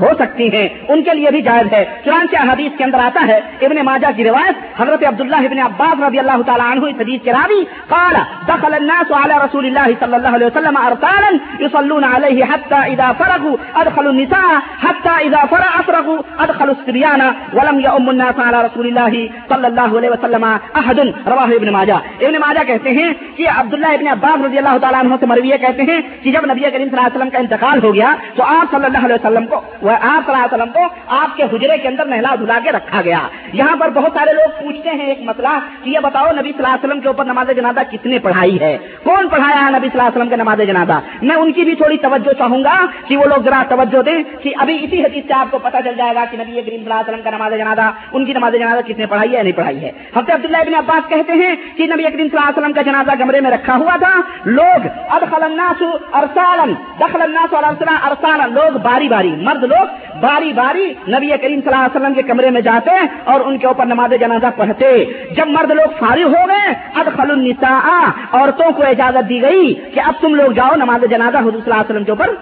ہو 0.00 0.10
سکتی 0.18 0.56
ہیں، 0.56 0.68
ان 0.88 1.02
کے 1.02 1.14
لیے 1.14 1.30
بھی 1.30 1.42
جائز 1.42 1.72
ہے۔ 1.72 1.84
چنانچہ 2.04 2.36
حدیث 2.36 2.78
کے 2.78 2.84
اندر 2.84 2.98
آتا 2.98 3.26
ہے، 3.28 3.40
ابن 3.62 3.84
ماجہ 3.84 4.10
کی 4.16 4.24
روایت 4.24 4.80
حضرت 4.80 5.04
عبداللہ 5.04 5.36
ابن 5.36 5.58
عباس 5.58 6.02
رضی 6.02 6.18
اللہ 6.18 6.42
تعالیٰ 6.46 6.70
عنہ 6.70 6.84
اس 6.84 6.94
حدیث 7.00 7.22
کے 7.24 7.32
راوی، 7.32 7.64
قال 7.88 8.16
دخل 8.48 8.74
الناس 8.74 9.12
على 9.24 9.34
رسول 9.44 9.64
الله 9.66 9.88
صلى 10.00 10.16
الله 10.16 10.32
عليه 10.36 10.46
وسلم 10.46 10.76
ارسالا 10.76 11.30
يصلون 11.60 12.04
عليه 12.04 12.44
حتى 12.52 12.80
اذا 12.92 13.08
فرغوا 13.18 13.56
ادخلوا 13.74 14.12
النساء 14.12 14.52
حتى 14.84 15.14
اذا 15.26 15.42
فرغ 15.50 15.66
افرغوا 15.80 16.18
ادخلوا 16.38 16.74
الصبيان 16.78 17.22
ولم 17.52 17.80
يؤم 17.80 18.08
الناس 18.08 18.40
على 18.46 18.58
رسول 18.66 18.86
الله 18.90 19.12
صلى 19.48 19.66
الله 19.70 19.90
عليه 19.98 20.10
وسلم 20.14 20.44
احد. 20.80 20.98
رواه 21.26 21.48
ابن 21.58 21.72
ماجہ۔ 21.76 21.98
ابن 22.20 22.34
ماجہ 22.44 22.64
کہتے 22.66 22.90
ہیں 22.90 23.10
کہ 23.36 23.48
عبداللہ 23.56 23.92
ابن 23.98 24.08
عباس 24.08 24.44
رضی 24.44 24.58
اللہ 24.58 24.76
تعالیٰ 24.80 25.00
عنہ 25.00 25.14
سے 25.20 25.26
مرویہ 25.26 25.56
کہتے 25.56 25.82
ہیں 25.82 26.00
کہ 26.22 26.32
جب 26.32 26.46
نبی 26.52 26.60
کریم 26.60 26.88
صلی 26.88 26.96
اللہ 26.96 27.08
علیہ 27.08 27.16
وسلم 27.16 27.30
کا 27.30 27.38
انتقال 27.38 27.84
ہو 27.84 27.94
گیا 27.94 28.14
تو 28.36 28.42
آپ 28.42 28.66
صلی 28.70 28.84
اللہ 28.84 29.04
علیہ 29.06 29.14
وسلم 29.14 29.46
کو 29.46 29.60
وہ 29.84 29.90
آپ 29.90 30.26
صلی 30.26 30.34
اللہ 30.34 30.44
علیہ 30.44 30.54
وسلم 30.54 30.72
کو 30.72 31.14
آپ 31.16 31.36
کے 31.36 31.42
حجرے 31.52 31.78
کے 31.78 31.88
اندر 31.88 32.04
نہلا 32.04 32.34
دھلا 32.40 32.58
کے 32.64 32.72
رکھا 32.72 33.00
گیا۔ 33.04 33.18
یہاں 33.52 33.76
پر 33.76 33.90
بہت 33.94 34.12
سارے 34.14 34.32
لوگ 34.32 34.50
پوچھتے 34.62 34.90
ہیں 34.90 35.06
ایک 35.06 35.20
مسئلہ 35.22 35.54
کہ 35.84 35.90
یہ 35.90 35.98
بتاؤ 36.02 36.30
نبی 36.30 36.52
صلی 36.52 36.64
اللہ 36.64 36.74
علیہ 36.74 36.84
وسلم 36.84 37.00
کے 37.00 37.08
اوپر 37.08 37.24
نماز 37.24 37.50
جنازہ 37.56 37.80
کس 37.90 38.06
نے 38.06 38.18
پڑھائی 38.18 38.60
ہے؟ 38.60 38.76
کون 39.02 39.28
پڑھایا 39.28 39.64
ہے 39.64 39.70
نبی 39.70 39.88
صلی 39.88 39.98
اللہ 39.98 40.08
علیہ 40.08 40.16
وسلم 40.16 40.28
کے 40.28 40.36
نماز 40.36 40.60
جنازہ؟ 40.66 40.98
میں 41.22 41.36
ان 41.36 41.52
کی 41.52 41.64
بھی 41.64 41.74
تھوڑی 41.74 41.96
توجہ 41.96 42.32
چاہوں 42.38 42.64
گا 42.64 42.74
کہ 43.08 43.16
وہ 43.16 43.24
لوگ 43.24 43.44
ذرا 43.44 43.62
توجہ 43.68 44.02
دیں 44.02 44.18
کہ 44.42 44.52
ابھی 44.58 44.78
اسی 44.84 45.02
حدیث 45.02 45.24
سے 45.26 45.34
آپ 45.34 45.50
کو 45.50 45.58
پتا 45.58 45.82
چل 45.82 45.94
جائے 45.96 46.14
گا 46.14 46.24
کہ 46.30 46.36
نبی 46.36 46.52
کریم 46.52 46.64
صلی 46.64 46.76
اللہ 46.76 46.94
علیہ 46.94 47.08
وسلم 47.08 47.22
کا 47.24 47.30
نماز 47.30 47.52
جنازہ، 47.52 47.90
ان 48.12 48.24
کی 48.24 48.32
نماز 48.32 48.52
جنازہ 48.52 48.80
کس 48.86 48.98
نے 48.98 49.06
پڑھائی 49.06 49.36
ہے 49.36 49.42
نہیں 49.42 49.52
پڑھائی 49.52 49.84
ہے؟ 49.84 49.90
حضرت 50.16 50.30
عبداللہ 50.30 50.56
ابن 50.56 50.74
عباس 50.74 51.08
کہتے 51.08 51.32
ہیں 51.32 51.54
کہ 51.76 51.86
نبی 51.86 52.02
کریم 52.02 52.28
صلی 52.28 52.38
اللہ 52.38 52.48
علیہ 52.48 52.58
وسلم 52.58 52.72
کا 52.72 52.82
جنازہ 52.82 53.16
کمرے 53.18 53.40
میں 53.40 53.50
رکھا 53.50 53.76
ہوا 53.76 53.96
تھا۔ 53.96 54.14
لوگ 54.44 54.86
ادخل 55.10 55.42
الناس 55.42 55.82
ارسالن 56.12 56.74
دخل 57.00 57.22
الناس 57.22 57.54
ارسالن 57.54 58.54
لوگ 58.54 58.78
باری 58.82 59.08
باری، 59.08 59.34
مرد 59.38 59.62
لوگ 59.64 59.72
لوگ 59.74 60.02
باری 60.20 60.52
باری 60.52 60.86
نبی 61.08 61.28
کریم 61.42 61.60
صلی 61.60 61.72
اللہ 61.72 61.84
علیہ 61.84 61.96
وسلم 61.96 62.14
کے 62.14 62.22
کمرے 62.22 62.50
میں 62.50 62.60
جاتے 62.60 62.90
اور 63.24 63.40
ان 63.40 63.58
کے 63.58 63.66
اوپر 63.66 63.86
نماز 63.86 64.12
جنازہ 64.20 64.50
پڑھتے۔ 64.56 64.92
جب 65.36 65.48
مرد 65.48 65.70
لوگ 65.70 65.98
فارغ 65.98 66.34
ہو 66.34 66.42
گئے 66.48 66.72
ادخل 66.94 67.30
النساء، 67.30 68.00
عورتوں 68.32 68.70
کو 68.72 68.82
اجازت 68.88 69.28
دی 69.28 69.42
گئی 69.42 69.74
کہ 69.94 70.00
اب 70.00 70.14
تم 70.20 70.34
لوگ 70.34 70.52
جاؤ 70.52 70.74
نماز 70.76 71.04
جنازہ 71.10 71.38
حضور 71.38 71.60
صلی 71.60 71.70
اللہ 71.70 71.80
علیہ 71.80 71.90
وسلم 71.90 72.04
کے 72.04 72.12
اوپر 72.12 72.34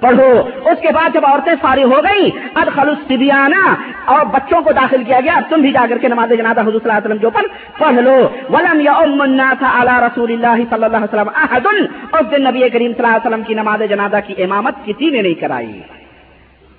پڑھو۔ 0.00 0.30
اس 0.70 0.78
کے 0.82 0.90
بعد 0.92 1.14
جب 1.14 1.26
عورتیں 1.26 1.52
فارغ 1.60 1.92
ہو 1.92 2.00
گئی 2.04 2.30
اد 2.54 2.68
خلوص 2.76 3.12
اور 4.12 4.24
بچوں 4.32 4.60
کو 4.62 4.72
داخل 4.72 5.02
کیا 5.04 5.20
گیا، 5.24 5.34
اب 5.36 5.44
تم 5.48 5.60
بھی 5.60 5.72
جا 5.72 5.84
کر 5.90 5.98
کے 5.98 6.08
نماز 6.08 6.32
جنازہ 6.38 6.60
حضور 6.60 6.80
صلی 6.80 6.90
اللہ 6.90 6.98
علیہ 6.98 7.06
وسلم 7.06 7.18
کے 7.18 7.26
اوپر 7.26 7.44
پڑھ 7.78 8.00
لو۔ 8.06 8.16
ولم 8.54 8.80
یوم 8.80 9.20
الناس 9.20 9.62
علی 9.72 9.96
رسول 10.06 10.32
اللہ 10.32 10.62
صلی 10.70 10.84
اللہ 10.84 10.96
علیہ 10.96 11.12
وسلم 11.12 11.30
احد، 11.42 11.66
اس 11.66 12.30
دن 12.30 12.42
نبی 12.48 12.68
کریم 12.68 12.92
صلی 12.92 13.04
اللہ 13.04 13.16
علیہ 13.16 13.26
وسلم 13.26 13.42
کی 13.42 13.54
نماز 13.54 13.82
جنازہ 13.90 14.20
کی 14.26 14.42
امامت 14.42 14.84
کسی 14.84 15.10
نے 15.10 15.22
نہیں 15.22 15.40
کرائی۔ 15.40 15.80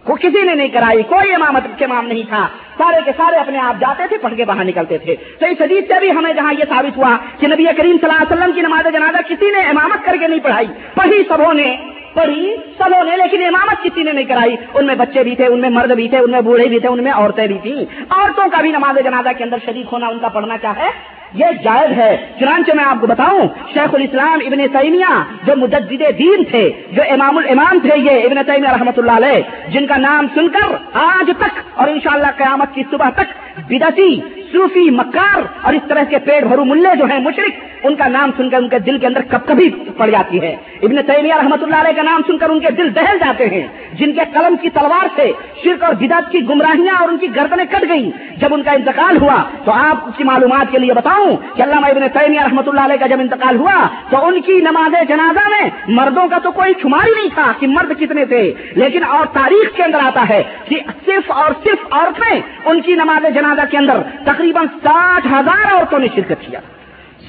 وہ 0.08 0.16
کسی 0.16 0.44
نے 0.44 0.56
نہیں 0.56 0.68
کرائی، 0.68 1.04
کوئی 1.04 1.34
امامت 1.34 1.64
کے 1.78 1.86
امام 1.86 2.08
نہیں 2.08 2.24
تھا۔ 2.30 2.48
سارے 2.78 2.98
کے 3.06 3.12
سارے 3.18 3.36
اپنے 3.36 3.60
آپ 3.60 3.80
جاتے 3.80 4.04
تھے، 4.08 4.18
پڑھ 4.18 4.36
کے 4.36 4.46
باہر 4.46 4.64
نکلتے 4.64 4.98
تھے۔ 4.98 5.16
تو 5.40 5.46
اس 5.46 5.62
حدیث 5.62 5.88
سے 5.88 6.00
بھی 6.00 6.12
ہمیں 6.12 6.34
جہاں 6.34 6.54
یہ 6.54 6.64
ثابت 6.70 6.98
ہوا 6.98 7.18
کہ 7.40 7.48
نبی 7.48 7.66
کریم 7.66 7.98
صلی 8.02 8.10
اللہ 8.10 8.22
علیہ 8.22 8.38
وسلم 8.38 8.52
کی 8.56 8.62
نماز 8.62 8.94
جنازہ 8.94 9.18
کسی 9.30 9.52
نے 9.52 9.60
امامت 9.60 10.06
کر 10.06 10.16
کے 10.20 10.28
نہیں 10.28 10.40
پڑھائی۔ 10.40 10.68
پڑھی 10.96 11.24
سبوں 11.30 11.54
نے۔ 11.54 11.78
پڑھی 12.14 12.56
سبوں 12.78 13.04
نے 13.04 13.18
لیکن 13.18 13.46
امامت 13.46 13.84
کسی 13.84 14.04
نے 14.04 14.12
نہیں 14.12 14.26
کرائی۔ 14.26 14.56
ان 14.74 14.86
میں 14.86 14.96
بچے 14.96 15.24
بھی 15.24 15.36
تھے، 15.36 15.46
ان 15.46 15.62
میں 15.62 15.70
مرد 15.70 15.92
بھی 15.92 16.08
تھے، 16.08 16.18
ان 16.18 16.32
میں 16.32 16.42
بوڑھے 16.42 16.68
بھی 16.68 16.80
تھے، 16.80 16.90
ان 16.90 17.04
میں 17.04 17.12
عورتیں 17.12 17.48
بھی 17.48 17.58
تھیں۔ 17.62 17.86
عورتوں 18.10 18.50
کا 18.50 18.62
بھی 18.62 18.72
نماز 18.72 19.04
جنازہ 19.04 19.30
کے 19.38 19.44
اندر 19.44 19.58
شریک 19.66 19.86
ہونا، 19.92 20.08
ان 20.08 20.20
کا 20.20 20.28
پڑھنا 20.28 20.58
کیا 20.62 20.74
ہے؟ 20.78 20.90
یہ 21.34 21.46
جائز 21.64 21.98
ہے۔ 21.98 22.32
چنانچہ 22.40 22.72
میں 22.76 22.84
آپ 22.84 22.96
کو 23.02 23.08
بتاؤں، 23.08 23.48
شیخ 23.74 23.94
الاسلام 23.94 24.40
ابن 24.46 24.68
تیمیہ 24.68 25.24
جو 25.44 25.54
مجدد 25.56 26.20
دین 26.20 26.44
تھے، 26.44 26.72
جو 26.92 27.02
امام 27.10 27.38
الامام 27.38 27.80
تھے 27.80 27.98
یہ، 27.98 28.26
ابن 28.26 28.44
تیمیہ 28.46 28.70
رحمۃ 28.70 28.98
اللہ 28.98 29.12
علیہ، 29.12 29.72
جن 29.72 29.88
کا 29.88 29.98
نام 29.98 30.28
سن 30.36 30.48
کر 30.48 30.76
آج 30.94 31.32
تک 31.38 31.60
اور 31.74 31.88
انشاءاللہ 31.88 32.28
قیامت 32.38 32.76
کی 32.76 32.84
صبح 32.92 33.10
تک 33.10 33.60
بدتی 33.72 34.22
صوفی 34.54 34.90
مکار 34.90 35.42
اور 35.62 35.74
اس 35.74 35.82
طرح 35.88 36.04
کے 36.04 36.20
پیڑ 36.20 36.44
بھرو 36.46 36.66
ملے 36.66 36.96
جو 37.00 37.06
ہیں 37.06 37.20
مشرق 37.20 37.86
ان 37.86 37.96
کا 37.96 38.08
نام 38.08 38.32
سن 38.38 38.50
کر 38.50 38.58
ان 38.58 38.68
کے 38.70 38.80
دل 38.80 38.98
کے 38.98 39.08
اندر 39.08 39.22
کب 39.22 39.48
کبھی 39.48 39.70
پڑ 39.98 40.10
جاتی 40.10 40.42
ہے۔ 40.42 40.56
ابن 40.82 40.96
تیمیہ 41.08 41.34
رحمۃ 41.34 41.62
اللہ 41.62 41.76
علیہ 41.76 41.96
کا 41.96 42.02
نام 42.02 42.22
سن 42.28 42.38
کر 42.38 42.50
ان 42.50 42.60
کے 42.60 42.72
دل 42.72 42.96
دہل 42.96 43.18
جاتے 43.18 43.46
ہیں۔ 43.46 43.68
جن 43.94 44.14
کے 44.14 44.22
قلم 44.34 44.56
کی 44.62 44.70
تلوار 44.70 45.08
سے 45.16 45.32
شرک 45.64 45.84
اور 45.84 45.94
بدعت 45.94 46.32
کی 46.32 46.40
گمراہیاں 46.50 46.96
اور 47.00 47.10
ان 47.10 47.18
کی 47.18 47.28
گردنیں 47.36 47.66
کٹ 47.66 47.90
گئیں۔ 47.90 48.12
جب 48.38 48.54
ان 48.54 48.64
کا 48.64 48.72
انتقال 48.72 49.18
ہوا، 49.18 49.44
تو 49.66 49.72
آپ 49.72 50.18
کی 50.18 50.24
معلومات 50.24 50.72
کے 50.72 50.78
لیے 50.78 50.94
بتاؤں 50.94 51.36
کہ 51.56 51.62
علامہ 51.64 51.86
ابن 51.86 52.08
تیمیہ 52.14 52.42
رحمۃ 52.42 52.68
اللہ 52.68 52.82
علیہ 52.82 52.98
کا 52.98 53.08
جب 53.08 53.20
انتقال 53.20 53.56
ہوا، 53.56 53.88
تو 54.10 54.26
ان 54.28 54.42
کی 54.42 54.54
نماز 54.54 54.96
جنازہ 55.10 55.48
میں 55.50 55.70
مردوں 55.88 56.28
کا 56.28 56.38
تو 56.44 56.52
کوئی 56.52 56.74
شمار 56.82 57.08
ہی 57.08 57.12
نہیں 57.12 57.30
تھا 57.34 57.52
کہ 57.60 57.68
مرد 57.68 58.00
کتنے 58.00 58.26
تھے، 58.26 58.54
لیکن 58.76 59.04
اور 59.04 59.26
تاریخ 59.34 59.76
کے 59.76 59.84
اندر 59.84 60.00
آتا 60.00 60.30
ہے 60.30 60.44
کہ 60.68 60.80
صرف 61.06 61.32
اور 61.32 61.52
صرف 61.64 61.88
عورتیں 61.92 62.42
ان 62.66 62.82
کی 62.82 62.94
نماز 62.94 63.36
جنازہ 63.36 63.62
کے 63.72 63.78
اندر 63.78 63.94
تقریباً 64.26 64.68
ساٹھ 64.84 65.28
ہزار 65.28 65.74
عورتوں 65.74 66.00
نے 66.00 66.08
شرکت 66.16 66.42
کیا۔ 66.42 66.60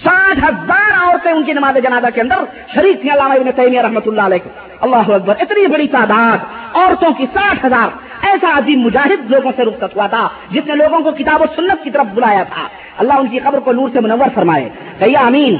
ساٹھ 0.05 0.45
ہزار 0.45 1.05
عورتیں 1.05 1.33
ان 1.33 1.43
کی 1.43 1.53
نماز 1.53 1.83
جنازہ 1.83 2.07
کے 2.14 2.20
اندر 2.20 2.35
شریف 2.75 3.01
تھی 3.01 3.11
علامہ 3.11 3.35
ابن 3.35 3.51
تیمیہ 3.57 3.81
رحمۃ 3.81 4.01
اللہ 4.07 4.22
علیہ۔ 4.22 4.49
اللہ 4.81 4.97
اکبر، 4.97 5.35
اتنی 5.41 5.66
بڑی 5.66 5.89
تعداد 5.89 6.39
عورتوں 6.75 7.12
کی 7.12 7.27
ساٹھ 7.35 7.66
ہزار۔ 7.66 7.89
ایسا 8.22 8.59
عظیم 8.59 8.81
مجاہد 8.81 9.31
لوگوں 9.31 9.53
سے 9.57 9.62
رخصت 9.64 9.97
ہوا 9.97 10.07
تھا 10.07 10.29
جس 10.51 10.66
نے 10.66 10.75
لوگوں 10.75 11.01
کو 11.01 11.11
کتاب 11.11 11.43
و 11.43 11.45
سنت 11.57 11.85
کی 11.85 11.91
طرف 11.91 12.07
بلایا 12.14 12.43
تھا۔ 12.43 12.68
اللہ 12.99 13.12
ان 13.12 13.27
کی 13.27 13.39
قبر 13.39 13.61
کو 13.61 13.72
نور 13.72 13.89
سے 13.93 14.01
منور 14.01 14.27
فرمائے۔ 14.35 14.68
کہیے 14.99 15.16
امین، 15.16 15.57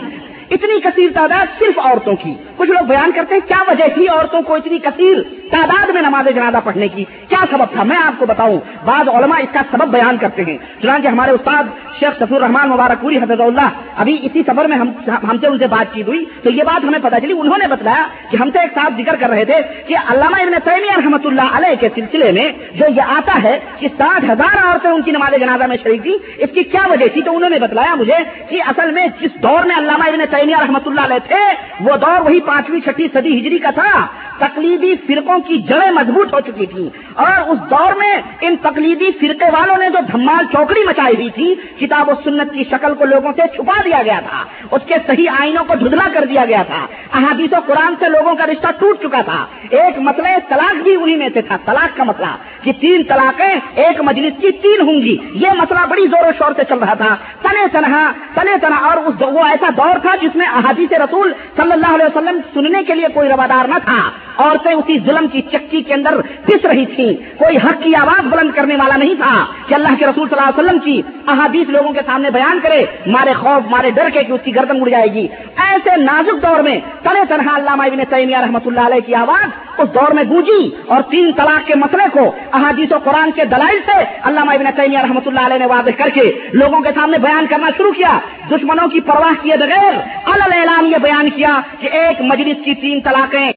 اتنی 0.51 0.81
کثیر 0.81 1.11
تعداد 1.15 1.59
صرف 1.59 1.79
عورتوں 1.79 2.17
کی۔ 2.17 2.35
کچھ 2.57 2.71
لوگ 2.71 2.87
بیان 2.87 3.13
کرتے 3.15 3.35
ہیں، 3.35 3.49
کیا 3.49 3.63
وجہ 3.69 3.85
تھی 3.95 4.09
عورتوں 4.09 4.43
کو 4.43 4.55
اتنی 4.55 4.79
کثیر 4.79 5.17
تعداد 5.51 5.91
میں 5.95 6.03
نماز 6.03 6.29
جنازہ 6.35 6.57
پڑھنے 6.65 6.89
کی 6.89 7.05
کیا 7.29 7.45
سبب 7.51 7.73
تھا؟ 7.73 7.83
میں 7.83 7.97
آپ 7.97 8.19
کو 8.19 8.27
بتاؤں، 8.27 8.59
بعض 8.85 9.09
علماء 9.09 9.39
اس 9.39 9.53
کا 9.53 9.61
سبب 9.71 9.89
بیان 9.89 10.17
کرتے 10.17 10.45
ہیں۔ 10.45 10.57
چنانچہ 10.83 11.09
ہمارے 11.09 11.31
استاد 11.31 11.65
شیخ 12.01 12.19
سفور 12.19 12.41
رحمان 12.41 12.69
مبارک 12.69 13.01
پوری، 13.01 13.17
حفظ 13.17 13.41
اللہ، 13.41 13.69
ابھی 13.97 14.19
اسی 14.23 14.43
سفر 14.47 14.65
میں 14.65 14.77
ہم 14.77 15.37
سے 15.41 15.47
ان 15.47 15.59
سے 15.59 15.67
بات 15.67 15.95
چیت 15.95 16.09
ہوئی۔ 16.09 16.25
تو 16.43 16.51
یہ 16.51 16.63
بات 16.63 16.85
ہمیں 16.85 16.99
پتا 17.03 17.21
چلی، 17.21 17.33
انہوں 17.33 17.59
نے 17.59 17.67
بتایا 17.67 18.07
کہ 18.31 18.37
ہم 18.37 18.51
سے 18.51 18.59
ایک 18.59 18.71
ساتھ 18.75 18.95
ذکر 18.99 19.17
کر 19.21 19.29
رہے 19.31 19.45
تھے 19.45 19.61
کہ 19.87 19.97
علامہ 20.13 20.41
ابن 20.43 20.55
تیمیہ 20.65 20.97
رحمۃ 20.97 21.25
اللہ 21.25 21.57
علیہ 21.57 21.77
کے 21.81 21.89
سلسلے 21.95 22.33
میں 22.33 22.49
جو 22.75 22.87
یہ 22.97 23.13
آتا 23.17 23.43
ہے 23.43 23.59
کہ 23.79 23.89
ساٹھ 23.99 24.25
ہزار 24.31 24.57
عورتیں 24.65 24.91
ان 24.91 25.03
کی 25.03 25.11
نماز 25.11 25.41
جنازہ 25.41 25.65
میں 25.65 25.77
شریک 25.83 26.03
تھی 26.03 26.17
اس 26.39 26.51
کی 26.55 26.63
کیا 26.63 26.87
وجہ 26.91 27.07
تھی؟ 27.13 27.23
تو 27.23 27.37
انہوں 27.37 27.51
نے 27.51 27.59
بتلایا 27.59 27.95
مجھے 27.95 28.19
کہ 28.49 28.63
اصل 28.67 28.91
میں 28.91 29.07
جس 29.21 29.43
دور 29.43 29.65
میں 29.65 29.77
علامہ 29.77 30.09
ابن 30.09 30.25
تیمیہ 30.31 30.57
رحمۃ 30.61 30.87
اللہ 30.87 31.05
علیہ 31.05 31.27
تھے، 31.29 31.45
وہ 31.81 31.97
دور 31.97 32.21
وہی 32.21 32.41
پانچویں 32.41 32.81
چھٹی 32.81 33.09
صدی 33.15 33.39
ہجری 33.39 33.59
کا 33.59 33.71
تھا۔ 33.71 33.91
تقلیدی 34.39 34.95
فرقوں 35.07 35.34
کی 35.41 35.63
جڑیں 35.63 35.91
مضبوط 35.91 36.35
ہو 36.35 36.41
چکی 36.41 36.67
تھی 36.67 36.89
اور 37.15 37.49
اس 37.49 37.59
دور 37.71 37.93
میں 37.93 38.23
ان 38.41 38.57
تقلیدی 38.63 39.11
فرقے 39.11 39.45
والوں 39.45 39.79
نے 39.79 39.91
جو 39.91 39.99
دھمال 40.13 40.45
چوکڑی 40.53 40.81
مچائی 40.85 41.15
ہوئی 41.15 41.31
تھی، 41.31 41.55
کتاب 41.79 42.09
و 42.09 42.13
سنت 42.25 42.53
کی 42.53 42.65
شکل 42.71 42.95
کو 42.95 43.05
لوگوں 43.05 43.33
سے 43.37 43.43
چھپا 43.57 43.81
دیا 43.85 44.03
گیا 44.05 44.21
تھا۔ 44.31 44.45
اس 44.71 44.83
کے 44.87 44.95
صحیح 45.07 45.31
آئینوں 45.41 45.65
کو 45.65 45.75
دھدلا 45.75 46.09
کر 46.13 46.25
دیا 46.25 46.45
گیا 46.45 46.63
تھا۔ 46.63 46.87
احادیث 47.15 47.53
و 47.53 47.57
قرآن 47.67 47.95
سے 47.99 48.09
لوگوں 48.09 48.35
کا 48.35 48.47
رشتہ 48.47 48.67
ٹوٹ 48.79 48.99
چکا 48.99 49.21
تھا۔ 49.23 49.47
ایک 49.71 49.99
مسئلہ 49.99 50.29
طلاق 50.49 50.83
بھی 50.83 50.95
انہی 50.95 51.17
میں 51.17 51.29
سے 51.35 51.43
تھا۔ 51.43 51.57
طلاق 51.65 51.97
کا 51.97 52.05
مسئلہ 52.05 52.37
کہ 52.63 52.73
تین 52.81 53.03
طلاقیں 53.03 53.61
ایک 53.75 54.01
مجلس 54.01 54.33
کی 54.41 54.51
تین 54.51 54.81
ہوں 54.81 54.95
گی۔ 54.95 55.17
یہ 55.33 55.49
مسئلہ 55.59 55.87
بڑی 55.89 56.07
زور 56.07 56.29
و 56.29 56.31
شور 56.39 56.53
سے 56.57 56.63
چل 56.69 56.79
رہا 56.79 56.95
تھا۔ 56.95 57.17
تنے 57.43 57.67
تنہا 57.73 58.13
تنے 58.35 58.59
تنہا 58.61 58.87
اور 58.87 58.97
اس 58.97 59.15
وہ 59.21 59.45
ایسا 59.45 59.69
دور 59.77 59.99
تھا 59.99 60.15
جس 60.23 60.37
میں 60.37 60.47
احادیث 60.47 60.93
رسول 60.93 61.33
صلی 61.57 61.73
اللہ 61.73 61.95
علیہ 61.95 62.05
وسلم 62.05 62.41
سننے 62.55 62.83
کے 62.83 62.95
لیے 62.95 63.07
کوئی 63.15 63.29
روادار 63.29 63.69
نہ 63.69 63.75
تھا۔ 63.85 64.11
عورتیں 64.39 64.73
اسی 64.73 64.99
ظلم 65.07 65.27
کی 65.33 65.41
چکی 65.53 65.81
کے 65.83 65.95
اندر 65.95 66.21
پس 66.47 66.65
رہی 66.65 66.85
تھی 66.87 67.09
کوئی 67.39 67.57
حق 67.57 67.83
کی 67.83 67.95
آواز 67.97 68.27
بلند 68.33 68.51
کرنے 68.55 68.77
والا 68.77 68.97
نہیں 68.97 69.15
تھا 69.15 69.35
کہ 69.69 69.75
اللہ 69.75 69.95
کے 69.99 70.07
رسول 70.07 70.29
صلی 70.29 70.39
اللہ 70.39 70.51
علیہ 70.51 70.65
وسلم 70.65 70.79
کی 70.85 71.01
احادیث 71.27 71.69
لوگوں 71.69 71.93
کے 71.93 72.01
سامنے 72.07 72.31
بیان 72.31 72.59
کرے، 72.63 72.85
مارے 73.07 73.33
خوف، 73.33 73.71
مارے 73.71 73.91
ڈر 73.91 74.09
کے 74.13 74.23
کہ 74.25 74.33
اس 74.33 74.41
کی 74.45 74.55
گردن 74.55 74.81
اڑ 74.81 74.89
جائے 74.89 75.13
گی۔ 75.15 75.27
ایسے 75.67 75.97
نازک 76.03 76.43
دور 76.43 76.61
میں 76.63 76.79
تنہ 77.03 77.25
تنہا 77.29 77.57
علامہ 77.57 77.83
ابن 77.83 78.03
تیمیہ 78.11 78.37
رحمۃ 78.37 78.67
اللہ 78.67 78.87
علیہ 78.87 79.07
کی 79.07 79.15
آواز 79.15 79.81
اس 79.81 79.95
دور 79.95 80.13
میں 80.15 80.25
گونجی 80.29 80.69
اور 80.87 81.03
تین 81.11 81.31
طلاق 81.37 81.67
کے 81.67 81.75
مسئلے 81.75 82.09
کو 82.13 82.31
احادیث 82.53 82.93
و 82.93 82.99
قرآن 83.05 83.31
کے 83.37 83.45
دلائل 83.45 83.79
سے 83.87 83.99
علامہ 84.29 84.53
ابن 84.53 84.71
تیمیہ 84.77 84.99
رحمۃ 84.99 85.27
اللہ 85.27 85.47
علیہ 85.47 85.59
نے 85.59 85.67
واضح 85.67 85.99
کر 85.99 86.09
کے 86.15 86.31
لوگوں 86.53 86.81
کے 86.81 86.91
سامنے 86.95 87.19
بیان 87.19 87.47
کرنا 87.51 87.71
شروع 87.79 87.93
کیا۔ 87.93 88.19
دشمنوں 88.51 88.89
کی 88.89 89.01
پرواہ 89.01 89.43
کیے 89.43 89.57
بغیر 89.57 89.93
اعلان 90.27 90.87
یہ 90.87 90.99
بیان 91.03 91.31
کیا 91.31 91.61
کہ 91.81 91.89
ایک 91.93 92.21
مجلس 92.23 92.65
کی 92.65 92.75
تین 92.75 93.01
طلاقیں 93.05 93.51